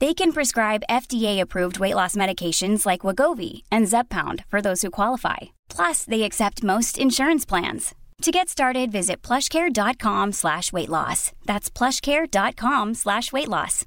They 0.00 0.14
can 0.14 0.32
prescribe 0.32 0.82
FDA-approved 0.88 1.78
weight 1.78 1.94
loss 1.94 2.16
medications 2.16 2.86
like 2.86 3.02
Wagovi 3.02 3.64
and 3.70 3.86
Zepbound 3.86 4.46
for 4.48 4.62
those 4.62 4.80
who 4.80 4.90
qualify. 4.90 5.36
Plus, 5.68 6.06
they 6.06 6.22
accept 6.22 6.62
most 6.64 6.96
insurance 6.96 7.44
plans. 7.44 7.94
To 8.22 8.30
get 8.30 8.48
started, 8.48 8.90
visit 8.90 9.20
plushcare.com 9.20 10.32
slash 10.32 10.72
weight 10.72 10.88
loss. 10.88 11.32
That's 11.44 11.70
plushcare.com 11.70 12.94
slash 12.94 13.30
weight 13.32 13.48
loss. 13.48 13.84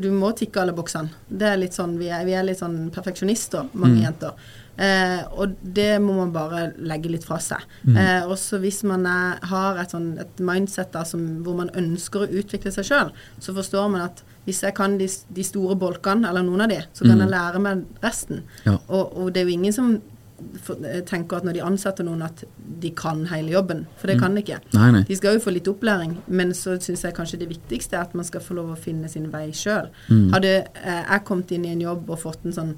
Du 0.00 0.10
må 0.10 0.32
tikke 0.32 0.62
alle 0.62 0.72
boksene. 0.74 1.12
Det 1.28 1.46
er 1.46 1.58
litt 1.60 1.76
sånn, 1.76 1.94
vi 2.00 2.08
er, 2.08 2.24
vi 2.26 2.34
er 2.34 2.46
litt 2.46 2.58
sånn 2.62 2.88
perfeksjonister, 2.94 3.68
mange 3.76 4.00
jenter. 4.02 4.38
Eh, 4.80 5.22
og 5.36 5.58
det 5.60 5.90
må 6.00 6.14
man 6.16 6.30
bare 6.32 6.60
legge 6.80 7.10
litt 7.12 7.26
fra 7.28 7.36
seg. 7.42 7.64
Eh, 7.90 8.24
også 8.24 8.60
hvis 8.62 8.80
man 8.88 9.04
er, 9.08 9.40
har 9.50 9.80
et, 9.82 9.92
sånn, 9.92 10.14
et 10.22 10.40
mindset 10.40 10.94
da, 10.94 11.04
som, 11.04 11.24
hvor 11.44 11.58
man 11.58 11.72
ønsker 11.76 12.24
å 12.24 12.30
utvikle 12.40 12.72
seg 12.72 12.88
sjøl, 12.88 13.10
så 13.42 13.56
forstår 13.56 13.90
man 13.92 14.06
at 14.08 14.22
hvis 14.46 14.62
jeg 14.64 14.72
kan 14.78 14.96
de, 14.98 15.08
de 15.36 15.44
store 15.44 15.76
bolkene, 15.78 16.24
eller 16.30 16.46
noen 16.46 16.64
av 16.64 16.72
de, 16.72 16.80
så 16.96 17.04
kan 17.04 17.20
jeg 17.20 17.32
lære 17.34 17.60
meg 17.60 17.84
resten. 18.04 18.40
Ja. 18.64 18.78
Og, 18.88 19.12
og 19.20 19.28
det 19.34 19.42
er 19.42 19.50
jo 19.50 19.58
ingen 19.58 19.76
som 19.76 19.90
eh, 19.92 21.02
tenker 21.06 21.42
at 21.42 21.46
når 21.46 21.58
de 21.58 21.66
ansetter 21.66 22.08
noen, 22.08 22.24
at 22.24 22.46
de 22.80 22.94
kan 22.96 23.26
hele 23.34 23.52
jobben. 23.52 23.84
For 24.00 24.08
det 24.08 24.16
kan 24.22 24.32
de 24.32 24.46
ikke. 24.46 24.62
Nei, 24.78 24.88
nei. 24.96 25.04
De 25.10 25.20
skal 25.20 25.36
jo 25.36 25.44
få 25.44 25.52
litt 25.52 25.68
opplæring, 25.68 26.16
men 26.32 26.56
så 26.56 26.78
syns 26.80 27.04
jeg 27.04 27.18
kanskje 27.20 27.42
det 27.44 27.50
viktigste 27.52 28.00
er 28.00 28.08
at 28.08 28.16
man 28.16 28.24
skal 28.24 28.40
få 28.40 28.56
lov 28.56 28.72
å 28.72 28.80
finne 28.80 29.12
sin 29.12 29.28
vei 29.34 29.50
sjøl. 29.52 29.92
Hadde 30.32 30.56
eh, 30.56 31.04
jeg 31.04 31.26
kommet 31.28 31.52
inn 31.52 31.68
i 31.68 31.76
en 31.76 31.84
jobb 31.84 32.08
og 32.08 32.24
fått 32.24 32.48
en 32.48 32.56
sånn 32.56 32.74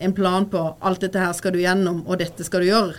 en 0.00 0.12
plan 0.16 0.46
på 0.48 0.60
alt 0.80 1.00
dette 1.04 1.20
her 1.20 1.32
skal 1.36 1.52
du 1.52 1.58
gjennom, 1.60 2.02
og 2.08 2.18
dette 2.22 2.44
skal 2.46 2.64
du 2.64 2.70
gjøre, 2.70 2.94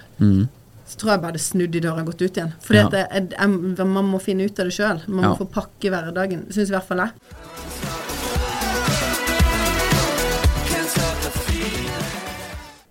så 0.91 0.97
tror 1.01 1.13
jeg 1.15 1.21
bare 1.23 1.37
det 1.37 1.41
snudde 1.41 1.79
i 1.79 1.81
døra 1.81 2.03
og 2.03 2.11
gått 2.11 2.21
ut 2.21 2.37
igjen. 2.37 2.53
For 2.61 2.75
Ja. 2.75 3.85
man 3.85 4.05
må 4.11 4.21
finne 4.21 4.45
ut 4.45 4.59
av 4.59 4.65
det 4.69 4.73
sjøl. 4.75 5.01
Man 5.07 5.23
må 5.25 5.31
Ja. 5.31 5.35
få 5.35 5.45
pakke 5.49 5.89
hverdagen. 5.89 6.45
Syns 6.51 6.69
i 6.69 6.73
hvert 6.73 6.83
fall 6.87 6.97
jeg. 6.97 7.11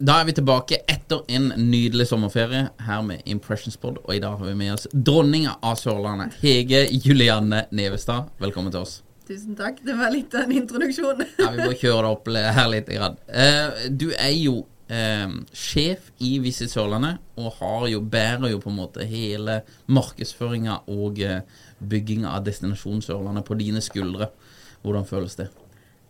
Da 0.03 0.21
er 0.21 0.25
vi 0.25 0.33
tilbake 0.33 0.79
etter 0.89 1.21
en 1.29 1.53
nydelig 1.59 2.07
sommerferie 2.09 2.71
her 2.81 3.03
med 3.03 3.21
Impressionspod, 3.27 3.99
og 4.05 4.15
i 4.15 4.19
dag 4.19 4.39
har 4.39 4.47
vi 4.47 4.55
med 4.55 4.73
oss 4.73 4.87
dronninga 4.95 5.59
av 5.63 5.77
Sørlandet, 5.77 6.33
Hege 6.41 6.87
Julianne 6.91 7.67
Nevestad. 7.71 8.31
Velkommen 8.41 8.73
til 8.73 8.81
oss. 8.81 9.03
Tusen 9.31 9.55
takk. 9.55 9.79
Det 9.87 9.95
var 9.95 10.11
litt 10.11 10.35
av 10.35 10.49
en 10.49 10.57
introduksjon. 10.59 11.23
Ja, 11.39 11.53
Vi 11.55 11.69
må 11.71 11.75
kjøre 11.79 12.03
det 12.03 12.11
opp 12.11 12.29
her 12.59 12.69
litt. 12.73 12.91
Grann. 12.91 13.17
Eh, 13.31 13.89
du 13.91 14.11
er 14.17 14.35
jo 14.35 14.61
Um, 14.91 15.45
sjef 15.55 16.09
i 16.19 16.33
Visit 16.43 16.73
Sørlandet, 16.73 17.21
og 17.39 17.61
har 17.61 17.85
jo, 17.93 18.01
bærer 18.03 18.51
jo 18.51 18.57
på 18.59 18.73
en 18.73 18.79
måte 18.81 19.05
hele 19.07 19.61
markedsføringa 19.87 20.81
og 20.91 21.21
uh, 21.23 21.37
bygginga 21.79 22.33
av 22.35 22.43
Destinasjon 22.49 22.99
Sørlandet 23.07 23.47
på 23.47 23.55
dine 23.61 23.79
skuldre. 23.87 24.33
Hvordan 24.83 25.07
føles 25.07 25.39
det? 25.39 25.47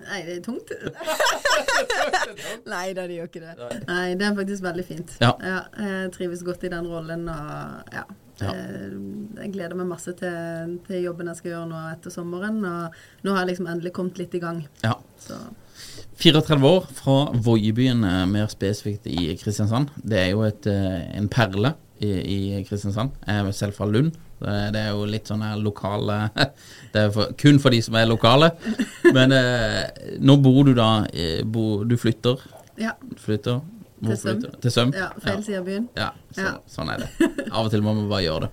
Nei, 0.07 0.23
det 0.25 0.39
er 0.39 0.41
tungt. 0.47 0.73
Nei 2.73 2.87
da, 2.97 3.05
det 3.05 3.19
gjør 3.19 3.29
ikke 3.29 3.45
det. 3.45 3.69
Nei, 3.85 4.07
det 4.17 4.31
er 4.31 4.41
faktisk 4.41 4.65
veldig 4.65 4.87
fint. 4.89 5.13
Ja. 5.21 5.35
jeg 5.77 6.13
trives 6.17 6.47
godt 6.49 6.65
i 6.65 6.73
den 6.73 6.89
rollen, 6.89 7.29
og 7.29 7.95
ja. 7.99 8.09
Ja. 8.41 8.53
eh, 8.55 8.95
Jeg 9.41 9.53
gleder 9.55 9.77
meg 9.79 9.87
masse 9.91 10.13
til, 10.19 10.79
til 10.87 11.03
jobben 11.05 11.29
jeg 11.31 11.37
skal 11.41 11.51
gjøre 11.55 11.69
nå 11.71 11.81
etter 11.93 12.11
sommeren. 12.15 12.59
Og 12.65 13.25
nå 13.27 13.35
har 13.35 13.45
jeg 13.45 13.53
liksom 13.55 13.69
endelig 13.73 13.93
kommet 13.97 14.19
litt 14.21 14.35
i 14.35 14.43
gang. 14.43 14.63
Ja. 14.85 14.95
Så 15.21 15.39
34 16.21 16.61
år 16.69 16.89
fra 16.93 17.19
Voiebyen, 17.41 18.03
eh, 18.05 18.25
mer 18.29 18.49
spesifikt 18.53 19.07
i 19.09 19.31
Kristiansand. 19.41 19.89
Det 20.05 20.19
er 20.27 20.31
jo 20.35 20.43
et, 20.45 20.67
eh, 20.69 21.07
en 21.17 21.29
perle 21.33 21.75
i, 22.01 22.11
i 22.11 22.65
Kristiansand. 22.69 23.15
Jeg 23.27 23.47
er 23.47 23.53
selv 23.57 23.77
fra 23.79 23.87
Lund. 23.89 24.13
Det 24.41 24.81
er 24.81 24.95
jo 24.95 25.03
litt 25.05 25.29
sånn 25.29 25.43
her 25.45 25.59
lokale 25.61 26.31
Det 26.95 26.97
er 27.03 27.11
for, 27.13 27.29
kun 27.37 27.59
for 27.61 27.69
de 27.75 27.81
som 27.85 27.95
er 28.01 28.07
lokale. 28.09 28.49
Men 29.13 29.35
eh, 29.37 30.17
nå 30.21 30.39
bor 30.41 30.63
du 30.65 30.73
da 30.79 31.05
bo, 31.45 31.85
Du 31.85 31.97
flytter. 32.01 32.41
ja. 32.81 32.95
Flytter. 33.21 33.61
Til 34.01 34.17
Søm. 34.17 34.41
Til 34.63 34.71
Søm? 34.73 34.93
ja 34.97 35.11
feil 35.21 35.43
side 35.45 35.59
av 35.61 35.67
byen. 35.67 35.89
Ja, 35.97 36.11
så, 36.33 36.41
Ja. 36.47 36.53
sånn 36.73 36.89
er 36.95 37.03
det. 37.05 37.31
Av 37.53 37.67
og 37.67 37.71
til 37.73 37.83
må 37.85 37.93
man 37.95 38.09
bare 38.09 38.23
gjøre 38.25 38.41
det. 38.47 38.51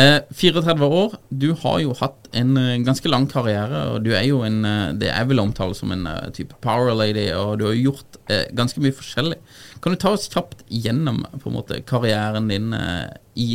Eh, 0.00 0.20
34 0.32 0.86
år, 0.86 1.16
du 1.34 1.48
har 1.60 1.80
jo 1.82 1.92
hatt 1.98 2.28
en 2.38 2.56
eh, 2.56 2.76
ganske 2.86 3.10
lang 3.10 3.26
karriere, 3.28 3.80
og 3.92 4.04
du 4.06 4.12
er 4.14 4.22
jo 4.28 4.38
en 4.46 4.60
eh, 4.64 4.92
Det 4.96 5.10
er 5.10 5.24
vel 5.26 5.40
omtale 5.42 5.74
som 5.76 5.90
en 5.92 6.06
eh, 6.06 6.30
type 6.36 6.54
power 6.62 6.94
lady, 6.94 7.26
og 7.34 7.58
du 7.58 7.66
har 7.66 7.74
gjort 7.74 8.18
eh, 8.30 8.46
ganske 8.54 8.80
mye 8.80 8.94
forskjellig. 8.96 9.36
Kan 9.82 9.92
du 9.92 9.98
ta 10.00 10.12
oss 10.14 10.28
kjapt 10.30 10.62
gjennom 10.70 11.24
på 11.42 11.50
en 11.50 11.56
måte 11.58 11.80
karrieren 11.84 12.48
din 12.48 12.72
eh, 12.72 13.10
i 13.36 13.48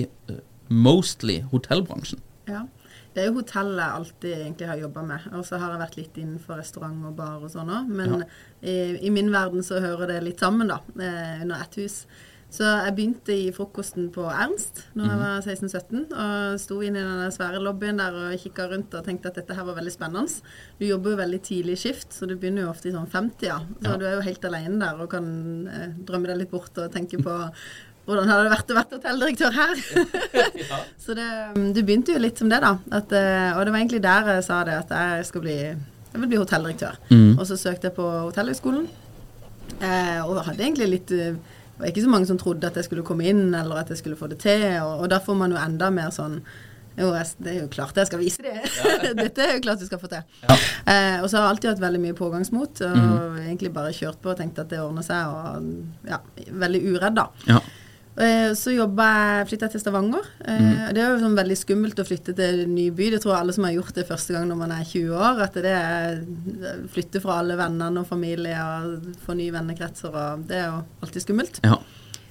mostly 0.70 1.40
hotellbransjen? 1.52 2.20
Ja. 2.52 2.66
Det 3.16 3.24
er 3.24 3.30
jo 3.32 3.38
hotellet 3.40 3.80
jeg 3.80 3.96
alltid 4.02 4.34
egentlig 4.36 4.68
har 4.68 4.82
jobba 4.84 5.06
med. 5.08 5.28
Og 5.40 5.46
så 5.48 5.58
har 5.62 5.72
jeg 5.74 5.84
vært 5.86 5.98
litt 6.02 6.18
innenfor 6.20 6.60
restaurant 6.60 7.06
og 7.08 7.16
bar 7.16 7.42
og 7.48 7.52
sånn 7.54 7.72
òg. 7.72 7.88
Men 7.96 8.26
i, 8.62 8.78
i 9.08 9.12
min 9.16 9.32
verden 9.32 9.64
så 9.64 9.80
hører 9.84 10.12
det 10.12 10.22
litt 10.26 10.44
sammen, 10.44 10.68
da. 10.68 10.82
Eh, 11.00 11.44
under 11.46 11.64
ett 11.64 11.78
hus. 11.80 12.02
Så 12.56 12.64
jeg 12.64 12.94
begynte 12.96 13.34
i 13.36 13.48
frokosten 13.52 14.06
på 14.16 14.24
Ernst 14.32 14.84
når 14.96 15.08
jeg 15.10 15.20
var 15.20 15.48
16-17. 15.48 16.04
Og 16.14 16.60
sto 16.62 16.78
inne 16.86 17.02
i 17.02 17.08
den 17.24 17.34
svære 17.36 17.60
lobbyen 17.64 17.98
der 18.00 18.16
og 18.20 18.36
kikka 18.40 18.68
rundt 18.72 18.94
og 18.96 19.04
tenkte 19.08 19.32
at 19.32 19.40
dette 19.42 19.58
her 19.58 19.66
var 19.68 19.76
veldig 19.80 19.92
spennende. 19.96 20.44
Du 20.80 20.86
jobber 20.88 21.16
jo 21.16 21.22
veldig 21.24 21.42
tidlig 21.50 21.76
i 21.76 21.82
skift, 21.88 22.14
så 22.16 22.30
du 22.30 22.36
begynner 22.38 22.68
jo 22.68 22.70
ofte 22.72 22.92
i 22.92 22.96
sånn 22.96 23.10
50-ja. 23.12 23.58
Så 23.82 23.90
Ja. 23.90 23.98
du 24.00 24.06
er 24.08 24.16
jo 24.20 24.28
helt 24.30 24.46
alene 24.52 24.80
der 24.86 25.02
og 25.04 25.10
kan 25.16 25.28
eh, 25.68 25.90
drømme 26.08 26.32
deg 26.32 26.44
litt 26.44 26.52
bort 26.54 26.78
og 26.84 26.92
tenke 26.96 27.20
på 27.26 27.36
hvordan 28.06 28.30
hadde 28.30 28.46
det 28.46 28.54
vært 28.54 28.72
å 28.72 28.78
være 28.78 29.00
hotelldirektør 29.00 29.56
her? 29.56 29.80
Så 31.04 31.18
det, 31.18 31.26
mm, 31.56 31.68
du 31.74 31.82
begynte 31.82 32.14
jo 32.14 32.22
litt 32.22 32.38
som 32.42 32.52
det, 32.52 32.62
da. 32.62 32.76
At, 32.94 33.14
eh, 33.18 33.50
og 33.56 33.66
det 33.66 33.74
var 33.74 33.82
egentlig 33.82 34.04
der 34.06 34.32
jeg 34.36 34.46
sa 34.46 34.62
det, 34.68 34.78
at 34.86 34.94
jeg 34.94 35.28
skal 35.32 35.46
bli 35.46 35.58
jeg 36.16 36.22
vil 36.22 36.30
bli 36.32 36.38
hotelldirektør. 36.40 36.96
Og 37.36 37.42
så 37.44 37.58
søkte 37.60 37.90
jeg 37.90 37.96
på 37.98 38.06
Hotellhøgskolen. 38.08 38.86
Eh, 39.84 40.22
og 40.24 40.38
hadde 40.46 40.64
egentlig 40.64 40.88
litt 40.88 41.12
eh, 41.12 41.34
Det 41.36 41.82
var 41.82 41.90
ikke 41.90 42.04
så 42.06 42.12
mange 42.14 42.28
som 42.30 42.38
trodde 42.40 42.70
at 42.70 42.78
jeg 42.80 42.88
skulle 42.88 43.04
komme 43.04 43.26
inn, 43.28 43.50
eller 43.52 43.82
at 43.82 43.90
jeg 43.92 44.00
skulle 44.00 44.16
få 44.16 44.30
det 44.32 44.38
til. 44.40 44.64
Og, 44.86 45.04
og 45.04 45.10
da 45.12 45.20
får 45.20 45.36
man 45.36 45.52
jo 45.52 45.60
enda 45.60 45.92
mer 45.92 46.14
sånn 46.16 46.40
jo, 46.96 47.10
jeg, 47.12 47.28
det 47.44 47.50
er 47.52 47.58
jo 47.60 47.72
klart 47.74 47.98
jeg 48.00 48.08
skal 48.08 48.22
vise 48.22 48.46
det. 48.46 48.54
Dette 49.20 49.44
er 49.44 49.58
jo 49.58 49.66
klart 49.66 49.82
du 49.84 49.90
skal 49.90 50.00
få 50.00 50.08
til. 50.08 50.24
Eh, 50.48 51.18
og 51.20 51.28
så 51.28 51.36
har 51.36 51.42
jeg 51.42 51.50
alltid 51.50 51.70
hatt 51.74 51.82
veldig 51.84 52.00
mye 52.06 52.16
pågangsmot, 52.16 52.86
og 52.88 53.42
egentlig 53.42 53.74
bare 53.76 53.92
kjørt 53.98 54.22
på 54.24 54.32
og 54.32 54.40
tenkt 54.40 54.62
at 54.64 54.72
det 54.72 54.80
ordner 54.80 55.04
seg, 55.04 55.28
og 55.28 56.08
ja, 56.08 56.22
veldig 56.64 56.82
uredd, 56.94 57.20
da. 57.20 57.28
Ja. 57.52 57.60
Eh, 58.18 58.54
Så 58.56 58.72
jobba 58.72 59.06
jeg, 59.12 59.48
flytta 59.50 59.68
til 59.74 59.82
Stavanger. 59.84 60.24
Mm. 60.46 60.94
Det 60.96 61.02
er 61.04 61.10
jo 61.10 61.20
sånn 61.20 61.36
veldig 61.36 61.58
skummelt 61.60 62.00
å 62.00 62.06
flytte 62.08 62.36
til 62.38 62.62
en 62.64 62.76
ny 62.76 62.90
by. 62.96 63.10
Det 63.12 63.20
tror 63.24 63.34
jeg 63.36 63.42
alle 63.44 63.56
som 63.58 63.68
har 63.68 63.76
gjort 63.76 63.98
det 63.98 64.08
første 64.08 64.36
gang 64.36 64.48
når 64.48 64.60
man 64.62 64.72
er 64.72 64.86
20 64.88 65.18
år. 65.20 65.42
At 65.44 65.54
det 65.66 65.74
er 65.76 66.22
flytte 66.94 67.22
fra 67.24 67.42
alle 67.42 67.58
vennene 67.60 68.00
og 68.06 68.08
familie 68.08 68.56
og 68.56 69.10
få 69.26 69.36
nye 69.36 69.52
vennekretser 69.56 70.16
og 70.16 70.46
Det 70.48 70.62
er 70.62 70.70
jo 70.72 70.80
alltid 71.04 71.26
skummelt. 71.28 71.60
ja. 71.64 71.78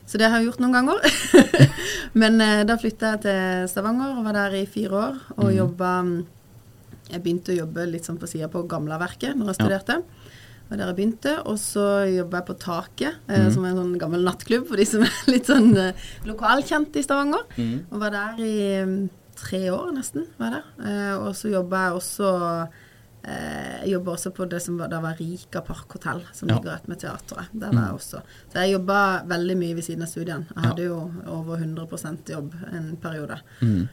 Så 0.07 0.19
det 0.21 0.29
har 0.29 0.37
jeg 0.37 0.51
gjort 0.51 0.61
noen 0.61 0.75
ganger. 0.77 0.99
Men 2.21 2.35
eh, 2.45 2.65
da 2.69 2.77
flytta 2.77 3.15
jeg 3.15 3.23
til 3.25 3.69
Stavanger 3.73 4.19
og 4.19 4.27
var 4.27 4.37
der 4.37 4.57
i 4.59 4.67
fire 4.69 4.99
år 5.01 5.15
og 5.39 5.55
jobba 5.55 5.93
jeg 7.11 7.21
begynte 7.23 7.53
å 7.53 7.59
jobbe 7.63 7.87
litt 7.89 8.05
sånn 8.05 8.19
på 8.21 8.29
sida 8.29 8.49
på 8.53 8.63
Gamlaverket 8.69 9.37
når 9.37 9.55
jeg 9.55 9.85
Ja. 9.89 9.99
Og 10.75 10.79
der 10.81 10.89
jeg 10.91 10.97
begynte, 10.99 11.33
og 11.47 11.59
så 11.63 11.85
jobba 12.11 12.41
jeg 12.43 12.49
på 12.51 12.59
Taket, 12.65 13.19
eh, 13.31 13.49
som 13.55 13.65
er 13.65 13.71
en 13.73 13.79
sånn 13.85 13.99
gammel 14.03 14.25
nattklubb 14.27 14.67
for 14.69 14.81
de 14.81 14.87
som 14.91 15.05
er 15.07 15.13
litt 15.35 15.47
sånn 15.51 15.71
eh, 15.79 16.07
lokalkjente 16.27 16.99
i 16.99 17.05
Stavanger. 17.07 17.45
Og 17.93 18.01
var 18.03 18.11
der 18.17 18.41
i 18.43 18.55
mm, 18.83 18.97
tre 19.39 19.61
år 19.71 19.93
nesten. 19.95 20.27
var 20.41 20.59
der. 20.59 20.67
Eh, 20.83 21.15
og 21.21 21.31
så 21.39 21.53
jobba 21.55 21.87
jeg 21.87 22.01
også 22.01 22.29
eh, 23.25 23.81
Jeg 23.85 23.93
jobba 23.95 24.13
også 24.19 24.33
på 24.37 24.47
det 24.51 24.61
som 24.65 24.77
var, 24.81 24.91
da 24.93 24.99
var 25.05 25.15
Rika 25.21 25.63
Parkhotell, 25.65 26.23
som 26.37 26.49
Ja. 26.51 26.57
ligger 26.59 26.75
rett 26.75 26.89
med 26.91 26.99
teatret. 27.01 27.49
Der 27.55 27.71
var 27.73 27.87
jeg 27.93 27.99
også. 28.01 28.23
Så 28.53 28.61
jeg 28.65 28.75
jobba 28.75 28.99
veldig 29.31 29.57
mye 29.63 29.75
ved 29.79 29.85
siden 29.87 30.03
av 30.03 30.09
studiene. 30.11 30.47
Jeg 30.55 30.65
hadde 30.71 30.89
jo 30.91 30.99
over 31.27 31.57
100% 31.63 32.35
jobb 32.35 32.55
en 32.73 32.97
periode 33.01 33.39
eh, 33.63 33.85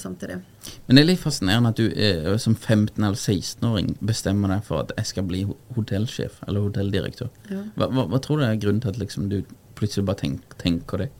samtidig. 0.00 0.38
Men 0.86 0.96
det 0.96 1.02
er 1.02 1.08
litt 1.10 1.20
fascinerende 1.22 1.72
at 1.74 1.80
du 1.80 1.86
eh, 1.92 2.36
som 2.42 2.54
15- 2.56 2.96
eller 3.02 3.18
16-åring 3.18 3.90
bestemmer 4.00 4.54
deg 4.54 4.64
for 4.64 4.84
at 4.84 4.94
jeg 4.96 5.10
skal 5.12 5.26
bli 5.28 5.42
ho- 5.48 5.58
hotellsjef 5.76 6.38
eller 6.48 6.64
hotelldirektør. 6.68 7.28
Ja. 7.52 7.62
Hva, 7.76 7.90
hva, 7.92 8.06
hva 8.14 8.20
tror 8.24 8.40
du 8.40 8.46
er 8.48 8.56
grunnen 8.62 8.80
til 8.84 8.94
at 8.94 8.98
liksom, 9.02 9.28
du 9.32 9.42
plutselig 9.76 10.06
bare 10.08 10.22
tenk, 10.22 10.56
tenker 10.62 11.04
det? 11.04 11.10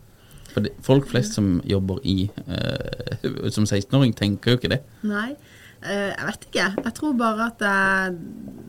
For 0.55 0.65
det, 0.65 0.73
folk 0.81 1.11
flest 1.11 1.35
som 1.37 1.59
jobber 1.69 2.01
i 2.09 2.31
eh, 2.47 3.51
som 3.55 3.69
16-åring, 3.69 4.15
tenker 4.17 4.55
jo 4.55 4.61
ikke 4.63 4.73
det. 4.73 4.81
Nei, 5.05 5.35
eh, 5.83 6.15
jeg 6.15 6.29
vet 6.31 6.47
ikke. 6.49 6.69
Jeg 6.87 6.95
tror 6.97 7.19
bare 7.21 7.51
at 7.53 7.61
jeg, 7.67 8.15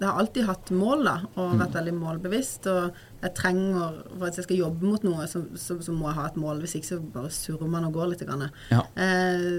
jeg 0.01 0.03
har 0.09 0.19
alltid 0.19 0.49
hatt 0.49 0.73
mål, 0.75 1.05
da, 1.07 1.13
og 1.39 1.55
vært 1.61 1.77
veldig 1.79 1.95
målbevisst. 2.01 2.67
Og 2.73 2.99
jeg 3.17 3.33
trenger, 3.33 3.95
for 4.11 4.27
at 4.27 4.37
jeg 4.37 4.45
skal 4.45 4.59
jobbe 4.59 4.85
mot 4.85 5.05
noe, 5.07 5.25
så, 5.29 5.41
så, 5.57 5.79
så 5.81 5.93
må 5.95 6.05
jeg 6.09 6.17
ha 6.19 6.27
et 6.29 6.37
mål. 6.37 6.61
Hvis 6.61 6.75
ikke 6.77 6.89
så 6.91 6.99
bare 7.15 7.31
surrer 7.33 7.71
man 7.73 7.87
og 7.87 7.97
går 7.97 8.11
litt. 8.11 8.23
Ja. 8.69 8.83
Eh, 8.93 9.57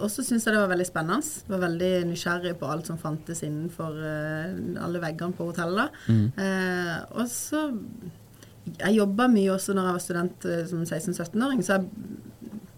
og 0.00 0.10
så 0.10 0.24
syns 0.26 0.46
jeg 0.46 0.56
det 0.56 0.62
var 0.62 0.72
veldig 0.72 0.88
spennende. 0.88 1.46
Var 1.52 1.64
veldig 1.68 1.92
nysgjerrig 2.10 2.56
på 2.58 2.70
alt 2.72 2.90
som 2.90 2.98
fantes 2.98 3.44
innenfor 3.46 4.00
eh, 4.02 4.58
alle 4.82 5.02
veggene 5.02 5.38
på 5.38 5.50
hotellet. 5.52 6.04
Eh, 6.10 6.96
og 7.14 7.26
så 7.30 7.68
Jeg 8.66 8.96
jobba 8.96 9.28
mye 9.30 9.52
også 9.54 9.76
når 9.76 9.84
jeg 9.86 9.94
var 9.94 10.02
student 10.02 10.46
eh, 10.50 10.64
som 10.66 10.80
16-17-åring, 10.82 11.60
så 11.62 11.76
jeg 11.76 11.90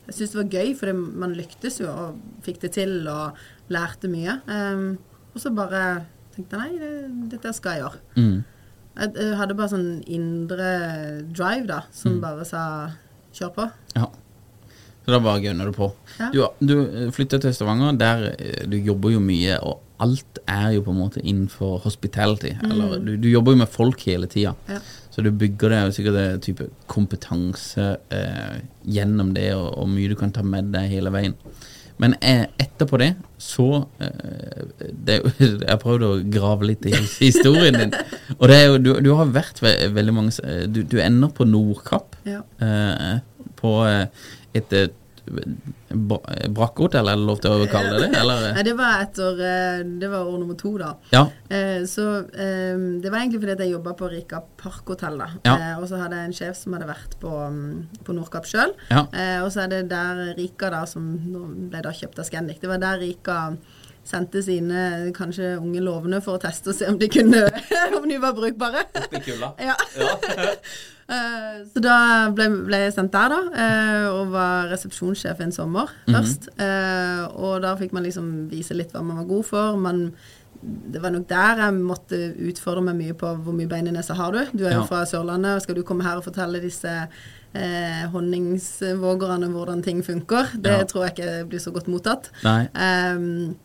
jeg 0.08 0.16
syntes 0.16 0.30
det 0.32 0.38
var 0.40 0.52
gøy, 0.56 0.70
for 0.72 1.00
man 1.20 1.34
lyktes 1.36 1.82
jo 1.82 1.88
og 1.92 2.20
fikk 2.44 2.62
det 2.62 2.70
til 2.78 3.02
og 3.12 3.36
lærte 3.68 4.08
mye. 4.08 4.38
Ehm, 4.48 4.86
og 5.34 5.42
så 5.42 5.52
bare 5.52 5.82
tenkte 6.32 6.56
jeg 6.56 6.62
nei, 6.62 6.78
det, 6.80 7.32
dette 7.34 7.52
skal 7.52 7.76
jeg 7.76 7.82
gjøre. 7.82 8.00
Mm. 8.16 8.38
Jeg, 8.98 9.34
hadde 9.38 9.56
bare 9.58 9.72
sånn 9.72 9.90
indre 10.10 10.70
drive 11.30 11.68
da, 11.68 11.82
som 11.94 12.18
bare 12.22 12.46
sa 12.48 12.62
kjør 13.36 13.52
på. 13.54 13.68
Ja. 13.94 14.08
Så 15.04 15.14
da 15.14 15.20
bare 15.24 15.40
gønner 15.40 15.70
du 15.70 15.76
på. 15.76 15.86
Ja. 16.18 16.30
Du, 16.34 16.42
du 16.60 17.12
flytta 17.16 17.38
til 17.40 17.54
Stavanger, 17.56 17.94
der 17.96 18.26
eh, 18.34 18.64
du 18.68 18.76
jobber 18.76 19.14
jo 19.14 19.22
mye, 19.24 19.54
og 19.64 19.84
alt 20.04 20.40
er 20.44 20.74
jo 20.76 20.82
på 20.86 20.92
en 20.92 21.00
måte 21.00 21.22
innenfor 21.22 21.78
hospitality. 21.86 22.52
Eller 22.66 22.98
du, 23.02 23.14
du 23.16 23.28
jobber 23.30 23.54
jo 23.54 23.62
med 23.62 23.72
folk 23.72 24.04
hele 24.06 24.28
tida. 24.30 24.52
Ja. 24.68 24.82
Så 25.14 25.24
du 25.24 25.32
bygger 25.34 25.72
deg 25.72 25.94
sikkert 25.96 26.20
en 26.20 26.42
type 26.44 26.68
kompetanse 26.90 27.88
eh, 28.14 28.60
gjennom 28.84 29.32
det, 29.34 29.48
og, 29.56 29.72
og 29.80 29.88
mye 29.94 30.12
du 30.12 30.18
kan 30.18 30.34
ta 30.34 30.44
med 30.46 30.70
deg 30.74 30.92
hele 30.92 31.14
veien. 31.14 31.34
Men 31.98 32.14
eh, 32.22 32.44
etterpå 32.62 32.98
det, 33.02 33.10
så 33.42 33.66
eh, 34.02 34.62
det, 34.78 35.18
Jeg 35.40 35.66
har 35.66 35.80
prøvd 35.82 36.06
å 36.06 36.12
grave 36.30 36.70
litt 36.70 36.86
i 36.86 36.94
historien 37.26 37.78
din. 37.78 37.94
Og 38.38 38.46
det 38.50 38.58
er 38.58 38.66
jo, 38.68 38.78
du, 38.82 38.92
du 39.02 39.10
har 39.18 39.32
vært 39.34 39.62
ve 39.64 39.74
veldig 39.94 40.14
mange 40.14 40.34
eh, 40.46 40.64
Du, 40.70 40.84
du 40.86 40.98
ender 41.02 41.32
på 41.34 41.46
Nordkapp. 41.48 42.18
Ja. 42.28 42.42
På 43.58 43.80
et 43.88 44.74
bra- 45.28 46.48
brakkehotell, 46.54 47.08
er 47.12 47.16
det 47.20 47.26
lov 47.28 47.40
til 47.44 47.54
å 47.54 47.68
kalle 47.70 47.94
det 47.98 48.08
det? 48.08 48.20
Eller? 48.20 48.46
Nei, 48.56 48.64
det 48.66 48.74
var 48.78 49.02
etter 49.04 49.42
eh, 49.48 49.82
Det 50.02 50.10
var 50.12 50.28
år 50.30 50.38
nummer 50.42 50.58
to, 50.60 50.72
da. 50.80 50.90
Ja. 51.14 51.22
Eh, 51.48 51.82
så 51.90 52.06
eh, 52.32 52.76
det 53.02 53.12
var 53.12 53.20
egentlig 53.22 53.42
fordi 53.44 53.54
at 53.56 53.64
jeg 53.64 53.74
jobba 53.76 53.94
på 53.98 54.10
Rika 54.12 54.42
Parkhotell, 54.60 55.18
da. 55.22 55.28
Ja. 55.46 55.56
Og 55.78 55.88
så 55.90 56.00
hadde 56.02 56.20
jeg 56.20 56.30
en 56.32 56.36
sjef 56.40 56.60
som 56.60 56.76
hadde 56.76 56.88
vært 56.90 57.18
på, 57.22 57.32
mm, 57.32 58.02
på 58.06 58.16
Nordkapp 58.16 58.48
sjøl. 58.48 58.74
Ja. 58.90 59.04
Og 59.44 59.50
så 59.54 59.64
er 59.66 59.72
det 59.76 59.82
der 59.90 60.24
Rika, 60.38 60.70
da, 60.74 60.84
som 60.88 61.08
ble 61.70 61.82
da 61.84 61.92
kjøpt 61.94 62.18
av 62.22 62.28
Scandic, 62.28 62.60
det 62.62 62.70
var 62.70 62.80
der 62.82 63.00
Rika 63.02 63.38
sendte 64.08 64.40
sine 64.42 65.12
kanskje 65.16 65.54
unge 65.60 65.80
lovende 65.84 66.20
for 66.24 66.38
å 66.38 66.42
teste 66.42 66.72
og 66.72 66.78
se 66.78 66.88
om 66.88 66.96
de 67.00 67.08
kunne 67.12 67.44
Om 67.98 68.08
de 68.08 68.16
var 68.22 68.32
brukbare. 68.36 68.86
Oppi 69.04 69.20
kulda. 69.28 69.52
Ja. 69.60 69.76
Eh, 71.08 71.62
så 71.72 71.80
da 71.80 71.92
ble, 72.36 72.50
ble 72.66 72.82
jeg 72.82 72.92
sendt 72.92 73.14
der, 73.14 73.32
da, 73.32 73.36
eh, 73.56 74.08
og 74.12 74.26
var 74.34 74.66
resepsjonssjef 74.68 75.38
en 75.40 75.54
sommer 75.56 75.88
først. 76.04 76.50
Eh, 76.60 77.22
og 77.32 77.62
da 77.64 77.70
fikk 77.80 77.94
man 77.96 78.04
liksom 78.04 78.26
vise 78.50 78.76
litt 78.76 78.92
hva 78.92 79.00
man 79.00 79.16
var 79.22 79.24
god 79.30 79.46
for. 79.48 79.78
Man, 79.80 80.02
det 80.60 81.00
var 81.00 81.14
nok 81.14 81.24
der 81.30 81.62
jeg 81.64 81.78
måtte 81.78 82.18
utfordre 82.50 82.82
meg 82.90 82.98
mye 83.00 83.16
på 83.16 83.30
hvor 83.40 83.56
mye 83.56 83.70
bein 83.72 83.88
i 83.88 83.94
nesa 83.96 84.18
har 84.20 84.36
du. 84.36 84.42
Du 84.52 84.66
er 84.66 84.74
jo 84.76 84.82
Ja. 84.82 84.88
fra 84.90 85.00
Sørlandet, 85.08 85.56
og 85.56 85.64
skal 85.64 85.78
du 85.80 85.82
komme 85.88 86.04
her 86.04 86.20
og 86.20 86.26
fortelle 86.28 86.60
disse 86.60 86.92
eh, 87.56 88.04
honningsvågerne 88.12 89.48
hvordan 89.54 89.80
ting 89.88 90.04
funker? 90.04 90.52
Det 90.60 90.76
Ja. 90.76 90.84
tror 90.84 91.06
jeg 91.08 91.16
ikke 91.16 91.48
blir 91.48 91.64
så 91.64 91.72
godt 91.72 91.88
mottatt. 91.88 92.28
Nei. 92.44 92.68
Ehm, 92.76 93.56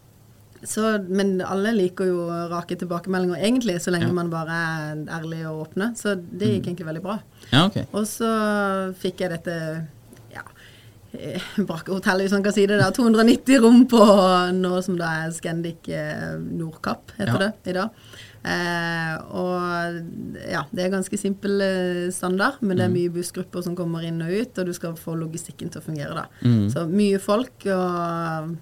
så, 0.64 0.98
men 1.10 1.42
alle 1.42 1.74
liker 1.76 2.08
jo 2.08 2.28
rake 2.52 2.78
tilbakemeldinger 2.80 3.42
egentlig, 3.44 3.80
så 3.84 3.92
lenge 3.92 4.08
Ja. 4.08 4.14
man 4.16 4.30
bare 4.32 4.58
er 4.64 5.04
ærlig 5.20 5.42
og 5.50 5.68
åpne. 5.68 5.92
Så 6.00 6.16
det 6.16 6.50
gikk 6.54 6.68
egentlig 6.72 6.88
veldig 6.88 7.04
bra. 7.04 7.20
Ja, 7.52 7.66
okay. 7.68 7.86
Og 7.94 8.06
så 8.08 8.30
fikk 9.00 9.20
jeg 9.26 9.34
dette 9.36 9.58
ja, 10.34 10.44
eh, 11.14 11.42
brakkehotellet, 11.70 12.26
hvis 12.28 12.36
man 12.38 12.44
kan 12.44 12.54
si 12.56 12.66
det. 12.66 12.80
da, 12.80 12.90
290 12.96 13.60
rom 13.64 13.86
på 13.92 14.02
noe 14.58 14.82
som 14.86 14.98
da 14.98 15.12
er 15.26 15.32
Scandic 15.36 15.90
eh, 15.90 16.38
Nordkapp, 16.40 17.12
heter 17.20 17.34
Ja. 17.34 17.50
det 17.66 17.74
i 17.74 17.78
dag. 17.80 17.90
Eh, 18.44 19.14
og 19.40 20.42
ja, 20.52 20.66
det 20.76 20.84
er 20.84 20.90
ganske 20.92 21.16
simpel 21.18 21.62
eh, 21.64 22.10
standard, 22.12 22.58
men 22.62 22.76
det 22.78 22.86
er 22.90 22.92
mye 22.92 23.12
bussgrupper 23.14 23.64
som 23.64 23.76
kommer 23.76 24.04
inn 24.04 24.20
og 24.22 24.32
ut, 24.36 24.58
og 24.60 24.66
du 24.68 24.74
skal 24.76 24.98
få 25.00 25.16
logistikken 25.16 25.72
til 25.72 25.80
å 25.80 25.86
fungere 25.86 26.18
da. 26.18 26.26
Så 26.74 26.84
mye 26.92 27.20
folk 27.24 27.64
og 27.72 28.56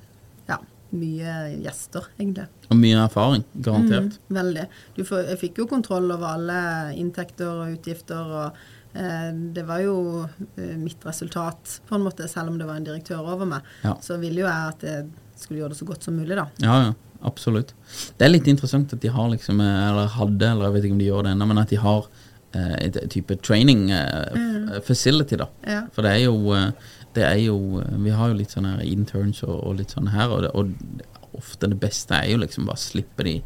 mye 0.96 1.34
gjester, 1.62 2.08
egentlig. 2.20 2.48
Og 2.70 2.78
mye 2.80 3.00
erfaring, 3.06 3.44
garantert. 3.54 4.18
Mm, 4.20 4.38
veldig. 4.38 4.68
Du 4.98 5.02
får, 5.08 5.26
jeg 5.32 5.42
fikk 5.46 5.62
jo 5.64 5.68
kontroll 5.72 6.12
over 6.12 6.36
alle 6.36 6.60
inntekter 7.00 7.50
og 7.50 7.76
utgifter, 7.76 8.34
og 8.42 8.98
eh, 8.98 9.30
det 9.56 9.66
var 9.68 9.84
jo 9.86 9.98
eh, 10.26 10.76
mitt 10.80 11.04
resultat, 11.08 11.78
på 11.88 11.98
en 11.98 12.06
måte, 12.08 12.28
selv 12.32 12.52
om 12.52 12.60
det 12.60 12.68
var 12.70 12.80
en 12.80 12.88
direktør 12.88 13.24
over 13.24 13.48
meg. 13.54 13.70
Ja. 13.86 13.96
Så 14.04 14.20
ville 14.22 14.44
jo 14.44 14.50
jeg 14.50 14.76
at 14.76 14.88
jeg 14.88 15.08
skulle 15.40 15.64
gjøre 15.64 15.74
det 15.76 15.82
så 15.82 15.90
godt 15.90 16.08
som 16.08 16.20
mulig, 16.20 16.36
da. 16.38 16.48
Ja, 16.64 16.80
ja, 16.88 17.22
absolutt. 17.28 17.74
Det 18.18 18.28
er 18.28 18.34
litt 18.34 18.50
interessant 18.52 18.94
at 18.94 19.04
de 19.04 19.14
har 19.14 19.32
liksom, 19.32 19.64
eh, 19.64 19.86
eller 19.90 20.12
hadde, 20.18 20.52
eller 20.52 20.70
jeg 20.70 20.78
vet 20.78 20.90
ikke 20.90 21.00
om 21.00 21.06
de 21.06 21.12
gjør 21.12 21.28
det 21.28 21.36
ennå, 21.36 21.52
men 21.54 21.64
at 21.64 21.72
de 21.72 21.82
har 21.82 22.10
eh, 22.52 22.74
et 22.88 23.04
type 23.14 23.40
training 23.48 23.88
eh, 23.96 24.32
mm. 24.36 24.74
facility, 24.88 25.40
da. 25.40 25.48
Ja. 25.68 25.86
For 25.96 26.08
det 26.08 26.18
er 26.18 26.26
jo 26.28 26.58
eh, 26.58 26.92
det 27.16 27.24
er 27.28 27.40
jo 27.44 27.82
eh, 27.82 27.96
Vi 28.06 28.14
har 28.16 28.32
jo 28.32 28.38
litt 28.40 28.54
sånne 28.54 28.76
her 28.78 28.84
interns 28.88 29.42
og, 29.48 29.56
og 29.60 29.80
litt 29.80 29.96
sånn 29.96 30.12
her, 30.14 30.32
og, 30.32 30.46
det, 30.46 30.52
og 30.56 31.40
ofte 31.42 31.70
det 31.72 31.80
beste 31.82 32.18
er 32.18 32.34
jo 32.34 32.42
liksom 32.42 32.68
bare 32.68 32.82
slippe 32.82 33.26
de, 33.28 33.38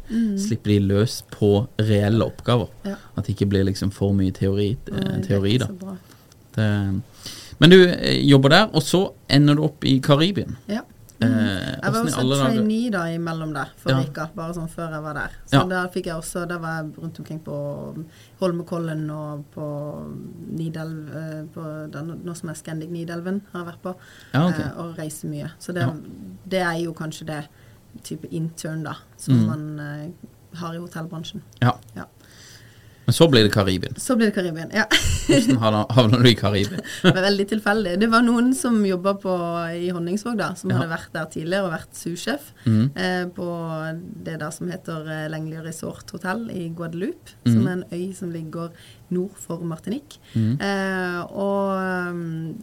slippe 0.42 0.72
de 0.72 0.80
løs 0.82 1.20
på 1.32 1.50
reelle 1.78 2.26
oppgaver. 2.26 2.70
Ja. 2.86 2.96
At 3.14 3.26
det 3.26 3.36
ikke 3.36 3.50
blir 3.52 3.66
liksom 3.68 3.92
for 3.94 4.16
mye 4.16 4.34
teori, 4.34 4.72
eh, 4.90 5.02
Nei, 5.06 5.20
teori 5.26 5.56
da. 5.62 5.70
Det, 6.56 6.68
men 7.58 7.72
du 7.72 7.78
eh, 7.84 8.20
jobber 8.26 8.52
der, 8.52 8.68
og 8.74 8.84
så 8.84 9.02
ender 9.32 9.56
du 9.56 9.64
opp 9.68 9.86
i 9.86 9.96
Karibien. 10.04 10.58
Ja. 10.70 10.82
Eh, 11.18 11.28
Jeg 11.82 11.92
var 11.92 12.02
også 12.04 12.20
dager- 12.20 12.44
trainee 12.44 12.90
da 12.90 13.04
imellom 13.08 13.54
der 13.54 13.70
for 13.76 13.90
Ja. 13.90 13.98
Rika, 14.02 14.28
bare 14.36 14.52
sånn 14.54 14.68
før 14.68 14.90
jeg 14.92 15.02
var 15.02 15.14
der. 15.14 15.30
Så 15.46 15.52
Ja. 15.60 15.64
der 15.64 15.88
fikk 15.88 16.06
jeg 16.06 16.14
også, 16.14 16.46
da 16.48 16.58
var 16.58 16.82
jeg 16.82 16.98
rundt 16.98 17.18
omkring 17.18 17.40
på 17.42 18.06
Holmenkollen 18.40 19.10
og 19.10 19.44
på 19.54 19.66
Nidelv, 20.52 21.08
eh, 21.16 21.42
på 21.54 21.90
den, 21.92 22.20
Nå 22.24 22.34
som 22.36 22.50
er 22.50 22.54
Scandic 22.54 22.90
Nidelven 22.90 23.40
har 23.52 23.64
jeg 23.64 23.74
vært 23.74 23.82
på, 23.82 23.94
Ja, 24.34 24.46
okay. 24.48 24.62
eh, 24.64 24.78
og 24.78 24.96
reiser 24.98 25.28
mye. 25.28 25.50
Så 25.58 25.72
det, 25.74 25.86
det 26.48 26.60
er 26.60 26.78
jo 26.84 26.92
kanskje 26.92 27.26
det 27.26 27.48
type 28.02 28.28
intern 28.30 28.82
da, 28.84 28.94
som 29.16 29.34
Mm. 29.34 29.46
man 29.46 30.14
har 30.54 30.74
i 30.74 30.78
hotellbransjen. 30.78 31.40
Ja. 31.62 31.72
Men 33.06 33.14
så 33.14 33.28
blir 33.30 33.46
det 33.46 33.52
Karibien. 33.54 33.94
Så 34.02 34.16
blir 34.18 34.30
det 34.30 34.34
Karibien, 34.34 34.70
ja. 34.74 34.84
Hvordan 35.26 35.60
havna- 35.62 35.86
havna 35.94 36.18
du 36.22 36.28
i 36.30 36.34
Karibien? 36.38 36.82
Det 37.02 37.14
var 37.14 37.22
veldig 37.28 37.46
tilfeldig. 37.52 37.94
Det 38.02 38.08
var 38.10 38.24
noen 38.26 38.52
som 38.54 38.78
jobba 38.86 39.14
i 39.74 39.88
Honningsvåg, 39.94 40.36
da, 40.38 40.52
som 40.58 40.70
Ja. 40.70 40.80
hadde 40.80 40.90
vært 40.90 41.14
der 41.14 41.30
tidligere 41.30 41.68
og 41.68 41.74
vært 41.76 41.94
sussjef 41.98 42.52
mm. 42.66 42.84
eh, 42.94 43.24
på 43.36 43.48
det 44.26 44.38
der 44.42 44.50
som 44.54 44.70
heter 44.70 45.06
Lengli 45.30 45.58
Resort 45.62 46.10
Hotel 46.14 46.48
i 46.50 46.68
Guadeloupe, 46.74 47.36
mm. 47.46 47.52
som 47.52 47.66
er 47.66 47.72
en 47.78 47.84
øy 47.92 48.14
som 48.14 48.32
ligger 48.34 48.74
nord 49.14 49.36
for 49.38 49.62
Martinique. 49.62 50.18
Mm. 50.34 50.58
Eh, 50.60 51.20
og 51.30 51.78
um, 52.10 52.56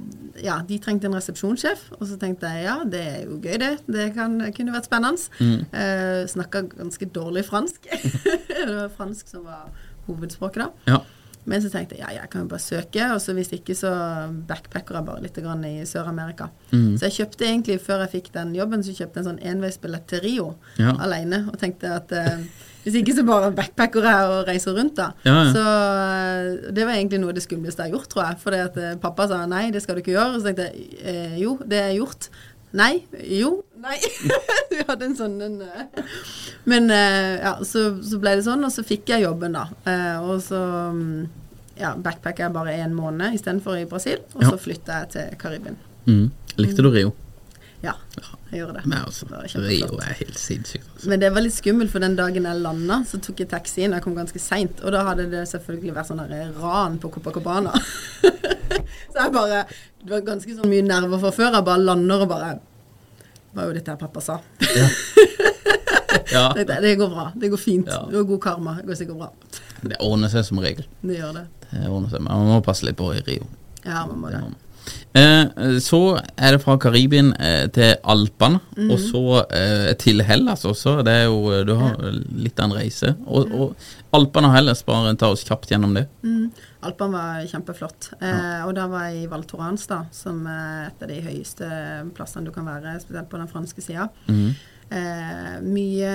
ja, 0.44 0.60
de 0.68 0.80
trengte 0.84 1.08
en 1.08 1.16
resepsjonssjef, 1.16 1.86
og 2.00 2.08
så 2.10 2.18
tenkte 2.20 2.52
jeg 2.52 2.68
ja, 2.68 2.78
det 2.84 3.04
er 3.14 3.22
jo 3.28 3.40
gøy, 3.40 3.56
det. 3.62 3.72
Det 3.88 4.10
kan, 4.18 4.36
kunne 4.56 4.76
vært 4.76 4.90
spennende. 4.90 5.24
Mm. 5.40 5.64
Eh, 5.72 6.22
Snakka 6.32 6.66
ganske 6.74 7.08
dårlig 7.16 7.46
fransk. 7.48 7.88
det 8.50 8.70
var 8.76 8.92
fransk 8.98 9.32
som 9.32 9.48
var 9.48 9.72
hovedspråket, 10.08 10.64
da. 10.66 10.94
Ja. 10.94 11.02
Men 11.46 11.60
så 11.60 11.68
tenkte 11.68 11.98
jeg 11.98 12.06
ja, 12.06 12.22
jeg 12.22 12.30
kan 12.32 12.46
jo 12.46 12.48
bare 12.54 12.64
søke, 12.64 13.04
og 13.12 13.18
så 13.20 13.34
hvis 13.36 13.50
ikke 13.52 13.76
så 13.76 13.90
backpacker 14.48 14.96
jeg 14.96 15.06
bare 15.10 15.24
litt 15.26 15.40
grann 15.44 15.66
i 15.68 15.74
Sør-Amerika. 15.88 16.48
Mm. 16.72 16.94
Så 16.96 17.10
jeg 17.10 17.18
kjøpte 17.18 17.48
egentlig, 17.50 17.82
før 17.84 18.06
jeg 18.06 18.14
fikk 18.14 18.30
den 18.38 18.54
jobben, 18.56 18.84
så 18.86 18.94
kjøpte 18.96 19.20
jeg 19.20 19.26
en 19.26 19.30
sånn 19.34 19.42
enveisbillett 19.52 20.06
til 20.08 20.24
Rio 20.24 20.46
Ja. 20.80 20.94
alene. 21.04 21.42
Og 21.52 21.58
tenkte 21.60 21.92
at 21.98 22.14
eh, 22.16 22.46
hvis 22.86 22.96
ikke 23.02 23.16
så 23.18 23.26
bare 23.28 23.52
backpacker 23.56 24.08
jeg 24.08 24.32
og 24.32 24.48
reiser 24.48 24.78
rundt, 24.80 24.96
da. 24.96 25.10
Ja, 25.28 25.36
ja. 25.44 25.52
Så 25.52 25.66
eh, 25.68 26.72
det 26.80 26.88
var 26.88 26.96
egentlig 26.96 27.20
noe 27.20 27.36
av 27.36 27.38
det 27.42 27.44
skumleste 27.44 27.84
jeg 27.84 27.92
har 27.92 27.98
gjort, 27.98 28.10
tror 28.16 28.24
jeg. 28.30 28.40
Fordi 28.46 28.64
at 28.70 28.80
eh, 28.80 28.96
pappa 29.04 29.28
sa 29.28 29.44
nei, 29.46 29.66
det 29.76 29.84
skal 29.84 30.00
du 30.00 30.04
ikke 30.06 30.16
gjøre. 30.16 30.40
Så 30.40 30.48
tenkte 30.48 30.70
jeg 30.72 30.90
eh, 31.04 31.38
jo, 31.44 31.58
det 31.68 31.84
er 31.90 31.94
gjort. 32.00 32.30
Nei. 32.74 32.94
Jo. 33.36 33.58
Nei. 33.84 33.98
Vi 34.72 34.84
hadde 34.88 35.08
en 35.10 35.16
sånn 35.20 35.34
en, 35.44 35.58
eh. 35.62 36.04
Men 36.70 36.88
eh, 36.94 37.34
ja, 37.44 37.56
så, 37.68 37.90
så 38.06 38.20
ble 38.24 38.38
det 38.40 38.46
sånn, 38.46 38.64
og 38.64 38.72
så 38.72 38.86
fikk 38.88 39.12
jeg 39.12 39.26
jobben, 39.26 39.58
da. 39.58 39.66
Eh, 39.90 40.22
og 40.24 40.38
så 40.46 40.60
mm, 40.96 41.26
ja, 41.82 41.92
backpacka 42.00 42.46
jeg 42.48 42.56
bare 42.56 42.78
én 42.80 42.96
måned 42.96 43.36
istedenfor 43.36 43.82
i 43.82 43.90
Brasil. 43.90 44.24
Og 44.38 44.46
Ja. 44.46 44.54
så 44.54 44.62
flytta 44.62 45.02
jeg 45.04 45.12
til 45.18 45.36
Karibia. 45.42 45.76
Mm. 46.08 46.30
Likte 46.62 46.86
du 46.86 46.90
Rio? 46.94 47.12
Ja, 47.84 47.98
jeg 48.54 48.62
gjorde 48.62 48.78
det. 48.78 48.86
Men 48.88 49.02
altså, 49.04 49.26
Det 49.28 49.60
Rio 49.68 49.98
er 50.00 50.14
helt 50.22 50.38
sinnssykt. 50.40 50.86
Altså. 50.94 51.10
Men 51.12 51.20
det 51.20 51.32
var 51.36 51.44
litt 51.44 51.56
skummelt, 51.58 51.92
for 51.92 52.00
den 52.00 52.16
dagen 52.16 52.46
jeg 52.48 52.62
landa, 52.64 53.02
så 53.10 53.20
tok 53.20 53.42
jeg 53.44 53.50
taxien. 53.52 53.92
Jeg 53.92 54.06
kom 54.06 54.16
ganske 54.16 54.40
seint, 54.40 54.80
og 54.86 54.94
da 54.96 55.02
hadde 55.10 55.26
det 55.34 55.42
selvfølgelig 55.52 55.96
vært 55.98 56.08
sånn 56.14 56.24
ran 56.62 56.96
på 57.04 57.12
Copacabana. 57.18 57.74
så 59.12 59.18
jeg 59.26 59.34
bare 59.36 59.66
Det 60.04 60.12
var 60.14 60.24
ganske 60.32 60.56
sånn 60.56 60.72
mye 60.72 60.86
nerver 60.88 61.20
fra 61.26 61.34
før. 61.36 61.58
Jeg 61.58 61.68
bare 61.68 61.84
lander 61.84 62.24
og 62.24 62.32
bare 62.32 62.54
Hva 63.54 63.64
er 63.64 63.70
jo 63.70 63.74
dette 63.78 63.92
her 63.94 64.00
pappa 64.02 64.22
sa? 64.26 64.40
Ja, 64.62 64.88
ja. 66.34 66.46
det, 66.58 66.66
Det 66.82 66.96
går 67.00 67.10
bra. 67.14 67.28
Det 67.36 67.50
går 67.54 67.62
fint. 67.62 67.88
Ja. 67.92 68.06
Det 68.10 68.18
har 68.18 68.24
god 68.24 68.42
karma. 68.42 68.76
Det 68.82 68.88
går 68.90 68.96
sikkert 69.02 69.18
bra. 69.18 69.32
det 69.84 69.98
ordner 70.02 70.32
seg 70.32 70.46
som 70.48 70.60
regel. 70.64 70.86
Det 71.04 71.20
gjør 71.20 71.34
det. 71.42 71.46
Det 71.74 71.88
ordner 71.90 72.10
seg, 72.14 72.22
men 72.24 72.32
man 72.34 72.52
må 72.56 72.60
passe 72.66 72.86
litt 72.88 72.98
på 73.00 73.12
i 73.16 73.22
Rio. 73.28 73.48
Ja, 73.84 74.06
man 74.10 74.20
må 74.24 74.32
det. 74.34 74.44
Eh, 75.16 75.78
så 75.84 76.00
er 76.36 76.56
det 76.58 76.62
fra 76.64 76.76
Karibien 76.82 77.30
eh, 77.40 77.68
til 77.72 77.94
Alpene, 78.04 78.60
Mhm. 78.76 78.90
og 78.92 79.00
så 79.00 79.22
eh, 79.54 79.94
til 80.02 80.22
Hellas 80.26 80.66
også. 80.68 80.98
Det 81.06 81.14
er 81.22 81.26
jo, 81.30 81.64
du 81.68 81.74
har 81.80 81.96
litt 82.34 82.60
av 82.60 82.72
en 82.72 82.78
reise. 82.82 83.14
Og, 83.28 83.54
og 83.54 83.76
Alpene 84.18 84.50
og 84.50 84.56
Hellas, 84.58 84.84
bare 84.88 85.14
ta 85.16 85.30
oss 85.32 85.46
kjapt 85.48 85.70
gjennom 85.72 85.94
det. 85.96 86.08
Mm. 86.24 86.50
Alpen 86.84 87.16
var 87.16 87.46
kjempeflott. 87.50 88.12
Eh, 88.20 88.62
og 88.68 88.74
da 88.78 88.90
var 88.92 89.10
jeg 89.10 89.24
i 89.24 89.32
Val 89.32 89.46
Thorans, 89.48 89.88
da, 89.90 90.04
som 90.16 90.44
er 90.50 90.90
et 90.90 91.04
av 91.04 91.12
de 91.12 91.22
høyeste 91.26 91.72
plassene 92.18 92.48
du 92.48 92.54
kan 92.56 92.68
være, 92.68 92.98
spesielt 93.04 93.32
på 93.32 93.42
den 93.42 93.52
franske 93.52 93.84
sida. 93.86 94.10
Eh, 94.94 95.54
mye, 95.64 96.14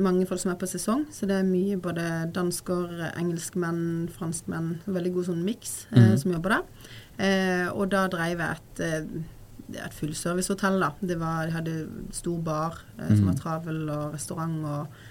mange 0.00 0.26
folk 0.26 0.40
som 0.42 0.50
er 0.50 0.58
på 0.58 0.66
sesong, 0.70 1.04
så 1.14 1.28
det 1.28 1.36
er 1.38 1.46
mye 1.46 1.78
både 1.78 2.04
dansker, 2.34 3.10
engelskmenn, 3.12 4.08
franskmenn. 4.14 4.78
Veldig 4.88 5.12
god 5.18 5.28
sånn 5.28 5.44
miks 5.46 5.74
eh, 5.92 6.14
som 6.18 6.32
jobber 6.34 6.56
der. 6.56 6.94
Eh, 7.18 7.66
og 7.74 7.90
da 7.92 8.06
dreiv 8.10 8.42
jeg 8.42 8.58
et 8.62 8.86
eh, 8.86 9.26
det 9.68 9.82
et 9.84 9.94
fullservicehotell, 9.94 10.78
da. 10.80 10.92
Det 11.04 11.18
var, 11.20 11.46
de 11.46 11.52
hadde 11.52 11.74
stor 12.16 12.38
bar 12.40 12.78
eh, 12.96 13.10
som 13.12 13.26
var 13.28 13.36
travel, 13.36 13.82
og 13.92 14.14
restaurant 14.16 14.58
og 14.64 15.02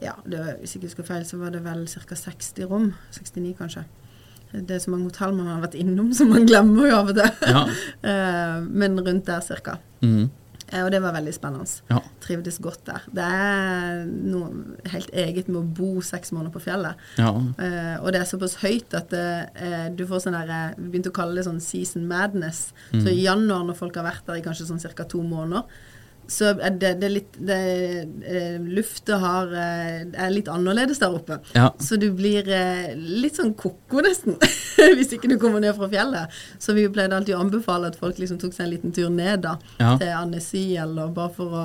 ja, 0.00 0.14
det 0.24 0.40
hvis 0.60 0.74
jeg 0.74 0.80
ikke 0.80 0.88
husker 0.92 1.08
feil, 1.10 1.24
så 1.28 1.36
var 1.40 1.52
det 1.52 1.64
vel 1.64 1.82
ca. 1.90 2.16
60 2.16 2.70
rom. 2.70 2.92
69 3.12 3.56
kanskje. 3.58 3.84
Det 4.52 4.76
er 4.76 4.82
så 4.82 4.90
mange 4.90 5.10
hotell 5.10 5.36
man 5.36 5.48
har 5.50 5.62
vært 5.62 5.78
innom 5.78 6.10
som 6.16 6.32
man 6.32 6.48
glemmer 6.48 6.90
jo 6.90 6.98
av 6.98 7.14
og 7.14 7.20
til. 7.20 7.48
Ja. 7.54 7.64
Eh, 8.10 8.60
men 8.64 8.96
rundt 8.98 9.26
der 9.28 9.42
cirka. 9.44 9.78
Mhm. 10.00 10.30
Eh, 10.70 10.84
og 10.84 10.90
det 10.94 11.00
var 11.02 11.14
veldig 11.16 11.32
spennende. 11.34 11.66
Ja. 11.90 11.98
Trivdes 12.22 12.60
godt 12.62 12.84
der. 12.86 13.04
Det 13.14 13.26
er 13.26 14.04
noe 14.06 14.50
helt 14.92 15.10
eget 15.12 15.50
med 15.50 15.60
å 15.62 15.66
bo 15.80 16.04
seks 16.04 16.32
måneder 16.34 16.54
på 16.54 16.62
fjellet. 16.68 17.06
ja. 17.18 17.30
Uh, 17.30 17.96
og 18.00 18.12
det 18.14 18.20
er 18.20 18.28
såpass 18.28 18.56
høyt 18.62 18.94
at 18.96 19.12
uh, 19.12 19.88
du 19.94 20.04
får 20.08 20.24
sånn 20.24 20.36
der 20.36 20.50
eh, 20.54 20.76
Vi 20.78 20.88
begynte 20.92 21.10
å 21.10 21.16
kalle 21.16 21.36
det 21.36 21.44
sånn 21.46 21.60
season 21.62 22.06
madness. 22.08 22.70
Så 22.92 23.10
i 23.10 23.24
januar, 23.24 23.64
når 23.66 23.78
folk 23.78 23.96
har 23.98 24.06
vært 24.06 24.26
der 24.28 24.40
i 24.40 24.44
kanskje 24.44 24.68
sånn 24.68 24.80
ca. 24.80 25.04
to 25.04 25.22
måneder, 25.26 25.66
så 26.30 26.52
det, 26.54 26.92
det 27.00 27.06
er 27.08 27.12
litt 27.12 27.36
det, 27.42 27.56
eh, 28.30 28.58
Lufta 28.70 29.16
har 29.18 29.50
eh, 29.50 30.02
er 30.14 30.30
litt 30.30 30.48
annerledes 30.52 31.00
der 31.02 31.14
oppe. 31.16 31.40
Ja. 31.56 31.70
Så 31.82 31.98
du 31.98 32.06
blir 32.14 32.46
eh, 32.54 32.92
litt 32.94 33.38
sånn 33.40 33.50
ko-ko, 33.58 34.02
nesten, 34.06 34.36
hvis 34.98 35.10
ikke 35.16 35.30
du 35.32 35.34
kommer 35.42 35.62
ned 35.64 35.74
fra 35.78 35.88
fjellet. 35.90 36.36
Så 36.62 36.76
vi 36.76 36.84
pleide 36.92 37.16
alltid 37.18 37.34
å 37.34 37.40
anbefale 37.42 37.90
at 37.90 37.98
folk 37.98 38.20
liksom 38.22 38.38
tok 38.42 38.54
seg 38.54 38.68
en 38.68 38.72
liten 38.76 38.94
tur 38.94 39.10
ned 39.10 39.42
da, 39.46 39.56
Ja. 39.80 39.96
til 40.00 40.12
Annecy, 40.14 40.64
eller 40.78 41.10
bare 41.16 41.34
for 41.34 41.56
å 41.58 41.64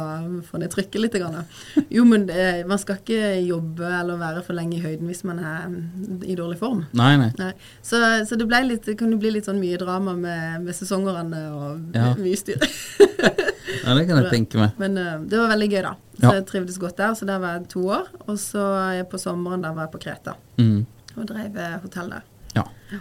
få 0.50 0.62
ned 0.62 0.74
trykket 0.74 1.02
litt. 1.02 1.14
Grann. 1.16 1.46
Jo, 1.94 2.04
men 2.04 2.26
eh, 2.34 2.64
man 2.68 2.82
skal 2.82 2.98
ikke 3.00 3.36
jobbe 3.46 3.88
eller 3.88 4.18
være 4.20 4.42
for 4.44 4.58
lenge 4.58 4.76
i 4.80 4.82
høyden 4.84 5.08
hvis 5.08 5.22
man 5.30 5.40
er 5.40 5.70
mm, 5.72 6.24
i 6.26 6.36
dårlig 6.36 6.58
form. 6.60 6.82
Nei, 6.98 7.14
nei. 7.22 7.30
Nei. 7.40 7.52
Så, 7.86 8.02
så 8.28 8.36
det, 8.36 8.50
litt, 8.66 8.84
det 8.90 8.98
kunne 9.00 9.16
bli 9.22 9.32
litt 9.38 9.48
sånn 9.48 9.62
mye 9.62 9.80
drama 9.80 10.18
med, 10.18 10.66
med 10.66 10.76
sesongerne 10.76 11.46
og 11.54 11.96
Ja. 11.96 12.10
mye 12.20 12.36
styr. 12.42 12.66
Ja, 13.84 13.94
det 13.98 14.05
kan 14.08 14.20
jeg 14.24 14.32
tenke 14.32 14.60
meg. 14.62 14.77
Men 14.82 14.98
uh, 14.98 15.15
det 15.27 15.39
var 15.41 15.51
veldig 15.53 15.70
gøy, 15.72 15.82
da. 15.86 15.94
Så 16.15 16.24
Ja. 16.24 16.32
jeg 16.38 16.46
trivdes 16.48 16.77
godt 16.79 16.98
der. 16.98 17.13
Så 17.20 17.25
der 17.27 17.39
var 17.44 17.58
jeg 17.58 17.67
to 17.74 17.82
år. 17.91 18.08
Og 18.27 18.38
så 18.39 18.63
på 19.12 19.20
sommeren 19.20 19.62
der 19.65 19.74
var 19.75 19.88
jeg 19.89 19.91
på 19.98 20.00
Kreta 20.05 20.34
mm. 20.58 20.86
og 21.17 21.27
drev 21.27 21.58
eh, 21.60 21.75
hotell 21.84 22.10
der. 22.13 22.24
Ja. 22.55 22.63
ja. 22.94 23.00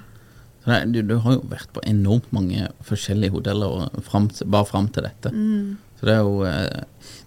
det, 0.66 0.74
er- 0.80 0.86
du, 0.92 1.00
du 1.02 1.18
har 1.22 1.36
jo 1.36 1.44
vært 1.50 1.70
på 1.76 1.80
enormt 1.86 2.32
mange 2.34 2.68
forskjellige 2.82 3.30
hoteller 3.36 3.88
frem 4.02 4.26
bare 4.50 4.66
fram 4.66 4.88
til 4.88 5.06
dette. 5.06 5.30
Mm. 5.30 5.76
Så 6.00 6.08
det 6.08 6.14
er 6.16 6.24
jo 6.26 6.42
eh, 6.44 6.82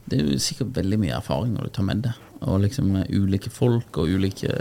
Det 0.09 0.19
er 0.19 0.27
jo 0.33 0.39
sikkert 0.39 0.75
veldig 0.75 0.99
mye 0.99 1.15
erfaring 1.17 1.53
når 1.55 1.67
du 1.69 1.69
tar 1.77 1.87
med 1.87 2.03
deg. 2.03 2.19
Og 2.47 2.59
liksom 2.61 2.91
ulike 3.09 3.49
folk 3.49 3.97
og 3.97 4.11
ulike 4.13 4.51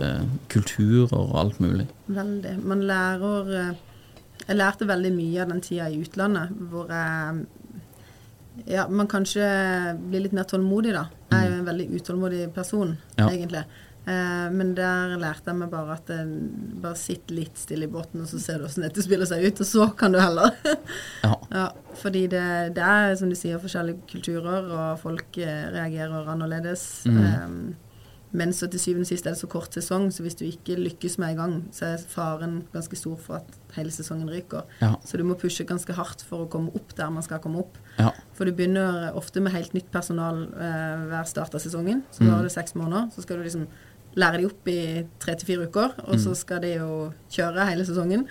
kulturer 0.48 1.12
og 1.18 1.34
alt 1.42 1.58
mulig. 1.60 1.86
Veldig. 2.06 2.54
Man 2.64 2.86
lærer 2.88 3.52
Jeg 4.46 4.56
lærte 4.56 4.86
veldig 4.88 5.12
mye 5.12 5.42
av 5.42 5.50
den 5.50 5.60
tida 5.60 5.88
i 5.90 5.98
utlandet 6.00 6.54
hvor 6.70 6.86
jeg 6.92 7.46
Ja, 8.64 8.86
man 8.88 9.08
kanskje 9.10 9.44
blir 10.08 10.24
litt 10.24 10.32
mer 10.36 10.44
tålmodig, 10.48 10.94
da. 10.96 11.06
Jeg 11.30 11.42
er 11.42 11.50
jo 11.50 11.58
en 11.60 11.66
veldig 11.68 11.88
utålmodig 12.00 12.46
person, 12.54 12.96
Ja. 13.18 13.28
egentlig. 13.28 13.64
Eh, 14.06 14.50
men 14.54 14.74
der 14.78 15.16
lærte 15.18 15.50
jeg 15.50 15.56
meg 15.58 15.70
bare 15.70 15.96
at 15.98 16.06
jeg, 16.08 16.26
bare 16.80 16.94
sitt 16.96 17.28
litt 17.34 17.58
stille 17.58 17.84
i 17.88 17.90
båten, 17.90 18.20
og 18.22 18.28
så 18.30 18.38
ser 18.38 18.58
du 18.58 18.64
hvordan 18.64 18.86
dette 18.86 19.02
spiller 19.02 19.26
seg 19.26 19.44
ut, 19.44 19.60
og 19.60 19.66
så 19.66 19.88
kan 19.98 20.12
du 20.14 20.20
heller. 20.22 20.52
Ja. 21.26 21.34
ja, 21.50 21.68
fordi 21.98 22.26
det, 22.30 22.74
det 22.76 22.82
er, 22.84 23.16
som 23.18 23.28
du 23.28 23.34
sier, 23.34 23.58
forskjellige 23.58 23.98
kulturer, 24.12 24.68
og 24.70 25.00
folk 25.02 25.36
eh, 25.42 25.66
reagerer 25.74 26.28
annerledes. 26.30 27.02
Mm. 27.10 27.18
Eh, 27.18 27.74
men 28.36 28.52
så 28.52 28.68
til 28.70 28.78
syvende 28.82 29.06
og 29.06 29.10
sist 29.10 29.26
er 29.26 29.32
det 29.34 29.40
så 29.40 29.48
kort 29.50 29.74
sesong, 29.74 30.10
så 30.12 30.22
hvis 30.22 30.36
du 30.38 30.44
ikke 30.44 30.76
lykkes 30.78 31.16
med 31.18 31.32
en 31.34 31.36
gang, 31.40 31.54
så 31.74 31.86
er 31.94 32.02
faren 32.10 32.60
ganske 32.74 32.98
stor 32.98 33.16
for 33.22 33.38
at 33.40 33.76
hele 33.78 33.90
sesongen 33.94 34.28
ryker. 34.30 34.66
Ja. 34.82 34.94
Så 35.06 35.16
du 35.18 35.24
må 35.24 35.34
pushe 35.40 35.64
ganske 35.66 35.94
hardt 35.96 36.22
for 36.26 36.44
å 36.44 36.48
komme 36.52 36.70
opp 36.76 36.94
der 36.98 37.10
man 37.14 37.24
skal 37.26 37.40
komme 37.42 37.62
opp. 37.64 37.78
Ja. 37.98 38.10
For 38.36 38.44
du 38.44 38.52
begynner 38.52 39.14
ofte 39.16 39.40
med 39.40 39.52
helt 39.56 39.72
nytt 39.72 39.90
personal 39.90 40.42
eh, 40.52 41.06
hver 41.08 41.24
start 41.26 41.54
av 41.56 41.60
sesongen. 41.64 42.02
Så 42.12 42.20
Mm. 42.22 42.28
da 42.28 42.34
har 42.36 42.42
du 42.44 42.48
seks 42.52 42.74
måneder. 42.76 43.10
Så 43.14 43.22
skal 43.24 43.38
du 43.38 43.42
liksom 43.44 43.66
lære 44.16 44.38
de 44.42 44.46
opp 44.46 44.68
i 44.68 45.06
tre 45.18 45.34
til 45.34 45.46
fire 45.46 45.66
uker, 45.68 45.94
og 46.04 46.14
Mm. 46.14 46.20
så 46.24 46.34
skal 46.36 46.60
de 46.60 46.74
jo 46.76 47.12
kjøre 47.30 47.66
hele 47.68 47.84
sesongen. 47.84 48.26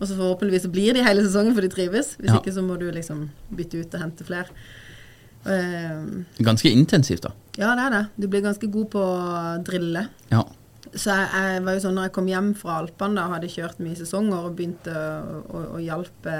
Og 0.00 0.06
så 0.06 0.14
forhåpentligvis 0.16 0.62
så 0.66 0.70
blir 0.70 0.94
de 0.94 1.02
hele 1.02 1.22
sesongen 1.26 1.54
for 1.54 1.60
de 1.60 1.68
trives. 1.68 2.16
Hvis 2.16 2.30
Ja. 2.30 2.38
ikke 2.38 2.52
så 2.54 2.62
må 2.62 2.78
du 2.78 2.90
liksom 2.92 3.30
bytte 3.54 3.80
ut 3.80 3.94
og 3.94 4.00
hente 4.00 4.24
flere. 4.24 4.46
Eh, 5.46 6.04
Ganske 6.42 6.70
intensivt, 6.70 7.22
da. 7.22 7.30
ja, 7.56 7.74
det 7.74 7.84
er 7.86 7.90
det. 7.90 8.08
Du 8.20 8.26
blir 8.28 8.42
ganske 8.42 8.70
god 8.70 8.90
på 8.90 8.98
å 9.00 9.64
drille. 9.64 10.08
Ja. 10.30 10.42
Så 10.94 11.10
jeg, 11.12 11.28
jeg 11.34 11.62
var 11.66 11.74
jo 11.76 11.82
sånn 11.84 11.94
når 11.98 12.06
jeg 12.08 12.12
kom 12.16 12.28
hjem 12.30 12.48
fra 12.58 12.78
Alpene 12.82 13.18
da, 13.18 13.26
hadde 13.34 13.50
kjørt 13.52 13.80
mye 13.84 13.96
sesonger 13.98 14.46
og 14.48 14.54
begynte 14.58 14.94
å, 14.94 15.42
å, 15.48 15.62
å 15.76 15.80
hjelpe 15.82 16.34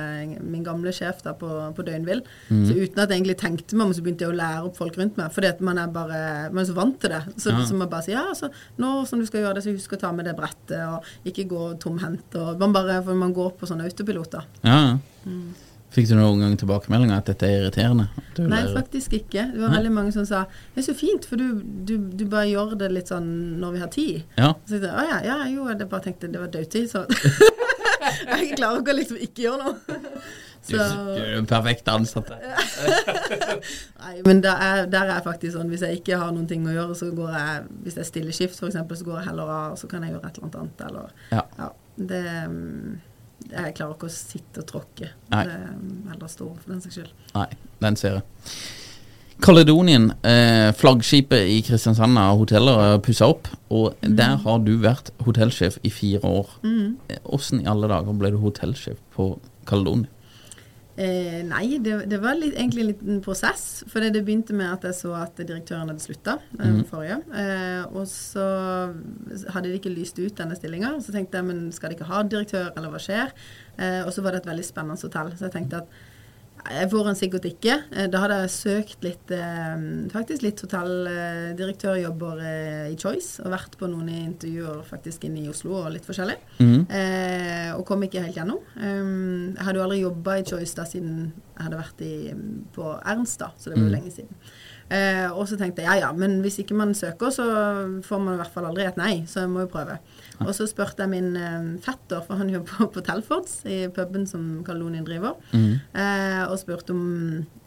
min 0.44 0.64
gamle 0.66 0.92
sjef 0.96 1.20
da 1.26 1.34
på, 1.38 1.48
på 1.76 1.84
døgnvill. 1.86 2.22
Så 2.48 2.76
uten 2.78 3.02
at 3.02 3.10
jeg 3.12 3.20
egentlig 3.20 3.38
tenkte 3.40 3.76
meg 3.78 3.88
om, 3.88 3.94
så 3.96 4.04
begynte 4.06 4.24
jeg 4.26 4.32
å 4.34 4.38
lære 4.38 4.64
opp 4.70 4.78
folk 4.80 4.96
rundt 5.00 5.18
meg. 5.20 5.30
Fordi 5.34 5.50
at 5.52 5.60
man 5.64 5.78
er 5.82 5.92
bare 5.92 6.20
man 6.52 6.62
er 6.64 6.68
så 6.70 6.76
vant 6.78 6.98
til 7.02 7.12
det. 7.14 7.22
Så, 7.36 7.50
Ja. 7.52 7.64
så 7.68 7.74
man 7.78 7.88
bare 7.92 8.06
sier 8.06 8.16
ja, 8.18 8.26
altså, 8.32 8.50
nå 8.78 8.94
som 9.10 9.20
du 9.20 9.26
skal 9.28 9.42
gjøre 9.44 9.58
det, 9.58 9.64
så 9.66 9.74
husk 9.76 9.92
å 9.96 10.00
ta 10.00 10.12
med 10.16 10.24
det 10.30 10.36
brettet, 10.38 10.78
og 10.88 11.28
ikke 11.28 11.48
gå 11.50 11.62
tomhendt. 11.82 12.36
Man 12.60 12.72
bare, 12.76 13.00
for 13.04 13.14
man 13.18 13.32
går 13.36 13.56
på 13.60 13.68
sånne 13.70 13.88
autopiloter. 13.88 14.46
ja. 14.64 14.78
ja. 15.26 15.40
Fikk 15.88 16.10
du 16.10 16.18
noen 16.18 16.42
gang 16.42 16.56
tilbakemeldinger 16.60 17.16
at 17.16 17.30
dette 17.30 17.48
er 17.48 17.62
irriterende? 17.62 18.08
Nei, 18.44 18.60
faktisk 18.74 19.14
ikke. 19.16 19.46
Det 19.54 19.62
var 19.62 19.70
Nei. 19.72 19.78
veldig 19.78 19.92
mange 19.96 20.12
som 20.12 20.26
sa 20.28 20.42
det 20.74 20.82
er 20.82 20.86
så 20.90 20.94
fint, 20.98 21.24
for 21.24 21.40
du, 21.40 21.62
du, 21.88 21.94
du 22.12 22.26
bare 22.28 22.50
gjør 22.50 22.74
det 22.80 22.90
litt 22.92 23.08
sånn 23.08 23.30
når 23.62 23.72
vi 23.76 23.80
har 23.82 23.92
tid. 23.94 24.18
Ja. 24.36 24.52
Så 24.68 24.76
jeg 24.76 24.84
sa 24.84 25.06
ja, 25.08 25.22
ja, 25.24 25.38
jo, 25.48 25.64
jeg 25.70 25.88
bare 25.88 26.04
tenkte 26.04 26.28
det 26.32 26.42
var 26.42 26.52
dødtid, 26.52 26.90
så 26.92 27.06
Jeg 28.28 28.54
klarer 28.56 28.82
ikke 28.82 28.92
å 28.94 28.96
liksom 28.98 29.18
ikke 29.24 29.42
gjøre 29.42 29.64
noe. 29.64 29.98
Du, 30.68 30.74
du 30.76 31.22
er 31.22 31.34
en 31.38 31.48
perfekt 31.48 31.88
ansatte. 31.90 32.36
Nei, 34.02 34.14
men 34.26 34.42
er, 34.44 34.84
der 34.90 35.06
er 35.06 35.14
jeg 35.16 35.24
faktisk 35.26 35.56
sånn, 35.56 35.70
hvis 35.72 35.84
jeg 35.86 36.00
ikke 36.00 36.18
har 36.20 36.32
noen 36.34 36.48
ting 36.50 36.66
å 36.68 36.74
gjøre, 36.74 36.96
så 36.98 37.08
går 37.16 37.32
jeg, 37.34 37.66
hvis 37.86 37.96
det 37.96 38.04
er 38.04 38.08
stille 38.10 38.34
skift 38.36 38.60
eksempel, 38.68 38.98
så 39.00 39.08
går 39.08 39.20
jeg 39.20 39.28
heller 39.30 39.52
av, 39.54 39.74
og 39.74 39.80
så 39.80 39.90
kan 39.90 40.04
jeg 40.04 40.14
gjøre 40.14 40.30
et 40.30 40.40
eller 40.40 40.60
annet, 40.62 40.84
eller, 40.88 41.14
Ja. 41.32 41.44
ja, 41.58 41.70
det, 42.12 42.22
mm, 42.52 42.98
jeg 43.46 43.74
klarer 43.78 43.94
ikke 43.94 44.08
å 44.10 44.12
sitte 44.12 44.62
og 44.64 44.68
tråkke. 44.68 45.12
Nei. 45.32 45.44
Mm, 45.46 46.10
eller 46.14 46.30
stå, 46.32 46.50
for 46.58 46.74
den 46.74 46.82
saks 46.84 46.98
skyld. 46.98 47.14
Nei, 47.36 47.46
den 47.84 47.96
ser 48.00 48.18
jeg. 48.18 48.52
Caledonien, 49.38 50.10
eh, 50.26 50.72
flaggskipet 50.74 51.46
i 51.46 51.60
Kristiansand 51.62 52.18
av 52.18 52.40
hoteller, 52.40 52.80
er 52.82 52.98
pussa 52.98 53.28
opp. 53.30 53.46
Og 53.70 53.94
der 54.02 54.34
har 54.42 54.58
du 54.66 54.72
vært 54.82 55.12
hotellsjef 55.22 55.78
i 55.86 55.92
fire 55.94 56.26
år. 56.26 56.50
Eh, 56.64 57.18
Åssen 57.24 57.62
i 57.62 57.68
alle 57.70 57.86
dager 57.88 58.18
ble 58.18 58.32
du 58.34 58.38
hotellsjef 58.42 58.98
på 59.14 59.38
Caledonien? 59.64 60.08
Eh, 60.98 61.44
nei, 61.46 61.78
det, 61.78 61.94
det 62.10 62.18
var 62.18 62.34
litt, 62.34 62.56
egentlig 62.58 62.82
en 62.82 62.88
liten 62.90 63.20
prosess. 63.22 63.84
For 63.90 64.02
det 64.02 64.24
begynte 64.26 64.56
med 64.56 64.72
at 64.72 64.86
jeg 64.88 64.96
så 64.98 65.12
at 65.20 65.38
direktøren 65.38 65.92
hadde 65.92 66.02
slutta, 66.02 66.38
eh, 66.58 66.72
mm. 66.74 66.80
forrige. 66.90 67.20
Eh, 67.38 67.84
og 67.92 68.08
så 68.10 68.46
hadde 69.54 69.68
de 69.68 69.78
ikke 69.78 69.94
lyst 69.94 70.18
ut 70.18 70.34
denne 70.40 70.58
stillinga. 70.58 70.96
Så 71.04 71.14
tenkte 71.14 71.38
jeg 71.38 71.46
men 71.52 71.68
skal 71.74 71.92
de 71.92 71.98
ikke 71.98 72.10
ha 72.10 72.24
direktør, 72.26 72.72
eller 72.74 72.90
hva 72.90 73.02
skjer? 73.02 73.30
Eh, 73.78 74.00
og 74.02 74.10
så 74.14 74.24
var 74.26 74.34
det 74.34 74.42
et 74.42 74.50
veldig 74.50 74.66
spennende 74.66 74.98
hotell. 75.06 75.30
Så 75.38 75.46
jeg 75.46 75.54
tenkte 75.54 75.84
at 75.84 75.98
jeg 76.68 76.90
får 76.90 77.04
han 77.06 77.16
sikkert 77.16 77.44
ikke. 77.48 77.74
Eh, 77.92 78.06
Da 78.12 78.18
hadde 78.22 78.38
jeg 78.42 78.50
søkt 78.54 79.02
litt 79.06 79.30
eh, 79.30 79.76
faktisk 80.12 80.42
litt 80.42 80.60
hotelldirektørjobber 80.64 82.40
eh, 82.44 82.92
i 82.92 82.96
Choice, 83.00 83.40
og 83.44 83.52
vært 83.54 83.76
på 83.80 83.88
noen 83.90 84.08
intervjuer 84.12 84.82
faktisk 84.88 85.24
inne 85.28 85.44
i 85.44 85.50
Oslo 85.52 85.76
og 85.84 85.92
litt 85.94 86.06
forskjellig. 86.08 86.38
Mhm. 86.60 86.86
Eh, 86.90 87.70
og 87.76 87.84
kom 87.88 88.02
ikke 88.06 88.22
helt 88.24 88.36
gjennom. 88.38 88.60
Um, 88.76 89.54
jeg 89.56 89.64
hadde 89.66 89.78
jo 89.80 89.84
aldri 89.86 90.00
jobba 90.02 90.38
i 90.40 90.46
Choice 90.48 90.74
da 90.78 90.84
siden 90.88 91.32
jeg 91.58 91.64
hadde 91.66 91.78
vært 91.80 92.00
i, 92.06 92.14
på 92.76 92.84
Ernst, 93.02 93.38
da, 93.42 93.48
så 93.58 93.70
det 93.70 93.76
var 93.78 93.84
jo 93.84 93.88
Mm. 93.88 93.94
lenge 93.96 94.12
siden. 94.14 94.34
Eh, 94.90 95.28
og 95.36 95.44
så 95.48 95.58
tenkte 95.58 95.82
jeg 95.82 95.88
ja 96.00 96.06
ja, 96.06 96.12
men 96.16 96.40
hvis 96.40 96.60
ikke 96.62 96.74
man 96.74 96.94
søker, 96.94 97.28
så 97.34 97.44
får 98.02 98.18
man 98.22 98.34
i 98.34 98.38
hvert 98.40 98.52
fall 98.54 98.64
aldri 98.70 98.86
et 98.86 98.96
nei, 98.96 99.24
så 99.26 99.40
jeg 99.42 99.50
må 99.50 99.60
jo 99.66 99.66
prøve. 99.72 99.98
Og 100.44 100.52
så 100.54 100.68
spurte 100.70 101.02
jeg 101.02 101.10
min 101.10 101.36
eh, 101.38 101.68
fetter, 101.82 102.22
for 102.26 102.38
han 102.40 102.50
jobber 102.52 102.90
på 102.94 103.02
Telfords, 103.04 103.60
i 103.68 103.80
puben 103.94 104.26
som 104.30 104.62
Kaledonien 104.66 105.06
driver, 105.06 105.38
mm. 105.50 105.72
eh, 105.98 106.42
og 106.46 106.56
spurte 106.60 106.94
om, 106.94 107.02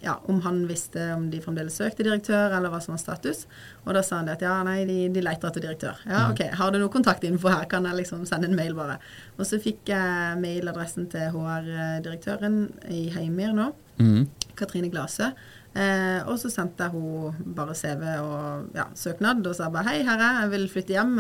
ja, 0.03 0.17
om 0.31 0.41
han 0.45 0.63
visste 0.69 1.11
om 1.15 1.27
de 1.33 1.41
fremdeles 1.43 1.77
søkte 1.81 2.05
direktør, 2.07 2.55
eller 2.57 2.71
hva 2.71 2.81
som 2.83 2.95
var 2.95 3.03
status. 3.03 3.43
Og 3.85 3.95
da 3.97 4.03
sa 4.05 4.21
han 4.21 4.29
det 4.29 4.37
at 4.39 4.45
ja, 4.47 4.55
nei, 4.67 4.81
de, 4.89 4.99
de 5.13 5.25
leter 5.25 5.51
etter 5.51 5.65
direktør. 5.67 6.01
Ja, 6.07 6.25
OK, 6.31 6.45
har 6.59 6.73
du 6.73 6.79
noe 6.81 6.93
kontaktinfo 6.93 7.51
her, 7.51 7.67
kan 7.71 7.87
jeg 7.89 8.01
liksom 8.03 8.25
sende 8.29 8.49
en 8.49 8.57
mail 8.57 8.77
bare. 8.77 8.99
Og 9.37 9.47
så 9.49 9.59
fikk 9.61 9.91
jeg 9.91 10.41
mailadressen 10.41 11.09
til 11.11 11.31
HR-direktøren 11.35 12.61
i 12.91 13.07
Heimir 13.15 13.55
nå, 13.57 13.71
mm. 13.99 14.21
Katrine 14.59 14.91
Glase. 14.93 15.33
Eh, 15.71 16.19
og 16.27 16.35
så 16.41 16.51
sendte 16.51 16.83
jeg 16.83 16.91
hun 16.91 17.53
bare 17.55 17.75
CV 17.77 18.01
og 18.19 18.75
ja, 18.75 18.89
søknad, 18.97 19.45
og 19.47 19.55
sa 19.55 19.69
bare 19.71 19.87
hei, 19.91 20.01
herre, 20.07 20.31
jeg 20.43 20.53
vil 20.55 20.69
flytte 20.73 20.97
hjem. 20.97 21.17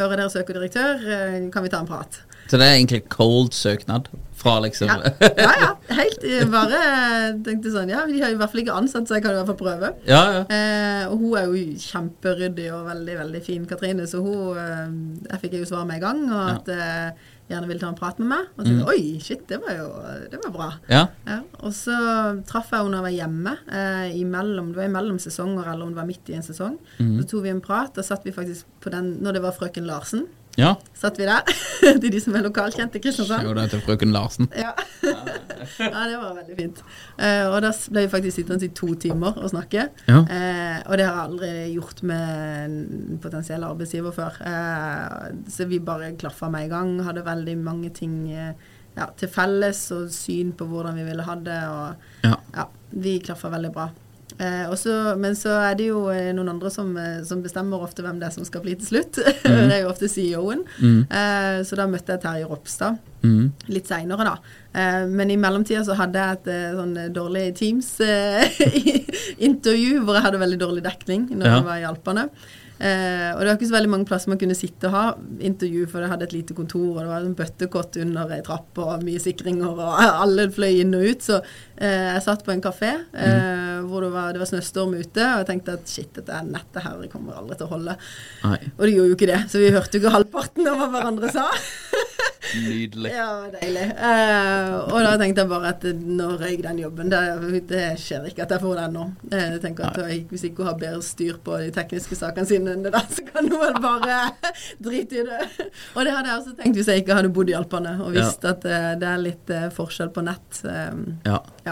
Hører 0.00 0.16
dere 0.16 0.32
søker 0.32 0.58
direktør, 0.58 1.04
eh, 1.08 1.38
kan 1.54 1.64
vi 1.64 1.72
ta 1.72 1.80
en 1.82 1.88
prat? 1.88 2.20
Så 2.48 2.56
det 2.56 2.66
er 2.66 2.78
egentlig 2.78 3.04
cold 3.12 3.52
søknad 3.56 4.08
fra 4.38 4.60
liksom 4.60 4.88
Ja, 4.88 5.00
ja. 5.20 5.52
ja 5.60 5.96
helt 5.98 6.24
eh, 6.24 6.44
bare 6.50 6.78
tenkte 7.44 7.72
sånn, 7.74 7.90
ja, 7.92 8.04
de 8.08 8.20
har 8.22 8.32
i 8.32 8.38
hvert 8.38 8.52
fall 8.52 8.62
ikke 8.62 8.76
ansatt, 8.78 9.08
så 9.08 9.18
jeg 9.18 9.24
kan 9.24 9.34
i 9.34 9.40
hvert 9.40 9.50
fall 9.50 9.60
prøve. 9.60 9.90
ja, 10.08 10.20
ja. 10.36 10.44
Eh, 10.52 11.04
og 11.08 11.22
hun 11.22 11.38
er 11.40 11.48
jo 11.48 11.64
kjemperyddig 11.82 12.68
og 12.76 12.86
veldig 12.88 13.18
veldig 13.22 13.42
fin, 13.44 13.66
Katrine, 13.68 14.06
så 14.10 14.22
hun 14.24 14.60
eh, 14.60 14.86
Jeg 15.32 15.42
fikk 15.44 15.58
jo 15.60 15.68
svar 15.68 15.88
med 15.88 15.98
en 15.98 16.06
gang, 16.06 16.22
og 16.30 16.44
at 16.54 16.72
eh, 16.74 17.26
gjerne 17.48 17.68
ville 17.68 17.80
ta 17.80 17.88
en 17.88 17.98
prat 17.98 18.18
med 18.20 18.28
meg. 18.28 18.48
Og 18.56 18.62
så 18.62 18.68
tenkte 18.68 18.84
jeg, 18.84 18.88
oi, 18.94 19.20
shit, 19.24 19.44
det 19.48 19.58
var 19.64 19.76
jo 19.78 19.86
det 20.32 20.40
var 20.44 20.52
bra. 20.54 20.70
ja. 20.92 21.02
Ja, 21.28 21.38
og 21.64 21.72
så 21.76 21.96
traff 22.48 22.70
jeg 22.72 22.80
henne 22.84 22.92
når 22.92 22.98
jeg 22.98 23.06
var 23.08 23.16
hjemme, 23.18 23.54
eh, 23.72 24.18
imellom, 24.20 24.72
det 24.72 24.82
var 24.82 24.90
imellom 24.90 25.18
sesonger, 25.22 25.66
eller 25.72 25.86
om 25.88 25.94
det 25.94 26.00
var 26.02 26.08
midt 26.08 26.28
i 26.32 26.36
en 26.38 26.44
sesong. 26.46 26.76
Så 26.98 27.28
tok 27.30 27.42
vi 27.46 27.52
en 27.54 27.60
prat, 27.64 27.96
og 27.98 28.04
satt 28.04 28.24
vi 28.28 28.32
faktisk 28.36 28.66
på 28.84 28.92
den, 28.94 29.16
når 29.24 29.38
det 29.38 29.42
var 29.42 29.56
frøken 29.56 29.88
Larsen, 29.88 30.26
ja. 30.58 30.72
satt 30.98 31.18
vi 31.20 31.26
der, 31.28 31.46
det 32.00 32.08
er 32.08 32.12
de 32.12 32.20
som 32.22 32.34
er 32.36 32.44
lokalkjent 32.46 32.96
i 32.98 33.02
Kristiansand. 33.02 33.46
Jo, 33.46 33.54
det 33.56 33.68
til 33.72 33.82
frøken 33.86 34.12
Larsen. 34.14 34.48
Ja. 34.58 34.72
ja, 35.04 36.04
det 36.10 36.16
var 36.18 36.34
veldig 36.40 36.56
fint. 36.58 36.82
Eh, 37.16 37.44
og 37.46 37.60
da 37.64 37.70
ble 37.94 38.04
vi 38.06 38.12
faktisk 38.12 38.40
sittende 38.40 38.66
i 38.66 38.72
to 38.76 38.90
timer 39.00 39.38
og 39.38 39.52
snakke. 39.52 39.88
Ja. 40.08 40.18
Eh, 40.24 40.80
og 40.86 40.98
det 40.98 41.06
har 41.06 41.14
jeg 41.14 41.26
aldri 41.28 41.52
gjort 41.76 42.02
med 42.10 42.64
en 42.64 43.20
potensiell 43.22 43.66
arbeidsgiver 43.68 44.16
før. 44.16 44.40
Eh, 44.50 45.30
så 45.54 45.68
vi 45.70 45.78
bare 45.78 46.12
klaffa 46.18 46.50
med 46.52 46.66
i 46.66 46.72
gang. 46.72 46.96
Hadde 47.06 47.24
veldig 47.26 47.56
mange 47.62 47.92
ting 47.94 48.18
ja, 48.28 49.06
til 49.16 49.30
felles 49.30 49.84
og 49.94 50.10
syn 50.14 50.52
på 50.58 50.66
hvordan 50.68 50.98
vi 50.98 51.06
ville 51.06 51.26
ha 51.26 51.38
det. 51.38 51.62
Og 51.70 52.26
Ja. 52.26 52.36
ja, 52.56 52.68
vi 52.90 53.18
klaffa 53.22 53.50
veldig 53.54 53.72
bra. 53.72 53.88
Eh, 54.38 54.70
også, 54.70 55.16
men 55.18 55.34
så 55.34 55.50
er 55.66 55.74
det 55.78 55.86
jo 55.88 56.04
eh, 56.14 56.28
noen 56.36 56.48
andre 56.52 56.70
som, 56.70 56.92
eh, 57.00 57.24
som 57.26 57.40
bestemmer 57.42 57.82
ofte 57.82 58.02
hvem 58.06 58.18
det 58.20 58.26
er 58.28 58.34
som 58.36 58.44
skal 58.46 58.62
bli 58.62 58.74
til 58.78 58.86
slutt. 58.92 59.14
det 59.42 59.74
er 59.74 59.80
jo 59.82 59.90
ofte 59.90 60.06
CEO-en. 60.12 60.62
Mm. 60.78 61.00
Eh, 61.10 61.58
så 61.66 61.72
da 61.80 61.88
møtte 61.90 62.12
jeg 62.14 62.22
Terje 62.22 62.46
Ropstad 62.46 62.94
mm. 63.26 63.46
litt 63.74 63.90
seinere, 63.90 64.22
da. 64.28 64.36
Eh, 64.78 65.02
men 65.10 65.26
i 65.34 65.40
mellomtida 65.40 65.82
så 65.86 65.94
hadde 65.98 66.18
jeg 66.22 66.30
et 66.38 66.46
eh, 66.54 66.76
sånn 66.78 66.94
dårlig 67.16 67.46
Teams-intervju 67.58 69.92
hvor 70.04 70.14
jeg 70.14 70.26
hadde 70.28 70.44
veldig 70.46 70.60
dårlig 70.62 70.82
dekning 70.86 71.22
når 71.34 71.46
Ja. 71.46 71.50
jeg 71.58 71.68
var 71.72 71.78
i 71.82 71.88
Alpene. 71.90 72.24
Eh, 72.78 73.34
og 73.34 73.40
det 73.42 73.48
var 73.48 73.56
ikke 73.56 73.72
så 73.72 73.74
veldig 73.74 73.90
mange 73.90 74.06
plasser 74.06 74.30
man 74.30 74.38
kunne 74.38 74.54
sitte 74.54 74.86
og 74.86 74.92
ha 74.94 75.06
intervju, 75.42 75.88
for 75.90 75.98
det 75.98 76.12
hadde 76.12 76.28
et 76.28 76.36
lite 76.36 76.54
kontor, 76.54 76.92
og 76.92 77.00
det 77.02 77.10
var 77.10 77.24
en 77.26 77.34
bøttekott 77.38 77.98
under 78.04 78.30
ei 78.36 78.42
trapp 78.46 78.70
og 78.78 79.02
mye 79.02 79.18
sikringer, 79.22 79.72
og 79.74 79.98
alle 80.22 80.46
fløy 80.54 80.78
inn 80.84 80.94
og 80.94 81.02
ut. 81.10 81.18
Så 81.26 81.40
jeg 81.80 82.22
satt 82.24 82.44
på 82.46 82.50
en 82.54 82.62
kafé 82.64 82.88
eh, 83.14 83.78
hvor 83.88 84.02
det 84.02 84.10
var, 84.12 84.32
det 84.34 84.40
var 84.42 84.48
snøstorm 84.50 84.96
ute, 84.98 85.22
og 85.22 85.42
jeg 85.44 85.46
tenkte 85.52 85.76
at 85.78 85.88
shit, 85.88 86.10
dette 86.16 86.34
er 86.34 86.48
nettet 86.48 86.82
her 86.82 87.04
kommer 87.12 87.38
aldri 87.38 87.56
til 87.60 87.68
å 87.68 87.72
holde. 87.76 87.94
Nei. 88.44 88.58
Og 88.76 88.82
det 88.84 88.94
gjorde 88.96 89.12
jo 89.12 89.18
ikke 89.18 89.30
det, 89.30 89.40
så 89.52 89.62
vi 89.62 89.70
hørte 89.74 89.94
jo 89.98 90.02
ikke 90.02 90.14
halvparten 90.16 90.66
av 90.72 90.80
hva 90.82 90.88
hverandre 90.96 91.30
sa. 91.32 91.46
Nydelig. 92.48 93.10
Ja, 93.12 93.26
deilig. 93.52 93.82
Eh, 93.92 94.74
og 94.88 95.02
da 95.04 95.10
tenkte 95.20 95.42
jeg 95.42 95.50
bare 95.50 95.72
at 95.74 95.82
eh, 95.84 95.98
nå 96.00 96.28
røyk 96.40 96.62
den 96.64 96.78
jobben. 96.80 97.10
Det, 97.12 97.20
det 97.68 97.82
skjer 98.00 98.28
ikke 98.30 98.46
at 98.46 98.54
jeg 98.54 98.62
får 98.62 98.78
den 98.80 98.94
nå. 98.96 99.02
Eh, 99.28 99.42
Jeg 99.52 99.60
tenker 99.64 99.88
at 99.90 99.98
jeg, 100.00 100.22
Hvis 100.30 100.46
ikke 100.48 100.62
hun 100.64 100.70
har 100.70 100.78
bedre 100.80 101.02
styr 101.04 101.36
på 101.44 101.58
de 101.60 101.68
tekniske 101.76 102.16
sakene 102.16 102.48
sine 102.48 102.72
enn 102.72 102.86
det 102.86 102.94
der, 102.94 103.04
så 103.12 103.24
kan 103.28 103.50
hun 103.52 103.60
vel 103.60 103.76
bare 103.84 104.20
drite 104.86 105.20
i 105.20 105.26
det. 105.28 105.68
Og 105.94 106.00
det 106.08 106.14
hadde 106.16 106.30
jeg 106.32 106.38
også 106.40 106.54
tenkt 106.62 106.80
hvis 106.80 106.88
jeg 106.94 107.02
ikke 107.04 107.18
hadde 107.20 107.32
bodd 107.36 107.52
i 107.52 107.56
Alpene 107.58 107.94
og 108.06 108.16
visst 108.16 108.48
at 108.48 108.64
eh, 108.64 108.88
det 109.02 109.10
er 109.12 109.22
litt 109.26 109.52
eh, 109.58 109.68
forskjell 109.76 110.14
på 110.16 110.24
nett. 110.30 110.62
eh, 110.64 111.04
Ja. 111.28 111.67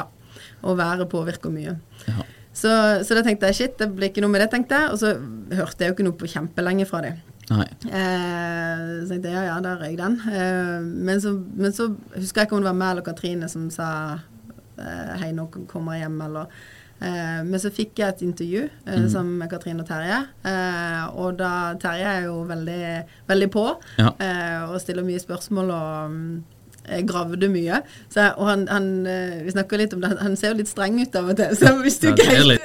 Og 0.67 0.79
været 0.79 1.09
påvirker 1.09 1.53
mye. 1.55 1.79
ja. 2.09 2.27
Så, 2.57 2.71
så 3.05 3.17
da 3.19 3.21
tenkte 3.21 3.51
jeg 3.51 3.57
shit, 3.59 3.75
det 3.77 3.91
blir 3.93 4.09
ikke 4.09 4.23
noe 4.25 4.33
med 4.33 4.41
det, 4.41 4.49
tenkte 4.55 4.79
jeg. 4.81 4.93
Og 4.95 5.01
så 5.03 5.13
hørte 5.59 5.85
jeg 5.85 5.91
jo 5.91 5.97
ikke 5.97 6.07
noe 6.07 6.17
på 6.17 6.31
kjempelenge 6.33 6.87
fra 6.89 7.03
dem. 7.05 7.19
Eh, 7.51 8.81
så 9.05 9.11
tenkte 9.11 9.29
jeg 9.29 9.37
ja, 9.37 9.45
ja, 9.51 9.59
der 9.63 9.83
røyk 9.83 9.99
den. 10.01 10.17
Eh, 10.33 10.81
men, 10.81 11.21
så, 11.23 11.35
men 11.37 11.77
så 11.77 11.91
husker 12.17 12.43
jeg 12.43 12.49
ikke 12.49 12.57
om 12.57 12.65
det 12.65 12.71
var 12.71 12.81
meg 12.81 12.95
eller 12.95 13.07
Katrine 13.07 13.51
som 13.53 13.69
sa 13.75 13.91
eh, 14.17 15.13
hei, 15.21 15.31
nå 15.37 15.47
kommer 15.69 15.99
jeg 15.99 16.07
hjem, 16.07 16.19
eller 16.27 16.49
eh, 17.05 17.45
Men 17.45 17.61
så 17.63 17.75
fikk 17.77 18.01
jeg 18.01 18.17
et 18.17 18.25
intervju 18.27 18.65
mm. 18.89 19.07
sammen 19.13 19.37
med 19.43 19.53
Katrine 19.53 19.85
og 19.85 19.93
Terje. 19.93 20.25
Eh, 20.49 21.05
og 21.13 21.37
da 21.39 21.53
Terje 21.83 22.09
er 22.17 22.29
jo 22.31 22.41
veldig, 22.49 22.83
veldig 23.29 23.53
på 23.53 23.69
Ja. 24.01 24.11
og 24.73 24.81
stiller 24.81 25.05
mye 25.07 25.21
spørsmål 25.23 25.77
og 25.77 26.17
mm, 26.17 26.37
gravde 27.09 27.49
mye. 27.53 27.81
Så, 28.13 28.31
og 28.37 28.51
han, 28.51 28.67
han 28.71 28.91
eh, 29.11 29.39
Vi 29.47 29.55
snakker 29.55 29.83
litt 29.83 29.95
om 29.97 30.03
det, 30.05 30.13
han 30.21 30.37
ser 30.39 30.55
jo 30.55 30.61
litt 30.63 30.71
streng 30.71 31.01
ut 31.01 31.17
av 31.19 31.33
og 31.33 31.39
til, 31.39 31.57
så 31.59 31.75
hvis 31.83 31.99
du 32.03 32.11
ikke 32.13 32.23
det 32.23 32.31
helt 32.33 32.61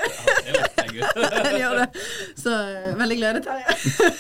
han 1.48 1.56
gjør 1.58 1.80
det. 1.82 1.88
Så 2.40 2.52
eh, 2.56 2.92
veldig 3.00 3.18
glede, 3.22 3.46
Terje. 3.48 4.12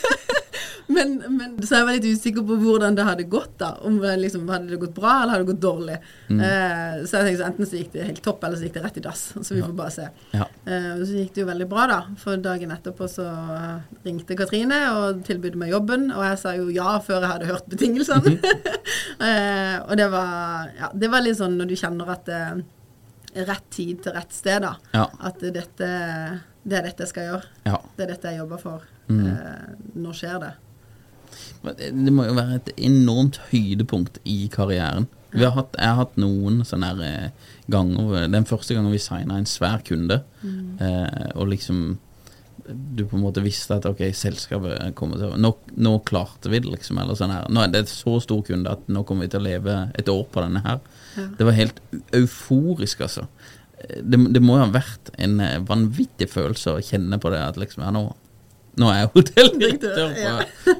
men, 0.95 1.13
men 1.37 1.55
så 1.63 1.79
jeg 1.79 1.87
var 1.87 1.95
litt 1.97 2.07
usikker 2.09 2.45
på 2.47 2.57
hvordan 2.61 2.97
det 2.97 3.05
hadde 3.07 3.25
gått. 3.31 3.53
da 3.61 3.71
Om 3.87 3.99
liksom, 4.21 4.47
Hadde 4.51 4.71
det 4.71 4.79
gått 4.81 4.95
bra, 4.95 5.21
eller 5.21 5.35
hadde 5.35 5.45
det 5.45 5.51
gått 5.53 5.63
dårlig. 5.63 5.97
Eh, 6.31 6.97
så 7.05 7.19
jeg 7.19 7.27
tenkte 7.27 7.41
så 7.41 7.47
enten 7.47 7.69
så 7.69 7.79
gikk 7.79 7.93
det 7.95 8.07
helt 8.09 8.23
topp, 8.25 8.43
eller 8.47 8.59
så 8.59 8.67
gikk 8.67 8.77
det 8.79 8.83
rett 8.85 8.99
i 9.01 9.05
dass. 9.05 9.23
Så 9.37 9.55
vi 9.55 9.61
får 9.63 9.77
bare 9.77 9.95
se. 9.95 10.07
Ja. 10.35 10.47
Eh, 10.65 10.91
så 11.03 11.19
gikk 11.19 11.33
det 11.35 11.43
jo 11.43 11.47
veldig 11.51 11.69
bra, 11.71 11.87
da. 11.91 11.99
For 12.21 12.41
dagen 12.41 12.75
etterpå 12.75 13.07
så 13.11 13.27
eh, 13.29 13.95
ringte 14.07 14.37
Katrine 14.39 14.81
og 14.97 15.23
tilbød 15.27 15.57
meg 15.61 15.73
jobben. 15.75 16.09
Og 16.15 16.25
jeg 16.27 16.41
sa 16.43 16.55
jo 16.57 16.69
ja 16.73 16.97
før 17.03 17.21
jeg 17.21 17.33
hadde 17.35 17.49
hørt 17.51 17.71
betingelsene. 17.71 18.37
eh, 19.29 19.77
og 19.85 19.95
det 19.99 20.11
var, 20.13 20.71
ja, 20.79 20.93
det 20.93 21.11
var 21.13 21.25
litt 21.25 21.39
sånn 21.41 21.57
når 21.59 21.71
du 21.71 21.79
kjenner 21.79 22.15
at 22.15 22.27
det 22.29 22.41
er 22.41 23.47
rett 23.47 23.67
tid 23.71 24.01
til 24.03 24.15
rett 24.15 24.33
sted, 24.35 24.63
da. 24.63 24.75
Ja. 24.95 25.05
At 25.27 25.39
dette, 25.39 25.91
det 26.63 26.79
er 26.79 26.89
dette 26.89 27.05
jeg 27.05 27.13
skal 27.13 27.29
gjøre. 27.29 27.53
ja. 27.69 27.79
Det 27.95 28.05
er 28.05 28.13
dette 28.15 28.33
jeg 28.33 28.41
jobber 28.43 28.61
for. 28.61 28.89
Mm. 29.11 29.23
Eh, 29.27 29.71
nå 30.01 30.13
skjer 30.15 30.39
det. 30.43 30.51
Det 31.63 32.13
må 32.13 32.27
jo 32.27 32.37
være 32.37 32.59
et 32.59 32.71
enormt 32.77 33.41
høydepunkt 33.51 34.21
i 34.29 34.45
karrieren. 34.53 35.07
Vi 35.31 35.45
har 35.45 35.55
hatt, 35.55 35.75
jeg 35.79 35.87
har 35.87 35.99
hatt 36.01 36.17
noen 36.19 36.61
sånne 36.67 36.91
her, 36.91 37.01
eh, 37.07 37.51
ganger 37.71 38.27
Den 38.27 38.47
første 38.49 38.75
gangen 38.75 38.91
vi 38.91 38.99
signa 38.99 39.37
en 39.39 39.47
svær 39.47 39.79
kunde, 39.87 40.23
eh, 40.43 41.29
og 41.35 41.47
liksom 41.53 41.99
du 42.71 43.05
på 43.05 43.17
en 43.17 43.23
måte 43.23 43.43
visste 43.43 43.77
at 43.77 43.85
ok, 43.89 44.03
selskapet 44.15 44.93
kommer 44.97 45.19
til 45.19 45.33
å 45.33 45.39
nå, 45.39 45.51
nå 45.81 45.93
klarte 46.07 46.51
vi 46.51 46.61
det, 46.61 46.69
liksom. 46.71 46.99
Eller 47.01 47.17
sånn 47.17 47.33
her. 47.33 47.47
Nå 47.51 47.63
er 47.63 47.71
det 47.73 47.83
et 47.85 47.93
så 47.93 48.17
stor 48.23 48.43
kunde 48.47 48.71
at 48.71 48.85
nå 48.91 49.03
kommer 49.07 49.27
vi 49.27 49.33
til 49.33 49.41
å 49.41 49.47
leve 49.47 49.77
et 49.97 50.11
år 50.11 50.23
på 50.31 50.43
denne 50.45 50.61
her. 50.65 50.81
Ja. 51.17 51.27
Det 51.39 51.47
var 51.47 51.57
helt 51.57 51.81
euforisk, 52.17 53.03
altså. 53.07 53.27
Det, 53.81 54.19
det 54.35 54.43
må 54.43 54.59
jo 54.59 54.65
ha 54.65 54.73
vært 54.73 55.09
en 55.21 55.39
eh, 55.41 55.57
vanvittig 55.65 56.29
følelse 56.31 56.75
å 56.75 56.83
kjenne 56.85 57.17
på 57.21 57.31
det. 57.33 57.41
At 57.41 57.59
liksom, 57.61 57.85
ja, 57.85 57.93
nå, 57.95 58.05
Nå 58.79 58.87
er 58.87 58.99
jeg 59.01 59.09
hotelldirektør 59.15 60.13
Ja. 60.21 60.35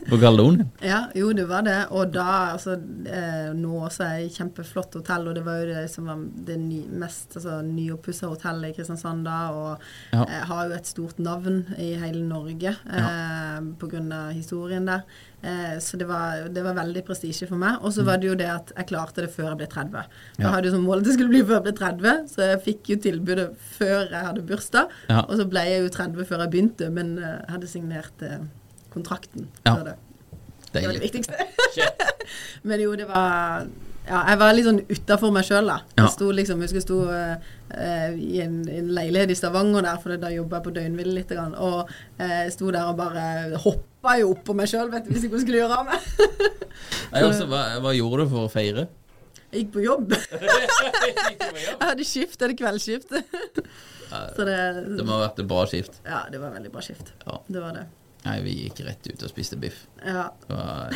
på, 0.08 0.18
Galdonien 0.22 0.70
Ja, 0.86 1.00
jo, 1.18 1.32
det 1.36 1.44
var 1.50 1.66
det. 1.68 1.76
Og 1.92 2.14
da, 2.14 2.26
altså 2.54 2.78
eh, 2.78 3.50
Nå 3.58 3.82
også 3.88 4.06
er 4.06 4.14
det 4.22 4.30
et 4.30 4.38
kjempeflott 4.40 4.96
hotell, 4.96 5.28
og 5.28 5.36
det 5.36 5.44
var 5.44 5.60
jo 5.60 5.66
det 5.74 5.84
som 5.92 6.08
var 6.08 6.22
det 6.48 6.56
ny, 6.62 6.80
mest 7.04 7.36
altså, 7.36 7.58
nyoppussa 7.68 8.30
hotellet 8.32 8.72
i 8.72 8.78
Kristiansand 8.80 9.26
da, 9.28 9.40
og 9.52 9.84
Ja. 10.14 10.24
eh, 10.24 10.46
har 10.48 10.70
jo 10.70 10.78
et 10.78 10.88
stort 10.88 11.20
navn 11.20 11.66
i 11.78 11.92
hele 12.00 12.24
Norge 12.30 12.72
eh, 12.78 13.60
på 13.82 13.92
grunn 13.92 14.12
av 14.16 14.32
historien 14.38 14.88
der. 14.88 15.04
Eh, 15.42 15.78
så 15.82 15.98
det 15.98 16.06
var, 16.06 16.46
det 16.54 16.64
var 16.64 16.78
veldig 16.78 17.02
prestisje 17.08 17.48
for 17.50 17.62
meg. 17.62 17.80
Og 17.82 17.94
så 17.96 18.06
var 18.06 18.22
det 18.22 18.30
jo 18.30 18.38
det 18.38 18.50
at 18.52 18.74
jeg 18.78 18.90
klarte 18.92 19.26
det 19.26 19.32
før 19.34 19.52
jeg 19.52 19.62
ble 19.64 19.70
30. 19.72 19.98
Ja. 19.98 20.44
Jeg 20.44 20.54
hadde 20.56 20.70
jo 20.70 20.76
som 20.76 20.86
mål 20.86 21.02
at 21.02 21.10
det 21.10 21.18
skulle 21.18 21.34
bli 21.34 21.44
før 21.44 21.60
jeg 21.60 21.68
ble 21.70 21.76
30, 21.82 22.24
så 22.32 22.46
jeg 22.52 22.64
fikk 22.68 22.94
jo 22.94 23.00
tilbudet 23.08 23.48
før 23.78 24.00
jeg 24.06 24.28
hadde 24.30 24.46
bursdag. 24.52 24.96
Ja. 25.10 25.24
Og 25.26 25.36
så 25.42 25.48
ble 25.50 25.66
jeg 25.68 25.86
jo 25.86 25.94
30 25.98 26.30
før 26.30 26.46
jeg 26.46 26.54
begynte, 26.56 26.90
men 26.94 27.18
eh, 27.20 27.38
jeg 27.40 27.54
hadde 27.58 27.72
signert 27.74 28.26
eh, 28.28 28.42
kontrakten. 28.94 29.50
Ja. 29.66 29.76
før 29.76 29.92
det. 29.92 29.98
Det 30.72 30.86
var 30.88 30.96
det 30.96 31.04
viktigste. 31.04 31.36
Men 32.70 32.80
jo, 32.80 32.94
det 32.96 33.04
var 33.10 33.66
Ja, 34.08 34.22
jeg 34.32 34.38
var 34.40 34.54
litt 34.56 34.66
sånn 34.66 34.80
utafor 34.90 35.34
meg 35.36 35.44
sjøl, 35.46 35.68
da. 35.68 35.82
Ja. 35.98 36.06
Jeg 36.06 36.14
sto 36.16 36.30
liksom, 36.34 36.62
jeg 36.64 36.70
husker 36.70 36.80
jeg 36.80 36.86
sto 36.86 37.00
eh, 37.12 37.50
eh, 37.76 38.16
i 38.18 38.40
en, 38.42 38.56
en 38.72 38.88
leilighet 38.96 39.34
i 39.34 39.38
Stavanger 39.38 39.84
der, 39.86 40.00
for 40.02 40.16
da 40.18 40.32
jobba 40.34 40.58
jeg 40.58 40.66
på 40.66 40.74
døgnhvile 40.78 41.14
litt. 41.20 41.34
Og 41.36 41.92
eh, 42.18 42.48
sto 42.56 42.72
der 42.74 42.88
og 42.88 42.98
bare 43.02 43.26
hoppa 43.62 43.91
jo 44.22 44.32
opp 44.34 44.42
på 44.48 44.56
meg 44.58 44.70
sjøl, 44.72 44.90
vet 44.92 45.06
du, 45.06 45.12
hvis 45.14 45.28
jeg 45.28 45.44
skulle 45.44 45.62
gjøre 45.62 45.78
av 45.78 45.86
meg. 45.92 46.10
Nei, 47.12 47.22
altså, 47.22 47.46
hva, 47.52 47.62
hva 47.84 47.94
gjorde 47.94 48.26
du 48.26 48.32
for 48.34 48.48
å 48.48 48.52
feire? 48.52 48.88
Jeg 49.52 49.66
gikk 49.66 49.72
på 49.76 49.84
jobb. 49.84 50.14
Jeg 51.72 51.80
hadde 51.82 52.06
skift, 52.08 52.38
jeg 52.40 52.46
hadde 52.46 52.56
kveldsskift. 52.60 53.10
Så 54.36 54.46
det 54.48 54.58
Det 54.98 55.04
må 55.08 55.16
ha 55.18 55.26
vært 55.26 55.40
et 55.44 55.48
bra 55.50 55.64
skift. 55.68 55.98
Ja, 56.06 56.22
det 56.32 56.40
var 56.40 56.54
veldig 56.56 56.72
bra 56.72 56.84
skift. 56.84 57.12
Ja. 57.26 57.40
Det 57.48 57.64
var 57.64 57.76
det. 57.76 57.84
Nei, 58.26 58.36
vi 58.46 58.54
gikk 58.68 58.82
rett 58.86 59.08
ut 59.10 59.24
og 59.26 59.32
spiste 59.32 59.58
biff. 59.60 59.82
Ja. 60.06 60.28
Var, 60.48 60.94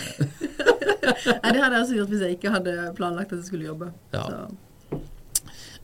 Nei, 1.41 1.51
det 1.51 1.61
hadde 1.61 1.73
jeg 1.73 1.81
også 1.81 1.97
gjort 1.99 2.13
hvis 2.13 2.23
jeg 2.27 2.37
ikke 2.37 2.53
hadde 2.53 2.75
planlagt 2.97 3.33
at 3.33 3.41
jeg 3.41 3.47
skulle 3.49 3.67
jobbe. 3.67 3.89
Ja. 4.15 4.23
Så. 4.29 4.64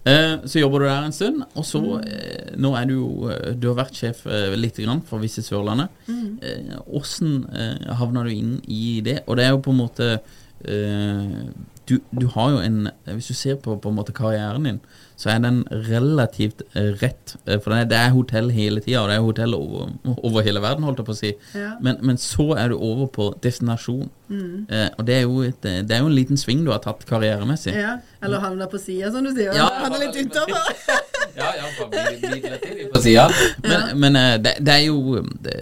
Eh, 0.09 0.35
så 0.45 0.61
jobber 0.61 0.83
du 0.83 0.85
der 0.87 1.07
en 1.07 1.15
stund, 1.15 1.43
og 1.55 1.65
så 1.67 1.81
eh, 2.01 2.53
Nå 2.61 2.73
er 2.77 2.85
du 2.89 2.93
jo 2.95 3.29
eh, 3.31 3.53
Du 3.55 3.69
har 3.71 3.79
vært 3.83 3.97
sjef 3.97 4.25
eh, 4.27 4.53
lite 4.57 4.85
grann 4.85 5.03
for 5.07 5.23
Visit 5.23 5.47
Sørlandet. 5.47 5.91
Eh, 6.09 6.77
Åssen 6.87 7.43
mm. 7.45 7.91
havna 7.99 8.25
du 8.27 8.31
inn 8.33 8.55
i 8.67 9.01
det? 9.05 9.21
Og 9.27 9.37
det 9.37 9.47
er 9.47 9.55
jo 9.55 9.63
på 9.65 9.73
en 9.75 9.81
måte 9.83 10.13
du, 11.91 11.99
du 12.11 12.27
har 12.35 12.51
jo 12.53 12.59
en 12.63 12.89
Hvis 13.05 13.31
du 13.31 13.33
ser 13.33 13.57
på, 13.59 13.75
på 13.81 13.89
en 13.89 13.97
måte 13.97 14.13
karrieren 14.15 14.67
din, 14.67 14.79
så 15.19 15.29
er 15.29 15.41
den 15.43 15.61
relativt 15.89 16.63
eh, 16.73 16.93
rett. 17.01 17.35
Eh, 17.45 17.59
for 17.61 17.73
det 17.73 17.81
er, 17.81 17.89
det 17.91 17.97
er 17.99 18.13
hotell 18.15 18.49
hele 18.53 18.81
tida, 18.81 19.03
og 19.03 19.11
det 19.11 19.17
er 19.17 19.25
hotell 19.25 19.53
over, 19.57 19.91
over 20.15 20.45
hele 20.45 20.63
verden, 20.63 20.85
holdt 20.87 21.01
jeg 21.03 21.09
på 21.09 21.13
å 21.13 21.19
si. 21.19 21.33
Ja. 21.57 21.75
Men, 21.83 21.99
men 22.05 22.17
så 22.21 22.47
er 22.57 22.73
du 22.73 22.79
over 22.79 23.11
på 23.13 23.27
destinasjon. 23.43 24.09
Eh, 24.31 24.87
og 24.97 25.05
det 25.05 25.19
er, 25.19 25.23
jo 25.27 25.43
et, 25.45 25.67
eh, 25.67 25.81
det 25.85 25.97
er 25.97 26.01
jo 26.01 26.09
en 26.09 26.17
liten 26.17 26.41
sving 26.41 26.65
du 26.65 26.71
har 26.73 26.81
tatt 26.81 27.05
karrieremessig. 27.09 27.75
Ja, 27.77 27.99
eller 28.23 28.41
havna 28.41 28.69
på 28.71 28.81
sida, 28.81 29.11
som 29.13 29.27
du 29.27 29.33
sier. 29.35 29.53
Ja, 29.57 29.69
er 29.85 29.99
litt 30.07 30.17
utover. 30.25 30.71
Ja, 31.41 31.51
ja. 33.11 33.25
Men, 33.63 33.99
men 33.99 34.19
eh, 34.19 34.35
det, 34.43 34.55
det 34.61 34.75
er 34.75 34.85
jo 34.85 35.23
det, 35.41 35.55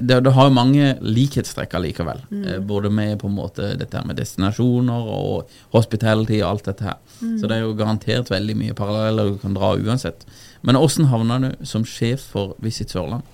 det, 0.00 0.20
det 0.24 0.32
har 0.32 0.48
jo 0.48 0.54
mange 0.56 0.94
likhetstrekk 1.04 1.76
allikevel. 1.78 2.24
Mm. 2.30 2.48
Både 2.66 2.90
med 2.90 3.18
på 3.20 3.28
en 3.28 3.36
måte 3.36 3.74
dette 3.78 3.98
her 3.98 4.08
med 4.08 4.18
destinasjoner 4.20 5.12
og 5.18 5.52
hospitality 5.74 6.40
og 6.40 6.54
alt 6.54 6.72
dette 6.72 6.88
her. 6.88 6.98
Så 7.20 7.46
det 7.46 7.58
er 7.58 7.66
jo 7.66 7.76
garantert 7.78 8.32
veldig 8.32 8.56
mye 8.58 8.76
paralleller 8.78 9.34
du 9.34 9.38
kan 9.42 9.56
dra 9.56 9.74
uansett. 9.76 10.26
Men 10.64 10.80
åssen 10.80 11.10
havna 11.12 11.40
du 11.42 11.50
som 11.68 11.84
sjef 11.84 12.30
for 12.32 12.56
Visit 12.64 12.94
Sørland? 12.94 13.26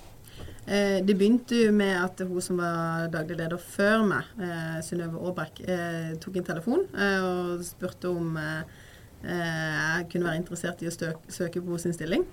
Eh, 0.71 0.99
det 1.03 1.15
begynte 1.17 1.57
jo 1.57 1.71
med 1.73 1.95
at 1.97 2.21
hun 2.27 2.43
som 2.43 2.59
var 2.61 3.07
daglig 3.11 3.39
leder 3.39 3.59
før 3.59 4.05
meg, 4.07 4.27
eh, 4.39 4.77
Synnøve 4.85 5.19
Aabrekk, 5.19 5.61
eh, 5.65 6.11
tok 6.21 6.37
en 6.37 6.47
telefon 6.47 6.85
eh, 6.93 7.23
og 7.25 7.63
spurte 7.65 8.11
om 8.11 8.37
eh, 8.37 8.61
eh, 8.61 8.90
jeg 9.23 10.07
kunne 10.11 10.29
være 10.29 10.39
interessert 10.41 10.81
i 10.81 10.89
å 10.89 10.93
støke, 10.93 11.33
søke 11.33 11.61
på 11.63 11.77
sin 11.81 11.93
stilling. 11.93 12.25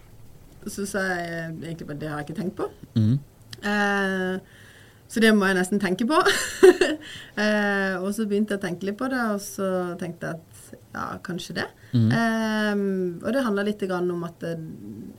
Så 0.66 0.86
sa 0.88 1.04
jeg 1.12 1.26
eh, 1.26 1.50
egentlig 1.70 1.88
bare 1.88 2.00
det 2.00 2.08
har 2.10 2.22
jeg 2.22 2.30
ikke 2.30 2.40
tenkt 2.40 2.56
på. 2.58 2.68
Mm. 2.98 3.18
Eh, 3.62 4.64
så 5.08 5.22
det 5.24 5.30
må 5.32 5.48
jeg 5.48 5.56
nesten 5.56 5.80
tenke 5.80 6.04
på. 6.08 6.18
eh, 7.42 7.94
og 7.96 8.10
så 8.16 8.26
begynte 8.28 8.56
jeg 8.56 8.60
å 8.60 8.64
tenke 8.66 8.88
litt 8.88 8.98
på 9.00 9.08
det, 9.08 9.20
og 9.32 9.40
så 9.40 9.68
tenkte 10.00 10.32
jeg 10.32 10.40
at 10.40 10.58
ja, 10.92 11.06
kanskje 11.24 11.56
det. 11.60 11.68
Mm. 11.94 12.10
Eh, 12.18 12.82
og 13.22 13.32
det 13.32 13.44
handler 13.46 13.70
litt 13.70 13.86
om 13.88 14.26
at 14.28 14.44
eh, 14.50 14.66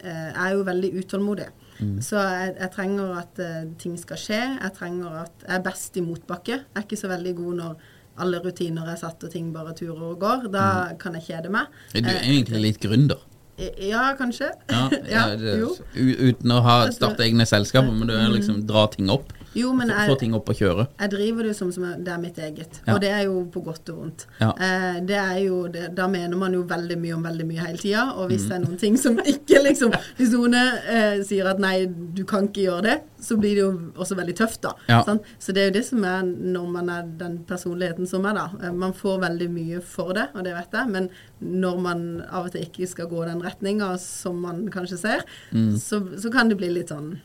jeg 0.03 0.35
er 0.35 0.53
jo 0.53 0.67
veldig 0.67 0.91
utålmodig. 1.01 1.49
Mm. 1.79 1.95
Så 2.03 2.19
jeg, 2.19 2.55
jeg 2.59 2.73
trenger 2.75 3.15
at 3.21 3.41
eh, 3.41 3.61
ting 3.81 3.95
skal 3.97 4.19
skje. 4.19 4.41
Jeg 4.59 4.75
trenger 4.77 5.23
at 5.23 5.47
jeg 5.47 5.55
er 5.57 5.65
best 5.65 5.97
i 5.97 6.05
motbakke. 6.05 6.59
Jeg 6.59 6.75
er 6.75 6.85
ikke 6.85 6.99
så 6.99 7.09
veldig 7.11 7.35
god 7.39 7.61
når 7.63 7.89
alle 8.19 8.41
rutiner 8.43 8.91
er 8.91 8.99
satt 8.99 9.23
og 9.25 9.31
ting 9.33 9.49
bare 9.55 9.73
turer 9.77 10.11
og 10.11 10.19
går. 10.21 10.47
Da 10.53 10.67
kan 11.01 11.15
jeg 11.19 11.27
kjede 11.29 11.51
meg. 11.53 11.67
Er 11.95 12.05
du 12.05 12.11
egentlig 12.13 12.61
litt 12.67 12.79
gründer. 12.83 13.21
ja, 13.59 14.13
kanskje. 14.19 14.51
Ja, 14.71 14.85
Ja, 15.15 15.23
det, 15.35 15.57
jo. 15.59 15.73
uten 15.95 16.51
å 16.55 16.61
ha 16.63 16.77
starte 16.95 17.25
egne 17.25 17.47
selskaper, 17.49 17.91
men 17.91 18.07
du 18.07 18.15
er 18.15 18.29
liksom 18.31 18.63
dra 18.69 18.85
ting 18.93 19.09
opp. 19.11 19.33
Jo, 19.57 19.71
men 19.73 19.89
Få 19.89 19.95
jeg, 19.97 20.09
få 20.11 20.15
ting 20.21 20.33
opp 20.37 20.49
og 20.51 20.55
kjøre. 20.59 20.83
Jeg 20.99 21.11
driver 21.13 21.43
det 21.43 21.51
jo 21.53 21.57
som, 21.57 21.71
som 21.73 21.85
det 22.05 22.11
er 22.13 22.19
mitt 22.21 22.37
eget, 22.37 22.81
Ja. 22.85 22.93
og 22.93 23.01
det 23.01 23.09
er 23.09 23.23
jo 23.25 23.39
på 23.53 23.63
godt 23.65 23.89
og 23.89 23.97
vondt. 24.03 24.25
Ja. 24.39 24.49
Eh, 24.53 24.99
det 25.09 25.17
er 25.17 25.37
jo, 25.41 25.63
det, 25.73 25.87
da 25.97 26.07
mener 26.07 26.37
man 26.37 26.53
jo 26.53 26.61
veldig 26.69 26.97
mye 27.01 27.15
om 27.17 27.23
veldig 27.25 27.47
mye 27.49 27.65
hele 27.65 27.81
tida, 27.81 28.03
og 28.13 28.29
hvis 28.29 28.45
mm. 28.45 28.49
det 28.49 28.55
er 28.59 28.63
noen 28.67 28.77
ting 28.83 28.97
som 29.01 29.17
ikke 29.33 29.63
liksom 29.65 29.95
Hvis 30.19 30.31
noen 30.35 30.53
eh, 30.59 31.21
sier 31.25 31.49
at 31.49 31.59
nei, 31.59 31.85
du 31.89 32.23
kan 32.29 32.45
ikke 32.49 32.67
gjøre 32.67 32.85
det, 32.85 32.97
så 33.19 33.35
blir 33.41 33.57
det 33.57 33.63
jo 33.65 33.71
også 33.99 34.15
veldig 34.19 34.35
tøft, 34.37 34.61
da. 34.63 34.75
Ja. 34.87 35.01
Så 35.39 35.51
det 35.55 35.63
er 35.63 35.71
jo 35.71 35.75
det 35.79 35.85
som 35.89 36.03
er 36.07 36.23
når 36.29 36.69
man 36.77 36.89
er 36.93 37.09
den 37.19 37.39
personligheten 37.49 38.07
som 38.07 38.25
er, 38.29 38.37
da. 38.37 38.47
Eh, 38.63 38.71
man 38.75 38.93
får 38.95 39.19
veldig 39.25 39.49
mye 39.55 39.81
for 39.81 40.13
det, 40.17 40.29
og 40.35 40.45
det 40.47 40.53
vet 40.55 40.77
jeg, 40.77 40.93
men 40.93 41.09
når 41.41 41.81
man 41.83 42.05
av 42.29 42.47
og 42.47 42.53
til 42.53 42.63
ikke 42.67 42.87
skal 42.87 43.09
gå 43.11 43.25
den 43.27 43.41
retninga 43.43 43.93
som 44.01 44.39
man 44.45 44.67
kanskje 44.73 44.97
ser, 45.01 45.25
Mm. 45.51 45.77
så, 45.79 45.99
så 46.21 46.29
kan 46.31 46.49
det 46.49 46.57
bli 46.59 46.67
litt 46.73 46.89
sånn 46.91 47.15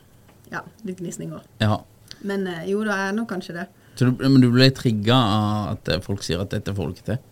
ja, 0.51 0.61
litt 0.85 0.99
gnisninger. 1.01 1.41
Ja. 1.61 1.83
Men 2.25 2.47
eh, 2.49 2.65
jo, 2.71 2.81
da 2.87 2.97
er 3.07 3.15
nå 3.15 3.27
kanskje 3.29 3.59
det. 3.59 3.69
Så 3.95 4.09
du, 4.09 4.25
men 4.25 4.41
du 4.43 4.49
ble 4.51 4.67
trigga 4.75 5.15
av 5.15 5.71
at 5.75 5.93
eh, 5.93 6.03
folk 6.03 6.25
sier 6.25 6.41
at 6.43 6.51
dette 6.51 6.73
får 6.75 6.91
du 6.91 6.97
ikke 6.97 7.09
til? 7.13 7.23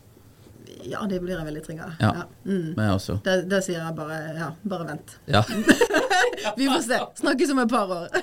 Ja, 0.84 1.04
det 1.08 1.22
blir 1.24 1.38
jeg 1.38 1.48
veldig 1.48 1.64
trigga 1.64 1.90
av. 1.90 2.00
Ja. 2.00 2.14
Ja. 2.22 2.26
Mm. 2.48 2.80
Også. 2.92 3.18
Da, 3.26 3.40
da 3.48 3.62
sier 3.64 3.80
jeg 3.80 3.96
bare 3.98 4.20
ja, 4.36 4.50
bare 4.68 4.90
vent. 4.94 5.18
Ja. 5.32 5.44
Vi 6.60 6.68
får 6.70 6.82
se. 6.88 7.00
Snakkes 7.22 7.52
om 7.56 7.60
et 7.64 7.70
par 7.74 7.92
år. 8.00 8.08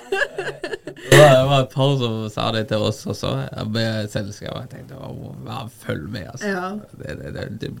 Det 1.01 1.17
var, 1.17 1.31
det 1.33 1.47
var 1.49 1.61
et 1.63 1.71
par 1.73 1.91
som 1.97 2.17
sa 2.29 2.43
det 2.53 2.59
til 2.69 2.83
oss 2.85 2.99
også, 3.09 3.29
med 3.73 4.05
selskap. 4.13 4.53
Jeg 4.61 4.69
tenkte 4.69 4.99
å, 5.01 5.63
følg 5.81 6.03
med, 6.13 6.27
altså. 6.29 6.51
Ja. 6.51 6.67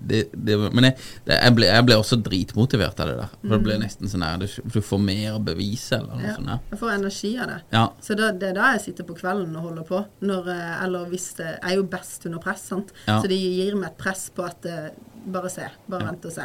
Det, 0.09 0.21
det, 0.33 0.55
men 0.73 0.87
jeg, 0.87 0.95
jeg, 1.29 1.53
ble, 1.57 1.67
jeg 1.69 1.85
ble 1.85 1.97
også 2.01 2.17
dritmotivert 2.25 2.97
av 3.03 3.11
det 3.11 3.17
der. 3.19 3.35
For 3.43 3.53
det 3.53 3.59
ble 3.67 3.77
nesten 3.83 4.09
sånn 4.09 4.25
her 4.25 4.41
Du, 4.41 4.47
du 4.73 4.79
får 4.83 5.03
mer 5.05 5.37
bevis, 5.45 5.85
eller 5.95 6.09
noe 6.15 6.21
Mm. 6.21 6.25
Ja. 6.25 6.33
sånt. 6.39 6.49
her. 6.51 6.59
Jeg 6.73 6.81
får 6.81 6.91
energi 6.95 7.31
av 7.41 7.47
det. 7.53 7.59
Ja. 7.77 7.83
Så 8.07 8.17
da, 8.19 8.31
det 8.41 8.49
er 8.49 8.57
da 8.57 8.71
jeg 8.73 8.83
sitter 8.87 9.07
på 9.07 9.15
kvelden 9.21 9.55
og 9.57 9.69
holder 9.69 9.87
på. 9.87 10.01
Når, 10.25 10.49
eh, 10.55 10.83
eller 10.87 11.05
hvis 11.13 11.29
det 11.37 11.47
Jeg 11.51 11.71
er 11.71 11.77
jo 11.77 11.85
best 11.93 12.25
under 12.29 12.41
press, 12.43 12.65
sant. 12.73 12.91
Så 13.05 13.29
det 13.29 13.37
gir 13.37 13.77
meg 13.77 13.91
et 13.93 13.97
press 14.01 14.27
på 14.33 14.45
at 14.49 14.65
eh, 14.69 14.89
bare 15.25 15.49
se. 15.49 15.61
Bare 15.87 16.01
Ja. 16.01 16.05
vent 16.11 16.25
og 16.25 16.31
se. 16.31 16.41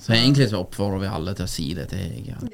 Så 0.00 0.12
egentlig 0.16 0.48
så 0.50 0.56
oppfordrer 0.64 1.00
vi 1.02 1.06
alle 1.12 1.34
til 1.36 1.44
å 1.44 1.48
si 1.48 1.74
det 1.76 1.88
til 1.90 1.98
Hege. 1.98 2.36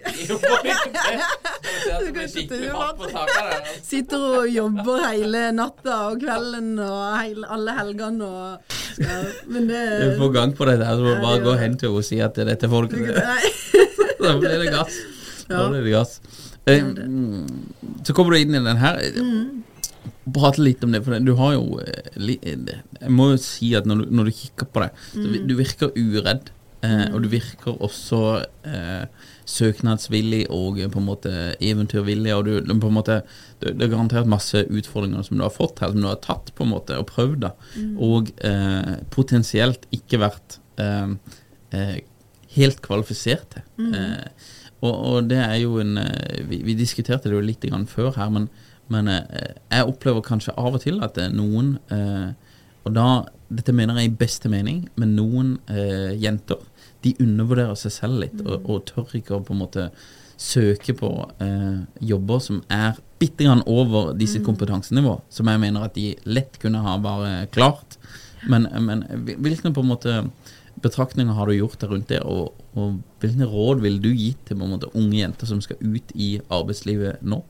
Sitter 3.87 4.19
og 4.41 4.49
jobber 4.51 5.05
hele 5.07 5.53
natta 5.55 5.95
og 6.11 6.19
kvelden 6.23 6.73
og 6.83 7.17
heil, 7.19 7.45
alle 7.49 7.73
helgene 7.79 8.25
og 8.27 8.59
ja, 8.97 9.17
Men 9.53 9.67
det 9.69 9.83
Du 10.01 10.07
får 10.23 10.31
gang 10.35 10.53
på 10.57 10.65
det 10.69 10.79
der, 10.81 10.93
så 10.97 11.01
må 11.05 11.11
du 11.15 11.21
bare 11.23 11.41
gå 11.45 11.53
hen 11.61 11.75
til 11.79 11.89
henne 11.91 11.99
og 12.01 12.05
si 12.09 12.17
at 12.25 12.33
dette 12.35 12.43
er 12.47 12.51
dette 12.55 12.69
folket. 12.73 13.17
Da 14.17 14.31
blir 14.41 14.57
det 14.63 14.71
gass. 14.73 14.95
Da 15.47 15.67
blir 15.71 15.83
det 15.85 15.91
gass. 15.93 16.13
Eh, 16.67 16.81
mm, 16.83 17.47
Så 18.03 18.11
kommer 18.17 18.31
du 18.35 18.39
inn 18.41 18.55
i 18.57 18.63
den 18.65 18.79
her. 18.81 18.97
Prate 20.35 20.59
litt 20.63 20.83
om 20.85 20.91
det, 20.93 21.05
for 21.07 21.19
du 21.23 21.35
har 21.39 21.53
jo 21.55 21.79
li- 22.17 22.41
eh, 22.43 22.57
Jeg 23.01 23.11
må 23.15 23.31
jo 23.31 23.37
si 23.39 23.75
at 23.79 23.85
når 23.87 24.03
du, 24.05 24.11
når 24.11 24.25
du 24.25 24.33
kikker 24.33 24.67
på 24.75 24.83
det, 24.83 24.91
så 25.13 25.47
du 25.47 25.55
virker 25.55 25.93
uredd. 25.97 26.51
Eh, 26.83 27.07
Og 27.15 27.23
du 27.23 27.29
virker 27.29 27.79
også 27.83 28.19
eh, 28.69 29.07
søknadsvillig 29.47 30.43
og 30.51 30.77
på 30.93 30.99
en 31.01 31.07
måte 31.07 31.31
eventyrvillig. 31.61 32.35
Og 32.37 32.45
du, 32.45 32.61
du 32.61 32.75
på 32.81 32.91
en 32.91 32.99
måte 32.99 33.21
det, 33.63 33.73
er 33.81 33.89
garantert 33.89 34.27
masse 34.29 34.61
utfordringer 34.69 35.23
som 35.25 35.39
du 35.39 35.43
har 35.47 35.55
fått 35.55 35.81
her, 35.81 35.91
som 35.95 36.03
du 36.03 36.07
har 36.11 36.21
tatt 36.23 36.53
på 36.55 36.67
en 36.67 36.75
måte 36.75 36.99
og 37.01 37.07
prøvd. 37.09 37.41
da 37.47 37.53
Og 37.99 38.31
eh, 38.45 38.97
potensielt 39.11 39.87
ikke 39.95 40.21
vært 40.27 40.59
helt 42.57 42.81
kvalifisert 42.85 43.51
til. 43.57 43.63
Eh, 43.95 44.29
og, 44.85 44.93
og 44.93 45.29
det 45.31 45.39
er 45.41 45.57
jo 45.63 45.79
en 45.81 45.97
vi, 46.51 46.61
vi 46.67 46.75
diskuterte 46.79 47.31
det 47.31 47.37
jo 47.39 47.45
litt 47.45 47.65
grann 47.65 47.87
før 47.89 48.13
her, 48.19 48.31
men, 48.31 48.49
men 48.93 49.11
eh, 49.11 49.55
jeg 49.73 49.89
opplever 49.91 50.25
kanskje 50.25 50.55
av 50.59 50.77
og 50.77 50.83
til 50.85 51.01
at 51.05 51.17
det 51.19 51.29
er 51.29 51.35
noen 51.35 51.77
eh, 51.93 52.29
Og 52.87 52.93
da, 52.95 53.27
dette 53.51 53.75
mener 53.75 53.99
jeg 53.99 54.13
i 54.13 54.19
beste 54.21 54.47
mening, 54.47 54.85
men 54.95 55.17
noen 55.19 55.57
eh, 55.67 56.15
jenter 56.23 56.61
de 57.03 57.17
undervurderer 57.23 57.75
seg 57.79 57.95
selv 57.95 58.21
litt 58.23 58.39
og, 58.45 58.63
og 58.63 58.85
tør 58.87 59.17
ikke 59.19 59.35
å 59.37 59.43
på 59.43 59.55
en 59.57 59.63
måte 59.65 59.89
søke 60.37 60.95
på 60.97 61.11
eh, 61.43 61.83
jobber 62.05 62.41
som 62.45 62.61
er 62.73 62.99
bitte 63.19 63.47
grann 63.47 63.65
over 63.67 64.13
de 64.15 64.29
sitt 64.29 64.45
kompetansenivå, 64.45 65.17
som 65.33 65.49
jeg 65.49 65.63
mener 65.63 65.87
at 65.87 65.97
de 65.97 66.11
lett 66.29 66.59
kunne 66.61 66.83
ha 66.85 66.97
bare 67.01 67.47
klart. 67.55 67.97
Men, 68.47 68.69
men 68.85 69.03
hvilke 69.25 69.73
på 69.73 69.83
en 69.83 69.91
måte 69.91 70.17
betraktninger 70.85 71.33
har 71.33 71.49
du 71.49 71.57
gjort 71.57 71.81
der 71.81 71.93
rundt 71.93 72.11
det, 72.13 72.21
og, 72.21 72.53
og 72.77 72.99
hvilke 73.23 73.49
råd 73.49 73.81
vil 73.85 73.97
du 74.05 74.11
gi 74.13 74.35
til 74.45 74.59
på 74.59 74.67
en 74.67 74.75
måte, 74.75 74.93
unge 74.95 75.17
jenter 75.23 75.49
som 75.49 75.63
skal 75.65 75.81
ut 75.81 76.13
i 76.15 76.37
arbeidslivet 76.53 77.25
nå? 77.25 77.41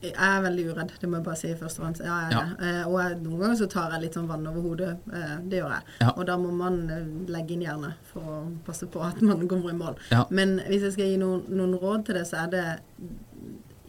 Jeg 0.00 0.14
er 0.16 0.38
veldig 0.40 0.62
uredd, 0.70 0.92
det 1.00 1.08
må 1.10 1.18
jeg 1.18 1.24
bare 1.26 1.36
si 1.36 1.50
først 1.60 1.80
og 1.80 1.84
fremst. 1.84 2.02
Ja, 2.04 2.14
jeg 2.24 2.32
er 2.32 2.36
det. 2.38 2.68
Eh, 2.68 2.84
og 2.88 2.94
jeg, 3.02 3.16
noen 3.20 3.42
ganger 3.42 3.58
så 3.60 3.66
tar 3.68 3.92
jeg 3.92 4.04
litt 4.06 4.16
sånn 4.16 4.30
vann 4.30 4.46
over 4.48 4.64
hodet. 4.64 4.94
Eh, 5.12 5.34
det 5.50 5.60
gjør 5.60 5.74
jeg. 5.74 5.96
Og 6.14 6.22
da 6.30 6.36
må 6.40 6.52
man 6.56 6.78
eh, 6.88 7.10
legge 7.28 7.56
inn 7.56 7.66
hjernen 7.66 7.98
for 8.08 8.32
å 8.32 8.38
passe 8.64 8.88
på 8.88 9.02
at 9.04 9.20
man 9.20 9.44
kommer 9.50 9.74
i 9.74 9.76
mål. 9.76 10.00
Men 10.32 10.56
hvis 10.70 10.88
jeg 10.88 10.96
skal 10.96 11.12
gi 11.12 11.20
noen, 11.20 11.44
noen 11.52 11.76
råd 11.82 12.08
til 12.08 12.16
det, 12.16 12.24
så 12.30 12.46
er 12.46 12.54
det 12.54 12.64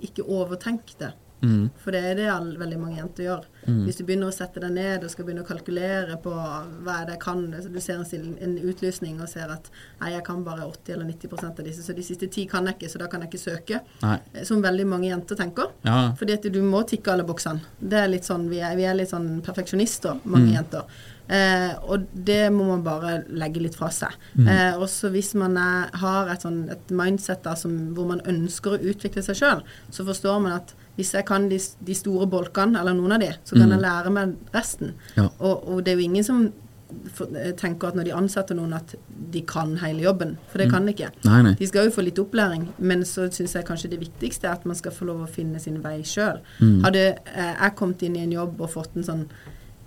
ikke 0.10 0.28
overtenk 0.28 0.96
det. 1.00 1.14
Mm. 1.42 1.72
For 1.82 1.96
det 1.96 2.04
er 2.12 2.20
det 2.20 2.60
veldig 2.60 2.82
mange 2.82 3.00
jenter 3.00 3.30
gjør. 3.30 3.48
Hvis 3.66 4.00
du 4.00 4.04
begynner 4.08 4.32
å 4.32 4.34
sette 4.34 4.62
deg 4.64 4.72
ned 4.74 5.04
og 5.06 5.12
skal 5.14 5.26
begynne 5.28 5.44
å 5.44 5.48
kalkulere 5.48 6.16
på 6.24 6.32
hva 6.34 6.96
er 6.96 7.06
det 7.06 7.18
jeg 7.18 7.22
kan 7.22 7.44
så 7.62 7.70
Du 7.70 7.80
ser 7.84 8.02
en, 8.02 8.32
en 8.42 8.56
utlysning 8.58 9.20
og 9.22 9.30
ser 9.30 9.52
at 9.54 9.70
nei, 10.02 10.12
jeg 10.16 10.24
kan 10.26 10.44
bare 10.44 10.66
80 10.66 10.96
eller 10.96 11.06
90% 11.12 11.62
av 11.62 11.68
disse, 11.68 11.86
så 11.86 11.94
de 11.98 12.06
siste 12.06 12.30
ti 12.34 12.48
kan 12.50 12.66
jeg 12.66 12.80
ikke, 12.80 12.90
så 12.90 13.02
da 13.04 13.08
kan 13.12 13.22
jeg 13.22 13.32
ikke 13.32 13.44
søke. 13.44 13.82
Nei. 14.02 14.18
Eh, 14.34 14.44
Som 14.48 14.64
veldig 14.66 14.88
mange 14.90 15.12
jenter 15.12 15.38
tenker. 15.40 15.72
Ja. 15.86 16.12
Fordi 16.18 16.38
at 16.40 16.50
du 16.52 16.62
må 16.66 16.84
tikke 16.90 17.14
alle 17.14 17.28
boksene. 17.28 17.62
Det 17.80 18.02
er 18.02 18.12
litt 18.12 18.28
sånn, 18.28 18.50
vi 18.52 18.64
er, 18.66 18.76
vi 18.80 18.88
er 18.90 18.98
litt 18.98 19.14
sånn 19.14 19.42
perfeksjonister, 19.46 20.22
mange 20.26 20.56
jenter. 20.56 20.90
Eh, 21.32 21.78
og 21.88 22.10
det 22.12 22.50
må 22.52 22.66
man 22.74 22.84
bare 22.84 23.12
legge 23.30 23.62
litt 23.64 23.78
fra 23.80 23.88
seg. 23.94 24.16
Eh, 24.42 24.76
også 24.82 25.12
hvis 25.14 25.34
man 25.40 25.56
er, 25.62 25.92
har 26.02 26.32
et, 26.34 26.44
sånn, 26.44 26.66
et 26.74 26.92
mindset 26.92 27.48
som, 27.60 27.76
hvor 27.96 28.10
man 28.10 28.24
ønsker 28.28 28.76
å 28.76 28.82
utvikle 28.92 29.24
seg 29.24 29.40
sjøl, 29.40 29.62
så 29.94 30.08
forstår 30.08 30.42
man 30.44 30.58
at 30.58 30.74
hvis 30.98 31.14
jeg 31.16 31.26
kan 31.26 31.48
de, 31.50 31.58
de 31.88 31.96
store 31.96 32.28
bolkene, 32.30 32.80
eller 32.80 32.94
noen 32.98 33.16
av 33.16 33.24
de, 33.24 33.30
så 33.48 33.56
kan 33.56 33.72
jeg 33.72 33.82
lære 33.82 34.12
meg 34.14 34.34
resten. 34.54 34.92
Ja. 35.16 35.30
Og, 35.40 35.64
og 35.68 35.86
det 35.86 35.94
er 35.94 36.02
jo 36.02 36.08
ingen 36.10 36.26
som 36.28 36.42
eh, 36.50 37.54
tenker 37.58 37.88
at 37.92 37.96
når 37.96 38.10
de 38.10 38.14
ansetter 38.18 38.58
noen, 38.58 38.74
at 38.76 38.96
de 39.32 39.42
kan 39.48 39.78
hele 39.82 40.04
jobben. 40.04 40.36
For 40.52 40.60
det 40.62 40.68
kan 40.74 40.86
de 40.86 40.92
ikke. 40.96 41.10
Nei, 41.24 41.40
nei. 41.48 41.54
De 41.60 41.70
skal 41.70 41.88
jo 41.88 41.96
få 41.96 42.04
litt 42.06 42.20
opplæring, 42.22 42.68
men 42.84 43.06
så 43.08 43.30
syns 43.32 43.56
jeg 43.56 43.66
kanskje 43.70 43.94
det 43.94 44.02
viktigste 44.04 44.50
er 44.50 44.60
at 44.60 44.68
man 44.68 44.76
skal 44.78 44.92
få 44.96 45.08
lov 45.08 45.24
å 45.24 45.32
finne 45.32 45.62
sin 45.64 45.80
vei 45.84 46.02
sjøl. 46.04 46.44
Mm. 46.60 46.78
Hadde 46.86 47.06
eh, 47.16 47.54
jeg 47.56 47.78
kommet 47.80 48.04
inn 48.08 48.20
i 48.20 48.26
en 48.28 48.36
jobb 48.36 48.60
og 48.62 48.74
fått 48.76 49.00
en 49.00 49.08
sånn 49.08 49.26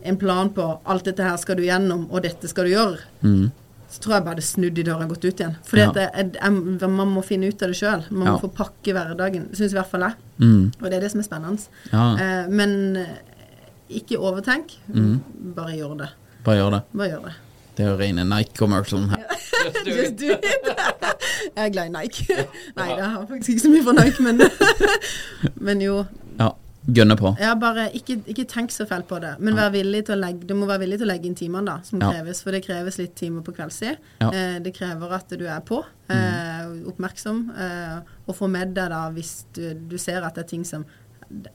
en 0.05 0.19
plan 0.21 0.51
på 0.53 0.65
alt 0.85 1.07
dette 1.09 1.25
her 1.25 1.37
skal 1.41 1.57
du 1.57 1.63
gjennom, 1.65 2.03
og 2.13 2.25
dette 2.27 2.49
skal 2.51 2.67
du 2.69 2.75
gjøre, 2.75 2.99
Mm. 3.25 3.47
Så 3.95 4.01
tror 4.03 4.15
jeg 4.17 4.25
bare 4.27 4.41
det 4.41 4.45
snudd 4.47 4.79
i 4.81 4.85
døra 4.87 5.05
og 5.07 5.13
gått 5.15 5.25
ut 5.29 5.41
igjen. 5.41 5.53
Fordi 5.69 5.83
Ja. 5.85 5.89
at 5.93 5.95
det, 5.95 6.07
jeg, 6.15 6.33
jeg, 6.41 6.91
man 6.91 7.13
må 7.15 7.23
finne 7.23 7.47
ut 7.53 7.63
av 7.63 7.71
det 7.71 7.79
sjøl. 7.79 8.03
Man 8.11 8.27
Ja. 8.27 8.33
må 8.35 8.41
få 8.43 8.51
pakke 8.57 8.93
hverdagen. 8.97 9.47
Syns 9.55 9.71
i 9.73 9.79
hvert 9.79 9.91
fall 9.93 10.01
jeg. 10.09 10.15
Mm. 10.43 10.73
Og 10.81 10.89
det 10.91 10.95
er 10.99 11.01
det 11.07 11.11
som 11.13 11.21
er 11.23 11.29
spennende. 11.29 11.69
Ja. 11.93 12.05
Eh, 12.19 12.49
men 12.51 12.97
eh, 12.97 13.15
ikke 14.01 14.19
overtenk. 14.19 14.75
Mm. 14.89 15.21
Bare 15.55 15.77
gjør 15.79 15.95
det. 16.03 16.09
Bare 16.45 16.57
gjør 16.59 16.71
det. 16.79 16.83
Bare 16.93 17.09
gjør 17.13 17.25
det. 17.29 17.35
Det 17.77 17.85
er 17.85 17.89
jo 17.91 17.97
rene 17.99 18.25
Nike-commercialen 18.31 19.09
her. 19.11 19.23
Just 19.87 20.19
do 20.21 20.31
it. 20.35 20.69
jeg 21.57 21.65
er 21.65 21.73
glad 21.75 21.87
i 21.87 21.95
Nike. 21.95 22.27
Nei, 22.77 22.89
jeg 22.91 23.05
har 23.15 23.25
faktisk 23.31 23.55
ikke 23.55 23.65
så 23.65 23.71
mye 23.73 23.87
for 23.87 23.97
Nike, 23.99 24.23
men, 24.23 24.43
men 25.71 25.83
jo. 25.83 26.05
Ja. 26.39 26.51
Gønne 26.87 27.17
på. 27.17 27.31
Ja, 27.41 27.55
bare 27.57 27.87
ikke, 27.97 28.19
ikke 28.29 28.45
tenk 28.51 28.73
så 28.75 28.85
fælt 28.89 29.07
på 29.09 29.17
det. 29.23 29.35
Men 29.41 29.55
legge, 30.21 30.45
du 30.47 30.55
må 30.55 30.67
være 30.69 30.83
villig 30.83 30.99
til 31.01 31.07
å 31.09 31.13
legge 31.15 31.31
inn 31.31 31.35
timene 31.39 31.65
da, 31.65 31.77
som 31.83 31.99
Ja. 32.01 32.11
kreves. 32.13 32.43
For 32.43 32.53
det 32.53 32.65
kreves 32.67 32.99
litt 32.99 33.15
timer 33.17 33.41
på 33.43 33.55
kveldstid. 33.57 33.97
Ja. 34.21 34.29
Eh, 34.31 34.59
det 34.61 34.75
krever 34.77 35.13
at 35.17 35.29
du 35.29 35.47
er 35.47 35.61
på, 35.61 35.83
eh, 36.11 36.67
oppmerksom, 36.91 37.51
eh, 37.57 38.01
og 38.29 38.37
får 38.37 38.51
med 38.51 38.75
deg 38.75 38.91
da 38.91 39.11
hvis 39.11 39.45
du, 39.55 39.73
du 39.75 39.97
ser 39.97 40.23
at 40.23 40.35
det 40.35 40.45
er 40.45 40.49
ting 40.49 40.65
som 40.65 40.85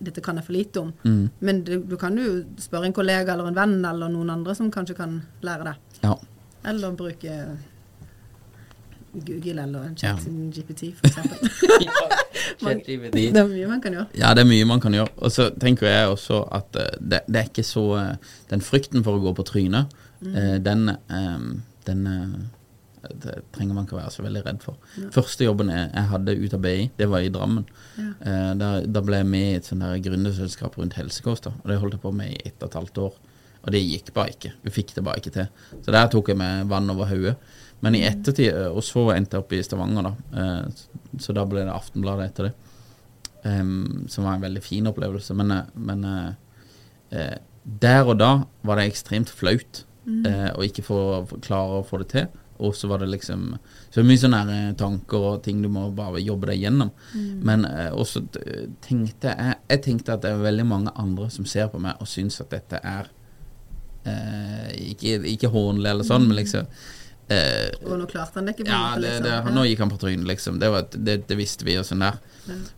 dette 0.01 0.19
kan 0.21 0.35
jeg 0.35 0.45
for 0.45 0.53
lite 0.53 0.81
om. 0.81 0.93
Mm. 1.05 1.29
Men 1.41 1.63
du, 1.63 1.83
du 1.83 1.95
kan 1.95 2.17
jo 2.17 2.43
spørre 2.57 2.85
en 2.89 2.93
kollega 2.93 3.33
eller 3.33 3.47
en 3.51 3.55
venn 3.55 3.85
eller 3.85 4.09
noen 4.09 4.31
andre 4.33 4.55
som 4.55 4.71
kanskje 4.71 4.95
kan 4.97 5.21
lære 5.45 5.63
det. 5.63 5.75
Ja. 6.03 6.15
Eller 6.65 6.89
bruke 6.97 7.57
Google 9.13 9.62
eller 9.63 9.89
Ja. 10.04 10.15
ChatGPT, 10.15 10.93
for 10.98 11.08
eksempel. 11.08 11.38
det 13.13 13.38
er 13.38 13.48
mye 13.48 13.67
man 13.67 13.82
kan 13.82 13.98
gjøre. 13.98 14.06
Ja, 14.17 14.34
det 14.34 14.43
er 14.43 14.50
mye 14.50 14.67
man 14.69 14.84
kan 14.84 14.93
gjøre. 14.93 15.10
Og 15.17 15.32
så 15.32 15.50
tenker 15.62 15.88
jeg 15.88 16.08
også 16.08 16.43
at 16.56 16.80
eh, 16.80 16.93
det, 17.00 17.24
det 17.28 17.41
er 17.41 17.50
ikke 17.50 17.65
så 17.67 17.86
eh, 17.98 18.32
Den 18.50 18.62
frykten 18.65 19.04
for 19.06 19.17
å 19.17 19.24
gå 19.24 19.34
på 19.38 19.45
trynet, 19.48 19.91
mm. 20.22 20.39
den, 20.65 20.89
eh, 20.89 21.43
den 21.88 22.08
eh, 22.08 22.39
det 23.08 23.36
trenger 23.56 23.76
man 23.78 23.86
ikke 23.88 23.98
være 23.98 24.12
så 24.12 24.24
veldig 24.26 24.41
redd 24.45 24.60
for. 24.63 24.76
Første 25.15 25.45
jobben 25.45 25.72
jeg, 25.72 25.88
jeg 25.93 26.12
hadde 26.12 26.36
ut 26.36 26.56
av 26.58 26.63
BI, 26.65 26.89
det 27.00 27.08
var 27.10 27.24
i 27.24 27.32
Drammen. 27.34 27.65
Eh, 28.00 28.52
da, 28.60 28.72
da 28.84 29.04
ble 29.06 29.22
jeg 29.22 29.30
med 29.30 29.48
i 29.48 29.58
et 29.60 29.69
sånt 29.69 29.86
der 29.86 30.02
gründerselskap 30.04 30.78
rundt 30.80 30.98
helsekoster, 31.00 31.56
og 31.56 31.72
det 31.72 31.80
holdt 31.82 31.95
jeg 31.98 32.04
på 32.04 32.13
med 32.15 32.36
i 32.36 32.41
ett 32.50 32.60
og 32.60 32.69
et 32.69 32.80
halvt 32.82 33.02
år. 33.06 33.17
Og 33.60 33.74
det 33.76 33.82
gikk 33.84 34.13
bare 34.15 34.34
ikke. 34.34 34.54
Vi 34.63 34.72
fikk 34.74 34.93
det 34.95 35.04
bare 35.04 35.19
ikke 35.19 35.34
til. 35.36 35.50
Så 35.84 35.91
der 35.95 36.12
tok 36.12 36.32
jeg 36.32 36.39
med 36.39 36.69
vann 36.72 36.91
over 36.93 37.10
hodet. 37.10 37.36
Men 37.81 37.95
i 37.95 38.03
ettertid, 38.07 38.51
eh, 38.53 38.67
og 38.69 38.83
så 38.83 39.05
endte 39.15 39.37
jeg 39.37 39.45
opp 39.45 39.53
i 39.55 39.61
Stavanger, 39.63 40.09
da. 40.09 40.41
Eh, 40.41 41.19
så 41.19 41.35
da 41.35 41.45
ble 41.49 41.63
det 41.65 41.75
Aftenbladet 41.75 42.29
etter 42.29 42.49
det. 42.49 42.55
Som 43.39 44.25
var 44.25 44.33
en 44.35 44.43
veldig 44.43 44.61
fin 44.61 44.87
opplevelse. 44.89 45.33
Men, 45.33 45.51
eh, 45.51 45.69
men 45.79 46.35
der 47.63 48.03
og 48.07 48.17
da 48.19 48.31
var 48.65 48.79
det 48.79 48.89
ekstremt 48.89 49.31
flaut 49.31 49.83
eh, 50.07 50.49
å 50.55 50.65
ikke 50.65 50.85
få 50.85 50.99
klare 51.45 51.79
å 51.79 51.87
få 51.87 52.01
det 52.03 52.09
til. 52.13 52.29
Og 52.59 52.73
så 52.75 52.89
var 52.91 52.99
det 52.99 53.07
liksom 53.07 53.53
Så 53.87 54.03
mye 54.03 54.19
sånne 54.19 54.73
tanker 54.75 55.25
og 55.29 55.43
ting 55.45 55.61
du 55.63 55.69
må 55.71 55.85
bare 55.95 56.19
jobbe 56.19 56.49
deg 56.51 56.65
gjennom. 56.65 56.91
Men 57.15 57.63
eh, 57.65 57.91
også 57.93 58.25
tenkte 58.83 59.31
jeg 59.31 59.55
Jeg 59.69 59.83
tenkte 59.85 60.17
at 60.17 60.25
det 60.25 60.33
er 60.33 60.43
veldig 60.43 60.65
mange 60.67 60.91
andre 60.99 61.29
som 61.31 61.47
ser 61.47 61.71
på 61.71 61.79
meg 61.79 62.01
og 62.01 62.09
syns 62.11 62.41
at 62.43 62.51
dette 62.51 62.81
er 62.83 63.07
eh, 64.03 64.91
Ikke, 64.91 65.21
ikke 65.23 65.53
hånlig 65.53 65.87
eller 65.93 66.07
sånn, 66.07 66.27
men 66.27 66.41
liksom 66.41 66.67
eh, 67.29 67.69
Og 67.85 67.97
nå 67.99 68.07
klarte 68.09 68.39
han 68.39 68.45
det 68.49 68.55
ikke. 68.57 68.65
på 68.67 68.73
ja, 68.73 68.95
det, 68.95 69.01
liksom. 69.05 69.23
det, 69.23 69.29
Ja. 69.37 69.53
nå 69.55 69.65
gikk 69.69 69.79
han 69.85 69.89
på 69.93 69.99
trynet, 70.01 70.27
liksom. 70.27 70.59
Det, 70.59 70.69
var, 70.73 70.87
det 70.91 71.37
visste 71.37 71.65
vi 71.67 71.77
og 71.79 71.85
sånn 71.85 71.99
der. 72.05 72.17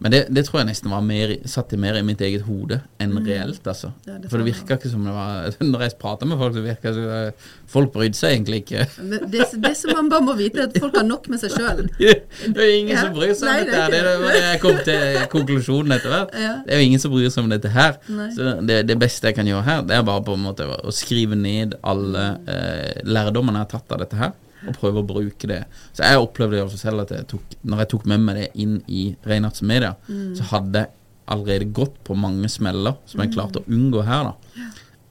Men 0.01 0.11
det, 0.13 0.19
det 0.33 0.43
tror 0.47 0.59
jeg 0.61 0.67
nesten 0.71 0.91
var 0.93 1.01
mer, 1.05 1.33
satt 1.49 1.71
mer 1.79 1.97
i 1.99 2.03
mitt 2.05 2.21
eget 2.21 2.43
hode 2.47 2.81
enn 3.01 3.13
reelt, 3.25 3.63
altså. 3.67 3.91
Ja, 4.07 4.17
det 4.21 4.29
For 4.31 4.41
det 4.41 4.47
virka 4.51 4.77
ikke 4.77 4.91
som 4.91 5.05
det 5.07 5.13
var 5.15 5.51
Når 5.71 5.85
jeg 5.85 5.95
prata 6.01 6.27
med 6.29 6.37
folk, 6.41 6.55
så 6.57 6.63
virka 6.65 6.91
det 6.91 7.05
som 7.05 7.67
folk 7.71 7.93
brydde 7.93 8.17
seg 8.19 8.33
egentlig 8.35 8.61
ikke. 8.63 8.85
Det, 9.31 9.45
det 9.63 9.73
som 9.79 9.93
man 9.95 10.09
bare 10.11 10.25
må 10.27 10.35
vite, 10.39 10.59
er 10.59 10.67
at 10.69 10.79
folk 10.81 10.95
har 10.99 11.05
nok 11.07 11.29
med 11.31 11.39
seg 11.43 11.53
sjøl. 11.55 11.85
Det 12.55 12.57
er 12.65 12.73
ingen 12.75 12.95
Ja. 12.95 13.05
som 13.05 13.13
bryr 13.15 13.33
seg 13.37 13.47
om 13.47 13.53
er 13.55 13.65
dette. 13.69 13.77
her. 13.77 13.91
Det 13.91 14.01
det 14.35 14.41
jeg 14.43 14.59
kom 14.63 14.79
til 14.87 15.19
konklusjonen 15.31 15.95
etter 15.95 16.11
hvert. 16.13 16.35
Ja. 16.35 16.53
Det 16.65 16.75
er 16.75 16.81
jo 16.81 16.89
ingen 16.89 16.99
som 17.03 17.13
bryr 17.13 17.29
seg 17.31 17.43
om 17.45 17.51
dette 17.53 17.71
her. 17.71 17.97
Nei. 18.11 18.29
Så 18.35 18.53
det, 18.67 18.81
det 18.89 18.97
beste 19.01 19.29
jeg 19.31 19.37
kan 19.39 19.47
gjøre 19.47 19.63
her, 19.67 19.81
det 19.87 19.95
er 19.97 20.03
bare 20.07 20.23
på 20.27 20.35
en 20.35 20.43
måte 20.45 20.67
å 20.67 20.91
skrive 20.95 21.37
ned 21.39 21.77
alle 21.87 22.25
eh, 22.51 23.01
lærdommene 23.07 23.61
jeg 23.61 23.67
har 23.69 23.71
tatt 23.77 23.95
av 23.95 24.03
dette 24.03 24.19
her, 24.19 24.33
og 24.67 24.77
prøve 24.77 25.01
å 25.01 25.07
bruke 25.07 25.49
det. 25.49 25.63
Så 25.95 26.05
jeg 26.05 26.21
opplevde 26.21 26.61
det 26.61 26.79
selv 26.79 27.05
at 27.05 27.13
jeg 27.15 27.27
tok, 27.31 27.55
når 27.65 27.83
jeg 27.83 27.91
tok 27.95 28.07
med 28.11 28.25
meg 28.25 28.39
det 28.39 28.49
inn 28.63 28.77
i 28.91 29.03
Reinhards 29.27 29.63
Media, 29.65 29.95
så 30.37 30.47
hadde 30.53 30.85
jeg 30.85 30.93
allerede 31.31 31.71
gått 31.71 31.97
på 32.03 32.17
mange 32.17 32.49
smeller 32.51 32.97
som 33.07 33.23
jeg 33.23 33.33
klarte 33.35 33.61
å 33.61 33.67
unngå 33.71 34.03
her, 34.07 34.31
da. 34.31 34.67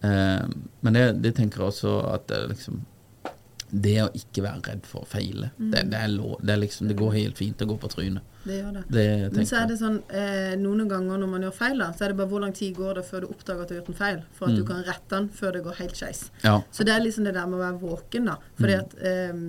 Eh, 0.07 0.47
men 0.85 0.97
det, 0.97 1.05
det 1.25 1.35
tenker 1.37 1.63
jeg 1.63 1.75
også 1.75 1.97
at 2.09 2.25
det, 2.31 2.39
liksom 2.55 2.79
Det 3.71 3.99
å 4.01 4.07
ikke 4.17 4.43
være 4.43 4.63
redd 4.65 4.87
for 4.89 5.05
å 5.05 5.09
feile, 5.09 5.53
det, 5.59 5.85
det, 5.93 5.99
er 5.99 6.09
lov, 6.11 6.39
det, 6.43 6.55
er 6.55 6.63
liksom, 6.65 6.89
det 6.91 6.97
går 6.99 7.13
helt 7.19 7.39
fint 7.39 7.61
å 7.63 7.69
gå 7.71 7.77
på 7.79 7.91
trynet. 7.93 8.30
Det 8.45 8.57
gjør 8.63 8.73
det. 8.73 8.83
Det 8.89 9.33
Men 9.37 9.47
så 9.47 9.57
er 9.61 9.67
det 9.69 9.77
sånn, 9.81 9.99
eh, 10.17 10.55
noen 10.57 10.89
ganger 10.89 11.19
når 11.21 11.29
man 11.29 11.43
gjør 11.45 11.53
feil, 11.59 11.79
da, 11.79 11.91
så 11.93 12.05
er 12.05 12.09
det 12.09 12.17
bare 12.17 12.31
hvor 12.33 12.41
lang 12.41 12.53
tid 12.57 12.75
går 12.77 12.95
det 12.95 13.05
før 13.05 13.21
du 13.21 13.27
oppdager 13.35 13.63
at 13.63 13.69
du 13.69 13.75
har 13.75 13.81
gjort 13.83 13.91
en 13.93 13.99
feil, 13.99 14.23
for 14.33 14.49
at 14.49 14.57
du 14.57 14.65
kan 14.65 14.85
rette 14.87 15.09
den 15.13 15.29
før 15.29 15.53
det 15.53 15.63
går 15.67 15.75
helt 15.83 15.97
skeis. 15.99 16.23
Ja. 16.45 16.55
Så 16.73 16.85
det 16.89 16.95
er 16.95 17.01
liksom 17.05 17.25
det 17.29 17.35
der 17.37 17.47
med 17.47 17.59
å 17.61 17.65
være 17.67 17.81
våken, 17.83 18.31
da. 18.31 18.37
Fordi 18.61 18.79
at, 18.79 18.95
eh, 19.03 19.43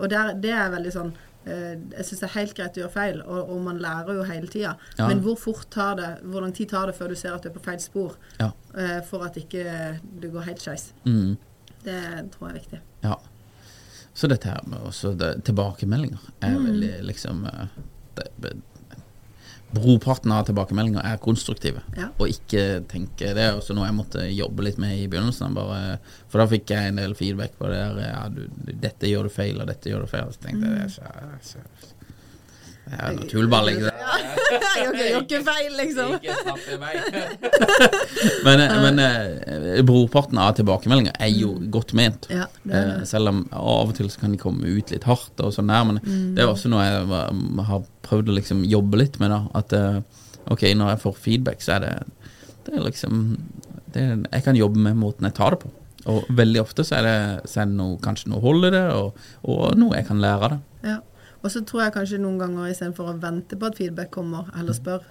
og 0.00 0.08
der, 0.10 0.32
det 0.42 0.50
er 0.58 0.70
veldig 0.74 0.92
sånn 0.96 1.12
eh, 1.44 1.78
jeg 1.94 2.04
syns 2.06 2.20
det 2.20 2.28
er 2.28 2.34
helt 2.40 2.54
greit 2.58 2.76
å 2.76 2.82
gjøre 2.82 2.92
feil, 2.94 3.22
og, 3.22 3.48
og 3.54 3.62
man 3.62 3.78
lærer 3.82 4.14
jo 4.18 4.22
hele 4.26 4.46
tida. 4.50 4.74
Ja. 4.98 5.06
Men 5.08 5.22
hvor 5.22 5.38
fort 5.38 5.70
tar 5.70 5.96
det, 5.98 6.10
hvor 6.26 6.40
lang 6.42 6.52
tid 6.54 6.68
tar 6.74 6.86
det 6.90 6.94
før 6.98 7.08
du 7.14 7.14
ser 7.18 7.34
at 7.34 7.42
du 7.42 7.48
er 7.50 7.54
på 7.56 7.62
feil 7.64 7.78
spor, 7.82 8.14
Ja. 8.40 8.50
eh, 8.74 9.00
for 9.06 9.22
at 9.26 9.38
ikke 9.38 9.98
det 10.20 10.30
går 10.34 10.42
helt 10.50 10.62
skeis? 10.62 10.90
Mm. 11.06 11.36
Det 11.82 12.00
tror 12.34 12.48
jeg 12.48 12.56
er 12.56 12.58
viktig. 12.60 12.80
Ja. 13.02 13.16
Så 14.14 14.28
dette 14.28 14.44
her 14.50 14.60
med 14.68 14.78
også 14.84 15.14
det, 15.16 15.44
tilbakemeldinger 15.44 16.20
er 16.42 16.50
Mm. 16.58 16.66
veldig 16.66 16.92
liksom 17.08 17.46
eh, 17.46 17.66
det, 18.18 18.28
det, 18.44 18.52
Brorparten 19.72 20.32
av 20.36 20.44
tilbakemeldinger 20.44 21.00
er 21.08 21.20
konstruktive, 21.22 21.80
Ja. 21.96 22.10
og 22.18 22.28
ikke 22.28 22.82
tenke 22.90 23.32
Det 23.32 23.40
er 23.40 23.54
også 23.56 23.72
noe 23.72 23.86
jeg 23.86 23.96
måtte 23.96 24.26
jobbe 24.28 24.66
litt 24.66 24.76
med 24.76 24.98
i 24.98 25.06
begynnelsen. 25.08 25.54
Bare, 25.56 25.98
for 26.28 26.42
da 26.42 26.46
fikk 26.50 26.74
jeg 26.74 26.90
en 26.90 27.00
del 27.00 27.14
feedback 27.16 27.56
på 27.56 27.70
det 27.72 27.80
der 27.80 28.02
ja, 28.04 28.28
du, 28.28 28.42
'Dette 28.68 29.08
gjør 29.08 29.30
du 29.30 29.32
feil, 29.32 29.60
og 29.60 29.66
dette 29.72 29.88
gjør 29.88 30.04
du 30.04 30.10
feil.' 30.12 30.28
Så 30.34 30.44
tenkte 30.44 30.68
jeg 30.68 30.76
det 30.76 30.84
er 30.84 30.92
så, 30.92 31.08
så, 31.40 31.64
Jeg 32.92 33.00
er 33.08 33.14
noe 33.16 33.28
tullball, 33.30 33.68
ikke 33.72 33.88
sant? 33.88 33.98
Jeg 34.52 34.90
gjør 35.12 35.22
ikke- 35.22 35.38
feil, 35.46 35.70
liksom. 35.78 36.10
Ikke 36.18 36.34
tatt 36.44 36.66
i 36.68 36.76
vei. 36.82 36.92
men 38.46 38.62
men 38.84 39.00
eh, 39.02 39.80
brorparten 39.86 40.38
av 40.42 40.52
tilbakemeldinger 40.58 41.16
er 41.24 41.30
jo 41.32 41.54
godt 41.72 41.94
ment. 41.96 42.28
Ja, 42.32 42.46
det 42.62 42.72
det. 42.74 42.82
Eh, 42.82 43.04
selv 43.08 43.32
om 43.32 43.42
av 43.52 43.88
og 43.92 43.94
til 43.96 44.10
så 44.12 44.20
kan 44.22 44.34
de 44.36 44.40
komme 44.42 44.68
ut 44.76 44.92
litt 44.92 45.06
hardt 45.08 45.40
og 45.44 45.54
sånn 45.56 45.72
der, 45.72 45.84
men 45.88 46.00
Mm. 46.02 46.34
det 46.36 46.42
er 46.44 46.50
også 46.52 46.68
noe 46.72 46.84
jeg 46.84 47.66
har 47.70 47.84
prøvd 48.06 48.28
å 48.28 48.36
liksom 48.38 48.64
jobbe 48.68 48.98
litt 49.00 49.18
med, 49.22 49.30
da. 49.32 49.40
At 49.54 49.72
eh, 49.72 50.00
ok, 50.52 50.62
når 50.76 50.92
jeg 50.94 51.02
får 51.06 51.16
feedback, 51.24 51.62
så 51.64 51.76
er 51.76 51.86
det, 51.86 51.94
det 52.66 52.74
er 52.76 52.84
liksom 52.90 53.22
det 53.92 54.02
er, 54.02 54.18
Jeg 54.32 54.44
kan 54.44 54.56
jobbe 54.56 54.78
med 54.80 54.96
måten 54.96 55.24
jeg 55.28 55.34
tar 55.36 55.50
det 55.56 55.60
på. 55.64 55.70
Og 56.12 56.24
veldig 56.34 56.60
ofte 56.64 56.82
så 56.84 56.96
er 56.98 57.02
det, 57.06 57.16
så 57.48 57.60
er 57.62 57.66
det 57.70 57.76
noe, 57.78 57.96
kanskje 58.02 58.28
noe 58.32 58.40
hold 58.42 58.64
i 58.66 58.70
det, 58.74 58.84
og, 58.96 59.14
og 59.46 59.76
noe 59.78 59.94
jeg 59.96 60.06
kan 60.08 60.20
lære 60.20 60.48
av 60.48 60.50
det. 60.56 60.60
Ja. 60.90 60.98
Og 61.42 61.50
så 61.50 61.64
tror 61.66 61.84
jeg 61.84 61.96
kanskje 61.96 62.22
noen 62.22 62.38
ganger 62.40 62.70
istedenfor 62.70 63.10
å 63.10 63.18
vente 63.22 63.58
på 63.58 63.68
at 63.68 63.78
feedback 63.80 64.12
kommer, 64.14 64.48
heller 64.56 64.76
spør. 64.76 65.04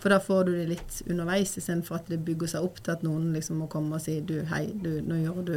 For 0.00 0.12
da 0.12 0.18
får 0.22 0.46
du 0.48 0.52
det 0.56 0.66
litt 0.70 1.00
underveis, 1.12 1.52
istedenfor 1.60 2.00
at 2.00 2.10
det 2.10 2.22
bygger 2.24 2.54
seg 2.54 2.66
opp 2.66 2.80
til 2.80 2.94
at 2.94 3.02
noen 3.04 3.30
liksom 3.36 3.60
må 3.60 3.68
komme 3.70 3.98
og 3.98 4.04
si 4.04 4.16
du, 4.24 4.38
hei, 4.48 4.64
du, 4.72 4.94
nå 5.04 5.20
gjør 5.20 5.42
du 5.46 5.56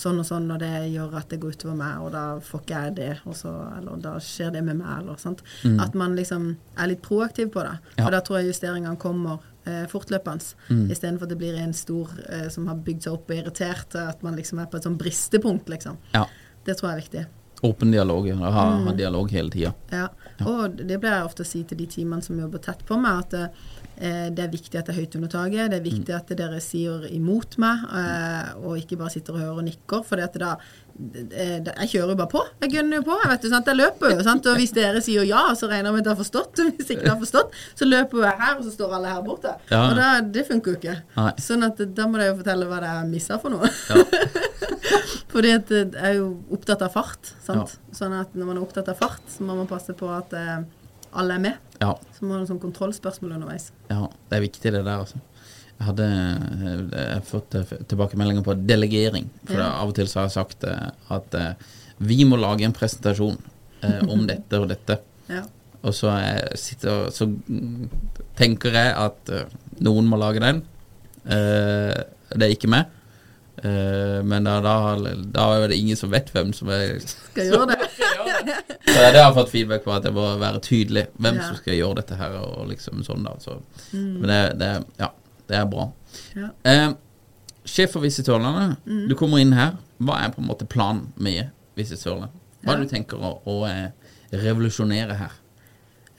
sånn 0.00 0.20
og 0.22 0.26
sånn, 0.28 0.46
og 0.52 0.60
det 0.62 0.70
gjør 0.92 1.16
at 1.18 1.32
det 1.32 1.40
går 1.42 1.56
utover 1.56 1.78
meg, 1.80 2.02
og 2.04 2.12
da 2.14 2.24
får 2.44 2.62
ikke 2.62 2.82
jeg 2.84 2.92
det, 3.00 3.10
og 3.26 3.34
så, 3.36 3.52
eller 3.78 4.02
da 4.04 4.12
skjer 4.22 4.52
det 4.54 4.62
med 4.68 4.78
meg, 4.78 4.90
eller 5.00 5.18
sant. 5.20 5.42
At 5.82 5.96
man 5.98 6.14
liksom 6.18 6.52
er 6.76 6.92
litt 6.92 7.02
proaktiv 7.04 7.50
på 7.56 7.64
det. 7.66 7.74
Ja. 7.96 8.06
Og 8.06 8.14
da 8.14 8.20
tror 8.24 8.40
jeg 8.40 8.52
justeringene 8.52 9.00
kommer 9.00 9.42
eh, 9.64 9.82
fortløpende, 9.90 10.54
istedenfor 10.92 11.26
at 11.26 11.34
det 11.34 11.40
blir 11.40 11.58
en 11.58 11.74
stor 11.76 12.12
eh, 12.28 12.46
som 12.52 12.70
har 12.70 12.80
bygd 12.86 13.08
seg 13.08 13.18
opp 13.18 13.32
og 13.32 13.36
irritert, 13.40 13.98
at 13.98 14.22
man 14.26 14.38
liksom 14.38 14.62
er 14.62 14.70
på 14.70 14.78
et 14.78 14.88
sånn 14.88 15.00
bristepunkt, 15.00 15.72
liksom. 15.72 15.98
Ja. 16.14 16.26
Det 16.68 16.78
tror 16.78 16.92
jeg 16.92 16.94
er 16.94 17.04
viktig. 17.04 17.26
Åpen 17.62 17.90
dialog. 17.90 18.28
ja, 18.28 18.34
Ha, 18.34 18.64
Mm. 18.78 18.96
dialog 18.96 19.30
hele 19.30 19.50
tida. 19.50 19.72
Ja, 19.90 20.08
og 20.46 20.76
det 20.76 21.00
blir 21.00 21.10
jeg 21.10 21.24
ofte 21.24 21.42
å 21.42 21.46
si 21.46 21.62
til 21.64 21.78
de 21.78 21.86
teamene 21.86 22.22
som 22.22 22.38
jobber 22.40 22.58
tett 22.58 22.84
på 22.86 22.96
meg, 23.00 23.18
at 23.18 23.34
eh, 23.34 23.46
det 24.00 24.44
er 24.46 24.48
viktig 24.52 24.78
at 24.80 24.86
det 24.88 24.94
er 24.94 25.00
høyt 25.02 25.16
under 25.18 25.28
taket. 25.28 25.70
Det 25.70 25.76
er 25.80 25.84
viktig 25.84 26.08
Mm. 26.14 26.16
at 26.16 26.30
dere 26.38 26.60
sier 26.64 27.02
imot 27.12 27.58
meg, 27.60 27.82
eh, 27.92 28.52
og 28.64 28.78
ikke 28.80 28.96
bare 28.96 29.10
sitter 29.12 29.34
og 29.36 29.40
hører 29.42 29.58
og 29.60 29.66
nikker. 29.66 30.04
For 30.08 30.16
det 30.16 30.30
da 30.40 30.54
eh, 30.56 31.60
Jeg 31.60 31.88
kjører 31.92 32.10
jo 32.14 32.16
bare 32.16 32.28
på. 32.32 32.40
Jeg 32.64 32.72
gønner 32.72 32.96
jo 33.00 33.04
på. 33.10 33.18
Jeg 33.24 33.30
vet? 33.34 33.44
Jeg 33.68 33.76
løper 33.76 34.14
jo. 34.14 34.22
sant? 34.24 34.46
Og 34.46 34.56
hvis 34.56 34.72
dere 34.72 35.00
sier 35.04 35.22
ja, 35.28 35.42
så 35.54 35.68
regner 35.68 35.90
jeg 35.90 35.96
med 35.98 36.00
at 36.00 36.08
dere 36.08 36.14
har 36.16 36.22
forstått. 36.24 36.62
Hvis 36.78 36.90
ikke 36.94 37.04
dere 37.04 37.14
har 37.14 37.20
forstått, 37.20 37.52
så 37.76 37.84
løper 37.88 38.24
jeg 38.24 38.40
her, 38.40 38.56
og 38.58 38.64
så 38.64 38.72
står 38.74 38.96
alle 38.96 39.12
her 39.12 39.22
borte. 39.22 39.54
Ja. 39.70 39.82
Og 39.90 39.96
da, 40.00 40.08
det 40.24 40.46
funker 40.48 40.72
jo 40.72 40.80
ikke. 40.80 40.96
Nei. 41.20 41.30
Sånn 41.40 41.64
at 41.68 41.76
da 41.94 42.06
må 42.08 42.16
dere 42.20 42.32
jo 42.32 42.40
fortelle 42.40 42.66
hva 42.72 42.80
dere 42.84 43.04
missa 43.08 43.38
for 43.42 43.52
noe. 43.52 43.68
Ja. 43.90 44.04
Fordi 45.32 45.52
at 45.54 45.68
jeg 45.70 45.92
er 45.94 46.16
jo 46.18 46.30
opptatt 46.56 46.82
av 46.82 46.92
fart. 46.96 47.34
sant? 47.44 47.76
Sånn 47.94 48.16
at 48.16 48.32
når 48.34 48.48
man 48.48 48.56
er 48.58 48.64
opptatt 48.64 48.88
av 48.90 48.96
fart, 48.98 49.22
så 49.30 49.44
må 49.46 49.54
man 49.60 49.68
passe 49.70 49.94
på 49.96 50.08
at 50.10 50.32
eh, 50.36 50.58
alle 51.12 51.34
er 51.34 51.42
med. 51.46 51.58
ja. 51.80 51.94
Så 52.16 52.26
må 52.28 52.36
ha 52.38 52.44
sånn 52.46 52.60
kontrollspørsmål 52.62 53.32
underveis. 53.38 53.70
Ja, 53.90 54.06
det 54.30 54.36
er 54.36 54.42
viktig 54.44 54.72
det 54.74 54.84
der, 54.84 54.98
altså. 55.00 55.20
Jeg 55.80 55.86
hadde 55.88 56.06
eh, 56.06 56.80
jeg 56.92 57.14
har 57.14 57.22
fått 57.24 57.54
eh, 57.56 57.70
tilbakemeldinger 57.88 58.44
på 58.44 58.54
delegering. 58.68 59.30
For 59.48 59.56
Ja. 59.56 59.70
av 59.80 59.88
og 59.88 59.94
til 59.96 60.06
så 60.10 60.20
har 60.20 60.26
jeg 60.28 60.36
sagt 60.36 60.64
eh, 60.68 60.90
at 61.16 61.38
vi 61.98 62.18
må 62.28 62.36
lage 62.36 62.64
en 62.68 62.72
presentasjon 62.76 63.38
om 64.08 64.26
dette 64.30 64.60
og 64.60 64.68
dette. 64.68 64.98
Ja. 65.32 65.42
Og 65.82 65.94
så, 65.96 66.12
sitter, 66.60 67.08
så 67.16 67.24
tenker 68.36 68.74
jeg 68.76 68.92
at 69.00 69.30
noen 69.80 70.04
må 70.10 70.18
lage 70.20 70.40
den. 70.44 70.60
Det 71.24 72.44
er 72.44 72.52
ikke 72.52 72.68
meg. 72.68 72.90
Men 73.64 74.44
da, 74.48 74.58
da, 74.64 74.74
da 75.32 75.46
er 75.60 75.68
det 75.72 75.78
ingen 75.80 75.96
som 75.96 76.12
vet 76.12 76.28
hvem 76.32 76.52
som 76.56 76.68
er 76.72 76.98
Skal 77.04 77.48
gjøre 77.50 77.66
det. 77.72 77.88
Så 78.40 78.94
det 78.94 79.20
har 79.20 79.28
jeg 79.30 79.34
fått 79.36 79.50
feedback 79.52 79.84
på, 79.84 79.92
at 79.94 80.04
jeg 80.08 80.14
må 80.16 80.24
være 80.40 80.60
tydelig 80.64 81.06
hvem 81.18 81.36
Ja. 81.40 81.46
som 81.48 81.56
skal 81.60 81.74
gjøre 81.78 81.96
dette 82.00 82.16
her, 82.18 82.36
og 82.40 82.68
liksom 82.70 83.02
sånn 83.06 83.24
da. 83.26 83.34
Så, 83.42 83.58
Men 83.92 84.26
det, 84.30 84.40
det, 84.60 84.70
ja, 84.98 85.10
det 85.50 85.56
er 85.60 85.66
bra. 85.70 85.88
Ja. 86.36 86.50
Eh, 86.64 86.92
sjef 87.64 87.92
for 87.94 88.00
Visit 88.04 88.26
Sørlandet, 88.26 88.78
du 89.08 89.14
kommer 89.18 89.38
inn 89.42 89.52
her. 89.56 89.76
Hva 90.00 90.20
er 90.24 90.32
på 90.34 90.40
en 90.42 90.48
måte 90.48 90.66
planen 90.68 91.12
med 91.16 91.50
Visit 91.76 92.00
Sørlandet? 92.02 92.30
Hva 92.64 92.76
det 92.76 92.88
du 92.88 92.94
tenker 92.94 93.20
å, 93.20 93.34
å 93.48 93.58
eh, 93.68 93.90
revolusjonere 94.32 95.16
her? 95.20 95.36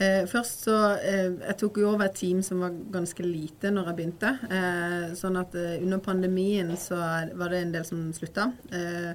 Eh, 0.02 0.24
først 0.30 0.64
så 0.66 0.74
eh, 0.98 1.28
Jeg 1.48 1.56
tok 1.60 1.76
jo 1.82 1.90
over 1.92 2.06
et 2.08 2.14
team 2.18 2.40
som 2.42 2.62
var 2.64 2.72
ganske 2.94 3.22
lite 3.26 3.70
når 3.70 3.90
jeg 3.90 3.98
begynte. 4.00 4.30
Eh, 4.58 5.12
sånn 5.18 5.36
at 5.40 5.54
eh, 5.58 5.76
under 5.84 6.00
pandemien 6.02 6.72
så 6.80 6.98
var 7.38 7.52
det 7.52 7.60
en 7.62 7.74
del 7.76 7.84
som 7.88 8.00
slutta. 8.16 8.48
Eh, 8.72 9.12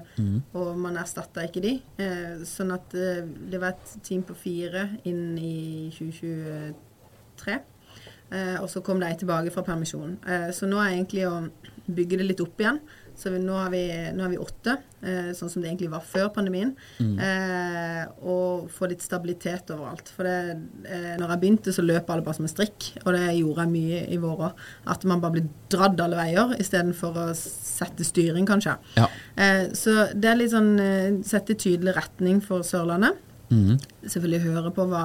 Og 0.54 0.70
man 0.80 0.96
erstatta 1.02 1.44
ikke 1.48 1.62
de. 1.66 1.74
Eh, 2.00 2.44
sånn 2.48 2.72
at 2.74 2.94
det 2.94 3.60
var 3.60 3.74
et 3.76 3.96
team 4.06 4.22
på 4.28 4.36
fire 4.38 4.86
inn 5.04 5.36
i 5.38 5.90
2023. 5.98 7.58
Eh, 8.30 8.56
og 8.60 8.68
så 8.68 8.82
kom 8.84 9.00
de 9.00 9.08
tilbake 9.16 9.50
fra 9.54 9.62
permisjon. 9.64 10.16
Eh, 10.28 10.50
så 10.52 10.66
nå 10.68 10.76
er 10.82 10.90
jeg 10.92 10.98
egentlig 11.02 11.26
å 11.28 11.36
bygge 11.88 12.18
det 12.20 12.26
litt 12.28 12.42
opp 12.44 12.60
igjen. 12.60 12.80
Så 13.18 13.32
vi, 13.34 13.40
nå, 13.42 13.54
har 13.58 13.72
vi, 13.72 13.82
nå 14.14 14.22
har 14.22 14.30
vi 14.30 14.38
åtte, 14.38 14.76
eh, 15.02 15.30
sånn 15.34 15.50
som 15.50 15.62
det 15.62 15.72
egentlig 15.72 15.90
var 15.90 16.04
før 16.06 16.28
pandemien. 16.36 16.70
Eh, 17.02 18.04
og 18.22 18.68
få 18.70 18.90
litt 18.92 19.02
stabilitet 19.02 19.72
overalt. 19.74 20.12
For 20.14 20.28
det, 20.28 20.54
eh, 20.86 21.16
når 21.18 21.34
jeg 21.34 21.42
begynte, 21.42 21.74
så 21.74 21.82
løp 21.82 22.12
alle 22.14 22.22
bare 22.22 22.38
som 22.38 22.46
en 22.46 22.52
strikk. 22.52 22.92
Og 23.04 23.10
det 23.16 23.24
gjorde 23.40 23.66
jeg 23.66 23.74
mye 23.74 24.04
i 24.14 24.20
våre. 24.22 24.52
At 24.86 25.06
man 25.10 25.22
bare 25.24 25.38
blir 25.38 25.48
dradd 25.74 25.98
alle 26.04 26.20
veier 26.20 26.54
istedenfor 26.62 27.18
å 27.24 27.28
sette 27.34 28.06
styring, 28.06 28.46
kanskje. 28.46 28.78
Ja. 29.00 29.08
Eh, 29.34 29.64
så 29.74 30.12
det 30.14 30.30
er 30.30 30.38
litt 30.38 30.54
sånn 30.54 30.76
eh, 30.82 31.18
sette 31.26 31.58
tydelig 31.58 31.98
retning 31.98 32.38
for 32.44 32.62
Sørlandet 32.66 33.18
Mhm. 33.48 33.78
selvfølgelig 34.04 34.40
høre 34.44 34.70
på 34.76 34.84
hva, 34.90 35.04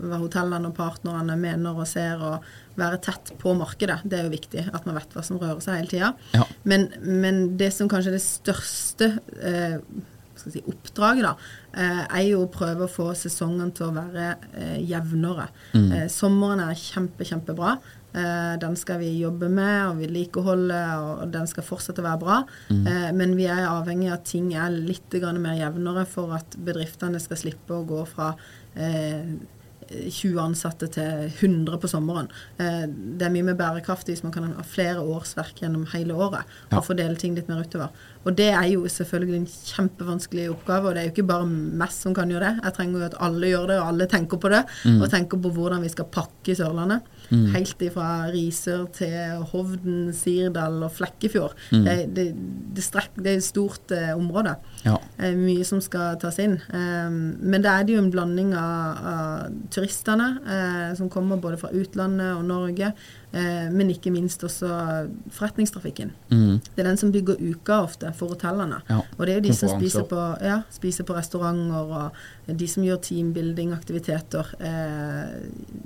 hva 0.00 0.20
hotellene 0.22 0.70
og 0.70 0.76
partnerne 0.78 1.36
mener 1.36 1.76
og 1.76 1.86
ser, 1.86 2.22
og 2.24 2.46
være 2.80 3.00
tett 3.04 3.34
på 3.38 3.52
markedet. 3.58 4.00
Det 4.04 4.18
er 4.18 4.24
jo 4.28 4.32
viktig 4.32 4.64
at 4.72 4.86
man 4.88 4.96
vet 4.96 5.12
hva 5.14 5.24
som 5.26 5.38
rører 5.38 5.60
seg 5.64 5.82
hele 5.82 5.92
tida. 5.92 6.14
Ja. 6.34 6.46
Men, 6.64 6.88
men 7.04 7.44
det 7.60 7.72
som 7.76 7.90
kanskje 7.90 8.14
er 8.14 8.18
det 8.18 8.24
største 8.24 9.10
eh, 9.42 9.78
skal 10.34 10.54
si, 10.54 10.62
oppdraget, 10.70 11.24
da, 11.26 11.34
eh, 11.76 12.00
er 12.18 12.24
jo 12.28 12.44
å 12.44 12.50
prøve 12.52 12.86
å 12.86 12.90
få 12.90 13.10
sesongen 13.18 13.72
til 13.76 13.88
å 13.88 13.94
være 13.96 14.30
eh, 14.52 14.78
jevnere. 14.84 15.48
Eh, 15.78 16.06
sommeren 16.12 16.64
er 16.66 16.78
kjempe, 16.78 17.26
kjempebra. 17.28 17.76
Eh, 18.14 18.54
den 18.62 18.76
skal 18.78 19.00
vi 19.02 19.10
jobbe 19.18 19.48
med 19.50 19.88
og 19.88 19.98
vedlikeholde, 20.02 20.82
og 21.02 21.32
den 21.34 21.48
skal 21.50 21.66
fortsette 21.66 22.02
å 22.02 22.08
være 22.08 22.22
bra. 22.22 22.42
Mm. 22.70 23.16
men 23.16 23.34
vi 23.36 23.46
er 23.50 23.66
avhengig 23.66 24.08
av 24.10 24.20
at 24.20 24.28
ting 24.30 24.52
er 24.54 24.70
litt 24.70 25.12
mer 25.38 25.58
jevnere 25.58 26.06
for 26.06 26.34
at 26.36 26.56
bedriftene 26.56 27.20
skal 27.20 27.36
slippe 27.40 27.74
å 27.74 27.84
gå 27.86 28.04
fra 28.06 28.34
eh, 28.76 29.34
20 29.90 30.38
ansatte 30.40 30.88
til 30.92 31.28
100 31.28 31.78
på 31.80 31.90
sommeren. 31.90 32.28
Eh, 32.58 32.84
det 32.88 33.26
er 33.26 33.32
mye 33.34 33.46
mer 33.50 33.58
bærekraftig 33.58 34.14
hvis 34.14 34.24
man 34.24 34.32
kan 34.34 34.46
ha 34.56 34.64
flere 34.66 35.02
årsverk 35.02 35.60
gjennom 35.62 35.86
hele 35.92 36.14
året 36.14 36.44
Ja. 36.70 36.78
og 36.78 36.84
fordele 36.84 37.16
ting 37.16 37.34
litt 37.34 37.48
mer 37.48 37.62
utover. 37.62 37.90
Og 38.24 38.36
det 38.36 38.50
er 38.52 38.66
jo 38.72 38.84
selvfølgelig 38.88 39.36
en 39.36 39.46
kjempevanskelig 39.46 40.50
oppgave, 40.50 40.88
og 40.88 40.94
det 40.94 41.02
er 41.02 41.08
jo 41.08 41.14
ikke 41.14 41.28
bare 41.28 41.46
meg 41.46 41.90
som 41.90 42.14
kan 42.14 42.30
gjøre 42.30 42.54
det. 42.54 42.64
Jeg 42.64 42.74
trenger 42.74 42.98
jo 42.98 43.06
at 43.06 43.20
alle 43.20 43.46
gjør 43.46 43.66
det, 43.68 43.78
og 43.80 43.88
alle 43.88 44.06
tenker 44.06 44.36
på 44.38 44.48
det, 44.50 44.64
og 45.02 45.10
tenker 45.10 45.36
på 45.38 45.50
hvordan 45.52 45.82
vi 45.82 45.88
skal 45.92 46.06
pakke 46.06 46.56
Sørlandet. 46.56 47.02
Helt 47.30 47.82
ifra 47.84 48.28
Risør 48.32 48.86
til 48.94 49.44
Hovden, 49.52 50.12
Sirdal 50.16 50.82
og 50.84 50.92
Flekkefjord. 50.96 51.56
Det, 51.70 51.96
det, 52.16 52.26
det, 52.76 52.84
strekk, 52.84 53.16
det 53.18 53.32
er 53.32 53.40
et 53.40 53.46
stort 53.46 53.94
eh, 53.94 54.12
område. 54.16 54.56
Ja. 54.84 54.98
Eh, 55.18 55.34
mye 55.38 55.64
som 55.66 55.80
skal 55.84 56.18
tas 56.22 56.38
inn. 56.42 56.58
Um, 56.68 57.34
men 57.40 57.64
da 57.64 57.78
er 57.78 57.86
det 57.86 57.96
jo 57.96 58.02
en 58.02 58.12
blanding 58.12 58.54
av, 58.58 59.02
av 59.14 59.58
turistene 59.74 60.28
eh, 60.44 60.90
som 60.98 61.10
kommer 61.12 61.40
både 61.42 61.60
fra 61.60 61.72
utlandet 61.74 62.34
og 62.36 62.44
Norge, 62.48 62.92
eh, 62.92 63.23
men 63.34 63.88
ikke 63.90 64.12
minst 64.14 64.44
også 64.46 64.68
forretningstrafikken. 65.34 66.12
Mm. 66.30 66.60
Det 66.62 66.82
er 66.82 66.86
den 66.86 66.98
som 67.00 67.10
bygger 67.10 67.40
uka 67.40 67.80
ofte 67.82 68.12
for 68.14 68.30
hotellene. 68.34 68.78
Ja, 68.86 69.00
Og 69.18 69.26
det 69.26 69.32
er 69.32 69.40
jo 69.40 69.44
de 69.48 69.56
som 69.58 69.72
spiser 69.72 70.06
på, 70.06 70.20
ja, 70.44 70.60
spiser 70.70 71.06
på 71.08 71.16
restauranter, 71.16 71.90
og 71.90 72.54
de 72.60 72.68
som 72.68 72.84
gjør 72.84 73.00
teambuilding-aktiviteter 73.08 74.54
eh, 74.60 75.34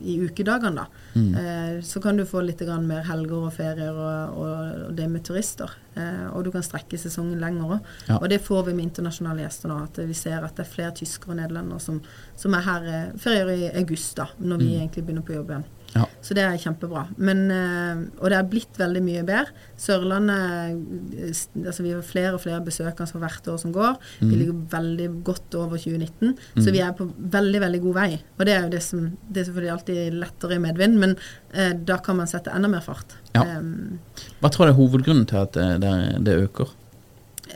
i 0.03 0.19
ukedagene. 0.27 0.83
da. 0.83 0.87
Mm. 1.15 1.35
Eh, 1.35 1.83
så 1.83 2.01
kan 2.01 2.17
du 2.17 2.27
få 2.27 2.43
litt 2.45 2.61
grann 2.61 2.87
mer 2.89 3.05
helger 3.07 3.49
og 3.49 3.55
ferier 3.55 3.95
og, 3.95 4.39
og, 4.39 4.97
det 4.99 5.09
med 5.11 5.25
turister. 5.27 5.73
Eh, 5.95 6.27
og 6.33 6.45
du 6.45 6.53
kan 6.55 6.67
strekke 6.67 6.99
sesongen 7.01 7.41
lenger 7.43 7.79
òg. 7.79 7.93
Ja. 8.09 8.19
Og 8.19 8.29
det 8.33 8.43
får 8.45 8.69
vi 8.69 8.77
med 8.77 8.89
internasjonale 8.89 9.45
gjester 9.47 9.73
nå. 9.73 9.81
At 9.89 10.03
vi 10.09 10.17
ser 10.19 10.45
at 10.45 10.59
det 10.59 10.67
er 10.67 10.73
flere 10.73 10.95
tyskere 10.99 11.35
og 11.35 11.41
nederlendere 11.41 11.83
som, 11.83 12.03
som 12.39 12.57
er 12.59 12.67
her 12.69 12.93
eh, 12.93 13.11
ferier 13.21 13.55
i 13.55 13.73
august, 13.83 14.17
da, 14.19 14.29
når 14.39 14.65
vi 14.65 14.73
egentlig 14.77 15.07
begynner 15.07 15.27
på 15.27 15.39
jobb 15.39 15.55
igjen. 15.55 15.69
Ja. 15.95 16.05
Så 16.25 16.35
det 16.37 16.45
er 16.45 16.59
kjempebra. 16.61 17.07
Men, 17.17 17.47
eh, 17.51 18.01
og 18.21 18.31
det 18.31 18.39
er 18.39 18.49
blitt 18.51 18.79
veldig 18.79 19.03
mye 19.05 19.25
bedre. 19.27 19.55
Sørlandet 19.81 20.75
eh, 21.17 21.31
altså 21.65 21.85
Vi 21.87 21.95
har 21.95 22.05
flere 22.07 22.35
og 22.37 22.43
flere 22.43 22.61
besøkende 22.65 23.09
for 23.11 23.23
hvert 23.25 23.49
år 23.49 23.61
som 23.63 23.73
går. 23.75 23.97
Vi 24.21 24.33
ligger 24.35 24.59
veldig 24.75 25.09
godt 25.27 25.57
over 25.59 25.81
2019. 25.81 26.35
Så 26.61 26.75
vi 26.75 26.83
er 26.85 26.97
på 26.99 27.09
veldig 27.19 27.63
veldig 27.65 27.83
god 27.87 27.99
vei. 28.01 28.11
Og 28.39 28.45
det 28.49 28.57
er 28.57 28.67
jo 28.67 28.75
det 28.75 28.83
som 28.85 29.07
Det 29.29 29.43
er 29.43 29.49
selvfølgelig 29.49 29.75
alltid 29.77 30.19
lettere 30.19 30.59
i 30.59 30.63
medvind, 30.63 30.99
men 31.01 31.17
eh, 31.53 31.73
da 31.73 31.99
kan 32.05 32.19
man 32.21 32.31
sette 32.31 32.53
enda 32.55 32.71
mer 32.71 32.85
fart. 32.85 33.17
Ja. 33.35 33.45
Um, 33.59 33.99
Hva 34.43 34.51
tror 34.53 34.69
du 34.69 34.73
er 34.73 34.79
hovedgrunnen 34.79 35.27
til 35.29 35.41
at 35.41 35.57
det, 35.57 35.69
det, 35.85 35.95
det 36.27 36.37
øker? 36.45 36.75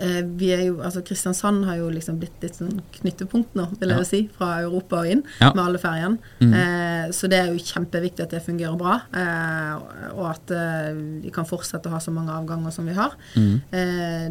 Eh, 0.01 0.23
vi 0.39 0.49
er 0.55 0.63
jo, 0.67 0.79
altså 0.83 1.03
Kristiansand 1.05 1.65
har 1.69 1.77
jo 1.77 1.89
liksom 1.93 2.19
blitt 2.21 2.41
litt 2.43 2.55
sånn 2.57 2.81
knyttepunkt 2.93 3.55
nå, 3.59 3.67
vil 3.79 3.89
jeg 3.91 3.99
Ja. 3.99 4.05
si, 4.05 4.21
fra 4.37 4.61
Europa 4.63 5.01
og 5.03 5.07
inn, 5.07 5.23
Ja. 5.41 5.53
med 5.55 5.65
alle 5.65 5.79
ferjene. 5.79 6.19
Eh, 6.41 7.11
så 7.13 7.29
det 7.29 7.39
er 7.41 7.47
jo 7.53 7.59
kjempeviktig 7.59 8.21
at 8.23 8.31
det 8.31 8.43
fungerer 8.47 8.77
bra, 8.79 9.03
eh, 9.13 10.13
og 10.15 10.27
at 10.31 10.51
eh, 10.51 10.93
vi 11.23 11.31
kan 11.31 11.45
fortsette 11.45 11.87
å 11.87 11.91
ha 11.91 11.99
så 11.99 12.11
mange 12.13 12.31
avganger 12.31 12.73
som 12.73 12.87
vi 12.87 12.95
har. 12.95 13.13
Eh, 13.37 14.31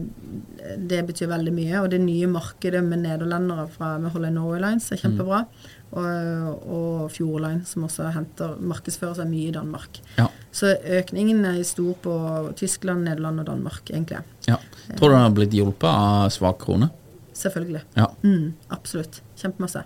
det 0.77 1.05
betyr 1.07 1.27
veldig 1.27 1.53
mye. 1.53 1.81
Og 1.83 1.89
det 1.91 2.01
nye 2.01 2.27
markedet 2.27 2.83
med 2.83 3.03
nederlendere 3.03 3.67
fra, 3.69 3.97
med 3.99 4.11
Holland 4.11 4.35
Norway 4.35 4.59
Lines 4.59 4.91
er 4.91 4.97
kjempebra. 4.97 5.45
Og, 5.91 6.67
og 6.71 7.11
Fjord 7.11 7.41
Line, 7.41 7.65
som 7.67 7.83
også 7.83 8.11
henter, 8.15 8.55
markedsfører 8.63 9.15
seg 9.19 9.27
mye 9.27 9.49
i 9.49 9.51
Danmark. 9.51 9.99
Ja. 10.17 10.27
Så 10.51 10.73
økningen 10.99 11.45
er 11.47 11.61
stor 11.63 11.93
på 12.03 12.13
Tyskland, 12.59 13.05
Nederland 13.07 13.39
og 13.39 13.47
Danmark, 13.47 13.89
egentlig. 13.89 14.19
ja. 14.49 14.57
Tror 14.97 15.09
du 15.09 15.15
den 15.15 15.23
har 15.23 15.35
blitt 15.35 15.53
hjulpet 15.55 15.87
av 15.87 16.29
svak 16.33 16.59
krone? 16.65 16.89
Selvfølgelig. 17.37 17.81
Ja. 17.95 18.09
Mm, 18.23 18.53
absolutt. 18.75 19.21
Kjempemasse. 19.41 19.83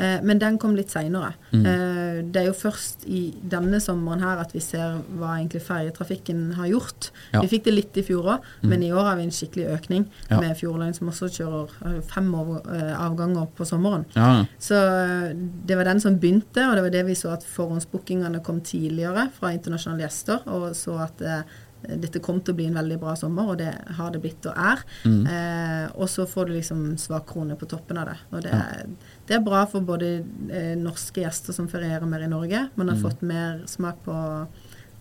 Eh, 0.00 0.18
men 0.26 0.38
den 0.42 0.58
kom 0.58 0.74
litt 0.76 0.90
seinere. 0.92 1.32
Mm. 1.52 1.66
Eh, 1.66 2.22
det 2.32 2.42
er 2.42 2.48
jo 2.50 2.56
først 2.58 3.06
i 3.06 3.22
denne 3.42 3.80
sommeren 3.82 4.20
her 4.24 4.42
at 4.42 4.52
vi 4.56 4.60
ser 4.64 4.98
hva 5.16 5.36
egentlig 5.38 5.62
ferjetrafikken 5.66 6.54
har 6.58 6.66
gjort. 6.70 7.10
Ja. 7.32 7.40
Vi 7.44 7.50
fikk 7.54 7.64
det 7.68 7.74
litt 7.76 7.96
i 8.00 8.04
fjor 8.06 8.30
òg, 8.36 8.48
men 8.66 8.82
i 8.82 8.90
år 8.92 9.10
har 9.10 9.16
vi 9.20 9.26
en 9.28 9.34
skikkelig 9.34 9.68
økning 9.78 10.06
Ja. 10.30 10.40
med 10.40 10.56
Fjordline 10.58 10.94
som 10.96 11.08
også 11.12 11.28
kjører 11.30 11.70
eh, 11.86 12.00
fem 12.10 12.32
eh, 12.34 12.92
avganger 12.98 13.46
på 13.56 13.66
sommeren. 13.68 14.04
Ja, 14.16 14.44
Så 14.58 14.74
eh, 14.74 15.34
det 15.66 15.76
var 15.76 15.84
den 15.84 16.00
som 16.00 16.18
begynte, 16.18 16.66
og 16.68 16.74
det 16.76 16.82
var 16.86 16.90
det 16.90 17.04
vi 17.06 17.14
så 17.18 17.32
at 17.34 17.44
forhåndsbookingene 17.44 18.42
kom 18.44 18.60
tidligere 18.60 19.28
fra 19.38 19.52
internasjonale 19.54 20.02
gjester, 20.06 20.42
og 20.46 20.74
så 20.76 20.98
at 21.06 21.22
eh, 21.22 21.42
dette 21.88 22.20
kom 22.20 22.40
til 22.40 22.54
å 22.54 22.56
bli 22.58 22.66
en 22.66 22.74
veldig 22.78 22.98
bra 23.00 23.14
sommer, 23.16 23.48
og 23.52 23.58
det 23.58 23.70
har 23.96 24.10
det 24.10 24.20
blitt 24.24 24.46
og 24.50 24.54
er. 24.58 24.82
Eh, 25.26 25.88
og 25.94 26.08
så 26.08 26.26
får 26.26 26.46
du 26.46 26.52
liksom 26.56 26.96
svak 26.98 27.26
krone 27.30 27.56
på 27.56 27.68
toppen 27.70 27.98
av 27.98 28.06
det. 28.10 28.16
Og 28.32 28.42
det, 28.42 28.52
er- 28.52 28.86
det 29.26 29.36
er 29.36 29.40
bra 29.46 29.64
for 29.66 29.80
både 29.80 30.24
eh, 30.50 30.74
norske 30.76 31.22
gjester 31.22 31.52
som 31.52 31.68
ferierer 31.68 32.06
mer 32.06 32.20
i 32.26 32.28
Norge. 32.30 32.68
Man 32.76 32.88
har 32.88 32.96
fått 33.02 33.22
mer 33.22 33.62
smak 33.66 33.96
på, 34.04 34.46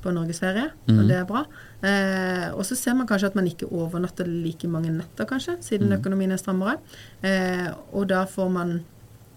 på 0.01 0.11
norgesferie, 0.13 0.69
og 0.87 1.07
det 1.09 1.15
er 1.17 1.25
bra. 1.25 1.45
Eh, 1.81 2.49
og 2.53 2.63
så 2.65 2.75
ser 2.77 2.93
man 2.95 3.07
kanskje 3.07 3.27
at 3.31 3.35
man 3.35 3.47
ikke 3.47 3.67
overnatter 3.71 4.25
like 4.27 4.67
mange 4.67 4.91
netter, 4.93 5.25
kanskje, 5.25 5.57
siden 5.61 5.89
økonomien 5.99 6.31
er 6.31 6.37
strammere. 6.37 6.77
Eh, 7.23 7.69
og 7.93 8.07
da 8.09 8.25
får 8.25 8.49
man 8.51 8.83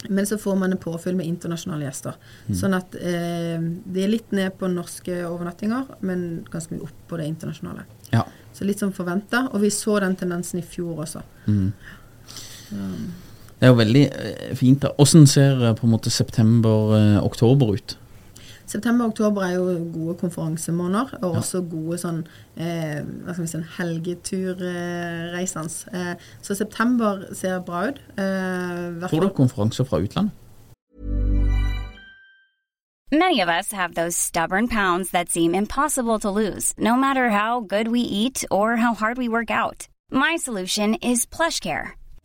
men 0.09 0.27
så 0.27 0.39
får 0.39 0.57
man 0.57 0.73
en 0.73 0.79
påfyll 0.79 1.17
med 1.19 1.27
internasjonale 1.27 1.89
gjester. 1.89 2.19
Sånn 2.55 2.77
at 2.77 2.95
eh, 2.95 3.59
det 3.59 4.05
er 4.05 4.13
litt 4.13 4.35
ned 4.37 4.55
på 4.59 4.71
norske 4.71 5.17
overnattinger, 5.27 5.89
men 6.07 6.45
ganske 6.51 6.77
mye 6.77 6.87
opp 6.87 7.01
på 7.11 7.19
det 7.19 7.31
internasjonale. 7.33 7.89
ja. 8.15 8.27
Så 8.59 8.67
litt 8.67 8.81
som 8.83 8.91
forventa. 8.91 9.45
Og 9.53 9.63
vi 9.63 9.71
så 9.71 10.01
den 10.03 10.17
tendensen 10.19 10.59
i 10.59 10.65
fjor 10.67 11.05
også. 11.05 11.21
Det 13.59 13.67
er 13.67 13.73
jo 13.73 13.79
veldig 13.79 14.05
eh, 14.09 14.55
fint. 14.59 14.83
da. 14.83 14.91
Hvordan 14.97 15.27
ser 15.31 15.63
eh, 15.63 15.75
på 15.79 15.87
en 15.87 15.93
måte 15.93 16.11
september-oktober 16.11 17.75
ut? 17.75 17.97
September 18.69 19.05
og 19.05 19.09
oktober 19.15 19.43
er 19.43 19.53
jo 19.55 19.65
gode 19.95 20.15
konferansemåneder, 20.21 21.15
og 21.23 21.37
også 21.41 21.63
gode 21.71 21.97
sånn 22.03 22.19
eh, 22.61 22.99
hva 23.25 23.33
skal 23.33 23.47
vi 23.47 23.53
si, 23.53 23.61
helgeturreisende. 23.79 25.97
Eh, 25.97 26.27
så 26.45 26.57
september 26.59 27.23
ser 27.33 27.63
bra 27.65 27.87
ut. 27.89 28.03
Eh, 28.21 29.09
Får 29.09 29.25
du 29.25 29.31
konferanser 29.33 29.89
fra 29.89 30.03
utlandet? 30.05 30.37
Many 33.11 33.41
of 33.41 33.49
us 33.49 33.73
have 33.73 33.95
those 33.95 34.19
stubborn 34.19 34.69
pounds 34.69 35.13
that 35.13 35.31
seem 35.31 35.55
impossible 35.55 36.19
to 36.19 36.29
lose, 36.29 36.75
no 36.77 36.95
matter 36.95 37.31
how 37.31 37.61
good 37.61 37.89
we 37.89 38.01
eat 38.01 38.45
or 38.51 38.77
how 38.77 38.93
hard 38.93 39.17
we 39.17 39.31
work 39.31 39.51
out. 39.51 39.89
My 40.11 40.37
solution 40.37 40.93
is 40.97 41.25
PlushCare. 41.25 41.93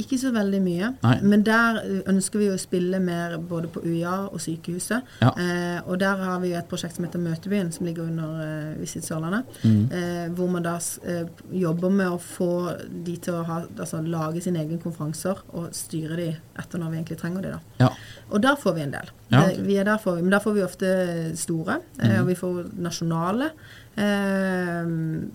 Ikke 0.00 0.16
så 0.20 0.30
veldig 0.32 0.60
mye, 0.64 0.90
Nei. 1.02 1.14
men 1.22 1.42
der 1.44 1.80
ønsker 2.08 2.40
vi 2.40 2.48
å 2.52 2.58
spille 2.60 3.00
mer 3.02 3.36
både 3.38 3.68
på 3.72 3.82
UiA 3.84 4.14
og 4.32 4.40
sykehuset. 4.40 5.08
Ja. 5.20 5.32
Eh, 5.36 5.78
og 5.84 5.98
der 6.00 6.22
har 6.22 6.40
vi 6.40 6.54
et 6.56 6.68
prosjekt 6.70 6.96
som 6.96 7.06
heter 7.06 7.20
Møtebyen, 7.22 7.72
som 7.74 7.86
ligger 7.86 8.08
under 8.08 8.40
eh, 8.44 8.80
Visit 8.80 9.04
Sørlandet. 9.04 9.58
Mm. 9.64 9.82
Eh, 9.92 10.26
hvor 10.36 10.50
man 10.52 10.64
da 10.64 10.78
eh, 11.04 11.26
jobber 11.60 11.92
med 11.92 12.14
å 12.14 12.20
få 12.22 12.52
de 12.88 13.16
til 13.22 13.40
å 13.40 13.44
ha, 13.48 13.62
altså, 13.76 14.00
lage 14.06 14.44
sine 14.44 14.62
egne 14.64 14.80
konferanser 14.82 15.44
og 15.52 15.72
styre 15.76 16.18
de 16.20 16.30
etter 16.32 16.80
når 16.80 16.92
vi 16.92 17.00
egentlig 17.02 17.20
trenger 17.20 17.46
de. 17.46 17.56
da. 17.56 17.86
Ja. 17.86 17.90
Og 18.30 18.42
der 18.44 18.56
får 18.60 18.78
vi 18.78 18.86
en 18.86 18.96
del. 18.96 19.12
Ja, 19.32 19.46
Eh, 19.48 19.62
vi 19.64 19.76
er 19.80 19.84
der 19.84 19.96
for, 19.98 20.16
men 20.20 20.30
der 20.30 20.40
får 20.44 20.54
vi 20.54 20.62
ofte 20.62 21.36
store, 21.36 21.78
Mhm. 21.98 22.20
og 22.20 22.26
vi 22.28 22.34
får 22.34 22.66
nasjonale. 22.78 23.50
Eh, 23.96 24.84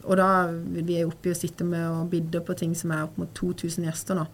og 0.07 0.17
da 0.19 0.27
vi 0.51 0.99
er 1.01 1.07
oppe 1.09 1.29
i 1.31 1.33
å 1.35 1.37
sitte 1.37 1.65
med 1.67 1.83
og 1.87 2.09
bidde 2.13 2.41
på 2.45 2.55
ting 2.57 2.75
som 2.77 2.91
er 2.95 3.03
opp 3.07 3.17
mot 3.21 3.33
2000 3.37 3.85
gjester 3.87 4.17
nå 4.19 4.27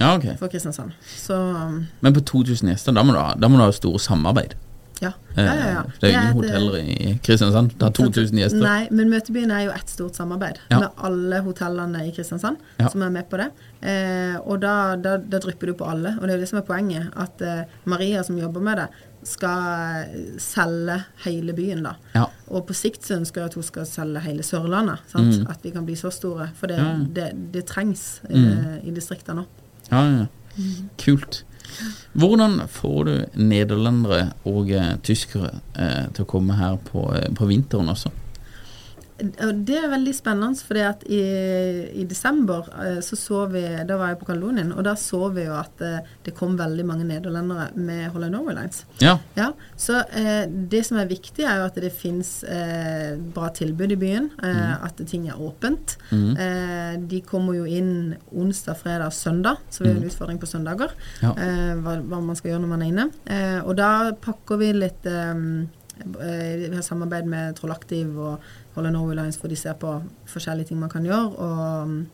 ja, 0.00 0.14
okay. 0.16 0.36
for 0.40 0.48
Kristiansand. 0.52 0.92
Så 1.04 1.34
um, 1.36 1.86
Men 2.00 2.16
på 2.16 2.20
2000 2.24 2.72
gjester, 2.74 2.96
da 2.96 3.04
må 3.04 3.12
du 3.16 3.20
ha, 3.20 3.34
da 3.36 3.48
må 3.48 3.60
du 3.60 3.64
ha 3.66 3.70
store 3.76 4.00
samarbeid. 4.02 4.54
ja. 5.00 5.12
Eh, 5.36 5.44
ja, 5.46 5.52
ja, 5.54 5.66
ja. 5.72 5.82
Det 6.00 6.08
er 6.08 6.12
jo 6.12 6.20
ingen 6.20 6.34
hoteller 6.36 6.74
i 6.82 7.18
Kristiansand. 7.24 7.70
Det 7.78 7.86
har 7.86 7.92
2000 7.96 8.36
gjester. 8.42 8.60
Nei, 8.60 8.88
men 8.90 9.08
Møtebyen 9.08 9.52
er 9.54 9.62
jo 9.68 9.70
ett 9.72 9.88
stort 9.88 10.16
samarbeid 10.18 10.58
Ja. 10.70 10.80
med 10.80 10.90
alle 11.08 11.38
hotellene 11.46 12.02
i 12.06 12.10
Kristiansand 12.12 12.58
Ja. 12.78 12.88
som 12.92 13.02
er 13.02 13.10
med 13.10 13.28
på 13.30 13.38
det. 13.40 13.46
Eh, 13.82 14.36
og 14.44 14.60
da, 14.60 14.96
da, 14.96 15.16
da 15.16 15.38
drypper 15.40 15.66
du 15.72 15.74
på 15.74 15.88
alle. 15.88 16.16
Og 16.18 16.26
det 16.26 16.30
er 16.34 16.36
jo 16.36 16.40
det 16.44 16.48
som 16.50 16.58
er 16.58 16.66
poenget. 16.68 17.08
At 17.16 17.40
eh, 17.40 17.64
Maria 17.86 18.22
som 18.22 18.36
jobber 18.36 18.60
med 18.60 18.76
det, 18.82 18.88
skal 19.26 20.08
selge 20.40 20.96
hele 21.24 21.52
byen, 21.56 21.82
da. 21.84 21.94
Ja. 22.14 22.24
Og 22.48 22.66
på 22.68 22.76
sikt 22.76 23.04
så 23.06 23.18
ønsker 23.18 23.42
jeg 23.42 23.52
at 23.52 23.58
hun 23.58 23.66
skal 23.66 23.86
selge 23.88 24.22
hele 24.24 24.44
Sørlandet. 24.46 25.02
Mm. 25.14 25.46
At 25.50 25.64
vi 25.64 25.72
kan 25.74 25.86
bli 25.88 25.96
så 25.98 26.12
store. 26.14 26.50
For 26.56 26.70
det, 26.70 26.78
Ja. 26.80 26.96
det, 27.16 27.28
det 27.54 27.66
trengs 27.68 28.22
mm. 28.30 28.46
uh, 28.46 28.76
i 28.88 28.94
distriktene 28.96 29.42
nå. 29.42 29.46
Ja, 29.90 30.02
ja. 30.08 30.26
Kult. 30.98 31.44
Hvordan 32.12 32.64
får 32.68 33.04
du 33.04 33.12
nederlendere 33.38 34.32
og 34.48 34.70
eh, 34.74 34.96
tyskere 35.06 35.60
uh, 35.78 36.08
til 36.10 36.24
å 36.24 36.28
komme 36.28 36.56
her 36.58 36.80
på, 36.90 37.04
uh, 37.14 37.28
på 37.36 37.46
vinteren 37.46 37.92
også? 37.92 38.10
Det 39.20 39.76
er 39.76 39.88
veldig 39.92 40.12
spennende, 40.16 40.80
at 40.86 41.02
i, 41.12 41.20
i 42.00 42.04
desember 42.08 42.68
eh, 42.80 43.00
så 43.04 43.16
så 43.18 43.42
vi 43.52 43.62
Da 43.86 43.96
var 44.00 44.12
jeg 44.12 44.20
på 44.20 44.28
Kaledonien, 44.30 44.72
og 44.72 44.84
da 44.86 44.94
så 44.98 45.28
vi 45.34 45.44
jo 45.44 45.54
at 45.58 45.82
eh, 45.84 45.98
det 46.24 46.34
kom 46.36 46.56
veldig 46.58 46.86
mange 46.88 47.04
nederlendere 47.08 47.70
med 47.76 48.10
Holland 48.14 48.32
Norway 48.34 48.56
Lines. 48.56 48.84
Ja. 49.02 49.16
Ja, 49.36 49.50
så 49.76 50.00
eh, 50.16 50.44
det 50.48 50.84
som 50.86 51.00
er 51.00 51.10
viktig, 51.10 51.44
er 51.44 51.60
jo 51.60 51.66
at 51.68 51.80
det 51.82 51.92
fins 51.96 52.42
eh, 52.44 53.16
bra 53.34 53.50
tilbud 53.56 53.92
i 53.92 53.98
byen. 54.00 54.30
Eh, 54.42 54.84
At 54.86 55.00
ting 55.08 55.26
er 55.28 55.40
åpent. 55.40 55.96
Mm. 56.10 56.34
de 57.10 57.20
kommer 57.26 57.54
jo 57.54 57.64
inn 57.68 58.14
onsdag, 58.32 58.76
fredag, 58.80 59.12
søndag, 59.14 59.60
så 59.70 59.84
vi 59.84 59.90
har 59.90 59.98
en 59.98 60.08
utfordring 60.08 60.38
på 60.40 60.48
søndager. 60.48 60.92
Ja. 61.22 61.32
Hva, 61.82 61.98
hva 62.00 62.20
man 62.22 62.38
skal 62.38 62.52
gjøre 62.52 62.62
når 62.64 62.72
man 62.72 62.84
er 62.84 62.90
inne. 62.90 63.06
Og 63.64 63.76
da 63.78 63.90
pakker 64.22 64.60
vi 64.60 64.72
litt 64.76 65.06
Vi 65.06 66.74
har 66.74 66.84
samarbeid 66.86 67.28
med 67.28 67.56
Trollaktiv 67.58 68.16
og 68.18 68.50
Holland 68.74 68.94
Norway 68.94 69.16
Lines, 69.18 69.36
hvor 69.36 69.48
de 69.48 69.56
ser 69.56 69.72
på 69.74 69.96
forskjellige 70.30 70.66
ting 70.70 70.78
man 70.80 70.88
kan 70.92 71.04
gjøre. 71.04 71.28
Og 71.36 72.04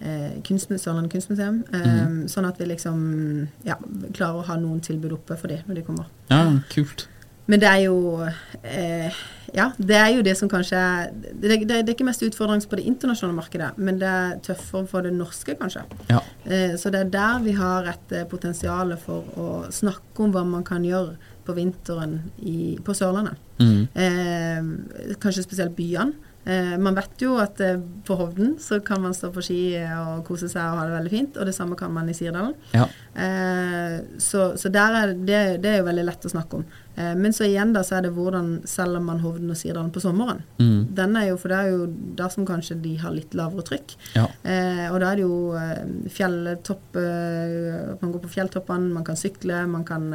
eh, 0.00 0.30
kunstmu- 0.48 0.78
Sørlandet 0.80 1.12
kunstmuseum. 1.12 1.62
Eh, 1.74 2.26
Sånn 2.32 2.48
at 2.48 2.58
vi 2.58 2.64
liksom 2.70 3.48
ja, 3.64 3.76
klarer 4.14 4.40
å 4.40 4.46
ha 4.48 4.56
noen 4.56 4.80
tilbud 4.80 5.12
oppe 5.18 5.36
for 5.36 5.48
de 5.52 5.60
når 5.66 5.74
de 5.80 5.82
kommer. 5.86 6.06
ja, 6.30 6.44
kult. 6.72 7.08
men 7.46 7.60
det 7.60 7.68
er 7.68 7.80
jo 7.84 8.22
eh, 8.62 9.12
Ja, 9.54 9.66
det 9.76 9.96
er 9.98 10.08
jo 10.14 10.22
det 10.22 10.36
som 10.38 10.48
kanskje 10.48 10.78
det, 11.12 11.42
det, 11.42 11.66
det 11.68 11.88
er 11.90 11.92
ikke 11.92 12.06
mest 12.08 12.22
utfordrende 12.24 12.64
på 12.70 12.76
det 12.78 12.86
internasjonale 12.88 13.36
markedet, 13.36 13.72
men 13.76 13.98
det 14.00 14.08
er 14.08 14.38
tøffere 14.46 14.86
for 14.88 15.02
det 15.04 15.12
norske, 15.12 15.54
kanskje. 15.60 15.82
Ja. 16.08 16.20
Eh, 16.46 16.76
så 16.80 16.88
det 16.94 17.00
er 17.02 17.10
der 17.12 17.42
vi 17.44 17.52
har 17.58 17.84
et 17.92 18.12
eh, 18.16 18.24
potensial 18.30 18.94
for 18.96 19.26
å 19.36 19.48
snakke 19.70 20.24
om 20.24 20.32
hva 20.32 20.44
man 20.48 20.64
kan 20.64 20.82
gjøre 20.88 21.18
på 21.46 21.54
vinteren 21.56 22.18
i, 22.38 22.76
på 22.84 22.94
Sørlandet. 22.96 23.40
Mm. 23.62 23.86
Eh, 23.94 25.16
kanskje 25.22 25.46
spesielt 25.46 25.76
byene. 25.76 26.31
Eh, 26.44 26.74
man 26.78 26.96
vet 26.98 27.22
jo 27.22 27.36
at 27.38 27.60
eh, 27.62 27.78
på 28.06 28.16
Hovden 28.18 28.56
så 28.60 28.80
kan 28.82 29.02
man 29.04 29.14
stå 29.14 29.30
på 29.30 29.44
ski 29.46 29.60
og 29.94 30.24
kose 30.26 30.48
seg 30.50 30.62
og 30.72 30.80
ha 30.80 30.86
det 30.88 30.96
veldig 30.96 31.12
fint, 31.12 31.38
og 31.38 31.46
det 31.46 31.54
samme 31.54 31.78
kan 31.78 31.92
man 31.94 32.10
i 32.10 32.16
Sirdalen. 32.18 32.56
Ja. 32.74 32.88
Eh, 33.14 34.00
så, 34.18 34.48
så 34.58 34.72
er 34.72 35.12
det, 35.14 35.42
det 35.62 35.70
er 35.70 35.78
jo 35.78 35.86
veldig 35.86 36.06
lett 36.08 36.26
å 36.26 36.32
snakke 36.32 36.58
om. 36.58 36.66
Eh, 36.96 37.12
men 37.14 37.36
så 37.36 37.46
igjen 37.46 37.74
da 37.76 37.84
så 37.86 38.00
er 38.00 38.08
det 38.08 38.14
hvordan 38.16 38.50
selger 38.68 39.04
man 39.06 39.22
Hovden 39.22 39.54
og 39.54 39.60
Sirdalen 39.60 39.94
på 39.94 40.02
sommeren. 40.02 40.42
Mm. 40.58 40.90
Den 40.98 41.16
er 41.20 41.30
jo, 41.30 41.38
For 41.38 41.54
det 41.54 41.60
er 41.60 41.72
jo 41.76 41.86
der 42.18 42.34
som 42.34 42.48
kanskje 42.48 42.80
de 42.82 42.96
har 43.04 43.14
litt 43.14 43.38
lavere 43.38 43.66
trykk. 43.70 43.96
Ja. 44.18 44.26
Eh, 44.42 44.86
og 44.90 44.98
da 44.98 45.12
er 45.12 45.22
det 45.22 45.28
jo 45.28 45.38
fjelltopp 46.12 46.96
Man 48.02 48.12
går 48.12 48.22
på 48.22 48.30
fjelltoppene, 48.32 48.90
man 48.92 49.04
kan 49.06 49.18
sykle, 49.18 49.62
man 49.70 49.86
kan 49.86 50.08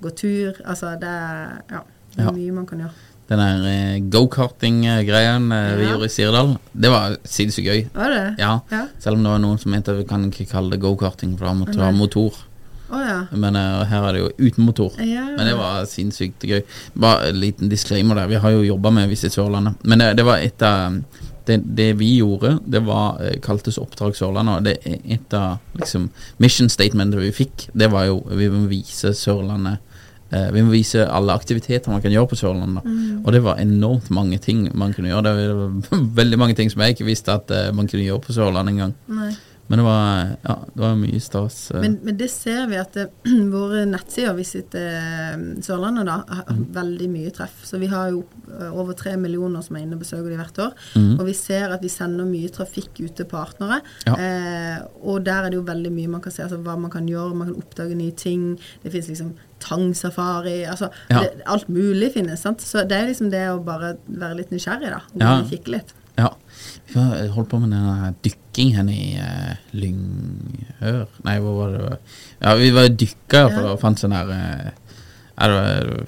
gå 0.00 0.16
tur. 0.16 0.56
Altså 0.64 0.96
det 1.00 1.10
er, 1.10 1.58
ja, 1.70 1.84
det 2.14 2.24
er 2.24 2.38
mye 2.38 2.62
man 2.62 2.70
kan 2.70 2.86
gjøre. 2.86 3.13
Den 3.28 3.40
der 3.40 3.66
eh, 3.68 4.00
gokarting-greien 4.12 5.52
eh, 5.52 5.76
vi 5.78 5.86
gjorde 5.88 6.08
i 6.10 6.12
Sirdal, 6.12 6.50
det 6.72 6.90
var 6.92 7.14
sinnssykt 7.24 7.68
gøy. 7.70 7.84
Var 7.94 8.12
det? 8.12 8.24
Ja. 8.42 8.58
Ja. 8.68 8.82
Selv 9.00 9.16
om 9.16 9.24
det 9.24 9.32
var 9.32 9.40
noen 9.40 9.60
som 9.60 9.72
mente 9.72 9.94
vi 9.96 10.04
kan 10.08 10.26
ikke 10.28 10.50
kalle 10.50 10.74
det 10.74 10.82
gokarting, 10.82 11.32
for 11.38 11.48
da 11.48 11.54
måtte 11.56 11.78
du 11.78 11.84
ha 11.84 11.92
motor. 11.94 12.36
Oh, 12.90 13.00
ja. 13.00 13.22
Men 13.32 13.56
eh, 13.56 13.84
her 13.88 14.04
er 14.10 14.16
det 14.16 14.20
jo 14.20 14.32
uten 14.44 14.68
motor. 14.68 14.98
Ja. 15.00 15.24
Men 15.38 15.48
det 15.48 15.56
var 15.56 15.88
sinnssykt 15.88 16.44
gøy. 16.44 16.60
Bare 17.00 17.30
en 17.30 17.40
liten 17.40 17.72
disclaimer 17.72 18.20
der. 18.20 18.28
Vi 18.28 18.42
har 18.44 18.58
jo 18.58 18.66
jobba 18.66 18.92
med 18.92 19.08
Visit 19.08 19.32
Sørlandet. 19.32 19.80
Men 19.82 20.04
det, 20.04 20.10
det 20.20 20.28
var 20.28 20.44
et 20.44 20.66
av 20.68 21.00
det, 21.48 21.58
det 21.76 21.90
vi 22.00 22.10
gjorde, 22.18 22.58
det 22.64 22.84
var 22.84 23.18
kaltes 23.44 23.80
Oppdrag 23.80 24.16
Sørlandet. 24.20 24.60
Og 24.60 24.68
det 24.68 25.00
et 25.16 25.36
av 25.36 25.80
liksom, 25.80 26.10
mission 26.44 26.68
statementet 26.72 27.24
vi 27.24 27.32
fikk, 27.40 27.70
det 27.72 27.88
var 27.92 28.10
jo 28.12 28.20
vi 28.36 28.52
må 28.52 28.66
vise 28.68 29.16
Sørlandet 29.16 29.80
Vi 30.54 30.62
må 30.66 30.72
vise 30.74 31.04
alle 31.06 31.32
aktiviteter 31.36 31.92
man 31.92 32.02
kan 32.04 32.12
gjøre 32.14 32.30
på 32.32 32.38
Sørlandet. 32.40 32.84
Og 33.24 33.32
det 33.32 33.42
var 33.44 33.60
enormt 33.62 34.10
mange 34.14 34.38
ting 34.42 34.66
man 34.74 34.92
kunne 34.96 35.12
gjøre. 35.12 35.24
Det 35.30 35.48
var 35.54 36.04
veldig 36.22 36.38
mange 36.44 36.54
ting 36.58 36.70
som 36.72 36.82
jeg 36.84 36.96
ikke 36.96 37.08
visste 37.10 37.34
at 37.38 37.50
eh, 37.54 37.72
man 37.76 37.86
kunne 37.90 38.06
gjøre 38.06 38.22
på 38.26 38.36
Sørlandet 38.36 38.74
engang. 38.76 38.94
Men 39.64 39.80
det 39.80 39.84
var, 39.86 40.26
ja, 40.44 40.54
det 40.74 40.80
var 40.82 40.96
mye 41.00 41.18
stas. 41.24 41.70
eh. 41.72 41.78
Men, 41.80 41.94
men 42.04 42.16
det 42.20 42.26
ser 42.28 42.66
vi 42.68 42.76
at 42.76 42.92
det, 42.98 43.06
våre 43.54 43.86
nettsider 43.88 44.34
Visit 44.36 44.74
eh, 44.76 45.38
Sørlandet 45.64 46.04
da, 46.10 46.18
har 46.28 46.42
Mm. 46.54 46.66
veldig 46.76 47.06
mye 47.08 47.30
treff. 47.32 47.62
Så 47.64 47.78
vi 47.80 47.88
har 47.88 48.10
jo 48.12 48.18
eh, 48.52 48.68
over 48.76 48.92
tre 48.98 49.14
millioner 49.16 49.64
som 49.64 49.78
er 49.78 49.86
inne 49.86 49.96
og 49.96 50.02
besøker 50.04 50.28
de 50.28 50.36
hvert 50.36 50.60
år. 50.66 50.74
Mm. 51.00 51.14
Og 51.16 51.24
vi 51.30 51.32
ser 51.38 51.72
at 51.72 51.80
vi 51.82 51.88
sender 51.94 52.28
mye 52.28 52.52
trafikk 52.52 53.00
ut 53.06 53.14
til 53.16 53.24
partnere. 53.30 53.80
Ja. 54.04 54.18
Eh, 54.20 54.84
og 55.00 55.24
der 55.24 55.46
er 55.46 55.54
det 55.54 55.62
jo 55.62 55.64
veldig 55.70 55.94
mye 55.96 56.12
man 56.18 56.22
kan 56.26 56.36
se. 56.36 56.44
Altså 56.44 56.60
hva 56.60 56.76
man 56.84 56.92
kan 56.92 57.08
gjøre. 57.08 57.32
Man 57.40 57.48
kan 57.54 57.62
oppdage 57.64 57.96
nye 57.96 58.12
ting. 58.20 58.44
Det 58.84 58.92
finnes 58.92 59.08
liksom 59.14 59.32
tangsafari. 59.64 60.60
Altså 60.68 60.90
Ja. 61.10 61.20
det, 61.24 61.42
alt 61.46 61.68
mulig 61.68 62.12
finnes. 62.14 62.40
sant? 62.44 62.60
Så 62.62 62.84
det 62.88 62.96
er 63.00 63.06
liksom 63.10 63.30
det 63.32 63.44
å 63.50 63.58
bare 63.64 63.96
være 64.08 64.36
litt 64.42 64.50
nysgjerrig, 64.54 64.90
da. 64.90 65.00
Og 65.14 65.20
Ja. 65.22 65.42
kikke 65.50 65.68
litt. 65.78 65.92
Ja. 66.16 66.28
Vi 66.92 67.00
har 67.00 67.28
holdt 67.34 67.48
på 67.50 67.58
med 67.60 67.70
den 67.74 68.14
dykking 68.22 68.74
her 68.76 68.84
i 68.86 69.18
uh, 69.18 69.56
Lynghør 69.74 71.08
Nei, 71.26 71.38
hvor 71.42 71.56
var 71.58 71.72
det? 71.74 71.98
Ja, 72.40 72.54
vi 72.60 72.70
var 72.70 72.88
dykka 72.88 73.40
Ja. 73.50 73.62
og 73.72 73.80
fant 73.80 73.98
sånn 73.98 74.14
her 74.14 74.30
eh, 74.30 74.70
ja, 75.34 75.46
det 75.50 76.06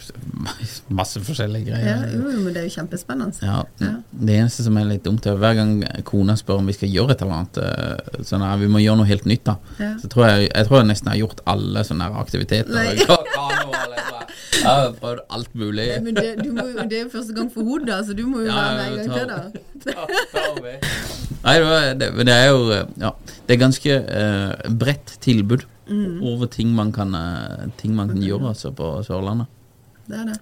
masse 0.94 1.20
forskjellige 1.26 1.66
Ja, 1.72 1.78
greier. 1.80 2.12
jo, 2.14 2.30
jo, 2.30 2.40
men 2.44 2.52
det 2.54 2.60
er 2.62 2.68
jo 2.68 2.74
kjempespennende. 2.76 3.34
Ja, 3.42 3.62
Ja. 3.82 3.92
Det 4.12 4.36
eneste 4.38 4.62
som 4.62 4.76
er 4.78 4.84
litt 4.86 5.02
dumt, 5.04 5.26
er 5.26 5.34
hver 5.40 5.54
gang 5.58 5.72
kona 6.04 6.36
spør 6.38 6.60
om 6.62 6.66
vi 6.70 6.76
skal 6.76 6.88
gjøre 6.92 7.10
et 7.16 7.22
eller 7.24 7.40
annet 7.40 7.58
eh, 7.58 8.22
Sånn 8.28 8.44
her, 8.46 8.56
vi 8.62 8.68
må 8.70 8.78
gjøre 8.84 9.00
noe 9.02 9.08
helt 9.10 9.26
nytt, 9.26 9.44
da. 9.48 9.56
Ja. 9.82 9.92
Så 9.98 10.08
tror 10.12 10.28
jeg, 10.30 10.50
jeg 10.54 10.68
tror 10.68 10.78
jeg 10.80 10.90
nesten 10.92 11.10
har 11.10 11.18
gjort 11.20 11.42
alle 11.46 11.82
sånne 11.88 12.10
aktiviteter. 12.22 12.72
Jeg 14.56 14.72
har 14.72 14.94
prøvd 14.98 15.20
alt 15.30 15.50
mulig. 15.54 15.84
Nei, 15.92 15.98
Men 16.00 16.16
det, 16.16 16.30
du 16.40 16.48
må, 16.56 16.62
det 16.88 16.96
er 16.96 17.02
jo 17.04 17.10
første 17.12 17.34
gang 17.36 17.50
for 17.52 17.62
hodet, 17.68 17.98
så 18.08 18.14
du 18.16 18.22
må 18.26 18.40
jo 18.40 18.46
Ja, 18.48 18.54
være 18.56 18.74
med 18.76 18.86
en 18.86 18.96
gang 18.96 19.28
til, 19.84 19.92
da. 19.92 19.96
Nei, 21.44 21.56
det, 22.00 22.08
det 22.26 22.34
er 22.34 22.46
jo 22.50 22.62
eh, 22.74 22.84
Ja, 23.02 23.10
det 23.46 23.54
er 23.56 23.60
ganske 23.60 23.98
uh, 24.02 24.70
bredt 24.80 25.12
tilbud 25.22 25.66
Mm. 25.88 26.22
over 26.22 26.46
ting 26.50 26.72
man 26.74 26.90
kan, 26.92 27.14
eh, 27.14 27.68
ting 27.78 27.94
man 27.94 28.08
kan 28.08 28.18
gjøre 28.22 28.48
altså, 28.48 28.72
på 28.74 29.04
Sørlandet. 29.06 29.46
Det 30.08 30.18
er 30.18 30.24
det. 30.32 30.38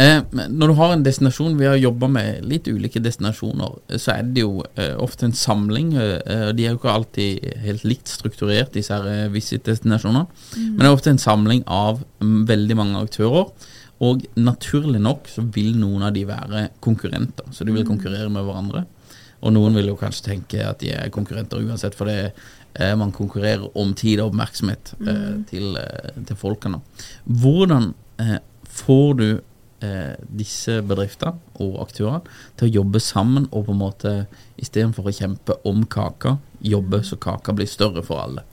Eh, 0.00 0.22
når 0.48 0.70
du 0.70 0.72
har 0.78 0.92
en 0.94 1.02
destinasjon 1.04 1.58
Vi 1.58 1.66
har 1.66 1.74
jobba 1.76 2.08
med 2.08 2.44
litt 2.48 2.64
ulike 2.64 3.00
destinasjoner. 3.04 3.74
eh, 3.90 3.98
Så 3.98 4.14
er 4.14 4.22
det 4.22 4.40
jo 4.40 4.62
eh, 4.76 4.94
ofte 4.96 5.26
en 5.26 5.32
samling. 5.36 5.92
eh, 5.96 6.48
og 6.48 6.56
de 6.56 6.64
er 6.64 6.70
jo 6.72 6.78
ikke 6.78 6.94
alltid 6.94 7.58
helt 7.60 7.84
likt 7.84 8.08
strukturert, 8.08 8.72
disse 8.72 8.88
her 8.88 9.04
eh, 9.06 9.28
visit-destinasjonene. 9.28 10.26
Men 10.56 10.78
det 10.78 10.86
er 10.86 10.96
ofte 10.96 11.10
en 11.10 11.18
samling 11.18 11.62
av 11.66 12.02
mm, 12.22 12.46
veldig 12.48 12.76
mange 12.76 13.02
aktører. 13.04 13.52
Og 14.00 14.24
naturlig 14.34 15.00
nok 15.00 15.28
så 15.28 15.44
vil 15.52 15.76
noen 15.76 16.02
av 16.02 16.14
de 16.16 16.24
være 16.24 16.70
konkurrenter. 16.80 17.44
Så 17.52 17.64
de 17.64 17.72
vil 17.72 17.84
konkurrere 17.86 18.30
med 18.32 18.42
hverandre. 18.48 18.86
Og 19.42 19.52
noen 19.52 19.74
vil 19.74 19.88
jo 19.90 19.96
kanskje 19.98 20.24
tenke 20.30 20.64
at 20.64 20.78
de 20.80 20.92
er 20.94 21.10
konkurrenter 21.10 21.60
uansett, 21.60 21.94
for 21.98 22.06
det 22.06 22.18
eh, 22.24 22.32
man 22.96 23.12
konkurrerer 23.12 23.68
om 23.78 23.94
tid 23.94 24.20
og 24.20 24.30
oppmerksomhet 24.30 24.94
eh, 25.00 25.32
til, 25.50 25.76
eh, 25.76 26.22
til 26.28 26.38
folkene. 26.38 26.80
Hvordan 27.24 27.90
eh, 28.22 28.38
får 28.68 29.10
du 29.18 29.26
eh, 29.82 30.14
disse 30.40 30.78
bedriftene 30.86 31.36
og 31.62 31.80
aktørene 31.84 32.22
til 32.56 32.68
å 32.68 32.74
jobbe 32.80 33.02
sammen 33.02 33.48
og 33.50 33.66
på 33.66 33.74
en 33.74 33.82
måte 33.82 34.14
istedenfor 34.62 35.10
å 35.10 35.16
kjempe 35.16 35.58
om 35.68 35.84
kaka, 35.90 36.38
jobbe 36.62 37.02
så 37.04 37.18
kaka 37.20 37.54
blir 37.56 37.70
større 37.70 38.04
for 38.06 38.22
alle? 38.24 38.46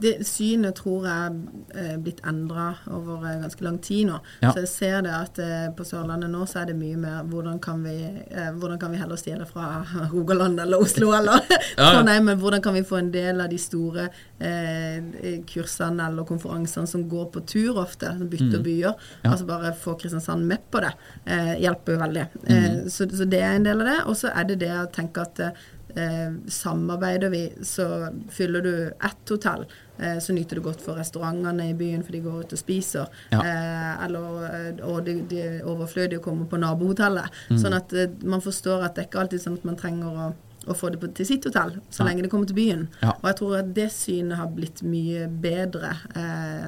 Det 0.00 0.26
synet 0.26 0.74
tror 0.80 1.06
jeg 1.06 1.34
er 1.76 1.98
blitt 2.00 2.20
endra 2.26 2.70
over 2.88 3.24
eh, 3.28 3.40
ganske 3.42 3.64
lang 3.66 3.78
tid 3.84 4.06
nå. 4.08 4.18
Ja. 4.42 4.52
Så 4.54 4.62
jeg 4.64 4.68
ser 4.72 5.02
det 5.06 5.12
at 5.16 5.38
eh, 5.44 5.66
på 5.76 5.84
Sørlandet 5.84 6.30
nå 6.32 6.44
så 6.48 6.62
er 6.62 6.70
det 6.70 6.76
mye 6.80 6.96
mer 7.00 7.22
hvordan 7.30 7.58
kan 7.62 7.82
vi, 7.84 7.96
eh, 8.30 8.50
hvordan 8.56 8.78
kan 8.80 8.92
vi 8.94 9.00
heller 9.02 9.16
stjele 9.20 9.46
fra 9.48 9.84
Rogaland 10.12 10.60
eller 10.60 10.80
Oslo 10.80 11.12
eller 11.16 11.40
Ja. 11.76 12.02
Men 12.04 12.38
hvordan 12.40 12.62
kan 12.62 12.74
vi 12.74 12.82
få 12.84 12.96
en 13.00 13.10
del 13.12 13.40
av 13.40 13.48
de 13.52 13.58
store 13.60 14.08
eh, 14.40 15.40
kursene 15.46 16.06
eller 16.08 16.24
konferansene 16.28 16.86
som 16.86 17.08
går 17.08 17.28
på 17.34 17.40
tur 17.46 17.78
ofte, 17.80 18.06
som 18.18 18.28
bytter 18.30 18.62
byer. 18.64 18.94
Mm. 18.94 19.20
Ja. 19.24 19.30
Altså 19.34 19.46
bare 19.48 19.74
få 19.76 19.94
Kristiansand 20.00 20.46
med 20.46 20.58
på 20.70 20.80
det, 20.80 20.92
eh, 21.26 21.54
hjelper 21.62 21.92
jo 21.98 21.98
veldig. 22.06 22.26
Eh, 22.46 22.56
Mm. 22.70 22.88
så, 22.90 23.06
så 23.08 23.24
det 23.24 23.40
er 23.42 23.54
en 23.56 23.64
del 23.64 23.80
av 23.80 23.86
det. 23.86 23.98
Og 24.06 24.16
så 24.16 24.28
er 24.36 24.44
det 24.44 24.58
det 24.60 24.70
å 24.76 24.86
tenke 24.92 25.22
at 25.22 25.40
eh, 25.40 26.32
samarbeider 26.48 27.30
vi, 27.32 27.52
så 27.66 28.08
fyller 28.30 28.60
du 28.62 28.72
ett 28.90 29.28
hotell, 29.32 29.64
eh, 29.64 29.89
så 30.20 30.32
nyter 30.36 30.56
du 30.56 30.62
godt 30.64 30.80
for 30.84 30.96
restaurantene 30.98 31.70
i 31.70 31.74
byen, 31.76 32.02
for 32.06 32.12
de 32.16 32.20
går 32.24 32.44
ut 32.44 32.52
og 32.56 32.58
spiser. 32.60 33.08
Ja. 33.32 33.40
Eh, 33.40 34.04
eller, 34.06 34.44
eh, 34.50 34.84
og 34.88 35.04
det 35.06 35.16
de 35.30 35.40
er 35.46 35.58
overflødig 35.68 36.18
å 36.20 36.24
komme 36.24 36.46
på 36.50 36.58
nabohotellet. 36.60 37.28
Mm. 37.50 37.58
Sånn 37.62 37.76
at 37.76 37.92
eh, 37.92 38.08
man 38.24 38.40
forstår 38.44 38.84
at 38.86 38.94
det 38.96 39.04
er 39.04 39.10
ikke 39.10 39.20
alltid 39.24 39.44
sånn 39.44 39.58
at 39.60 39.64
man 39.68 39.76
trenger 39.80 40.22
å 40.28 40.30
å 40.68 40.74
få 40.76 40.90
det 40.92 40.98
på, 41.00 41.08
til 41.16 41.24
sitt 41.24 41.46
hotell, 41.48 41.70
så 41.88 42.04
lenge 42.04 42.20
det 42.20 42.28
kommer 42.30 42.44
til 42.46 42.54
byen. 42.58 42.82
Ja. 43.00 43.14
Og 43.22 43.30
jeg 43.30 43.36
tror 43.38 43.54
at 43.62 43.70
det 43.74 43.86
synet 43.94 44.36
har 44.36 44.50
blitt 44.52 44.82
mye 44.84 45.22
bedre. 45.40 45.94
Eh, 46.12 46.66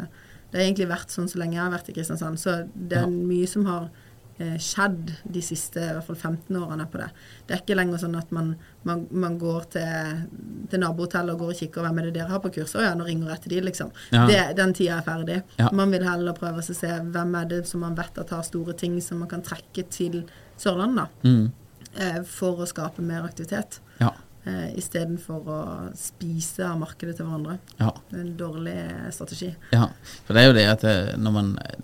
det 0.49 0.57
har 0.59 0.65
egentlig 0.65 0.89
vært 0.89 1.13
sånn 1.13 1.29
så 1.29 1.37
lenge 1.39 1.59
jeg 1.59 1.61
har 1.63 1.75
vært 1.75 1.91
i 1.93 1.95
Kristiansand. 1.99 2.41
Så 2.41 2.55
det 2.73 2.97
er 2.99 3.05
Ja. 3.05 3.11
mye 3.13 3.47
som 3.47 3.67
har 3.69 3.83
eh, 3.85 4.02
skjedd 4.63 5.13
de 5.35 5.43
siste 5.45 5.81
i 5.83 5.93
hvert 5.97 6.07
fall 6.07 6.19
15 6.19 6.59
årene 6.59 6.87
på 6.91 7.01
det. 7.01 7.09
Det 7.47 7.57
er 7.57 7.63
ikke 7.63 7.77
lenger 7.79 8.03
sånn 8.03 8.17
at 8.19 8.33
man, 8.35 8.53
man, 8.89 9.05
man 9.11 9.39
går 9.41 9.69
til, 9.75 10.23
til 10.73 10.83
nabohotellet 10.83 11.35
og 11.35 11.45
går 11.45 11.55
og 11.55 11.61
kikker 11.63 11.87
hvem 11.87 12.01
er 12.01 12.09
det 12.09 12.15
dere 12.19 12.33
har 12.33 12.43
på 12.45 12.53
kurs. 12.59 12.75
Å 12.77 12.85
ja, 12.87 12.93
nå 12.99 13.07
ringer 13.09 13.31
jeg 13.31 13.41
etter 13.41 13.55
de, 13.55 13.63
liksom. 13.69 13.93
Ja. 14.15 14.27
Det, 14.31 14.41
den 14.59 14.77
tida 14.79 14.99
er 14.99 15.07
ferdig. 15.07 15.39
Ja. 15.61 15.71
Man 15.77 15.95
vil 15.95 16.07
heller 16.07 16.37
prøve 16.39 16.63
å 16.63 16.67
se 16.67 16.93
hvem 17.15 17.39
er 17.41 17.51
det 17.55 17.63
som 17.71 17.85
man 17.87 17.99
vet 17.99 18.21
at 18.23 18.35
har 18.35 18.47
store 18.47 18.77
ting 18.79 18.99
som 19.05 19.23
man 19.25 19.31
kan 19.33 19.45
trekke 19.47 19.87
til 19.93 20.23
Sørlandet, 20.61 21.07
da. 21.07 21.29
Mm. 21.29 21.47
Eh, 21.93 22.21
for 22.29 22.63
å 22.63 22.69
skape 22.69 23.05
mer 23.05 23.27
aktivitet. 23.27 23.81
Ja. 24.01 24.15
Eh, 24.43 24.73
Istedenfor 24.81 25.45
å 25.47 25.57
spise 25.95 26.65
av 26.67 26.81
markedet 26.81 27.15
til 27.15 27.29
hverandre. 27.29 27.59
ja. 27.79 27.93
Det 28.11 28.17
er 28.17 28.25
en 28.25 28.33
dårlig 28.41 28.75
eh, 28.75 29.11
strategi. 29.15 29.53
Ja, 29.71 29.85
for 30.27 30.35
det 30.35 30.43
er 30.43 30.49
jo 30.49 30.57
det 30.57 30.65
at 30.67 30.87
eh, 30.89 31.13
når 31.15 31.35
man 31.37 31.53
eh, 31.63 31.77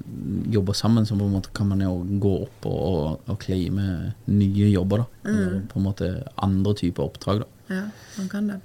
jobber 0.56 0.74
sammen, 0.74 1.06
så 1.06 1.14
på 1.14 1.28
en 1.28 1.36
måte 1.36 1.52
kan 1.54 1.68
man 1.70 1.84
jo 1.84 1.92
gå 2.18 2.32
opp 2.48 2.66
og, 2.66 2.80
og, 2.88 3.28
og 3.30 3.38
claime 3.44 3.84
nye 4.26 4.72
jobber, 4.72 5.04
da. 5.04 5.30
Eller 5.30 5.60
på 5.70 5.78
en 5.78 5.86
måte 5.86 6.10
andre 6.34 6.74
typer 6.82 7.06
oppdrag, 7.06 7.44
da. 7.44 7.76
Ja, 7.76 7.84
man 8.16 8.32
kan 8.32 8.50
det. 8.50 8.58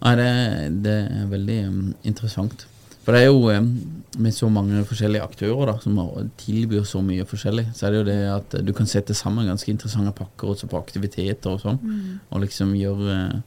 Nei, 0.00 0.14
det, 0.20 0.28
det 0.84 0.98
er 1.12 1.32
veldig 1.32 1.58
um, 1.68 1.80
interessant. 2.08 2.66
For 3.04 3.16
det 3.16 3.22
er 3.24 3.30
jo 3.30 3.48
um, 3.48 3.68
med 4.20 4.34
så 4.36 4.48
mange 4.52 4.82
forskjellige 4.84 5.22
aktører 5.24 5.70
da, 5.70 5.76
som 5.80 5.96
tilbyr 6.40 6.84
så 6.88 7.00
mye 7.04 7.24
forskjellig, 7.28 7.68
så 7.74 7.86
er 7.86 7.94
det 7.94 8.00
jo 8.00 8.08
det 8.10 8.18
at 8.34 8.54
eh, 8.58 8.64
du 8.66 8.72
kan 8.76 8.88
sette 8.90 9.14
sammen 9.16 9.46
ganske 9.48 9.70
interessante 9.72 10.12
pakker 10.18 10.50
også 10.52 10.68
på 10.70 10.78
aktiviteter 10.80 11.52
og 11.54 11.60
sånn, 11.62 11.78
og 12.28 12.42
liksom 12.44 12.74
gjøre, 12.76 13.42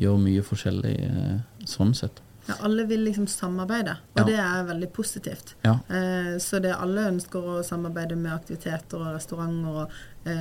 gjør 0.00 0.20
mye 0.22 0.44
forskjellig 0.46 0.94
eh, 1.08 1.34
sånn 1.68 1.92
sett. 1.98 2.22
Ja, 2.46 2.58
alle 2.68 2.84
vil 2.84 3.00
liksom 3.06 3.24
samarbeide, 3.26 3.96
og 4.14 4.18
Ja. 4.20 4.24
det 4.28 4.34
er 4.36 4.64
veldig 4.68 4.90
positivt. 4.92 5.54
Ja. 5.64 5.78
Eh, 5.88 6.34
så 6.44 6.60
det 6.60 6.74
alle 6.76 7.06
ønsker 7.10 7.40
å 7.40 7.62
samarbeide 7.64 8.16
med 8.20 8.32
aktiviteter 8.36 9.00
og 9.00 9.14
restauranter 9.16 9.78
og 9.82 9.82
eh, 9.88 9.94
Det 10.24 10.32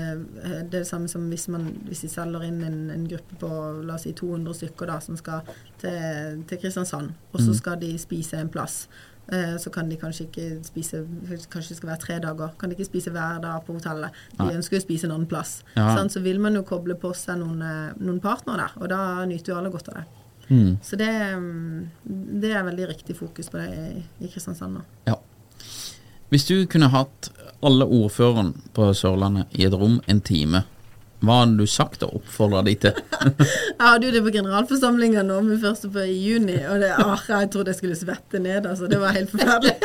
er 0.47 0.63
det 0.71 0.85
samme 0.87 1.07
som 1.11 1.25
hvis, 1.29 1.47
man, 1.51 1.65
hvis 1.89 2.01
de 2.05 2.09
selger 2.09 2.43
inn 2.47 2.61
en, 2.63 2.77
en 2.93 3.07
gruppe 3.11 3.35
på 3.41 3.49
la 3.83 3.95
oss 3.97 4.05
si 4.07 4.13
200 4.15 4.53
stykker 4.61 4.87
da, 4.87 4.99
som 5.03 5.17
skal 5.19 5.41
til, 5.81 6.43
til 6.47 6.57
Kristiansand, 6.61 7.09
og 7.33 7.39
Mm. 7.41 7.45
så 7.49 7.53
skal 7.57 7.79
de 7.81 7.97
spise 7.99 8.37
en 8.39 8.49
plass. 8.49 8.87
Eh, 9.31 9.55
så 9.57 9.69
kan 9.71 9.87
de 9.89 9.95
kanskje 9.97 10.25
ikke 10.27 10.47
spise 10.67 10.97
Kanskje 11.49 11.69
det 11.73 11.77
skal 11.77 11.89
være 11.89 11.99
tre 11.99 12.17
dager. 12.19 12.49
Kan 12.59 12.69
de 12.69 12.75
ikke 12.75 12.85
spise 12.89 13.11
hver 13.11 13.39
dag 13.43 13.61
på 13.65 13.73
hotellet. 13.77 14.11
De 14.37 14.43
Nei. 14.45 14.55
ønsker 14.57 14.77
å 14.79 14.83
spise 14.83 15.07
en 15.07 15.11
annen 15.15 15.27
plass. 15.31 15.63
Ja. 15.75 15.89
Sånn, 15.97 16.09
Så 16.11 16.21
vil 16.23 16.39
man 16.39 16.53
jo 16.55 16.63
koble 16.63 16.95
på 16.99 17.13
seg 17.15 17.39
noen, 17.39 17.61
eh, 17.61 17.93
noen 18.03 18.19
partnere 18.23 18.57
der, 18.67 18.81
og 18.83 18.89
da 18.89 19.25
nyter 19.25 19.53
jo 19.53 19.57
alle 19.59 19.71
godt 19.71 19.89
av 19.89 19.95
det. 19.95 20.05
Mm. 20.49 20.77
Så 20.83 20.97
det, 20.99 21.07
mm, 21.09 21.87
det 22.41 22.51
er 22.51 22.63
veldig 22.67 22.87
riktig 22.89 23.15
fokus 23.15 23.47
på 23.49 23.57
det 23.63 23.69
i, 23.73 24.03
i 24.25 24.27
Kristiansand 24.31 24.75
nå. 24.79 24.81
ja. 25.07 25.15
Hvis 26.33 26.47
du 26.49 26.63
kunne 26.65 26.87
hatt 26.89 27.27
alle 27.61 27.85
ordførerne 27.85 28.57
på 28.73 28.87
Sørlandet 28.97 29.51
i 29.53 29.67
et 29.67 29.75
rom 29.77 29.99
en 30.09 30.21
time, 30.25 30.63
hva 31.23 31.39
hadde 31.39 31.55
du 31.63 31.69
sagt 31.69 32.03
og 32.03 32.17
oppfordra 32.19 32.63
de 32.67 32.73
til? 32.83 32.97
Jeg 33.23 33.79
hadde 33.79 34.07
jo 34.09 34.13
det 34.15 34.21
på 34.25 34.33
generalforsamlinga 34.35 35.23
nå, 35.23 35.39
med 35.47 35.61
første 35.63 35.87
på 35.93 36.03
i 36.03 36.17
juni, 36.19 36.57
og 36.67 36.81
det, 36.83 36.89
ah, 36.99 37.21
jeg 37.29 37.49
trodde 37.53 37.71
jeg 37.71 37.79
skulle 37.79 37.95
svette 37.95 38.41
ned. 38.43 38.67
altså, 38.67 38.89
Det 38.91 38.99
var 38.99 39.15
helt 39.15 39.31
forferdelig. 39.31 39.75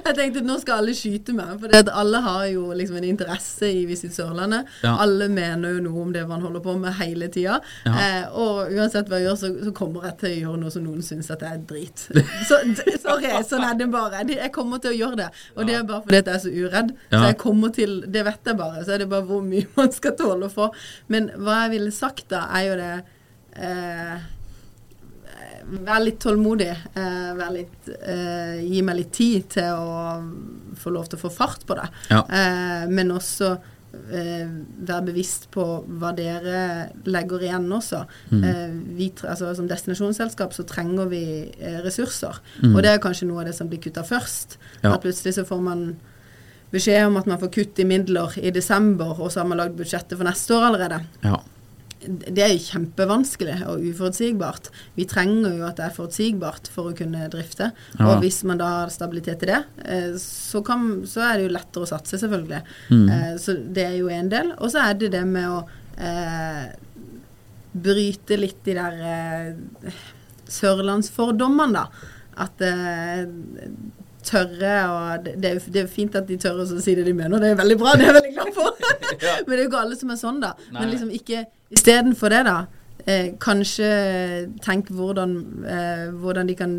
Jeg 0.00 0.16
tenkte 0.16 0.40
nå 0.44 0.56
skal 0.60 0.80
alle 0.80 0.92
skyte 0.96 1.32
meg, 1.36 1.52
for 1.60 1.70
det 1.70 1.82
at 1.84 1.90
alle 2.00 2.20
har 2.24 2.44
jo 2.50 2.72
liksom 2.76 2.96
en 2.98 3.06
interesse 3.06 3.68
i 3.70 3.84
Visit 3.88 4.14
Sørlandet. 4.16 4.68
Ja. 4.82 4.96
Alle 5.02 5.28
mener 5.30 5.76
jo 5.76 5.82
noe 5.84 6.02
om 6.02 6.10
det 6.14 6.24
man 6.28 6.42
holder 6.42 6.62
på 6.64 6.74
med 6.80 6.96
hele 6.98 7.28
tida. 7.32 7.58
Ja. 7.86 7.92
Eh, 7.94 8.24
og 8.40 8.72
uansett 8.74 9.08
hva 9.10 9.20
jeg 9.20 9.28
gjør, 9.28 9.38
så, 9.40 9.50
så 9.68 9.74
kommer 9.76 10.08
jeg 10.08 10.16
til 10.22 10.30
å 10.30 10.40
gjøre 10.40 10.62
noe 10.64 10.74
som 10.74 10.84
noen 10.86 11.04
syns 11.06 11.30
at 11.32 11.44
det 11.44 11.52
er 11.52 11.62
drit. 11.70 12.06
Så 12.48 12.58
sorry, 13.04 13.32
sånn 13.46 13.66
er 13.68 13.76
det 13.78 13.90
bare. 13.92 14.24
Jeg 14.32 14.52
kommer 14.56 14.82
til 14.82 14.94
å 14.94 14.98
gjøre 14.98 15.20
det. 15.22 15.28
Og 15.56 15.68
det 15.68 15.76
er 15.78 15.86
bare 15.88 16.02
fordi 16.06 16.20
jeg 16.20 16.34
er 16.34 16.42
så 16.42 16.54
uredd. 16.54 16.94
Så 17.12 17.22
jeg 17.28 17.38
kommer 17.40 17.74
til 17.76 17.96
Det 18.10 18.24
vet 18.26 18.50
jeg 18.50 18.58
bare. 18.58 18.84
Så 18.84 18.96
er 18.96 19.04
det 19.04 19.10
bare 19.12 19.26
hvor 19.28 19.44
mye 19.46 19.68
man 19.78 19.92
skal 19.94 20.16
tåle 20.18 20.50
få. 20.52 20.69
Men 21.08 21.30
hva 21.36 21.62
jeg 21.64 21.74
ville 21.76 21.94
sagt 21.94 22.28
da, 22.32 22.46
er 22.58 22.68
jo 22.68 22.76
det 22.80 22.92
eh, 23.62 24.28
Vær 25.70 26.00
litt 26.02 26.18
tålmodig. 26.22 26.70
Eh, 26.98 27.26
vær 27.38 27.50
litt, 27.54 27.88
eh, 28.02 28.56
gi 28.66 28.80
meg 28.82 28.96
litt 28.96 29.12
tid 29.14 29.44
til 29.54 29.68
å 29.76 30.24
få 30.80 30.90
lov 30.90 31.06
til 31.10 31.18
å 31.20 31.22
få 31.22 31.30
fart 31.30 31.62
på 31.68 31.76
det. 31.78 31.84
Ja. 32.10 32.24
Eh, 32.26 32.88
men 32.90 33.12
også 33.14 33.52
eh, 34.10 34.48
være 34.88 35.04
bevisst 35.12 35.46
på 35.54 35.64
hva 36.00 36.10
dere 36.16 36.90
legger 37.06 37.44
igjen 37.46 37.70
også. 37.76 38.02
Mm. 38.32 38.42
Eh, 38.50 38.74
vi, 38.98 39.10
tre- 39.14 39.30
altså, 39.36 39.52
som 39.54 39.68
destinasjonsselskap 39.70 40.56
så 40.56 40.66
trenger 40.66 41.06
vi 41.12 41.22
ressurser. 41.84 42.40
Mm. 42.64 42.74
Og 42.74 42.82
det 42.82 42.90
er 42.96 43.04
kanskje 43.06 43.28
noe 43.30 43.44
av 43.44 43.52
det 43.52 43.54
som 43.60 43.70
blir 43.70 43.82
kutta 43.84 44.02
først. 44.02 44.58
Ja. 44.82 44.96
At 44.96 45.04
plutselig 45.06 45.36
så 45.38 45.46
får 45.46 45.62
man 45.70 45.84
beskjed 46.70 47.06
om 47.08 47.16
at 47.20 47.26
man 47.30 47.40
får 47.40 47.50
kutt 47.56 47.80
i 47.82 47.86
midler 47.88 48.36
i 48.38 48.50
desember, 48.54 49.16
og 49.18 49.32
så 49.32 49.42
har 49.42 49.48
man 49.50 49.58
lagd 49.58 49.78
budsjettet 49.78 50.16
for 50.18 50.28
neste 50.28 50.54
år 50.54 50.68
allerede. 50.68 51.00
Ja. 51.24 51.40
Det 52.00 52.40
er 52.40 52.54
jo 52.54 52.62
kjempevanskelig 52.64 53.58
og 53.68 53.82
uforutsigbart. 53.90 54.70
Vi 54.96 55.04
trenger 55.04 55.58
jo 55.58 55.66
at 55.68 55.76
det 55.76 55.84
er 55.90 55.96
forutsigbart 55.98 56.70
for 56.72 56.88
å 56.88 56.94
kunne 56.96 57.26
drifte. 57.28 57.72
Ja. 57.98 58.06
Og 58.08 58.22
hvis 58.22 58.38
man 58.48 58.60
da 58.62 58.70
har 58.78 58.92
stabilitet 58.94 59.42
i 59.44 59.50
det, 59.50 59.58
eh, 59.84 60.14
så, 60.22 60.62
kan, 60.64 61.02
så 61.04 61.20
er 61.26 61.34
det 61.36 61.48
jo 61.50 61.52
lettere 61.58 61.84
å 61.84 61.90
satse, 61.90 62.16
selvfølgelig. 62.22 62.62
Mm. 62.88 63.04
Eh, 63.10 63.34
Så 63.42 63.58
det 63.60 63.84
er 63.84 63.98
jo 63.98 64.08
en 64.08 64.30
del. 64.32 64.54
Og 64.56 64.72
så 64.72 64.80
er 64.86 64.96
det 65.02 65.10
det 65.12 65.26
med 65.28 65.50
å 65.52 65.60
eh, 66.00 66.70
bryte 67.84 68.38
litt 68.40 68.64
de 68.64 68.78
der 68.80 68.96
eh, 69.12 70.00
sørlandsfordommene, 70.50 71.82
da. 71.84 71.84
At 72.40 72.62
eh, 72.64 73.26
tørre 74.26 74.74
og 74.90 75.24
det, 75.26 75.52
det, 75.66 75.84
er 75.84 75.88
fint 75.90 76.16
at 76.18 76.28
de 76.28 76.36
tør 76.40 76.62
å 76.64 76.66
si 76.70 76.96
det 76.96 77.06
de 77.06 77.14
mener, 77.16 77.40
det 77.42 77.54
er 77.54 77.60
veldig 77.60 77.78
bra, 77.80 77.94
det 77.96 78.06
er 78.06 78.12
jeg 78.12 78.18
veldig 78.18 78.34
glad 78.36 78.52
for. 78.56 78.76
Men 79.46 79.54
det 79.54 79.58
er 79.58 79.64
jo 79.64 79.70
ikke 79.70 79.86
alle 79.86 79.98
som 80.00 80.12
er 80.12 80.20
sånn, 80.20 80.42
da. 80.42 80.52
Nei. 80.68 80.76
Men 80.80 80.92
liksom 80.92 81.10
ikke 81.16 81.46
istedenfor 81.74 82.34
det, 82.34 82.44
da. 82.48 82.58
Eh, 83.08 83.30
kanskje 83.40 83.88
tenk 84.64 84.90
hvordan, 84.92 85.34
eh, 85.64 86.06
hvordan 86.20 86.50
de 86.50 86.56
kan 86.58 86.74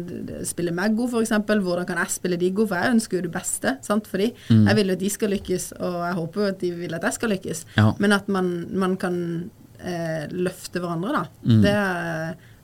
spille 0.46 0.74
meg 0.76 0.96
god, 0.98 1.16
f.eks. 1.16 1.34
Hvordan 1.48 1.88
kan 1.90 2.02
jeg 2.04 2.14
spille 2.14 2.38
de 2.38 2.52
god, 2.52 2.70
for 2.70 2.78
jeg 2.78 2.96
ønsker 2.96 3.18
jo 3.18 3.26
det 3.26 3.34
beste 3.34 3.76
sant, 3.86 4.08
for 4.08 4.22
de. 4.22 4.32
Mm. 4.50 4.68
Jeg 4.68 4.80
vil 4.80 4.92
jo 4.92 4.98
at 4.98 5.04
de 5.04 5.10
skal 5.10 5.34
lykkes, 5.36 5.72
og 5.80 5.98
jeg 6.06 6.20
håper 6.20 6.42
jo 6.42 6.52
at 6.54 6.62
de 6.62 6.72
vil 6.84 6.98
at 6.98 7.08
jeg 7.10 7.18
skal 7.18 7.34
lykkes. 7.36 7.66
Ja. 7.78 7.88
Men 8.00 8.18
at 8.18 8.30
man, 8.30 8.52
man 8.86 8.98
kan 9.02 9.16
eh, 9.80 10.26
løfte 10.32 10.84
hverandre, 10.84 11.22
da. 11.22 11.24
Mm. 11.46 11.62
Det 11.66 11.78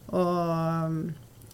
Og 0.08 0.94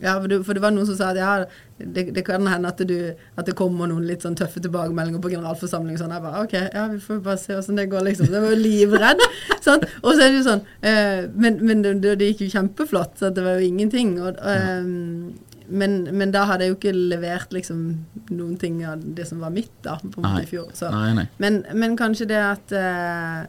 ja, 0.04 0.18
for, 0.20 0.28
du, 0.28 0.42
for 0.44 0.58
det 0.58 0.64
var 0.64 0.74
noen 0.76 0.88
som 0.90 0.98
sa 1.00 1.12
at 1.14 1.20
ja, 1.22 1.34
det, 1.80 2.10
det 2.16 2.26
kan 2.28 2.44
hende 2.52 2.72
at, 2.74 2.82
du, 2.88 3.14
at 3.40 3.48
det 3.48 3.56
kommer 3.58 3.88
noen 3.88 4.04
litt 4.08 4.26
sånn 4.26 4.36
tøffe 4.38 4.60
tilbakemeldinger 4.64 5.24
på 5.24 5.32
generalforsamling. 5.32 5.96
Sånn, 6.00 6.12
jeg 6.12 6.24
bare 6.26 6.44
OK, 6.44 6.58
ja, 6.60 6.84
vi 6.92 7.00
får 7.04 7.22
bare 7.24 7.40
se 7.40 7.56
åssen 7.56 7.80
det 7.80 7.88
går, 7.92 8.04
liksom. 8.10 8.28
Så 8.28 8.36
jeg 8.36 8.44
var 8.44 8.52
jo 8.56 8.60
livredd. 8.60 9.24
sånn. 9.66 9.88
Og 10.04 10.12
så 10.12 10.26
er 10.26 10.34
det 10.34 10.42
jo 10.42 10.46
sånn 10.50 10.62
eh, 10.84 11.24
Men, 11.32 11.62
men 11.64 11.86
det, 11.86 12.18
det 12.20 12.34
gikk 12.34 12.46
jo 12.46 12.54
kjempeflott, 12.58 13.16
så 13.22 13.32
det 13.34 13.46
var 13.46 13.60
jo 13.60 13.72
ingenting. 13.72 14.18
Og, 14.20 14.38
eh, 14.44 14.92
men, 15.74 16.00
men 16.12 16.34
da 16.34 16.44
hadde 16.50 16.68
jeg 16.68 16.74
jo 16.74 16.80
ikke 16.82 16.96
levert 16.96 17.54
liksom 17.56 17.84
noen 18.36 18.58
ting 18.60 18.82
av 18.88 19.02
det 19.16 19.26
som 19.30 19.44
var 19.44 19.54
mitt, 19.56 19.72
da, 19.86 19.96
på 20.04 20.20
en 20.20 20.28
måte 20.28 20.44
i 20.44 20.50
fjor. 20.50 20.68
Så. 20.76 20.92
Nei, 20.94 21.14
nei. 21.22 21.28
Men, 21.44 21.62
men 21.80 21.96
kanskje 22.00 22.28
det 22.34 22.42
at 22.44 22.76
eh, 22.78 23.44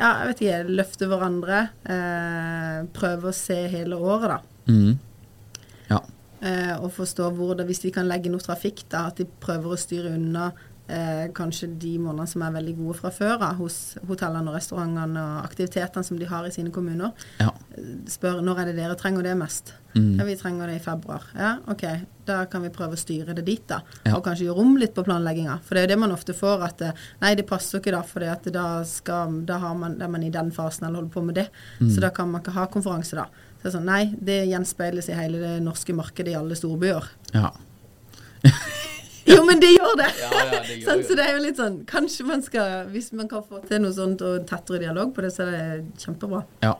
Ja, 0.00 0.10
jeg 0.22 0.30
vet 0.30 0.42
ikke. 0.42 0.58
Løfte 0.80 1.08
hverandre. 1.10 1.62
Eh, 1.84 2.82
prøve 2.96 3.30
å 3.30 3.36
se 3.36 3.62
hele 3.70 3.98
året, 4.00 4.34
da. 4.34 4.40
Mm. 4.70 4.98
Eh, 6.40 6.74
og 6.80 6.92
forstå 6.96 7.26
hvor 7.36 7.54
det, 7.54 7.66
Hvis 7.68 7.82
de 7.84 7.90
kan 7.92 8.08
legge 8.08 8.32
noe 8.32 8.40
trafikk, 8.40 8.86
da, 8.88 9.08
at 9.10 9.20
de 9.20 9.26
prøver 9.44 9.74
å 9.74 9.80
styre 9.80 10.14
unna 10.16 10.50
eh, 10.90 11.26
kanskje 11.36 11.68
de 11.80 11.96
månedene 12.00 12.28
som 12.30 12.44
er 12.44 12.54
veldig 12.54 12.76
gode 12.78 12.96
fra 13.00 13.10
før 13.14 13.44
av 13.50 13.60
hos 13.60 13.76
hotellene 14.08 14.50
og 14.50 14.56
restaurantene 14.56 15.20
og 15.20 15.44
aktivitetene 15.44 16.06
som 16.06 16.18
de 16.20 16.28
har 16.30 16.46
i 16.46 16.54
sine 16.54 16.72
kommuner. 16.74 17.12
Ja. 17.40 17.52
Spør 18.10 18.40
når 18.44 18.62
er 18.62 18.70
det 18.70 18.78
dere 18.80 18.96
trenger 18.98 19.26
det 19.26 19.36
mest. 19.38 19.74
Mm. 19.94 20.20
Ja, 20.20 20.24
Vi 20.24 20.36
trenger 20.38 20.70
det 20.70 20.78
i 20.78 20.84
februar. 20.84 21.26
Ja, 21.34 21.56
OK. 21.70 21.84
Da 22.26 22.44
kan 22.46 22.62
vi 22.62 22.70
prøve 22.70 22.94
å 22.94 23.00
styre 23.00 23.34
det 23.34 23.44
dit, 23.46 23.62
da. 23.66 23.80
Ja. 24.04 24.14
Og 24.16 24.24
kanskje 24.26 24.46
gjøre 24.46 24.62
om 24.62 24.76
litt 24.78 24.94
på 24.94 25.04
planlegginga. 25.06 25.58
For 25.66 25.74
det 25.74 25.82
er 25.82 25.88
jo 25.88 25.92
det 25.94 26.00
man 26.04 26.14
ofte 26.14 26.36
får, 26.36 26.66
at 26.66 26.84
eh, 26.86 27.06
nei, 27.22 27.34
det 27.38 27.48
passer 27.48 27.80
ikke 27.80 27.94
da, 27.94 28.02
for 28.06 28.26
da, 28.54 28.66
skal, 28.86 29.40
da, 29.48 29.60
har 29.62 29.78
man, 29.78 29.98
er 30.00 30.10
man 30.12 30.26
i 30.26 30.32
den 30.32 30.52
fasen 30.54 30.86
eller 30.86 31.02
holder 31.02 31.14
på 31.14 31.24
med 31.26 31.40
det. 31.42 31.48
Mm. 31.80 31.90
Så 31.90 32.04
da 32.04 32.12
kan 32.14 32.30
man 32.30 32.44
ikke 32.44 32.56
ha 32.56 32.68
konferanse 32.70 33.18
da. 33.18 33.28
Så 33.60 33.66
det 33.66 33.70
er 33.70 33.74
sånn, 33.76 33.88
Nei, 33.90 34.04
det 34.16 34.38
gjenspeiles 34.48 35.10
i 35.12 35.16
hele 35.18 35.40
det 35.42 35.56
norske 35.64 35.92
markedet 35.92 36.32
i 36.32 36.38
alle 36.38 36.56
storbyer. 36.56 37.10
Ja. 37.36 37.52
Jo, 39.30 39.42
men 39.46 39.60
det 39.60 39.68
gjør 39.74 39.98
det! 40.00 40.06
Ja, 40.16 40.30
ja, 40.32 40.60
det 40.64 40.76
gjør 40.80 40.86
Sånn, 40.88 41.02
så 41.06 41.16
det 41.18 41.26
er 41.28 41.34
jo 41.36 41.42
litt 41.44 41.58
sånn 41.60 41.74
Kanskje 41.86 42.24
man 42.26 42.40
skal 42.42 42.88
Hvis 42.90 43.10
man 43.14 43.28
kan 43.30 43.44
få 43.46 43.60
til 43.68 43.82
noe 43.84 43.92
sånt 43.94 44.24
og 44.26 44.46
tettere 44.48 44.80
dialog 44.82 45.12
på 45.14 45.22
det, 45.22 45.30
så 45.34 45.44
er 45.44 45.52
det 45.52 46.02
kjempebra. 46.02 46.40
ja. 46.64 46.72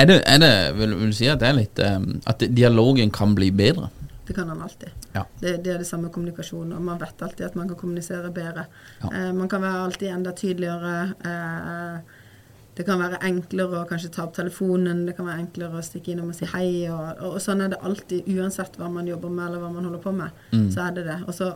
er 0.00 0.08
det, 0.08 0.16
er 0.24 0.40
det 0.40 0.52
vil, 0.78 0.96
du 0.96 1.14
si 1.14 1.28
at 1.28 1.42
det 1.42 1.50
er 1.50 1.58
litt 1.58 1.82
eh, 1.84 1.98
At 2.30 2.44
dialogen 2.56 3.12
kan 3.14 3.36
bli 3.36 3.50
bedre? 3.52 3.90
Det 4.26 4.36
kan 4.36 4.48
han 4.48 4.62
alltid. 4.62 4.94
Ja. 5.12 5.24
Det, 5.40 5.56
det 5.64 5.74
er 5.74 5.80
det 5.82 5.88
samme 5.88 6.08
kommunikasjonen, 6.14 6.76
og 6.76 6.84
man 6.86 7.00
vet 7.00 7.22
alltid 7.26 7.48
at 7.48 7.56
man 7.58 7.66
kan 7.66 7.78
kommunisere 7.80 8.28
bedre. 8.30 8.68
Ja. 9.00 9.08
Eh, 9.10 9.32
man 9.34 9.48
kan 9.50 9.64
være 9.64 9.80
alltid 9.88 10.12
enda 10.14 10.32
tydeligere. 10.38 10.92
Eh, 11.26 12.19
det 12.80 12.86
kan 12.88 13.00
være 13.02 13.18
enklere 13.28 13.82
å 13.82 13.86
kanskje 13.88 14.08
ta 14.14 14.24
opp 14.24 14.32
telefonen, 14.38 15.02
det 15.04 15.12
kan 15.18 15.26
være 15.28 15.42
enklere 15.42 15.76
å 15.76 15.84
stikke 15.84 16.14
innom 16.14 16.30
og 16.32 16.36
si 16.38 16.48
hei. 16.48 16.88
Og, 16.88 17.02
og, 17.20 17.34
og 17.36 17.42
sånn 17.44 17.60
er 17.60 17.74
det 17.74 17.80
alltid, 17.84 18.28
uansett 18.32 18.78
hva 18.80 18.88
man 18.92 19.08
jobber 19.10 19.32
med 19.34 19.50
eller 19.50 19.60
hva 19.60 19.72
man 19.74 19.88
holder 19.88 20.00
på 20.00 20.14
med. 20.16 20.38
Mm. 20.54 20.68
Så 20.72 20.86
er 20.86 20.94
det 20.96 21.04
det. 21.10 21.18
Og 21.26 21.36
så 21.36 21.50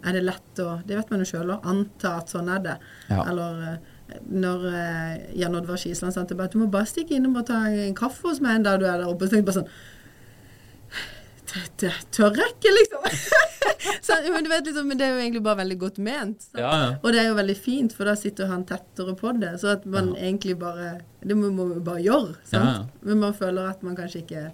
er 0.00 0.16
det 0.16 0.24
lett 0.24 0.62
å, 0.64 0.68
det 0.88 0.96
vet 0.96 1.12
man 1.12 1.20
jo 1.20 1.28
sjøl 1.28 1.52
òg, 1.52 1.68
anta 1.74 2.14
at 2.22 2.32
sånn 2.32 2.48
er 2.54 2.64
det. 2.64 2.78
Ja. 3.10 3.26
Eller 3.26 3.60
eh, 3.68 3.90
når 4.32 4.64
eh, 4.72 5.12
Jan 5.42 5.60
Oddvar 5.60 5.80
Skisland 5.80 6.16
meg 6.16 6.46
at 6.46 6.56
du 6.56 6.60
må 6.62 6.70
bare 6.72 6.88
stikke 6.88 7.18
innom 7.18 7.36
og 7.40 7.50
ta 7.50 7.64
en 7.68 7.96
kaffe 7.98 8.30
hos 8.30 8.40
meg 8.44 8.60
en 8.60 8.68
dag 8.70 8.80
du 8.80 8.86
er 8.88 9.02
der 9.02 9.10
oppe. 9.10 9.28
Så 9.28 9.36
tenkte 9.36 9.44
jeg 9.44 9.50
bare 9.50 9.60
sånn 9.60 9.74
det, 11.52 11.62
det 11.82 11.92
tør 12.14 12.38
jeg 12.38 12.54
ikke, 12.54 12.72
liksom. 12.78 13.04
så, 14.06 14.18
men, 14.32 14.44
du 14.44 14.50
vet, 14.50 14.66
liksom. 14.68 14.88
Men 14.88 15.00
det 15.00 15.06
er 15.06 15.14
jo 15.14 15.22
egentlig 15.22 15.42
bare 15.44 15.60
veldig 15.62 15.78
godt 15.82 16.00
ment. 16.02 16.48
Ja, 16.56 16.72
ja. 16.82 16.90
Og 17.02 17.12
det 17.12 17.22
er 17.22 17.30
jo 17.30 17.38
veldig 17.38 17.56
fint, 17.58 17.94
for 17.96 18.08
da 18.08 18.16
sitter 18.18 18.50
han 18.52 18.64
tettere 18.68 19.14
på 19.18 19.34
det. 19.38 19.54
Så 19.62 19.72
at 19.76 19.86
man 19.86 20.14
egentlig 20.16 20.58
bare 20.60 20.98
Det 21.22 21.36
må 21.38 21.52
man 21.54 21.84
bare 21.84 22.02
gjøre. 22.02 22.34
Sant? 22.48 22.90
Men 23.02 23.22
man 23.22 23.34
føler 23.38 23.70
at 23.70 23.82
man 23.86 23.96
kanskje 23.98 24.24
ikke 24.24 24.48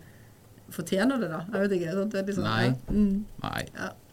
fortjener 0.74 1.20
det, 1.22 1.30
da. 1.32 1.44
Jeg 1.52 1.64
vet 1.64 1.76
ikke. 1.78 1.96
Sant? 2.00 2.18
Liksom, 2.18 2.44
Nei. 2.44 2.64
Ja. 2.66 2.74
Mm, 2.92 3.24
Nei. 3.44 3.62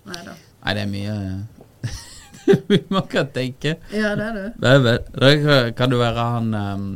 Nei. 0.05 0.21
Nei, 0.65 0.73
det 0.77 0.85
er 0.85 0.91
mye 0.91 1.15
Man 2.93 3.07
kan 3.09 3.27
tenke. 3.33 3.75
Ja, 3.89 4.13
det 4.15 4.25
er 4.29 4.35
det. 4.37 4.47
Det, 4.61 4.97
det 5.17 5.75
kan 5.77 5.89
du 5.89 5.97
være 5.97 6.25
han 6.35 6.53
ehm, 6.53 6.89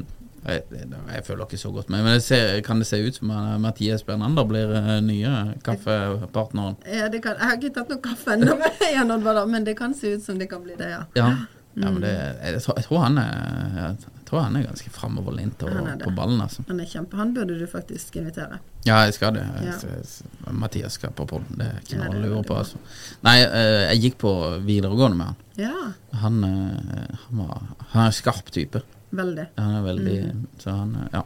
jeg, 0.53 0.89
jeg 1.13 1.25
føler 1.27 1.45
ikke 1.45 1.61
så 1.61 1.71
godt 1.75 1.89
med 1.89 2.03
Men 2.03 2.17
det 2.17 2.23
ser, 2.25 2.61
kan 2.65 2.81
det 2.81 2.87
se 2.89 2.99
ut 3.03 3.19
som 3.19 3.31
at 3.35 3.61
Mathias 3.61 4.03
Bernander 4.07 4.47
blir 4.49 4.73
eh, 4.79 4.91
nye 5.05 5.35
kaffepartneren? 5.65 6.77
Ja, 6.85 7.07
det 7.13 7.23
kan, 7.25 7.37
jeg 7.39 7.51
har 7.51 7.59
ikke 7.59 7.73
tatt 7.79 7.93
noe 7.93 8.03
kaffe 8.03 8.35
ennå 8.35 9.45
men 9.53 9.67
det 9.67 9.77
kan 9.79 9.93
se 9.97 10.15
ut 10.17 10.23
som 10.25 10.39
det 10.39 10.49
kan 10.51 10.63
bli 10.63 10.77
det, 10.79 10.89
ja. 10.89 11.03
Ja. 11.15 11.29
ja 11.75 11.91
men 11.91 12.01
det, 12.03 12.15
jeg, 12.43 12.63
tror, 12.65 12.79
jeg 12.79 12.89
tror 12.89 13.05
han 13.07 13.21
er 13.23 13.97
tror 14.29 14.43
han 14.45 14.57
er 14.59 14.65
ganske 14.67 14.91
framoverlent 14.93 15.63
er 15.65 16.01
på 16.03 16.11
ballen, 16.13 16.41
altså. 16.43 16.63
Han 16.69 16.81
er 16.83 16.89
kjempe, 16.89 17.17
han 17.17 17.31
burde 17.33 17.55
du 17.57 17.65
faktisk 17.69 18.19
invitere. 18.19 18.59
Ja, 18.85 19.01
jeg 19.07 19.15
skal 19.17 19.33
det. 19.33 19.45
Ja. 19.45 19.71
Jeg- 19.71 19.89
jeg- 19.89 20.53
Mathias 20.53 20.93
skal 20.93 21.11
på 21.11 21.25
podden, 21.25 21.57
det 21.57 21.65
er 21.67 21.79
ikke 21.81 21.97
noe 21.97 22.13
å 22.13 22.21
lure 22.21 22.43
på. 22.43 22.57
Altså. 22.57 22.77
Nei, 23.23 23.39
eh, 23.41 23.93
jeg 23.93 24.01
gikk 24.01 24.17
på 24.19 24.33
videregående 24.65 25.17
med 25.17 25.25
han. 25.25 25.35
Ja, 25.57 25.93
Han, 26.19 26.43
eh, 26.43 27.15
han, 27.27 27.37
var, 27.37 27.61
han 27.89 28.01
er 28.01 28.05
en 28.05 28.11
skarp 28.11 28.51
type. 28.51 28.81
Veldig. 29.11 29.45
Han 29.57 29.75
er 29.75 29.83
veldig 29.85 30.17
Mm. 30.29 30.47
Så 30.59 30.69
han 30.75 30.95
er, 30.95 31.09
ja. 31.13 31.23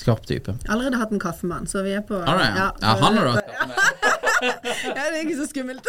Skarp 0.00 0.24
type. 0.26 0.54
Allerede 0.68 0.96
hatt 0.96 1.10
en 1.12 1.20
kaffe 1.20 1.46
med 1.46 1.58
han, 1.58 1.66
så 1.68 1.82
vi 1.84 1.92
er 1.92 2.00
på 2.00 2.16
Ja, 2.16 2.32
du 2.32 2.38
det? 2.40 2.46
Ja, 2.56 2.68
ja, 2.80 2.94
han 3.02 3.16
har 3.16 3.24
du 3.24 3.30
hatt 3.36 3.50
Ja, 4.40 5.04
det 5.10 5.18
er 5.18 5.20
ikke 5.20 5.36
så 5.36 5.46
skummelt. 5.50 5.84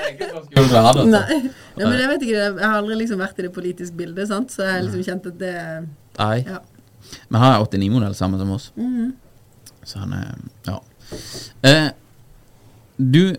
altså. 0.56 1.04
Nei. 1.04 1.40
Ja, 1.76 1.84
men 1.84 1.98
jeg 2.00 2.08
vet 2.08 2.22
ikke, 2.24 2.38
jeg 2.38 2.64
har 2.64 2.78
aldri 2.78 2.96
liksom 3.02 3.20
vært 3.20 3.38
i 3.38 3.44
det 3.44 3.52
politiske 3.52 3.96
bildet, 3.96 4.28
sant? 4.30 4.54
så 4.54 4.64
jeg 4.64 4.72
har 4.72 4.86
liksom 4.86 5.04
kjent 5.04 5.28
at 5.28 5.38
det 5.42 5.54
Nei. 6.18 6.38
Ja. 6.48 6.58
Men 7.28 7.40
han 7.42 7.52
er 7.54 7.66
89-modell 7.66 8.16
sammen 8.16 8.40
som 8.40 8.50
oss. 8.56 8.70
mm. 8.76 9.12
Så 9.84 9.98
han 10.02 10.12
er 10.16 10.34
Ja. 10.68 10.78
Eh, 11.66 11.90
du 12.96 13.36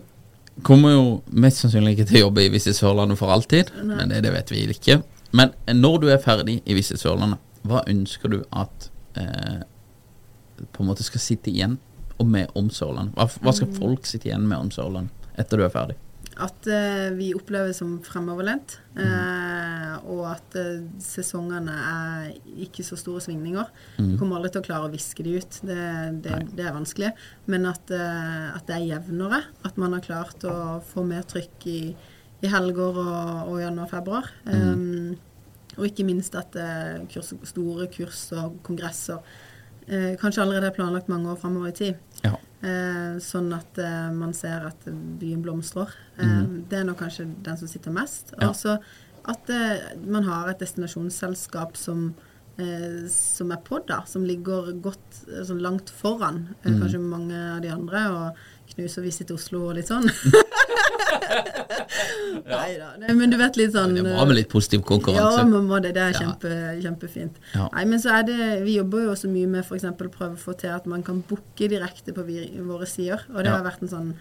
kommer 0.62 0.90
jo 0.92 1.04
mest 1.30 1.62
sannsynlig 1.62 1.96
ikke 1.96 2.08
til 2.10 2.20
å 2.20 2.24
jobbe 2.26 2.44
i 2.44 2.50
Visit 2.52 2.76
Sørlandet 2.76 3.18
for 3.18 3.32
alltid, 3.34 3.70
Nei. 3.82 3.96
men 3.96 4.10
det, 4.10 4.22
det 4.26 4.32
vet 4.34 4.50
vi 4.52 4.64
ikke. 4.74 5.00
Men 5.32 5.54
når 5.68 6.02
du 6.02 6.08
er 6.12 6.20
ferdig 6.22 6.60
i 6.64 6.76
Visit 6.76 7.00
Sørlandet, 7.00 7.40
hva 7.66 7.82
ønsker 7.88 8.32
du 8.32 8.40
at 8.50 8.90
eh, 9.18 9.62
på 10.72 10.82
en 10.82 10.90
måte 10.90 11.06
skal 11.06 11.22
sitte 11.22 11.52
igjen 11.52 11.78
og 12.18 12.28
med 12.28 12.52
om 12.58 12.70
Sørlandet? 12.72 13.16
Hva, 13.16 13.28
hva 13.42 13.54
skal 13.56 13.72
folk 13.76 14.08
sitte 14.08 14.30
igjen 14.30 14.48
med 14.48 14.58
om 14.58 14.72
Sørlandet 14.74 15.30
etter 15.40 15.58
du 15.58 15.66
er 15.66 15.72
ferdig? 15.72 15.98
At 16.42 16.66
eh, 16.70 17.10
vi 17.12 17.32
oppleves 17.36 17.82
som 17.82 17.98
fremoverlent, 18.04 18.78
eh, 18.96 19.92
og 20.08 20.22
at 20.30 20.56
eh, 20.56 20.80
sesongene 21.02 21.74
er 21.76 22.30
ikke 22.64 22.84
så 22.86 22.96
store 22.96 23.20
svingninger. 23.20 23.68
Vi 23.98 24.16
kommer 24.20 24.38
aldri 24.38 24.54
til 24.54 24.62
å 24.62 24.66
klare 24.66 24.88
å 24.88 24.92
viske 24.92 25.26
de 25.26 25.36
ut, 25.36 25.58
det, 25.68 25.82
det, 26.24 26.38
det 26.56 26.64
er 26.64 26.76
vanskelig. 26.76 27.12
Men 27.52 27.68
at, 27.68 27.92
eh, 27.92 28.48
at 28.56 28.64
det 28.68 28.78
er 28.78 28.88
jevnere. 28.94 29.42
At 29.68 29.76
man 29.80 29.92
har 29.96 30.06
klart 30.06 30.48
å 30.48 30.56
få 30.88 31.04
mer 31.08 31.26
trykk 31.28 31.68
i, 31.68 31.80
i 32.42 32.50
helger 32.50 32.98
og, 33.02 33.52
og 33.52 33.60
januar-februar. 33.62 34.28
Um, 34.50 35.14
og 35.78 35.86
ikke 35.88 36.04
minst 36.04 36.34
at 36.36 36.52
det 36.56 37.06
kurs, 37.12 37.32
store 37.48 37.86
kurs 37.94 38.26
og 38.36 38.58
kongresser 38.66 39.22
uh, 39.22 40.12
kanskje 40.20 40.42
allerede 40.42 40.68
er 40.68 40.76
planlagt 40.76 41.08
mange 41.12 41.30
år 41.32 41.38
fremover 41.40 41.70
i 41.70 41.76
tid. 41.78 42.18
Ja. 42.26 42.34
Uh, 42.62 43.14
sånn 43.22 43.48
at 43.56 43.78
uh, 43.80 44.10
man 44.14 44.34
ser 44.36 44.68
at 44.68 44.84
byen 45.20 45.40
blomstrer. 45.42 45.94
Mm. 46.18 46.66
Det 46.70 46.82
er 46.82 46.84
nok 46.86 47.00
kanskje 47.02 47.30
den 47.46 47.58
som 47.58 47.70
sitter 47.70 47.94
mest. 47.94 48.34
Ja. 48.36 48.50
Altså 48.50 48.76
at 49.28 49.50
eh, 49.50 49.96
man 50.02 50.26
har 50.26 50.50
et 50.50 50.62
destinasjonsselskap 50.62 51.76
som, 51.78 52.12
eh, 52.58 53.06
som 53.10 53.52
er 53.54 53.60
på, 53.64 53.78
da. 53.86 54.02
Som 54.08 54.26
ligger 54.26 54.72
godt 54.82 55.22
eh, 55.28 55.44
sånn 55.46 55.62
langt 55.62 55.92
foran 55.94 56.48
mm. 56.64 56.80
kanskje 56.80 57.02
mange 57.02 57.42
av 57.56 57.62
de 57.64 57.70
andre. 57.74 58.04
Og 58.10 58.74
knuser 58.74 59.06
Visit 59.06 59.30
Oslo 59.34 59.68
og 59.68 59.78
litt 59.78 59.92
sånn. 59.92 60.08
Nei 62.52 62.76
da. 62.78 62.90
Men 63.14 63.30
du 63.32 63.36
vet 63.40 63.56
litt 63.60 63.72
sånn 63.74 63.94
Det 63.96 64.04
var 64.06 64.26
med 64.28 64.36
litt 64.38 64.50
positiv 64.52 64.80
ja, 64.82 64.86
konkurranse. 64.92 65.44
man 65.50 65.68
må 65.70 65.80
det. 65.82 65.94
Det 65.96 66.02
er 66.02 66.12
Ja. 66.12 66.20
kjempe, 66.20 66.52
kjempefint. 66.82 67.40
Ja. 67.54 67.68
Nei, 67.72 67.84
men 67.84 67.98
så 68.02 68.12
er 68.18 68.22
det 68.28 68.62
Vi 68.66 68.76
jobber 68.78 69.04
jo 69.06 69.10
også 69.14 69.30
mye 69.32 69.46
med 69.48 69.64
f.eks. 69.64 69.84
prøve 69.98 70.34
å 70.36 70.38
få 70.38 70.56
til 70.58 70.70
at 70.74 70.86
man 70.86 71.02
kan 71.02 71.22
booke 71.28 71.68
direkte 71.68 72.12
på 72.14 72.24
våre 72.66 72.86
sider. 72.86 73.20
Og 73.34 73.42
det 73.42 73.50
Ja. 73.50 73.56
har 73.58 73.64
vært 73.64 73.82
en 73.82 73.88
sånn 73.88 74.14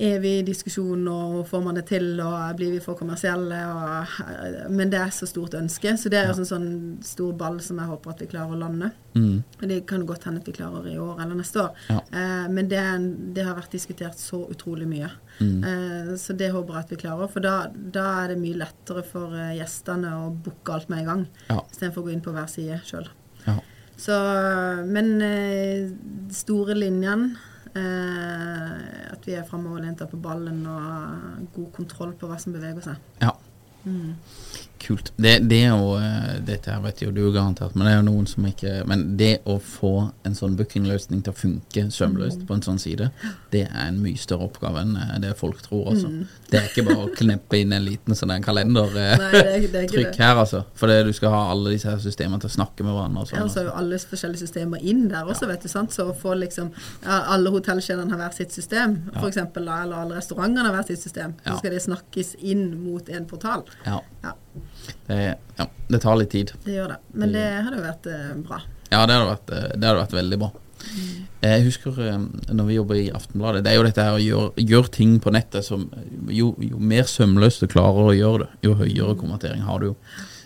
evig 0.00 0.46
diskusjon, 0.46 1.02
og 1.08 1.46
får 1.46 1.62
man 1.62 1.74
det 1.74 1.82
til, 1.90 2.18
og 2.24 2.56
blir 2.56 2.70
vi 2.72 2.78
for 2.80 2.94
kommersielle? 2.96 3.58
Og, 3.68 4.70
men 4.70 4.88
det 4.88 4.98
er 4.98 5.10
så 5.12 5.26
stort 5.28 5.52
ønske, 5.58 5.92
så 5.98 6.08
det 6.08 6.20
er 6.22 6.30
ja. 6.30 6.32
en 6.32 6.46
sånn 6.48 6.70
stor 7.04 7.34
ball 7.36 7.58
som 7.60 7.76
jeg 7.82 7.86
håper 7.90 8.10
at 8.14 8.20
vi 8.20 8.26
klarer 8.30 8.54
å 8.54 8.60
lande. 8.62 8.92
Mm. 9.14 9.42
Det 9.60 9.86
kan 9.90 10.06
godt 10.06 10.24
hende 10.24 10.40
at 10.40 10.46
vi 10.48 10.52
klarer 10.56 10.86
i 10.88 10.96
år 10.96 11.20
eller 11.20 11.34
neste 11.42 11.60
år. 11.66 11.74
Ja. 11.90 11.98
Eh, 12.16 12.48
men 12.48 12.68
det, 12.70 12.80
det 13.34 13.44
har 13.44 13.54
vært 13.58 13.72
diskutert 13.76 14.16
så 14.16 14.46
utrolig 14.48 14.88
mye. 14.88 15.10
Mm. 15.40 15.64
Eh, 15.64 16.10
så 16.20 16.34
det 16.36 16.50
håper 16.52 16.74
jeg 16.76 16.84
at 16.84 16.90
vi 16.92 16.96
klarer. 17.00 17.30
For 17.32 17.40
da, 17.44 17.54
da 17.72 18.02
er 18.22 18.28
det 18.34 18.38
mye 18.42 18.58
lettere 18.60 19.02
for 19.08 19.32
eh, 19.36 19.54
gjestene 19.58 20.10
å 20.20 20.30
booke 20.36 20.74
alt 20.74 20.90
med 20.92 21.00
en 21.04 21.06
gang, 21.10 21.22
Ja. 21.48 21.60
istedenfor 21.72 22.02
å 22.02 22.08
gå 22.08 22.12
inn 22.12 22.20
på 22.24 22.34
hver 22.36 22.48
side 22.52 22.80
sjøl. 22.84 23.08
Ja. 23.46 23.56
Så 24.00 24.16
Men 24.88 25.20
eh, 25.20 25.90
store 26.32 26.72
linjene 26.76 27.34
eh, 27.76 29.12
At 29.12 29.26
vi 29.28 29.34
er 29.36 29.44
framoverlente 29.48 30.06
på 30.08 30.16
ballen 30.20 30.62
og 30.68 30.80
har 30.80 31.42
god 31.56 31.72
kontroll 31.76 32.12
på 32.20 32.28
hva 32.30 32.38
som 32.40 32.52
beveger 32.56 32.80
seg. 32.84 32.96
Ja. 33.20 33.34
Kult. 34.80 35.12
Det, 35.16 35.38
det 35.44 35.58
er 35.66 35.74
jo 35.74 35.92
eh, 36.00 36.38
Dette 36.46 36.72
her 36.72 36.80
vet 36.80 37.02
jo 37.02 37.10
du 37.12 37.26
garantert, 37.34 37.74
men 37.76 37.84
det 37.84 37.92
er 37.92 37.98
jo 37.98 38.04
noen 38.06 38.28
som 38.30 38.46
ikke 38.48 38.78
Men 38.88 39.02
det 39.20 39.42
å 39.44 39.58
få 39.60 39.92
en 40.24 40.36
sånn 40.36 40.54
bookingløsning 40.56 41.20
til 41.26 41.34
å 41.34 41.36
funke 41.36 41.84
sømløst 41.92 42.46
på 42.48 42.56
en 42.56 42.64
sånn 42.64 42.80
side, 42.80 43.10
det 43.52 43.66
er 43.66 43.82
en 43.90 43.98
mye 44.00 44.18
større 44.20 44.48
oppgave 44.48 44.80
enn 44.84 44.94
eh, 44.96 45.18
det 45.20 45.34
folk 45.38 45.60
tror, 45.66 45.90
altså. 45.92 46.08
Det 46.50 46.58
er 46.58 46.70
ikke 46.70 46.86
bare 46.88 47.04
å 47.04 47.10
kneppe 47.18 47.60
inn 47.60 47.74
en 47.76 47.84
liten 47.84 48.16
sånn 48.16 48.32
en 48.32 48.44
kalender 48.46 48.96
eh, 48.96 49.26
er, 49.28 49.66
er 49.68 50.14
her, 50.16 50.40
altså. 50.40 50.62
For 50.78 50.88
det, 50.90 51.02
du 51.10 51.12
skal 51.16 51.34
ha 51.34 51.42
alle 51.52 51.74
disse 51.74 51.90
her 51.90 52.00
systemene 52.02 52.40
til 52.40 52.50
å 52.50 52.56
snakke 52.56 52.86
med 52.86 52.96
hverandre 52.96 53.26
og 53.26 53.30
sånn. 53.30 53.52
Er 53.60 53.72
alle 53.82 54.00
forskjellige 54.00 54.46
systemer 54.46 54.80
inn 54.80 55.06
der 55.12 55.28
også, 55.28 55.48
vet 55.50 55.66
du. 55.66 55.70
sant? 55.72 55.92
Så 55.94 56.08
å 56.10 56.16
få 56.16 56.34
liksom 56.40 56.70
Alle 57.04 57.52
hotellkjedene 57.52 58.12
har 58.14 58.20
hver 58.22 58.34
sitt 58.36 58.54
system, 58.54 58.96
for 59.18 59.28
eksempel, 59.28 59.68
eller 59.68 60.06
alle 60.06 60.16
restaurantene 60.18 60.68
har 60.70 60.78
hver 60.78 60.88
sitt 60.88 61.04
system. 61.04 61.36
Ja. 61.44 61.52
Så 61.52 61.60
skal 61.60 61.76
det 61.76 61.84
snakkes 61.84 62.34
inn 62.40 62.64
mot 62.80 63.08
en 63.12 63.28
portal. 63.28 63.66
Ja. 63.84 64.00
Ja, 64.22 64.34
Det, 65.06 65.20
ja, 65.58 65.66
det 65.88 66.00
tar 66.02 66.18
litt 66.20 66.32
tid. 66.32 66.52
det 66.64 66.74
gjør 66.78 66.94
det. 66.94 66.98
Men 67.12 67.36
det 67.36 67.46
hadde 67.50 67.78
jo 67.78 67.84
vært 67.84 68.10
eh, 68.10 68.32
bra. 68.46 68.60
Ja, 68.90 69.04
det 69.06 69.16
hadde 69.16 69.30
vært, 69.30 69.54
eh, 69.54 69.70
det 69.76 69.88
hadde 69.90 70.02
vært 70.02 70.18
veldig 70.18 70.40
bra. 70.42 70.50
Jeg 71.44 71.64
husker 71.66 71.98
eh, 72.06 72.22
når 72.50 72.68
vi 72.70 72.78
jobber 72.78 73.00
i 73.00 73.10
Aftenbladet, 73.14 73.64
det 73.66 73.72
er 73.72 73.78
jo 73.80 73.86
dette 73.86 74.06
her 74.06 74.16
å 74.16 74.22
gjøre 74.22 74.64
gjør 74.72 74.90
ting 74.94 75.18
på 75.22 75.32
nettet 75.34 75.66
som 75.66 75.86
jo, 76.28 76.54
jo 76.64 76.80
mer 76.80 77.08
sømløst 77.10 77.64
du 77.64 77.70
klarer 77.70 78.10
å 78.10 78.16
gjøre 78.16 78.46
det, 78.46 78.50
jo 78.66 78.78
høyere 78.80 79.18
konvertering 79.20 79.62
har 79.66 79.82
du 79.82 79.90
jo. 79.92 79.98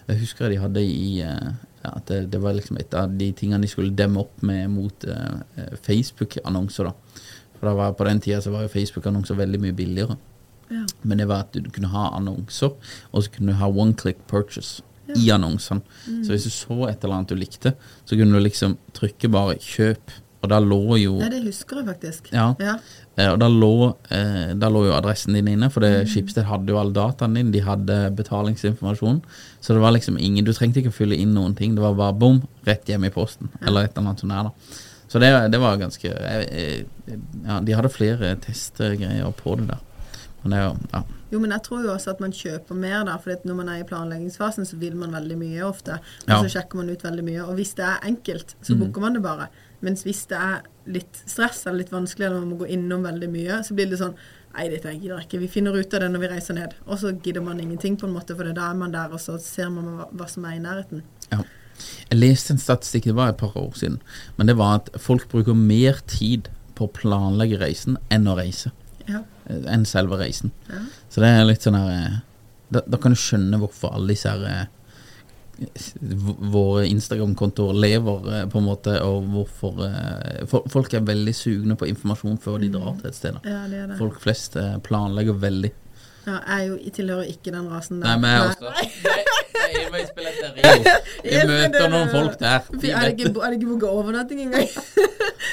Jeg 0.09 0.21
husker 0.21 0.53
de 0.53 0.61
hadde 0.61 0.83
i 0.85 1.23
ja, 1.85 1.93
at 1.93 2.09
det, 2.09 2.21
det 2.33 2.41
var 2.41 2.57
liksom 2.57 2.79
et 2.81 2.95
av 2.97 3.13
de 3.13 3.31
tingene 3.37 3.65
de 3.65 3.71
skulle 3.71 3.95
demme 3.97 4.23
opp 4.25 4.43
med 4.47 4.71
mot 4.73 5.07
eh, 5.09 5.75
Facebook-annonser, 5.85 6.89
da. 6.89 7.21
For 7.59 7.77
var, 7.77 7.95
på 7.97 8.07
den 8.09 8.21
tida 8.25 8.41
så 8.45 8.53
var 8.53 8.65
jo 8.65 8.73
Facebook-annonser 8.73 9.39
veldig 9.39 9.61
mye 9.63 9.77
billigere. 9.77 10.17
Ja. 10.75 10.85
Men 11.05 11.19
det 11.23 11.29
var 11.31 11.45
at 11.47 11.53
du 11.57 11.71
kunne 11.71 11.93
ha 11.95 12.09
annonser, 12.19 12.75
og 13.13 13.23
så 13.25 13.31
kunne 13.37 13.53
du 13.55 13.59
ha 13.63 13.69
one 13.71 13.95
click 13.95 14.19
purchase 14.31 14.83
i 15.15 15.29
annonsene. 15.31 15.83
Så 16.25 16.33
hvis 16.33 16.45
du 16.49 16.51
så 16.51 16.89
et 16.89 17.03
eller 17.05 17.19
annet 17.21 17.29
du 17.35 17.37
likte, 17.37 17.75
så 18.09 18.17
kunne 18.19 18.33
du 18.35 18.41
liksom 18.45 18.77
trykke 18.97 19.29
bare 19.31 19.55
'kjøp', 19.61 20.21
og 20.45 20.49
da 20.51 20.59
lå 20.61 20.97
jo 21.01 21.19
Ja, 21.21 21.29
det 21.33 21.43
husker 21.45 21.77
jeg 21.81 21.87
faktisk. 21.87 22.33
Ja. 22.33 22.55
Ja. 22.61 22.75
eh, 23.17 23.31
Og 23.33 23.39
da 23.41 23.47
lå, 23.49 23.95
eh, 24.11 24.55
da 24.55 24.69
lå 24.69 24.87
jo 24.89 24.93
adressen 24.93 25.33
din 25.35 25.47
inne, 25.49 25.71
for 25.71 25.81
det 25.81 26.09
Schibsted 26.09 26.45
hadde 26.45 26.69
jo 26.73 26.77
all 26.81 26.93
dataen 26.93 27.35
din. 27.35 27.51
de 27.53 27.61
hadde 27.61 28.11
betalingsinformasjon. 28.17 29.23
Så 29.61 29.73
det 29.75 29.81
var 29.81 29.93
liksom 29.93 30.19
ingen 30.19 30.45
Du 30.45 30.53
trengte 30.53 30.81
ikke 30.83 30.93
å 30.93 30.99
fylle 30.99 31.17
inn 31.17 31.33
noen 31.35 31.55
ting, 31.57 31.75
det 31.75 31.81
var 31.83 31.95
bare 31.95 32.13
bom, 32.19 32.43
rett 32.67 32.85
hjem 32.87 33.05
i 33.07 33.11
posten, 33.11 33.49
eller 33.63 33.85
et 33.85 33.97
eller 33.97 34.09
annet 34.09 34.21
sånt 34.21 34.33
der, 34.33 34.43
da. 34.43 34.51
Så 35.09 35.21
det, 35.21 35.51
det 35.53 35.61
var 35.61 35.77
ganske 35.77 36.05
eh, 36.11 36.85
Ja, 37.47 37.61
de 37.61 37.73
hadde 37.73 37.89
flere 37.93 38.37
testgreier 38.37 39.33
på 39.37 39.57
det 39.59 39.69
der. 39.69 39.81
Men 40.45 40.53
jo 40.61 40.77
Ja. 40.93 41.03
Jo, 41.33 41.41
men 41.41 41.51
jeg 41.51 41.63
tror 41.65 41.83
jo 41.83 41.91
også 41.91 42.11
at 42.11 42.21
man 42.21 42.31
kjøper 42.31 42.77
mer, 42.79 43.05
da. 43.05 43.17
For 43.19 43.35
når 43.45 43.57
man 43.57 43.69
er 43.69 43.81
i 43.81 43.87
planleggingsfasen, 43.89 44.67
så 44.69 44.77
vil 44.79 44.95
man 44.95 45.11
veldig 45.11 45.37
mye 45.39 45.65
ofte. 45.67 45.95
Og 45.99 46.29
Ja. 46.29 46.43
så 46.43 46.49
sjekker 46.53 46.77
man 46.77 46.91
ut 46.91 47.03
veldig 47.03 47.25
mye. 47.25 47.43
Og 47.49 47.57
hvis 47.57 47.75
det 47.75 47.85
er 47.85 47.99
enkelt, 48.07 48.55
så 48.63 48.79
booker 48.79 49.01
man 49.01 49.15
det 49.15 49.23
bare. 49.23 49.49
Mens 49.83 50.05
hvis 50.05 50.27
det 50.29 50.39
er 50.39 50.63
litt 50.87 51.23
stress 51.27 51.67
eller 51.67 51.79
litt 51.79 51.91
vanskelig, 51.91 52.27
eller 52.27 52.41
man 52.41 52.51
må 52.51 52.59
gå 52.65 52.69
innom 52.71 53.03
veldig 53.03 53.29
mye, 53.31 53.65
så 53.65 53.75
blir 53.75 53.91
det 53.91 53.99
sånn 53.99 54.15
Nei, 54.57 54.69
dette 54.69 54.87
gidder 54.95 55.19
jeg 55.19 55.27
ikke. 55.27 55.39
Vi 55.41 55.49
finner 55.49 55.73
ut 55.75 55.95
av 55.95 56.01
det 56.01 56.11
når 56.13 56.21
vi 56.21 56.29
reiser 56.29 56.55
ned. 56.55 56.75
Og 56.87 56.97
så 57.01 57.11
gidder 57.21 57.43
man 57.43 57.59
ingenting, 57.59 57.97
på 57.99 58.07
en 58.07 58.13
måte, 58.15 58.37
for 58.37 58.45
da 58.45 58.71
er 58.71 58.75
man 58.75 58.93
der, 58.93 59.09
og 59.11 59.19
så 59.19 59.35
ser 59.41 59.69
man 59.69 59.85
hva, 59.85 60.07
hva 60.15 60.29
som 60.31 60.45
er 60.45 60.53
i 60.55 60.61
nærheten. 60.63 61.03
Ja. 61.33 61.41
Jeg 62.09 62.21
leste 62.21 62.53
en 62.55 62.59
statistikk, 62.59 63.03
det 63.11 63.17
var 63.17 63.31
et 63.31 63.37
par 63.37 63.51
år 63.59 63.73
siden, 63.75 63.99
men 64.37 64.47
det 64.47 64.57
var 64.57 64.77
at 64.77 64.91
folk 65.03 65.27
bruker 65.29 65.57
mer 65.59 65.99
tid 66.07 66.49
på 66.77 66.87
å 66.87 66.93
planlegge 66.93 67.59
reisen 67.59 67.99
enn 68.15 68.29
å 68.31 68.37
reise. 68.39 68.71
Ja. 69.09 69.21
eh, 69.49 69.65
Enn 69.75 69.85
selve 69.89 70.17
reisen. 70.21 70.53
Ja. 70.71 70.81
Så 71.11 71.21
det 71.25 71.29
er 71.35 71.45
litt 71.49 71.63
sånn 71.67 71.77
her 71.79 71.91
eh, 71.97 72.17
da, 72.75 72.81
da 72.89 72.97
kan 72.99 73.13
du 73.13 73.19
skjønne 73.21 73.59
hvorfor 73.61 73.93
alle 73.95 74.15
disse 74.15 74.31
her 74.33 74.45
eh, 74.49 74.65
Våre 76.51 76.87
Instagram-kontoer 76.91 77.77
lever 77.79 78.25
på 78.51 78.59
en 78.59 78.65
måte, 78.67 78.97
og 79.07 79.29
hvorfor 79.31 79.77
Folk 80.73 80.97
er 80.99 81.05
veldig 81.07 81.35
sugne 81.37 81.77
på 81.79 81.87
informasjon 81.87 82.41
før 82.43 82.59
de 82.65 82.73
drar 82.75 82.97
til 82.99 83.07
et 83.13 83.15
sted. 83.15 83.39
ja, 83.47 83.61
det 83.71 83.85
det. 83.93 83.99
Folk 84.01 84.19
flest 84.25 84.57
planlegger 84.83 85.39
veldig. 85.39 85.71
Ja, 86.27 86.39
jeg 86.47 86.61
er 86.61 86.67
jo, 86.69 86.77
jeg 86.85 86.93
tilhører 86.97 87.27
ikke 87.35 87.53
den 87.53 87.67
rasen 87.73 88.01
der. 88.01 88.07
Nei, 88.09 88.17
men 88.19 88.31
jeg 88.31 88.41
også. 88.49 88.71
Nei. 88.75 88.85
Jeg, 89.05 89.25
jeg, 89.55 89.87
enveisbillett 89.87 90.37
til 90.41 90.51
Rio. 90.57 90.95
Vi 91.25 91.41
møter 91.49 91.89
noen 91.93 92.11
folk 92.13 92.39
der. 92.41 92.65
Vi 92.81 92.91
er 92.91 93.01
det 93.09 93.13
ikke, 93.19 93.31
ikke 93.57 93.69
booka 93.71 93.91
overnatting 93.91 94.41
engang? 94.45 94.69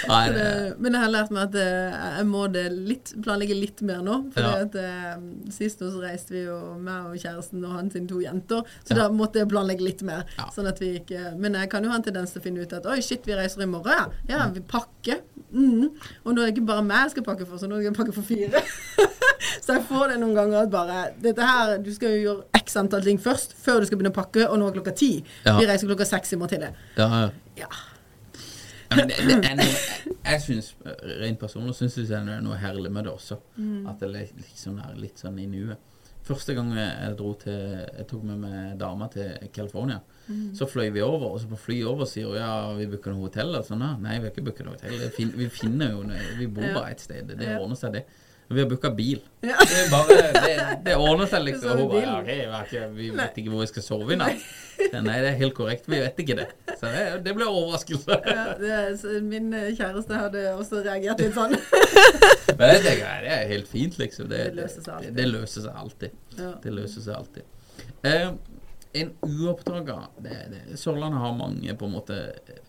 Nei, 0.09 0.21
det, 0.33 0.41
det- 0.41 0.75
Men 0.81 0.95
jeg 0.97 1.01
har 1.03 1.11
lært 1.13 1.31
meg 1.35 1.43
at 1.49 1.57
eh, 1.61 1.97
jeg 2.17 2.27
må 2.31 2.45
det 2.53 2.65
litt, 2.75 3.11
planlegge 3.23 3.55
litt 3.57 3.83
mer 3.87 4.01
nå. 4.05 4.17
For 4.35 4.41
Ja. 4.47 4.53
at 4.65 4.75
eh, 4.79 5.15
Sist 5.53 5.81
nå 5.83 5.91
så 5.93 6.01
reiste 6.03 6.33
vi 6.35 6.43
jo 6.47 6.57
meg 6.81 7.11
og 7.11 7.17
kjæresten 7.21 7.63
og 7.67 7.75
hans 7.77 7.95
to 8.09 8.21
jenter, 8.23 8.63
så 8.87 8.95
Ja. 8.95 9.01
da 9.03 9.09
måtte 9.15 9.39
jeg 9.43 9.51
planlegge 9.51 9.85
litt 9.85 10.01
mer. 10.07 10.23
Ja. 10.39 10.49
Sånn 10.55 10.67
at 10.71 10.79
vi 10.81 10.93
ikke 10.99 11.35
Men 11.39 11.55
jeg 11.59 11.69
kan 11.71 11.83
jo 11.83 11.91
ha 11.93 11.99
en 11.99 12.03
tendens 12.07 12.31
til 12.33 12.41
å 12.41 12.45
finne 12.47 12.63
ut 12.65 12.73
at 12.73 12.87
oi, 12.89 12.99
shit, 13.05 13.25
vi 13.27 13.35
reiser 13.37 13.63
i 13.63 13.69
morgen, 13.69 13.91
ja. 13.91 14.07
Ja, 14.31 14.47
vi 14.53 14.61
pakker. 14.61 15.21
Mm. 15.51 15.89
Og 16.25 16.33
nå 16.33 16.41
er 16.41 16.49
det 16.51 16.55
ikke 16.57 16.67
bare 16.71 16.83
meg 16.87 17.05
jeg 17.07 17.17
skal 17.17 17.27
pakke 17.31 17.45
for, 17.47 17.59
så 17.61 17.67
nå 17.69 17.79
skal 17.79 17.91
jeg 17.91 17.97
pakke 17.99 18.15
for 18.15 18.23
fire. 18.27 18.63
så 19.61 19.77
jeg 19.77 19.85
får 19.89 20.13
det 20.13 20.17
noen 20.21 20.33
ganger 20.35 20.63
at 20.63 20.73
bare 20.73 21.03
Dette 21.21 21.45
her, 21.45 21.77
du 21.83 21.91
skal 21.93 22.15
jo 22.15 22.21
gjøre 22.25 22.61
x 22.61 22.75
antall 22.81 23.05
ting 23.05 23.21
først, 23.21 23.53
før 23.61 23.81
du 23.81 23.89
skal 23.89 23.99
begynne 23.99 24.13
å 24.13 24.17
pakke, 24.17 24.47
og 24.49 24.57
nå 24.59 24.67
er 24.67 24.77
klokka 24.79 24.95
ti. 24.97 25.13
Ja. 25.45 25.55
Vi 25.59 25.69
reiser 25.69 25.89
klokka 25.89 26.07
seks 26.09 26.33
i 26.33 26.41
morgen 26.41 26.55
tidlig. 26.57 26.73
ja, 26.97 27.09
ja. 27.25 27.31
Ja. 27.61 27.71
Ja, 28.91 29.05
det, 29.07 29.15
det 29.23 29.53
noe, 29.55 29.67
jeg 30.25 30.41
synes, 30.43 30.73
rent 31.21 31.39
personlig 31.39 31.77
syns 31.77 31.95
jeg 31.95 32.09
det 32.11 32.33
er 32.35 32.41
noe 32.43 32.57
herlig 32.59 32.91
med 32.91 33.07
det 33.07 33.13
også. 33.13 33.37
Mm. 33.55 33.85
At 33.87 34.03
det 34.03 34.09
liksom 34.11 34.81
er 34.83 34.97
litt 34.99 35.21
sånn 35.21 35.37
i 35.39 35.47
nuet. 35.47 35.79
Første 36.27 36.53
gang 36.53 36.69
jeg 36.77 37.15
dro 37.17 37.31
til 37.41 37.55
Jeg 37.55 38.05
tok 38.07 38.21
med 38.29 38.43
meg 38.43 38.75
dama 38.79 39.07
til 39.11 39.31
California. 39.55 40.01
Mm. 40.27 40.51
Så 40.57 40.67
fløy 40.69 40.91
vi 40.93 41.01
over, 41.01 41.31
og 41.31 41.39
så 41.41 41.49
på 41.49 41.57
flyet 41.59 41.87
over 41.89 42.09
sier 42.09 42.29
hun 42.29 42.37
ja, 42.37 42.51
vi 42.77 42.85
booker 42.91 43.15
noe 43.15 43.25
hotell. 43.25 43.55
Og 43.57 43.65
sånn, 43.67 43.81
«Ja, 43.81 43.95
nei, 43.99 44.19
vi 44.19 44.27
har 44.27 44.35
ikke 44.35 44.45
booket 44.51 44.67
noe 44.67 44.75
hotell. 44.75 45.31
Vi 45.39 45.47
finner 45.55 45.95
jo 45.95 46.03
Vi 46.37 46.49
bor 46.51 46.67
bare 46.75 46.91
et 46.93 47.03
sted. 47.03 47.31
Det 47.31 47.55
ordner 47.57 47.79
seg, 47.79 47.97
det. 47.97 48.05
Vi 48.51 48.61
har 48.63 48.67
booka 48.69 48.91
bil. 48.95 49.21
Ja. 49.41 49.55
Det, 49.59 49.85
bare, 49.91 50.17
det, 50.35 50.55
det 50.85 50.95
ordner 50.99 51.29
seg, 51.31 51.45
liksom. 51.47 51.71
Og 51.73 51.79
hun 51.79 51.89
bare 51.91 52.01
ja, 52.03 52.17
ok, 52.19 52.29
vet 52.51 52.73
ikke, 52.73 52.89
vi 52.97 53.09
vet 53.15 53.39
ikke 53.41 53.53
hvor 53.53 53.63
vi 53.63 53.69
skal 53.71 53.85
sove 53.85 54.15
i 54.15 54.19
natt. 54.19 54.43
Nei, 54.91 55.17
det 55.23 55.31
er 55.31 55.37
helt 55.39 55.55
korrekt. 55.57 55.87
Vi 55.91 55.99
vet 56.01 56.21
ikke 56.23 56.37
det. 56.41 56.47
Så 56.79 56.91
det, 56.91 57.05
det 57.25 57.35
ble 57.37 57.47
overraskelse. 57.47 58.17
Ja, 58.27 58.45
det 58.59 59.23
min 59.25 59.51
eh, 59.53 59.71
kjæreste 59.77 60.17
hadde 60.17 60.45
også 60.55 60.81
reagert 60.85 61.21
litt 61.23 61.35
sånn. 61.37 61.55
Men 62.57 62.65
det, 62.65 62.79
tenker 62.83 63.05
jeg, 63.05 63.23
det 63.25 63.33
er 63.35 63.49
helt 63.51 63.71
fint, 63.71 63.99
liksom. 64.01 64.29
Det, 64.31 64.45
Det 64.51 64.57
løser 64.61 64.85
seg 64.85 64.93
alltid. 64.95 65.17
Det, 65.17 65.27
løser 65.31 65.65
seg 65.67 65.81
alltid. 65.83 66.17
Ja. 66.39 66.53
Det 66.63 66.75
løser 66.75 67.05
seg 67.07 67.19
alltid. 67.19 67.51
Eh, 68.07 68.31
en 68.93 69.11
uoppdaga 69.23 69.97
det, 70.19 70.37
det, 70.51 70.61
Sørlandet 70.79 71.21
har 71.23 71.35
mange 71.37 71.75
på 71.79 71.87
en 71.87 71.93
måte 71.95 72.17
eh, 72.33 72.63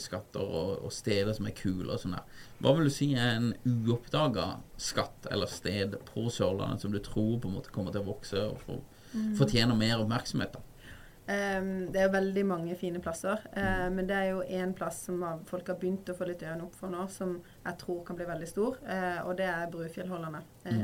skatter 0.00 0.44
og, 0.44 0.84
og 0.88 0.94
steder 0.94 1.34
som 1.36 1.48
er 1.48 1.56
kule 1.58 1.92
og 1.92 2.00
sånn 2.02 2.16
der. 2.16 2.44
Hva 2.62 2.74
vil 2.76 2.88
du 2.88 2.94
si 2.94 3.10
er 3.14 3.36
en 3.36 3.50
uoppdaga 3.68 4.48
skatt 4.80 5.28
eller 5.32 5.50
sted 5.52 5.98
på 6.08 6.28
Sørlandet 6.32 6.84
som 6.84 6.94
du 6.94 7.00
tror 7.04 7.36
på 7.42 7.50
en 7.50 7.58
måte 7.58 7.74
kommer 7.74 7.94
til 7.94 8.04
å 8.04 8.10
vokse 8.12 8.46
og 8.52 8.62
få, 8.64 8.80
Mm. 9.08 9.30
fortjener 9.38 9.72
mer 9.72 10.02
oppmerksomhet? 10.02 10.52
da? 10.52 10.60
Um, 11.28 11.90
det 11.92 12.00
er 12.00 12.12
veldig 12.12 12.42
mange 12.48 12.74
fine 12.80 13.02
plasser, 13.04 13.42
eh, 13.52 13.88
men 13.92 14.06
det 14.08 14.16
er 14.16 14.28
jo 14.30 14.38
én 14.48 14.70
plass 14.72 15.02
som 15.04 15.20
har, 15.26 15.42
folk 15.44 15.66
har 15.68 15.76
begynt 15.76 16.08
å 16.08 16.14
få 16.16 16.24
litt 16.30 16.40
øynene 16.40 16.64
opp 16.64 16.76
for 16.78 16.88
nå, 16.88 17.02
som 17.12 17.34
jeg 17.66 17.76
tror 17.82 17.98
kan 18.06 18.16
bli 18.16 18.24
veldig 18.30 18.48
stor, 18.48 18.78
uh, 18.88 19.18
og 19.26 19.34
det 19.36 19.44
er 19.52 19.68
Brufjellholderne 19.74 20.40
mm. 20.64 20.78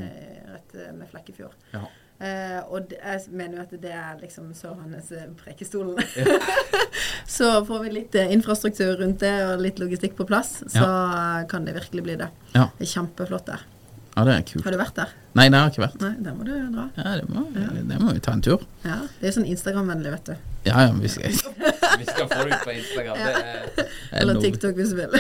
rett 0.51 0.75
eh, 0.83 0.91
med 0.99 1.09
Flekkefjord. 1.09 1.57
Ja. 1.73 1.87
Eh, 2.23 2.61
og 2.71 2.87
det, 2.91 3.01
jeg 3.03 3.35
mener 3.35 3.59
jo 3.59 3.65
at 3.65 3.73
det 3.83 3.91
er 3.91 4.19
liksom 4.21 4.53
Sørlandets 4.57 5.11
prekestol. 5.41 5.95
Ja. 6.15 6.39
så 7.37 7.51
får 7.67 7.83
vi 7.85 7.95
litt 7.97 8.15
eh, 8.19 8.31
infrastruktur 8.37 8.95
rundt 9.03 9.25
det 9.25 9.35
og 9.49 9.65
litt 9.65 9.83
logistikk 9.83 10.15
på 10.19 10.27
plass, 10.29 10.61
så 10.71 10.85
ja. 10.85 11.45
kan 11.51 11.67
det 11.67 11.75
virkelig 11.81 12.07
bli 12.07 12.17
det. 12.23 12.31
Ja. 12.55 12.69
Det 12.79 12.87
er 12.87 12.93
kjempeflott 12.95 13.51
der. 13.51 13.67
ja, 14.15 14.25
det 14.31 14.39
er 14.39 14.47
kult. 14.53 14.65
Har 14.65 14.77
du 14.77 14.81
vært 14.81 15.03
der? 15.03 15.15
Nei, 15.35 15.49
det 15.51 15.59
har 15.59 15.67
jeg 15.67 15.75
ikke 15.75 15.85
vært. 15.89 16.01
Nei, 16.05 16.15
der 16.23 16.39
må 16.39 16.47
du 16.47 16.55
dra. 16.55 16.87
Ja, 17.01 17.17
det 17.19 17.29
må, 17.29 17.45
det 17.91 18.01
må 18.01 18.15
vi 18.15 18.23
ta 18.23 18.39
en 18.39 18.45
tur. 18.47 18.63
Ja, 18.87 19.01
Det 19.19 19.27
er 19.27 19.33
jo 19.33 19.37
sånn 19.41 19.51
Instagram-vennlig, 19.51 20.15
vet 20.15 20.31
du. 20.31 20.51
Ja, 20.65 20.87
ja, 20.87 20.93
vi 20.97 21.11
skal, 21.11 21.35
vi 22.01 22.07
skal 22.09 22.31
få 22.31 22.47
det 22.47 22.55
ut 22.55 22.63
på 22.63 22.77
Instagram. 22.79 23.19
Er, 23.19 23.41
det 23.75 23.89
er 23.91 24.21
Eller 24.23 24.39
TikTok, 24.41 24.79
hvis 24.79 24.95
du 24.95 25.03
vil. 25.03 25.19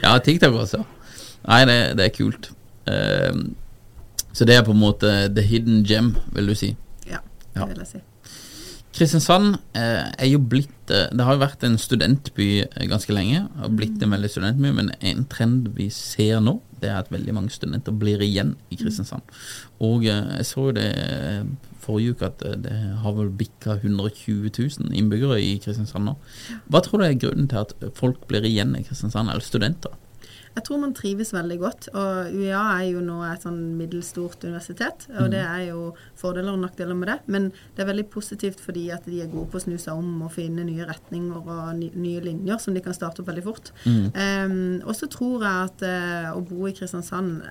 Ja, 0.00 0.16
TikTok 0.16 0.56
også. 0.64 0.82
Nei, 1.44 1.62
det, 1.68 1.80
det 2.00 2.08
er 2.08 2.14
kult. 2.16 2.50
Ehm, 2.88 3.50
så 4.38 4.46
det 4.46 4.54
er 4.54 4.62
på 4.62 4.70
en 4.70 4.78
måte 4.78 5.08
the 5.34 5.42
hidden 5.42 5.82
gem, 5.82 6.12
vil 6.30 6.52
du 6.52 6.54
si. 6.54 6.76
ja, 7.08 7.18
Ja. 7.56 7.64
det 7.66 7.72
vil 7.74 7.82
jeg 7.82 7.90
si. 7.96 8.04
Kristiansand 8.98 9.58
eh, 9.78 10.06
er 10.18 10.26
jo 10.26 10.38
blitt 10.42 10.90
eh, 10.90 11.06
Det 11.14 11.22
har 11.22 11.36
jo 11.36 11.42
vært 11.42 11.62
en 11.66 11.76
studentby 11.78 12.46
eh, 12.64 12.86
ganske 12.90 13.12
lenge. 13.14 13.44
Har 13.60 13.74
blitt 13.74 14.02
en 14.02 14.14
veldig 14.14 14.30
studentby, 14.30 14.72
men 14.74 14.90
en 14.98 15.24
trend 15.30 15.68
vi 15.76 15.86
ser 15.94 16.40
nå, 16.42 16.56
det 16.82 16.90
er 16.90 17.00
at 17.02 17.10
veldig 17.12 17.34
mange 17.36 17.54
studenter 17.54 17.94
blir 17.94 18.22
igjen 18.24 18.56
i 18.70 18.78
Kristiansand. 18.80 19.22
Og 19.82 20.06
jeg 20.06 20.46
så 20.46 20.68
jo 20.68 20.74
det 20.74 20.88
forrige 21.82 22.14
uke 22.14 22.30
at 22.30 22.42
det 22.64 22.78
har 23.02 23.14
vel 23.16 23.30
bikka 23.30 23.78
120 23.80 24.50
000 24.50 24.90
innbyggere 24.94 25.38
i 25.42 25.56
Kristiansand 25.62 26.10
nå. 26.10 26.16
Hva 26.70 26.82
tror 26.82 27.02
du 27.02 27.08
er 27.08 27.18
grunnen 27.18 27.50
til 27.50 27.62
at 27.62 27.74
folk 27.98 28.26
blir 28.30 28.46
igjen 28.46 28.74
i 28.78 28.84
Kristiansand, 28.86 29.30
eller 29.30 29.46
studenter? 29.46 29.94
Jeg 30.58 30.66
tror 30.66 30.80
man 30.82 30.94
trives 30.96 31.30
veldig 31.34 31.58
godt. 31.60 31.88
Og 31.94 32.32
UiA 32.34 32.62
er 32.80 32.86
jo 32.90 33.02
nå 33.04 33.20
et 33.28 33.44
sånn 33.46 33.60
middelstort 33.78 34.42
universitet, 34.42 35.06
og 35.20 35.30
det 35.32 35.42
er 35.44 35.68
jo 35.68 35.92
fordeler 36.18 36.56
og 36.56 36.64
nakdeler 36.64 36.98
med 36.98 37.12
det. 37.12 37.18
Men 37.30 37.50
det 37.76 37.84
er 37.84 37.90
veldig 37.92 38.08
positivt 38.10 38.62
fordi 38.64 38.88
at 38.94 39.06
de 39.06 39.20
er 39.22 39.30
gode 39.30 39.52
på 39.52 39.60
å 39.60 39.64
snu 39.64 39.76
seg 39.78 39.98
om 39.98 40.24
og 40.26 40.32
finne 40.34 40.66
nye 40.66 40.86
retninger 40.88 41.38
og 41.38 41.78
nye 41.78 42.24
linjer 42.24 42.58
som 42.62 42.74
de 42.74 42.82
kan 42.84 42.96
starte 42.96 43.22
opp 43.22 43.30
veldig 43.30 43.44
fort. 43.46 43.70
Em, 43.86 44.80
og 44.82 44.94
så 44.98 45.08
tror 45.12 45.46
jeg 45.46 45.68
at 45.68 45.84
uh, 45.86 46.30
å 46.34 46.42
bo 46.46 46.66
i 46.68 46.74
Kristiansand 46.76 47.44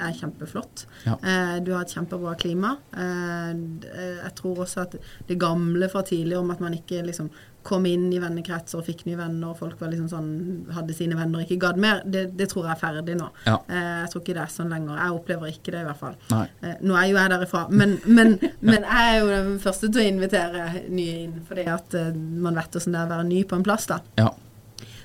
er 0.00 0.16
kjempeflott. 0.18 0.86
Ja. 1.06 1.16
Uh, 1.22 1.56
du 1.64 1.72
har 1.76 1.86
et 1.86 1.94
kjempebra 1.94 2.34
klima. 2.40 2.74
Uh, 2.94 3.54
jeg 3.86 4.34
tror 4.40 4.64
også 4.66 4.84
at 4.88 4.98
det 5.28 5.38
gamle 5.40 5.90
fra 5.92 6.02
tidligere 6.06 6.42
om 6.42 6.50
at 6.54 6.62
man 6.62 6.74
ikke 6.76 7.04
liksom 7.06 7.30
kom 7.66 7.86
inn 7.88 8.08
i 8.12 8.20
vennekretser 8.22 8.80
og 8.80 8.86
fikk 8.86 9.04
nye 9.06 9.18
venner, 9.18 9.52
og 9.52 9.58
folk 9.60 9.80
var 9.82 9.92
liksom 9.92 10.08
sånn, 10.10 10.30
hadde 10.74 10.96
sine 10.96 11.18
venner 11.18 11.40
og 11.40 11.46
ikke 11.46 11.60
gadd 11.66 11.80
mer, 11.82 12.02
det, 12.08 12.26
det 12.38 12.48
tror 12.50 12.68
jeg 12.68 12.74
er 12.74 12.80
ferdig 12.80 13.16
nå. 13.18 13.28
Ja. 13.46 13.58
Eh, 13.68 13.88
jeg 14.02 14.12
tror 14.12 14.24
ikke 14.24 14.36
det 14.38 14.44
er 14.44 14.54
sånn 14.54 14.72
lenger. 14.72 15.00
Jeg 15.00 15.16
opplever 15.18 15.52
ikke 15.52 15.74
det, 15.74 15.84
i 15.84 15.88
hvert 15.88 16.00
fall. 16.00 16.18
Eh, 16.64 16.76
nå 16.80 16.96
er 16.96 17.08
jo 17.10 17.18
jeg 17.18 17.34
derifra, 17.34 17.64
men, 17.70 17.96
men, 18.06 18.36
men 18.64 18.86
jeg 18.86 19.14
er 19.14 19.18
jo 19.20 19.32
den 19.32 19.56
første 19.62 19.90
til 19.90 20.02
å 20.04 20.10
invitere 20.14 20.68
nye 20.88 21.18
inn, 21.26 21.40
fordi 21.48 21.66
at 21.70 21.98
eh, 21.98 22.12
man 22.14 22.56
vet 22.58 22.78
hvordan 22.78 22.96
det 22.96 23.02
er 23.02 23.10
å 23.10 23.14
være 23.16 23.28
ny 23.30 23.42
på 23.50 23.60
en 23.60 23.66
plass, 23.66 23.90
da. 23.90 24.00
Ja. 24.20 24.30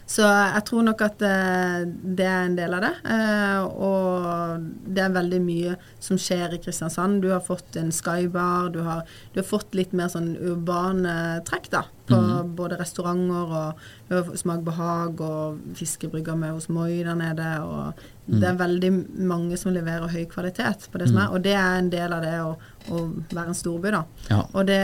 Så 0.05 0.21
jeg 0.21 0.61
tror 0.67 0.83
nok 0.85 0.99
at 1.01 1.23
eh, 1.25 1.85
det 1.89 2.25
er 2.29 2.43
en 2.45 2.55
del 2.57 2.75
av 2.77 2.83
det. 2.85 2.91
Eh, 3.09 3.61
og 3.65 4.65
det 4.85 5.01
er 5.01 5.15
veldig 5.15 5.39
mye 5.41 5.73
som 6.03 6.19
skjer 6.21 6.53
i 6.53 6.59
Kristiansand. 6.61 7.23
Du 7.23 7.31
har 7.33 7.41
fått 7.45 7.77
en 7.81 7.89
skybar, 7.93 8.69
du 8.75 8.83
har, 8.85 9.01
du 9.33 9.39
har 9.41 9.47
fått 9.47 9.73
litt 9.77 9.95
mer 9.97 10.11
sånn 10.13 10.35
urbane 10.37 11.41
trekk 11.49 11.71
da, 11.73 11.81
på 12.05 12.19
både 12.57 12.77
restauranter 12.77 13.55
og 13.57 14.35
Smak 14.37 14.61
behag 14.61 15.21
og 15.25 15.61
fiskebrygger 15.73 16.35
med 16.37 16.53
hos 16.53 16.67
Moi 16.69 16.99
der 17.01 17.17
nede. 17.17 17.47
og 17.65 18.03
Det 18.29 18.45
er 18.45 18.59
veldig 18.59 18.91
mange 19.25 19.57
som 19.57 19.73
leverer 19.73 20.13
høy 20.13 20.27
kvalitet 20.29 20.85
på 20.91 21.01
det 21.01 21.07
som 21.09 21.17
er, 21.23 21.33
og 21.33 21.41
det 21.41 21.55
er 21.57 21.79
en 21.79 21.89
del 21.89 22.13
av 22.13 22.21
det 22.21 22.35
å, 22.43 22.51
å 22.93 23.01
være 23.33 23.47
en 23.49 23.57
storby. 23.57 23.89
da. 23.95 24.03
Ja. 24.29 24.43
Og 24.53 24.69
det 24.69 24.83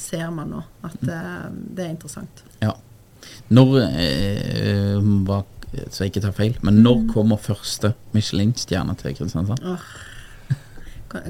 ser 0.00 0.32
man 0.32 0.56
nå, 0.56 0.64
at 0.88 0.96
det, 1.04 1.20
det 1.76 1.84
er 1.84 1.92
interessant. 1.92 2.42
Ja. 2.64 2.72
Når 3.50 3.76
eh, 3.88 4.98
var, 5.28 5.44
Så 5.90 6.04
jeg 6.04 6.12
ikke 6.12 6.22
tar 6.26 6.32
feil, 6.36 6.56
men 6.62 6.82
når 6.84 7.06
kommer 7.12 7.36
første 7.40 7.94
Michelin-stjerne 8.12 8.94
til 9.00 9.14
Kristiansand? 9.16 9.62
Oh. 9.64 9.80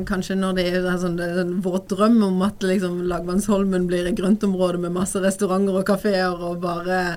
Kanskje 0.06 0.36
når 0.38 0.54
det 0.60 0.64
er 0.78 0.84
sånn, 1.02 1.16
det 1.18 1.26
en 1.42 1.56
våt 1.62 1.88
drøm 1.90 2.20
om 2.22 2.42
at 2.46 2.62
liksom 2.62 3.00
Lagmannsholmen 3.10 3.88
blir 3.90 4.06
et 4.06 4.14
grøntområde 4.18 4.78
med 4.78 4.94
masse 4.94 5.18
restauranter 5.22 5.80
og 5.80 5.86
kafeer 5.88 6.36
og 6.38 6.60
bare 6.62 7.16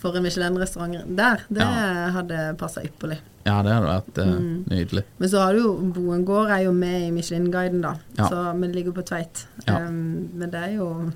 for 0.00 0.16
en 0.18 0.24
Michelin-restaurant 0.24 1.04
der. 1.16 1.44
Det 1.50 1.60
Ja. 1.62 2.10
hadde 2.16 2.56
passa 2.58 2.82
ypperlig. 2.82 3.18
Ja, 3.46 3.62
det 3.62 3.72
hadde 3.72 3.86
vært 3.86 4.18
eh, 4.18 4.32
Mm. 4.34 4.64
nydelig. 4.68 5.04
Men 5.18 5.28
så 5.28 5.38
har 5.44 5.52
du 5.54 5.58
jo 5.62 5.76
Boen 5.94 6.24
gård 6.24 6.50
er 6.50 6.64
jo 6.64 6.72
med 6.72 7.02
i 7.08 7.10
Michelin-guiden, 7.10 7.80
da. 7.82 7.94
Ja. 8.18 8.28
Så, 8.28 8.60
vi 8.60 8.66
ligger 8.72 8.92
på 8.92 9.02
Tveit. 9.06 9.46
Ja. 9.66 9.76
Um, 9.86 10.28
men 10.34 10.50
det 10.50 10.60
er 10.60 10.76
jo 10.76 11.12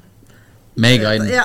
Med 0.76 1.00
guiden. 1.00 1.28
Ja. 1.30 1.44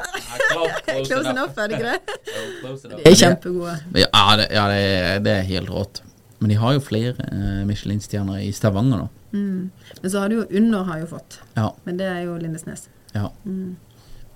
close 1.05 1.30
enough. 1.30 1.53
er 1.57 1.67
det 1.67 1.77
ikke 1.80 1.91
det? 1.91 3.01
De 3.03 3.11
er 3.11 3.15
kjempegode. 3.15 3.75
Ja, 3.95 4.23
det, 4.39 4.47
ja 4.55 4.63
det, 4.71 4.80
er- 4.86 5.19
det 5.25 5.34
er 5.38 5.41
helt 5.49 5.69
rått. 5.69 6.01
Men 6.39 6.49
de 6.49 6.55
har 6.55 6.73
jo 6.77 6.80
flere 6.80 7.13
uh, 7.34 7.65
Michelin-stjerner 7.67 8.39
i 8.45 8.51
Stavanger 8.55 9.03
nå. 9.03 9.07
Mm. 9.36 9.69
Men 10.01 10.09
så 10.11 10.19
har 10.23 10.30
du 10.32 10.39
jo 10.39 10.45
Under 10.57 10.84
har 10.88 11.01
jo 11.03 11.05
fått. 11.11 11.41
Ja, 11.55 11.67
Men 11.86 11.99
det 11.99 12.07
er 12.07 12.23
jo 12.25 12.38
Lindesnes. 12.41 12.88
ja. 13.13 13.27
Mm. 13.45 13.75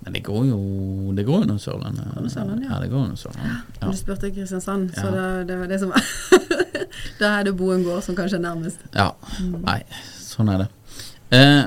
Men 0.04 0.12
det 0.12 0.20
går 0.26 0.42
jo 0.44 0.56
Det 1.16 1.22
går 1.24 1.42
under 1.46 1.56
Sørlandet. 1.58 2.04
Sørlandet, 2.32 2.66
ja. 2.68 2.74
ja. 2.74 2.80
det 2.82 2.90
går 2.92 3.04
under 3.06 3.16
Sørlandet. 3.16 3.56
Ja. 3.80 3.86
Du 3.88 3.96
spurte 3.96 4.30
Kristiansand, 4.30 4.90
så 4.94 5.06
Ja. 5.06 5.12
det, 5.38 5.48
det 5.48 5.56
var 5.58 5.66
det 5.66 5.78
som 5.80 5.88
var 5.94 6.02
Da 7.20 7.30
er 7.38 7.42
det 7.48 7.54
Boen 7.56 7.84
gård 7.86 8.02
som 8.04 8.14
kanskje 8.16 8.36
er 8.36 8.42
nærmest. 8.44 8.84
Ja. 8.94 9.08
Nei, 9.64 9.78
sånn 10.20 10.50
er 10.52 10.58
det. 10.64 10.68
Eh, 11.30 11.62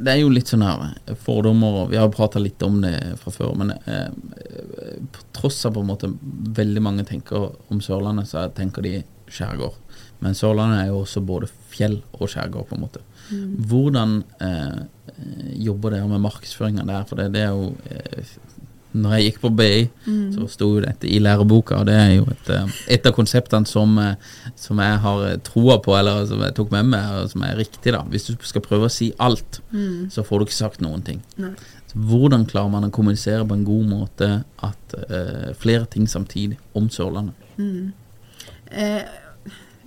det 0.00 0.12
er 0.12 0.20
jo 0.20 0.32
litt 0.32 0.50
sånn 0.50 0.64
her 0.64 1.16
fordommer, 1.24 1.82
og 1.82 1.92
vi 1.92 1.98
har 2.00 2.12
prata 2.12 2.42
litt 2.42 2.62
om 2.66 2.80
det 2.82 2.94
fra 3.20 3.32
før, 3.34 3.54
men 3.60 3.74
eh, 3.76 4.10
på 5.14 5.26
tross 5.36 5.62
av 5.68 5.76
på 5.76 5.84
en 5.84 5.90
måte 5.92 6.12
veldig 6.58 6.82
mange 6.84 7.06
tenker 7.08 7.50
om 7.72 7.82
Sørlandet, 7.84 8.30
så 8.30 8.46
tenker 8.56 8.84
de 8.84 8.98
skjærgård. 9.30 9.76
Men 10.24 10.36
Sørlandet 10.36 10.82
er 10.82 10.92
jo 10.92 11.02
også 11.02 11.22
både 11.26 11.50
fjell 11.74 12.00
og 12.18 12.30
skjærgård, 12.32 12.68
på 12.70 12.78
en 12.78 12.84
måte. 12.86 13.04
Hvordan 13.68 14.18
eh, 14.44 14.80
eh, 15.14 15.52
jobber 15.64 15.94
dere 15.94 16.08
med 16.10 16.24
markedsføringa 16.24 16.84
der? 16.88 17.06
For 17.08 17.20
det, 17.20 17.30
det 17.36 17.44
er 17.46 17.54
jo 17.54 17.72
eh, 17.88 18.34
Når 18.94 19.14
jeg 19.16 19.26
gikk 19.26 19.40
på 19.42 19.50
BI, 19.58 19.84
så 20.36 20.48
sto 20.50 20.68
dette 20.82 21.08
i 21.10 21.18
læreboka, 21.22 21.80
og 21.82 21.88
det 21.88 21.96
er 21.98 22.12
jo 22.14 22.26
et, 22.30 22.50
eh, 22.54 22.76
et 22.96 23.06
av 23.06 23.14
konseptene 23.16 23.66
som, 23.66 23.96
eh, 23.98 24.14
som 24.56 24.78
jeg 24.78 24.98
har 25.02 25.24
eh, 25.26 25.38
troa 25.42 25.80
på, 25.82 25.96
eller 25.98 26.26
som 26.30 26.42
jeg 26.46 26.54
tok 26.54 26.70
med 26.70 26.92
meg, 26.92 27.08
og 27.22 27.30
som 27.32 27.42
er 27.42 27.56
riktig. 27.58 27.92
da 27.92 28.04
Hvis 28.08 28.28
du 28.30 28.36
skal 28.46 28.62
prøve 28.62 28.86
å 28.86 28.92
si 28.92 29.12
alt, 29.18 29.60
så 30.14 30.22
får 30.22 30.38
du 30.38 30.46
ikke 30.46 30.62
sagt 30.62 30.84
noen 30.84 31.02
ting. 31.02 31.22
Hvordan 31.94 32.46
klarer 32.50 32.70
man 32.70 32.88
å 32.88 32.90
kommunisere 32.94 33.46
på 33.46 33.54
en 33.54 33.66
god 33.66 33.84
måte 33.86 34.30
at 34.66 34.94
uh, 35.10 35.52
flere 35.54 35.86
ting 35.86 36.08
samtidig 36.10 36.58
om 36.74 36.88
Sørlandet? 36.90 37.34
Eh, 38.66 39.04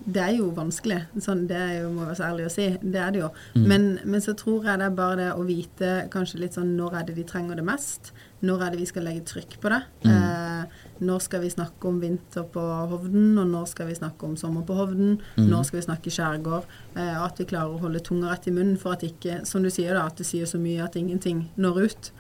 det 0.08 0.22
er 0.24 0.38
jo 0.38 0.48
vanskelig, 0.56 1.02
sånn, 1.20 1.44
det 1.50 1.60
jo, 1.82 1.90
må 1.92 2.06
jeg 2.06 2.08
være 2.08 2.20
så 2.20 2.28
ærlig 2.30 2.46
å 2.48 2.54
si. 2.54 2.68
Det 2.80 3.02
er 3.04 3.12
det 3.12 3.22
jo. 3.26 3.32
Men, 3.60 3.90
men 4.08 4.24
så 4.24 4.38
tror 4.40 4.70
jeg 4.70 4.80
det 4.80 4.88
er 4.88 4.96
bare 4.96 5.18
det 5.20 5.32
å 5.36 5.44
vite 5.48 5.90
kanskje 6.14 6.40
litt 6.46 6.56
sånn 6.56 6.78
når 6.78 7.02
er 7.02 7.10
det 7.10 7.18
de 7.18 7.26
trenger 7.28 7.60
det 7.60 7.66
mest. 7.68 8.14
Når 8.46 8.62
er 8.62 8.74
det 8.74 8.80
vi 8.82 8.88
skal 8.90 9.08
legge 9.08 9.26
trykk 9.26 9.58
på 9.62 9.72
det. 9.74 9.80
Eh, 10.06 10.82
når 11.08 11.22
skal 11.26 11.42
vi 11.42 11.50
snakke 11.50 11.90
om 11.90 12.00
vinter 12.02 12.46
på 12.54 12.62
Hovden, 12.92 13.38
og 13.42 13.48
når 13.50 13.66
skal 13.72 13.90
vi 13.90 13.98
snakke 13.98 14.28
om 14.28 14.36
sommer 14.38 14.66
på 14.68 14.78
Hovden. 14.78 15.18
Når 15.38 15.66
skal 15.66 15.80
vi 15.80 15.86
snakke 15.88 16.14
skjærgård. 16.14 16.68
Eh, 16.96 17.18
at 17.18 17.42
vi 17.42 17.50
klarer 17.50 17.74
å 17.74 17.82
holde 17.82 18.04
tunga 18.06 18.32
rett 18.34 18.50
i 18.50 18.54
munnen 18.54 18.78
for 18.82 18.94
at 18.94 19.06
ikke, 19.08 19.42
som 19.50 19.66
du 19.66 19.72
sier 19.74 19.98
da, 19.98 20.06
at 20.06 20.22
det 20.22 20.28
sier 20.30 20.50
så 20.50 20.62
mye 20.62 20.86
at 20.86 20.98
ingenting 21.00 21.48
når 21.58 21.82
ut. 21.88 22.12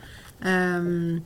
Ehm, 0.45 1.21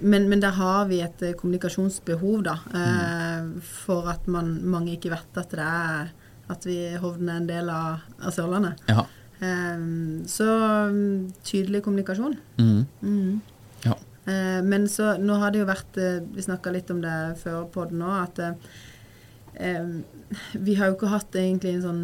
men, 0.00 0.28
men 0.28 0.40
der 0.40 0.56
har 0.56 0.88
vi 0.88 1.02
et 1.04 1.22
eh, 1.22 1.36
kommunikasjonsbehov, 1.36 2.42
da. 2.46 2.56
Eh, 2.72 3.52
for 3.84 4.08
at 4.12 4.28
man, 4.32 4.56
mange 4.64 4.96
ikke 4.96 5.12
vet 5.12 5.40
at 5.40 5.52
det 5.52 5.66
er 5.66 6.12
at 6.50 6.66
vi 6.66 6.78
Hovden 6.98 7.28
er 7.30 7.40
en 7.40 7.48
del 7.48 7.70
av, 7.70 8.04
av 8.18 8.34
Sørlandet. 8.34 8.80
Ja. 8.90 9.04
Eh, 9.44 9.84
så 10.30 10.48
mm, 10.90 11.30
tydelig 11.46 11.84
kommunikasjon. 11.86 12.36
Mhm. 12.58 12.84
Mm. 13.00 13.40
Eh, 14.30 14.60
men 14.66 14.86
så 14.90 15.14
Nå 15.20 15.40
har 15.42 15.52
det 15.52 15.62
jo 15.62 15.68
vært 15.70 15.98
eh, 16.00 16.20
Vi 16.36 16.46
snakka 16.46 16.72
litt 16.74 16.92
om 16.94 17.02
det 17.04 17.18
før 17.42 17.66
på 17.72 17.88
den 17.90 18.04
òg, 18.06 18.16
at 18.28 18.42
eh, 18.44 18.78
eh, 19.66 19.92
vi 20.54 20.76
har 20.78 20.86
jo 20.90 20.94
ikke 20.94 21.10
hatt 21.10 21.34
egentlig 21.34 21.72
en 21.74 21.82
sånn 21.82 22.02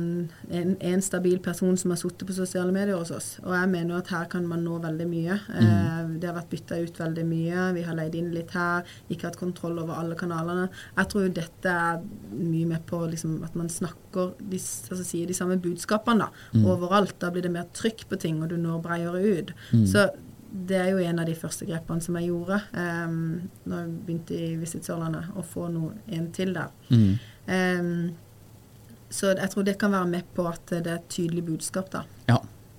en, 0.50 0.72
en 0.82 1.02
stabil 1.04 1.38
person 1.42 1.76
som 1.78 1.92
har 1.92 2.00
sittet 2.00 2.26
på 2.26 2.34
sosiale 2.34 2.72
medier 2.74 2.98
hos 2.98 3.12
oss. 3.14 3.28
Og 3.44 3.52
jeg 3.54 3.70
mener 3.70 3.94
jo 3.94 4.00
at 4.00 4.10
her 4.10 4.26
kan 4.32 4.48
man 4.50 4.64
nå 4.66 4.80
veldig 4.82 5.06
mye. 5.06 5.36
Eh, 5.60 6.00
det 6.18 6.26
har 6.26 6.34
vært 6.34 6.50
bytta 6.50 6.80
ut 6.82 6.98
veldig 7.04 7.26
mye. 7.28 7.68
Vi 7.76 7.84
har 7.86 7.98
leid 7.98 8.18
inn 8.18 8.32
litt 8.34 8.50
her. 8.56 8.82
Ikke 9.12 9.28
hatt 9.28 9.38
kontroll 9.38 9.78
over 9.82 10.00
alle 10.00 10.18
kanalene. 10.18 10.66
Jeg 10.96 11.12
tror 11.12 11.28
jo 11.28 11.36
dette 11.38 11.76
er 11.86 12.02
mye 12.34 12.66
med 12.72 12.82
på 12.90 13.04
liksom, 13.12 13.38
at 13.46 13.54
man 13.58 13.70
snakker 13.70 14.34
de, 14.40 14.58
altså 14.58 15.06
sier 15.06 15.30
de 15.30 15.38
samme 15.38 15.60
budskapene 15.62 16.26
da, 16.26 16.30
overalt. 16.64 17.14
Da 17.22 17.30
blir 17.30 17.46
det 17.46 17.54
mer 17.54 17.70
trykk 17.78 18.08
på 18.10 18.18
ting, 18.26 18.42
og 18.42 18.50
du 18.50 18.58
når 18.58 18.82
bredere 18.88 19.22
ut. 19.38 19.54
Så 19.86 20.08
det 20.50 20.76
er 20.78 20.90
jo 20.92 21.00
en 21.02 21.18
av 21.22 21.26
de 21.28 21.34
første 21.38 21.66
grepene 21.68 22.04
som 22.04 22.16
jeg 22.18 22.30
gjorde 22.30 22.60
um, 22.72 23.16
når 23.64 23.80
jeg 23.80 23.94
begynte 24.06 24.36
i 24.36 24.52
Visit 24.60 24.86
Sørlandet, 24.86 25.32
å 25.36 25.44
få 25.46 25.68
noe 25.72 25.96
en 26.12 26.30
til 26.34 26.54
der. 26.56 26.72
Mm. 26.90 27.16
Um, 27.46 27.90
så 29.10 29.32
jeg 29.34 29.50
tror 29.52 29.66
det 29.66 29.76
kan 29.80 29.94
være 29.94 30.10
med 30.10 30.30
på 30.34 30.46
at 30.50 30.72
det 30.72 30.86
er 30.86 31.00
et 31.00 31.10
tydelig 31.12 31.44
budskap, 31.46 31.90
da. 31.92 32.04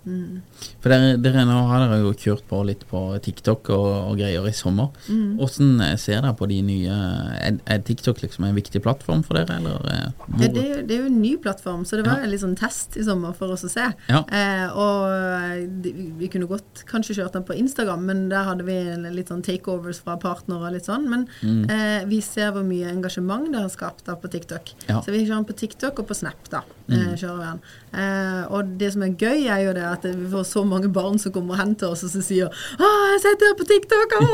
Ja. 0.07 0.71
For 0.81 0.89
dere, 0.93 1.17
dere 1.19 1.43
nå 1.47 1.57
har 1.67 1.83
dere 1.83 1.99
jo 2.01 2.13
kjørt 2.15 2.45
på 2.47 2.61
litt 2.67 2.85
på 2.89 3.01
TikTok 3.25 3.69
og, 3.75 3.87
og 4.11 4.17
greier 4.19 4.45
i 4.47 4.53
sommer. 4.55 4.89
Hvordan 5.07 5.73
mm. 5.81 5.97
ser 5.99 6.21
dere 6.23 6.33
på 6.39 6.47
de 6.49 6.61
nye 6.63 6.97
Er, 7.37 7.57
er 7.67 7.81
TikTok 7.85 8.21
liksom 8.23 8.45
en 8.47 8.55
viktig 8.55 8.81
plattform 8.85 9.23
for 9.27 9.37
dere, 9.39 9.57
eller 9.59 9.83
eh, 9.91 10.07
Ja, 10.39 10.47
det, 10.47 10.61
er 10.63 10.69
jo, 10.71 10.81
det 10.87 10.95
er 10.97 11.01
jo 11.03 11.09
en 11.11 11.19
ny 11.21 11.33
plattform, 11.43 11.83
så 11.85 11.99
det 11.99 12.05
var 12.07 12.21
Ja. 12.21 12.23
en 12.27 12.31
litt 12.31 12.41
sånn 12.43 12.55
test 12.57 12.95
i 12.97 13.03
sommer 13.03 13.35
for 13.37 13.51
oss 13.53 13.65
å 13.67 13.71
se. 13.71 13.85
Ja. 14.09 14.23
Eh, 14.31 14.67
og 14.77 15.07
eh, 15.11 15.91
vi 16.21 16.29
kunne 16.31 16.47
godt 16.49 16.85
kanskje 16.89 17.17
kjørt 17.19 17.35
den 17.37 17.45
på 17.47 17.57
Instagram, 17.57 18.05
men 18.07 18.25
der 18.31 18.47
hadde 18.47 18.65
vi 18.67 18.77
litt 19.13 19.29
sånn 19.33 19.43
takeovers 19.45 19.99
fra 20.03 20.15
partnere 20.21 20.69
og 20.71 20.73
litt 20.77 20.87
sånn. 20.87 21.09
Men 21.11 21.27
Mm. 21.43 21.69
eh, 21.69 22.05
vi 22.09 22.21
ser 22.21 22.51
hvor 22.55 22.63
mye 22.65 22.87
engasjement 22.89 23.51
det 23.51 23.59
har 23.59 23.69
skapt 23.69 24.05
da 24.07 24.15
på 24.15 24.29
TikTok. 24.31 24.71
Så 24.87 25.11
vi 25.11 25.25
kjører 25.25 25.41
den 25.41 25.45
på 25.49 25.55
TikTok 25.59 25.99
og 25.99 26.07
på 26.07 26.15
Snap, 26.15 26.49
da. 26.49 26.61
Eh, 26.89 27.13
kjører 27.19 27.37
vi 27.37 27.45
den. 27.51 27.61
Eh, 27.99 28.43
og 28.53 28.77
det 28.79 28.91
som 28.93 29.03
er 29.03 29.13
gøy, 29.19 29.45
er 29.51 29.61
jo 29.65 29.73
det 29.75 29.83
at 29.83 29.96
vi 30.05 30.29
får 30.31 30.43
så 30.49 30.63
mange 30.67 30.89
barn 30.93 31.17
som 31.19 31.31
kommer 31.31 31.55
hen 31.55 31.73
til 31.79 31.87
oss 31.93 32.03
og 32.03 32.09
som 32.11 32.21
sier 32.21 32.47
'Å, 32.49 32.89
jeg 33.13 33.21
sitter 33.25 33.55
på 33.57 33.65
TikTok!' 33.69 34.15
Å! 34.19 34.27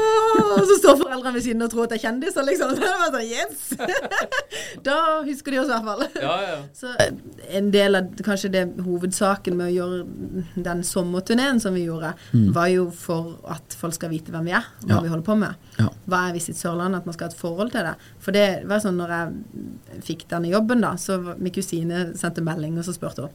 Og 0.60 0.66
så 0.68 0.78
står 0.80 0.98
foreldrene 1.04 1.34
ved 1.34 1.44
siden 1.44 1.62
og 1.62 1.72
tror 1.72 1.84
at 1.84 1.90
det 1.94 2.00
er 2.04 2.08
kjendiser, 2.10 2.44
liksom. 2.48 2.76
Så 2.76 2.82
det 2.82 2.94
var 3.00 3.12
sånn, 3.14 3.30
yes! 3.30 3.74
da 4.88 4.98
husker 5.26 5.52
de 5.52 5.60
oss 5.60 5.70
i 5.70 5.74
hvert 5.74 5.86
fall. 5.86 6.04
Ja, 6.22 6.36
ja. 6.42 6.58
Så 6.74 6.88
eh, 7.00 7.14
en 7.58 7.72
del 7.74 7.96
av 7.96 8.10
kanskje 8.26 8.52
det 8.54 8.64
hovedsaken 8.86 9.58
med 9.58 9.72
å 9.72 9.76
gjøre 9.76 10.64
den 10.70 10.84
sommerturneen 10.84 11.60
som 11.64 11.74
vi 11.78 11.86
gjorde, 11.88 12.14
var 12.54 12.68
jo 12.68 12.90
for 12.92 13.38
at 13.54 13.76
folk 13.80 13.94
skal 13.94 14.10
vite 14.14 14.32
hvem 14.34 14.46
vi 14.50 14.56
er, 14.58 14.66
hva 14.86 14.98
Ja. 14.98 15.02
vi 15.02 15.10
holder 15.14 15.26
på 15.26 15.38
med. 15.38 15.56
Ja. 15.80 15.90
Hva 16.08 16.30
er 16.30 16.34
Visit 16.34 16.58
Sørlandet? 16.60 17.02
At 17.04 17.06
man 17.06 17.14
skal 17.14 17.28
ha 17.30 17.34
et 17.34 17.40
forhold 17.40 17.72
til 17.72 17.84
det. 17.88 17.96
For 18.20 18.32
det 18.36 18.66
var 18.70 18.80
sånn 18.84 18.98
når 18.98 19.10
jeg 19.16 20.04
fikk 20.04 20.28
denne 20.30 20.50
jobben, 20.52 20.82
da, 20.82 20.96
så 20.96 21.20
min 21.38 21.52
kusine 21.54 22.12
sendte 22.18 22.42
melding, 22.46 22.78
og 22.78 22.86
så 22.86 22.94
spurte 22.96 23.28
hun 23.28 23.30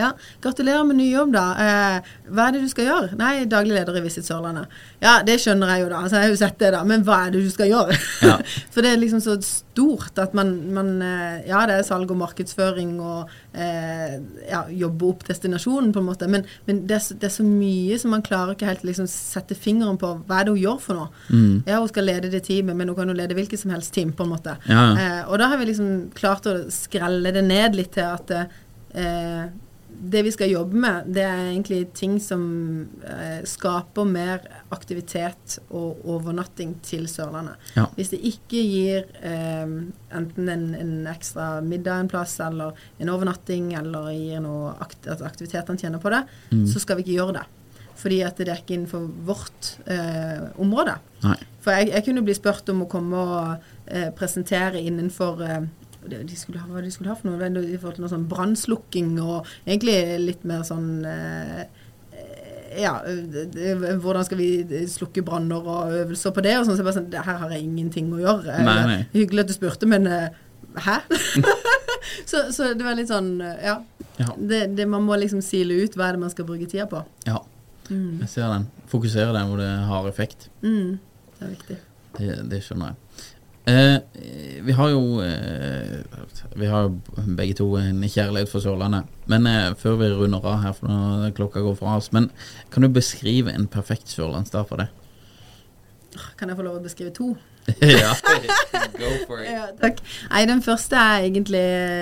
ja, 0.00 0.10
gratulerer 0.42 0.84
med 0.88 0.98
ny 0.98 1.06
jobb, 1.12 1.32
da. 1.36 1.44
Eh, 1.64 2.10
hva 2.32 2.48
er 2.48 2.56
det 2.56 2.64
du 2.64 2.68
skal 2.72 2.88
gjøre? 2.88 3.16
Nei, 3.20 3.32
daglig 3.50 3.76
leder 3.76 4.00
i 4.00 4.04
Visit 4.04 4.26
Sørlandet. 4.28 4.72
Ja, 5.04 5.18
det 5.26 5.38
skjønner 5.42 5.74
jeg 5.74 5.84
jo, 5.84 5.90
da. 5.92 6.00
Altså, 6.04 6.16
jeg 6.18 6.26
har 6.28 6.34
jo 6.34 6.40
sett 6.42 6.58
det, 6.62 6.72
da. 6.74 6.82
Men 6.88 7.04
hva 7.06 7.20
er 7.26 7.34
det 7.36 7.44
du 7.44 7.50
skal 7.52 7.70
gjøre? 7.70 7.98
Ja. 8.26 8.38
For 8.74 8.84
det 8.84 8.94
er 8.94 9.00
liksom 9.02 9.22
så 9.24 9.36
stort 9.44 10.18
at 10.20 10.34
man, 10.36 10.50
man 10.76 10.90
eh, 11.04 11.38
Ja, 11.48 11.62
det 11.70 11.78
er 11.78 11.86
salg 11.86 12.10
og 12.12 12.18
markedsføring 12.20 12.96
og 13.00 13.30
eh, 13.54 14.16
ja, 14.50 14.64
jobbe 14.82 15.08
opp 15.12 15.24
destinasjonen, 15.28 15.92
på 15.94 16.02
en 16.02 16.08
måte. 16.10 16.28
Men, 16.30 16.44
men 16.68 16.82
det, 16.90 16.98
er, 16.98 17.04
så- 17.06 17.16
det 17.20 17.30
er 17.30 17.36
så 17.38 17.46
mye 17.46 17.98
som 18.02 18.12
man 18.16 18.24
klarer 18.26 18.54
ikke 18.56 18.68
helt 18.70 18.84
liksom 18.88 19.08
sette 19.10 19.56
fingeren 19.58 19.98
på. 20.00 20.12
Hva 20.28 20.40
er 20.40 20.48
det 20.48 20.56
hun 20.56 20.62
gjør 20.64 20.80
for 20.84 21.00
noe? 21.00 21.10
Mm. 21.30 21.62
Ja, 21.68 21.78
hun 21.80 21.90
skal 21.92 22.08
lede 22.10 22.30
det 22.32 22.44
teamet, 22.48 22.76
men 22.78 22.88
hun 22.92 22.96
kan 22.98 23.10
jo 23.12 23.16
lede 23.18 23.36
hvilket 23.38 23.60
som 23.62 23.72
helst 23.74 23.94
team, 23.96 24.12
på 24.16 24.26
en 24.26 24.32
måte. 24.34 24.56
Ja. 24.70 24.84
Eh, 25.00 25.22
og 25.30 25.38
da 25.42 25.50
har 25.52 25.60
vi 25.60 25.70
liksom 25.70 25.90
klart 26.16 26.46
å 26.50 26.56
skrelle 26.72 27.32
det 27.34 27.42
ned 27.46 27.76
litt 27.78 27.92
til 27.96 28.06
at 28.06 28.30
eh, 28.36 29.44
det 30.00 30.22
vi 30.24 30.32
skal 30.32 30.50
jobbe 30.50 30.80
med, 30.80 31.08
det 31.12 31.22
er 31.26 31.42
egentlig 31.50 31.80
ting 31.96 32.16
som 32.22 32.42
eh, 33.04 33.42
skaper 33.48 34.08
mer 34.08 34.46
aktivitet 34.72 35.58
og 35.68 36.00
overnatting 36.08 36.72
til 36.86 37.04
Sørlandet. 37.10 37.60
Ja. 37.76 37.84
Hvis 37.98 38.12
det 38.14 38.22
ikke 38.32 38.62
gir 38.64 39.06
eh, 39.20 39.76
enten 40.16 40.48
en, 40.48 40.66
en 40.78 40.94
ekstra 41.10 41.52
middag 41.64 42.06
en 42.06 42.10
plass, 42.12 42.38
eller 42.40 42.76
en 42.98 43.12
overnatting, 43.12 43.74
eller 43.76 44.10
gir 44.16 44.40
noe 44.44 44.72
akt 44.80 45.10
at 45.10 45.24
aktivitetene 45.26 45.80
tjener 45.80 46.02
på 46.02 46.12
det, 46.14 46.24
så 46.72 46.80
skal 46.82 46.98
vi 46.98 47.06
ikke 47.06 47.18
gjøre 47.18 47.40
det. 47.40 47.46
Fordi 48.00 48.22
at 48.24 48.38
det 48.40 48.48
er 48.48 48.62
ikke 48.62 48.78
innenfor 48.78 49.04
vårt 49.28 49.74
eh, 49.90 50.48
område. 50.60 50.96
Nei. 51.26 51.36
For 51.60 51.76
jeg, 51.76 51.90
jeg 51.92 52.06
kunne 52.06 52.24
bli 52.24 52.36
spurt 52.36 52.72
om 52.72 52.86
å 52.86 52.88
komme 52.88 53.20
og 53.20 53.66
eh, 53.84 54.08
presentere 54.16 54.80
innenfor 54.80 55.42
eh, 55.44 55.66
de 56.08 56.36
skulle 56.36 56.62
ha, 56.62 56.80
de 56.80 56.90
skulle 56.90 57.12
ha 57.12 57.18
for 57.18 57.28
noe, 57.28 57.62
i 57.64 57.76
forhold 57.76 57.98
til 57.98 58.06
noe 58.06 58.12
sånn 58.12 58.28
brannslukking 58.30 59.12
og 59.20 59.48
egentlig 59.66 59.96
litt 60.22 60.46
mer 60.48 60.62
sånn 60.64 61.04
eh, 61.04 61.60
eh, 62.16 62.80
ja, 62.80 62.94
hvordan 64.00 64.24
skal 64.24 64.40
vi 64.40 64.84
slukke 64.88 65.24
branner 65.26 65.60
og 65.60 65.92
øvelser 66.04 66.32
på 66.32 66.44
det 66.46 66.56
og 66.58 66.64
sånn. 66.64 66.78
Så 66.78 66.80
jeg 66.80 66.88
bare 66.88 66.98
sånn, 67.00 67.10
her 67.28 67.40
har 67.42 67.52
jeg 67.52 67.66
ingenting 67.66 68.08
å 68.14 68.22
gjøre. 68.22 68.60
Nei, 68.64 68.78
nei. 68.88 69.00
Hyggelig 69.12 69.44
at 69.44 69.52
du 69.52 69.56
spurte, 69.58 69.90
men 69.90 70.08
eh, 70.08 70.28
hæ? 70.86 71.00
så, 72.30 72.46
så 72.54 72.72
det 72.72 72.86
var 72.86 72.96
litt 72.98 73.10
sånn, 73.12 73.34
ja. 73.42 73.80
Ja. 74.20 74.34
Det, 74.36 74.66
det, 74.76 74.84
man 74.88 75.06
må 75.06 75.16
liksom 75.16 75.40
sile 75.44 75.78
ut 75.80 75.94
hva 75.96 76.10
er 76.10 76.16
det 76.16 76.24
man 76.24 76.32
skal 76.32 76.48
bruke 76.48 76.68
tida 76.70 76.88
på. 76.90 77.04
ja. 77.28 77.42
Jeg 77.90 78.28
ser 78.30 78.46
den. 78.52 78.68
Fokusere 78.86 79.32
der 79.34 79.46
hvor 79.48 79.58
det 79.58 79.66
har 79.66 80.04
effekt. 80.06 80.44
Mm, 80.62 81.00
det 81.38 81.42
er 81.42 81.48
viktig. 81.50 81.78
Det, 82.18 82.34
det 82.50 82.60
skjønner 82.62 82.92
jeg. 82.92 83.09
Eh, 83.68 83.98
vi 84.64 84.72
har 84.72 84.88
jo 84.88 85.20
eh, 85.20 86.00
Vi 86.56 86.66
har 86.66 86.86
jo 86.86 87.24
begge 87.36 87.54
to 87.58 87.66
en 87.76 88.00
kjærlighet 88.00 88.48
for 88.48 88.64
Sørlandet. 88.64 89.10
Men 89.30 89.46
eh, 89.46 89.74
før 89.78 89.98
vi 90.00 90.08
runder 90.14 90.46
av 90.48 90.62
her, 90.64 90.72
for 90.76 90.88
nå 90.88 91.30
klokka 91.36 91.62
går 91.64 91.76
fra 91.78 91.98
oss 92.00 92.10
Men 92.16 92.30
kan 92.72 92.82
du 92.82 92.88
beskrive 92.88 93.52
en 93.52 93.68
perfekt 93.70 94.08
sørlandsdag 94.08 94.66
for 94.68 94.82
deg? 94.82 94.96
Kan 96.40 96.50
jeg 96.50 96.58
få 96.58 96.66
lov 96.66 96.80
å 96.80 96.84
beskrive 96.84 97.12
to? 97.14 97.34
ja. 97.84 98.14
Go 98.96 99.10
for 99.28 99.42
Ja, 99.44 99.68
takk. 99.78 100.00
Nei, 100.30 100.40
den 100.48 100.62
første 100.64 100.96
er 100.96 101.26
egentlig 101.28 101.60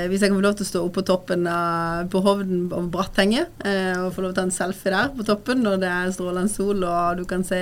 Hvis 0.08 0.22
jeg 0.22 0.30
kan 0.30 0.38
få 0.38 0.44
lov 0.46 0.54
til 0.60 0.64
å 0.64 0.70
stå 0.70 0.84
opp 0.86 0.94
på 0.96 1.04
toppen 1.10 1.48
av, 1.50 2.06
på 2.12 2.22
Hovden 2.24 2.68
over 2.70 2.88
Brattenget 2.94 3.66
eh, 3.66 3.98
og 3.98 4.14
få 4.14 4.24
lov 4.24 4.32
til 4.32 4.36
å 4.36 4.38
ta 4.38 4.46
en 4.46 4.54
selfie 4.54 4.94
der 4.94 5.10
på 5.16 5.26
toppen 5.26 5.66
når 5.66 5.82
det 5.82 5.90
er 5.90 6.14
strålende 6.14 6.52
sol 6.52 6.86
og 6.86 7.20
du 7.20 7.26
kan 7.28 7.44
se 7.46 7.60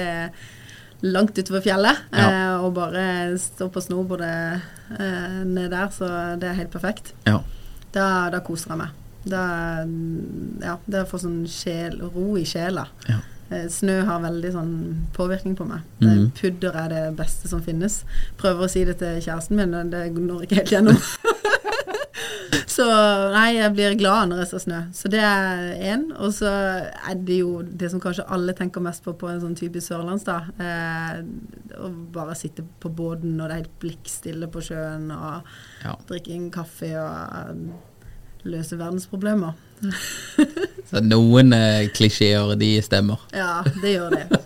langt 1.03 1.39
utover 1.39 1.61
fjellet, 1.65 1.97
Ja. 2.13 2.29
eh, 2.31 2.65
og 2.65 2.75
bare 2.75 3.37
stå 3.39 3.69
på 3.73 3.81
snowboardet 3.81 4.63
eh, 4.99 5.45
ned 5.45 5.71
der, 5.71 5.89
så 5.93 6.09
det 6.41 6.49
er 6.49 6.61
helt 6.61 6.73
perfekt. 6.73 7.13
Ja. 7.27 7.41
Da, 7.93 8.31
da 8.31 8.41
koser 8.41 8.73
jeg 8.75 8.79
meg. 8.79 8.89
Da, 9.27 9.45
ja, 10.63 10.77
det 10.87 11.07
får 11.11 11.25
sånn 11.25 11.41
sjel, 11.51 11.99
ro 12.15 12.37
i 12.39 12.45
sjela. 12.47 12.87
Ja. 13.09 13.19
Eh, 13.51 13.69
Snø 13.71 14.01
har 14.07 14.23
veldig 14.25 14.53
sånn 14.55 14.75
påvirkning 15.15 15.57
på 15.57 15.65
meg. 15.65 15.81
Mm 16.01 16.09
-hmm. 16.11 16.31
Pudder 16.41 16.77
er 16.77 16.89
det 16.89 17.17
beste 17.17 17.49
som 17.49 17.63
finnes. 17.63 18.05
Prøver 18.37 18.65
å 18.65 18.69
si 18.69 18.85
det 18.85 18.99
til 18.99 19.21
kjæresten 19.23 19.57
min, 19.57 19.71
men 19.71 19.91
det 19.91 20.13
når 20.13 20.43
ikke 20.43 20.55
helt 20.55 20.73
gjennom. 20.73 20.97
så 22.77 22.85
Nei, 23.33 23.57
jeg 23.57 23.73
blir 23.77 23.97
glad 23.99 24.31
når 24.31 24.43
jeg 24.43 24.49
ser 24.53 24.63
snø. 24.67 24.81
Så 24.97 25.11
det 25.13 25.21
er 25.25 25.73
én. 25.93 26.07
Og 26.19 26.33
så 26.37 26.51
er 26.51 27.19
det 27.27 27.41
jo 27.41 27.61
det 27.67 27.91
som 27.93 28.01
kanskje 28.03 28.27
alle 28.33 28.55
tenker 28.59 28.85
mest 28.85 29.05
på 29.07 29.15
på 29.19 29.29
en 29.31 29.41
sånn 29.43 29.57
typisk 29.59 29.89
sørlandsdag. 29.93 30.49
Eh, 30.61 31.21
å 31.83 31.91
bare 32.15 32.37
sitte 32.39 32.65
på 32.83 32.91
båten 32.97 33.37
når 33.39 33.49
det 33.49 33.55
er 33.57 33.63
helt 33.65 33.77
blikkstille 33.83 34.49
på 34.53 34.63
sjøen, 34.71 35.11
og 35.13 35.53
Ja. 35.85 35.95
drikke 36.09 36.35
en 36.35 36.51
kaffe 36.55 36.91
og 37.01 37.67
løse 38.47 38.79
verdensproblemer. 38.79 39.55
Så 40.91 41.01
noen 41.05 41.53
eh, 41.53 41.89
klisjeer, 41.93 42.55
de 42.57 42.71
stemmer. 42.85 43.21
Ja, 43.35 43.63
det 43.83 43.97
gjør 43.97 44.15
det. 44.17 44.27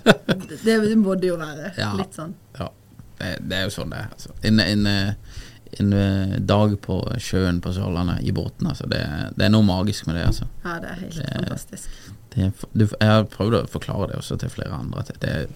Det, 0.50 0.74
det 0.82 0.96
må 0.98 1.14
det 1.14 1.28
jo 1.30 1.36
være. 1.38 1.70
Ja. 1.78 1.92
Litt 1.96 2.16
sånn. 2.16 2.32
Ja, 2.58 2.66
det, 3.20 3.28
det 3.48 3.56
er 3.60 3.68
jo 3.68 3.70
sånn 3.74 3.92
det 3.92 4.00
er. 4.02 4.08
Altså. 4.16 4.32
En, 4.48 4.58
eh, 4.90 5.29
en 5.78 5.92
eh, 5.92 6.38
dag 6.40 6.72
på 6.82 6.96
sjøen 7.22 7.60
på 7.62 7.72
Sørlandet 7.76 8.24
i 8.26 8.32
båten, 8.34 8.66
altså. 8.66 8.88
Det, 8.90 9.00
det 9.36 9.44
er 9.46 9.52
noe 9.54 9.62
magisk 9.66 10.06
med 10.08 10.16
det, 10.18 10.24
altså. 10.26 10.48
Ja, 10.64 10.78
det 10.82 10.90
er 10.90 10.98
helt 11.04 11.20
Det- 11.20 11.34
fantastisk. 11.36 11.88
Det, 12.34 12.48
du, 12.74 12.84
jeg 12.86 13.08
har 13.10 13.24
prøvd 13.30 13.54
å 13.58 13.62
forklare 13.70 14.08
det 14.12 14.18
også 14.20 14.36
til 14.38 14.50
flere 14.50 14.74
andre. 14.76 15.00
At 15.02 15.20
det 15.22 15.30
er 15.30 15.46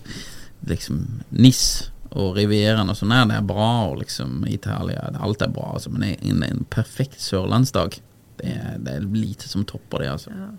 liksom 0.70 1.02
NIS 1.30 1.90
og 2.14 2.36
Rivieraen 2.36 2.90
og 2.90 2.96
sånn 2.98 3.10
her, 3.14 3.24
det 3.30 3.36
er 3.40 3.46
bra, 3.46 3.68
og 3.90 3.98
liksom 4.02 4.44
Italia 4.46 5.08
Alt 5.18 5.42
er 5.42 5.50
bra, 5.54 5.72
altså. 5.74 5.90
Men 5.90 6.14
en, 6.14 6.42
en 6.46 6.64
perfekt 6.70 7.20
sørlandsdag, 7.22 7.98
det 8.42 8.54
det 8.84 8.92
er 8.98 9.06
lite 9.14 9.48
som 9.50 9.64
topper 9.66 10.02
det, 10.04 10.10
altså. 10.16 10.30
Ja. 10.34 10.50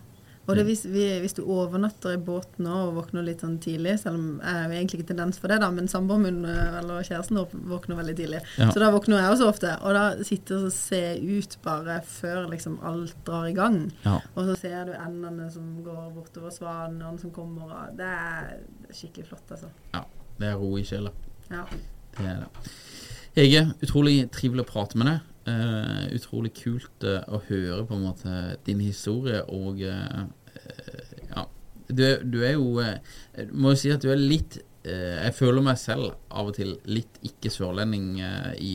Og 0.46 0.58
det, 0.58 0.66
hvis, 0.68 0.84
vi, 0.86 1.06
hvis 1.24 1.34
du 1.34 1.42
overnatter 1.42 2.14
i 2.14 2.22
båten 2.22 2.68
og 2.70 2.94
våkner 3.00 3.26
litt 3.26 3.42
sånn 3.42 3.58
tidlig, 3.64 3.96
selv 4.04 4.20
om 4.20 4.26
jeg 4.44 4.60
har 4.60 4.74
egentlig 4.76 5.00
ikke 5.00 5.10
tendens 5.14 5.40
for 5.42 5.50
det, 5.50 5.58
da, 5.64 5.72
men 5.74 5.90
samboeren 5.90 6.26
min 6.28 6.50
eh, 6.50 6.78
eller 6.82 7.06
kjæresten 7.08 7.40
våkner 7.72 7.98
veldig 7.98 8.16
tidlig. 8.20 8.42
Ja. 8.62 8.70
Så 8.70 8.84
da 8.84 8.92
våkner 8.94 9.24
jeg 9.24 9.34
også 9.34 9.50
ofte. 9.50 9.74
Og 9.82 9.98
da 9.98 10.04
sitter 10.28 10.68
og 10.68 10.76
ser 10.76 11.18
ut 11.24 11.58
bare 11.66 11.98
før 12.06 12.46
liksom 12.54 12.78
alt 12.86 13.18
drar 13.26 13.50
i 13.50 13.56
gang. 13.58 13.80
Ja. 14.06 14.20
Og 14.36 14.52
så 14.52 14.60
ser 14.62 14.92
du 14.92 14.94
endene 14.94 15.50
som 15.54 15.80
går 15.86 16.12
bortover 16.14 16.54
svanene 16.54 17.16
som 17.22 17.34
kommer. 17.34 17.72
Og 17.74 17.98
det 17.98 18.12
er 18.14 18.54
skikkelig 18.94 19.32
flott, 19.32 19.58
altså. 19.58 19.74
ja. 19.98 20.06
Det 20.36 20.50
er 20.52 20.58
ro 20.60 20.74
i 20.76 20.84
sjela. 20.84 21.14
Ja. 21.48 21.64
Det 22.18 22.26
er 22.28 22.42
det. 22.44 22.72
Hege, 23.36 23.62
utrolig 23.84 24.18
trivelig 24.36 24.66
å 24.66 24.68
prate 24.70 25.00
med 25.00 25.10
deg. 25.10 25.32
Eh, 25.46 26.06
utrolig 26.18 26.56
kult 26.58 27.04
uh, 27.06 27.20
å 27.30 27.38
høre 27.46 27.84
på 27.86 27.94
en 27.94 28.06
måte 28.08 28.32
din 28.66 28.80
historie 28.82 29.44
og 29.54 29.78
uh, 29.86 30.24
Ja. 31.30 31.44
Du, 31.86 32.02
du 32.26 32.40
er 32.42 32.56
jo 32.56 32.80
uh, 32.82 32.96
må 33.54 33.76
jo 33.76 33.78
si 33.78 33.92
at 33.94 34.02
du 34.02 34.10
er 34.10 34.18
litt 34.22 34.58
Jeg 34.86 35.34
føler 35.34 35.64
meg 35.66 35.78
selv 35.82 36.12
av 36.30 36.50
og 36.52 36.56
til 36.58 36.76
litt 36.86 37.16
ikke-sørlending 37.26 38.20
eh, 38.22 38.52
i 38.62 38.74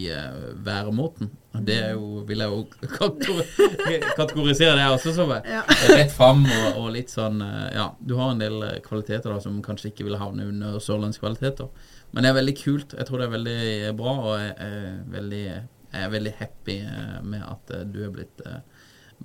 væremåten. 0.67 1.29
Det 1.63 1.77
er 1.85 1.93
jo, 1.95 2.25
vil 2.27 2.43
jeg 2.43 2.51
jo 2.51 2.65
kategori- 2.97 4.09
kategorisere 4.19 4.73
det 4.81 4.89
også 4.91 5.13
som 5.15 5.31
Ja. 5.47 5.61
rett 5.95 6.11
fram 6.11 6.43
og, 6.51 6.81
og 6.83 6.89
litt 6.97 7.15
sånn 7.15 7.39
Ja, 7.77 7.93
du 8.03 8.17
har 8.19 8.33
en 8.35 8.43
del 8.43 8.59
kvaliteter 8.83 9.31
da 9.31 9.39
som 9.45 9.63
kanskje 9.63 9.93
ikke 9.93 10.09
vil 10.09 10.19
havne 10.19 10.49
under 10.51 10.83
sørlandskvaliteter. 10.83 11.71
Men 12.11 12.27
det 12.27 12.33
er 12.33 12.39
veldig 12.41 12.57
kult. 12.59 12.99
Jeg 12.99 13.07
tror 13.07 13.23
det 13.23 13.29
er 13.29 13.37
veldig 13.37 13.95
bra, 14.03 14.17
og 14.33 15.15
veldig, 15.15 15.45
jeg 15.91 16.07
er 16.07 16.13
veldig 16.13 16.33
happy 16.39 16.77
eh, 16.87 17.17
med 17.27 17.43
at 17.47 17.73
eh, 17.75 17.87
du 17.89 18.03
er 18.05 18.13
blitt 18.15 18.43
eh, 18.47 18.61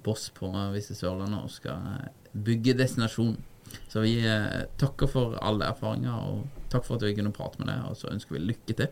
boss 0.05 0.29
på 0.35 0.49
Visse 0.73 0.95
Sørlandet 0.97 1.43
og 1.45 1.51
skal 1.53 2.07
bygge 2.33 2.75
destinasjon. 2.77 3.37
Så 3.89 4.03
vi 4.03 4.19
takker 4.79 5.09
for 5.09 5.37
alle 5.43 5.65
erfaringer, 5.71 6.13
og 6.13 6.67
takk 6.71 6.85
for 6.85 6.99
at 6.99 7.05
vi 7.07 7.15
kunne 7.17 7.31
prate 7.33 7.59
med 7.59 7.71
deg, 7.71 7.85
og 7.89 7.95
så 7.97 8.11
ønsker 8.11 8.35
vi 8.35 8.41
lykke 8.43 8.75
til. 8.77 8.91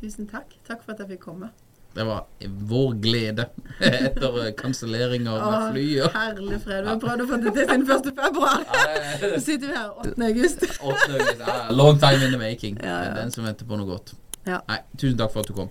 Tusen 0.00 0.26
takk. 0.28 0.56
Takk 0.66 0.82
for 0.84 0.94
at 0.94 1.02
jeg 1.04 1.12
fikk 1.12 1.22
komme. 1.28 1.50
Det 1.94 2.06
var 2.08 2.24
vår 2.70 2.96
glede 3.02 3.46
etter 3.90 4.40
kanselleringer 4.58 5.44
med 5.44 5.68
fly. 5.74 5.86
Og 6.06 6.16
herlig 6.16 6.60
fred. 6.64 6.82
Vi 6.86 6.92
har 6.92 7.00
prøvd 7.04 7.24
å 7.24 7.28
få 7.30 7.38
det 7.44 7.54
til 7.58 7.70
siden 7.70 7.86
1. 7.98 8.10
februar. 8.22 8.66
Så 9.26 9.44
sitter 9.46 9.66
vi 9.68 9.76
her 9.76 9.92
8. 10.06 10.16
august. 10.30 10.66
8. 10.80 10.96
august. 11.18 11.46
long 11.82 12.00
time 12.02 12.24
in 12.26 12.34
the 12.34 12.40
making. 12.40 12.80
Den 12.80 13.34
som 13.34 13.46
venter 13.46 13.68
på 13.68 13.78
noe 13.80 13.92
godt. 13.92 14.16
Ja. 14.46 14.62
Nei, 14.68 14.80
tusen 14.96 15.20
takk 15.20 15.34
for 15.36 15.44
at 15.44 15.52
du 15.52 15.56
kom. 15.60 15.70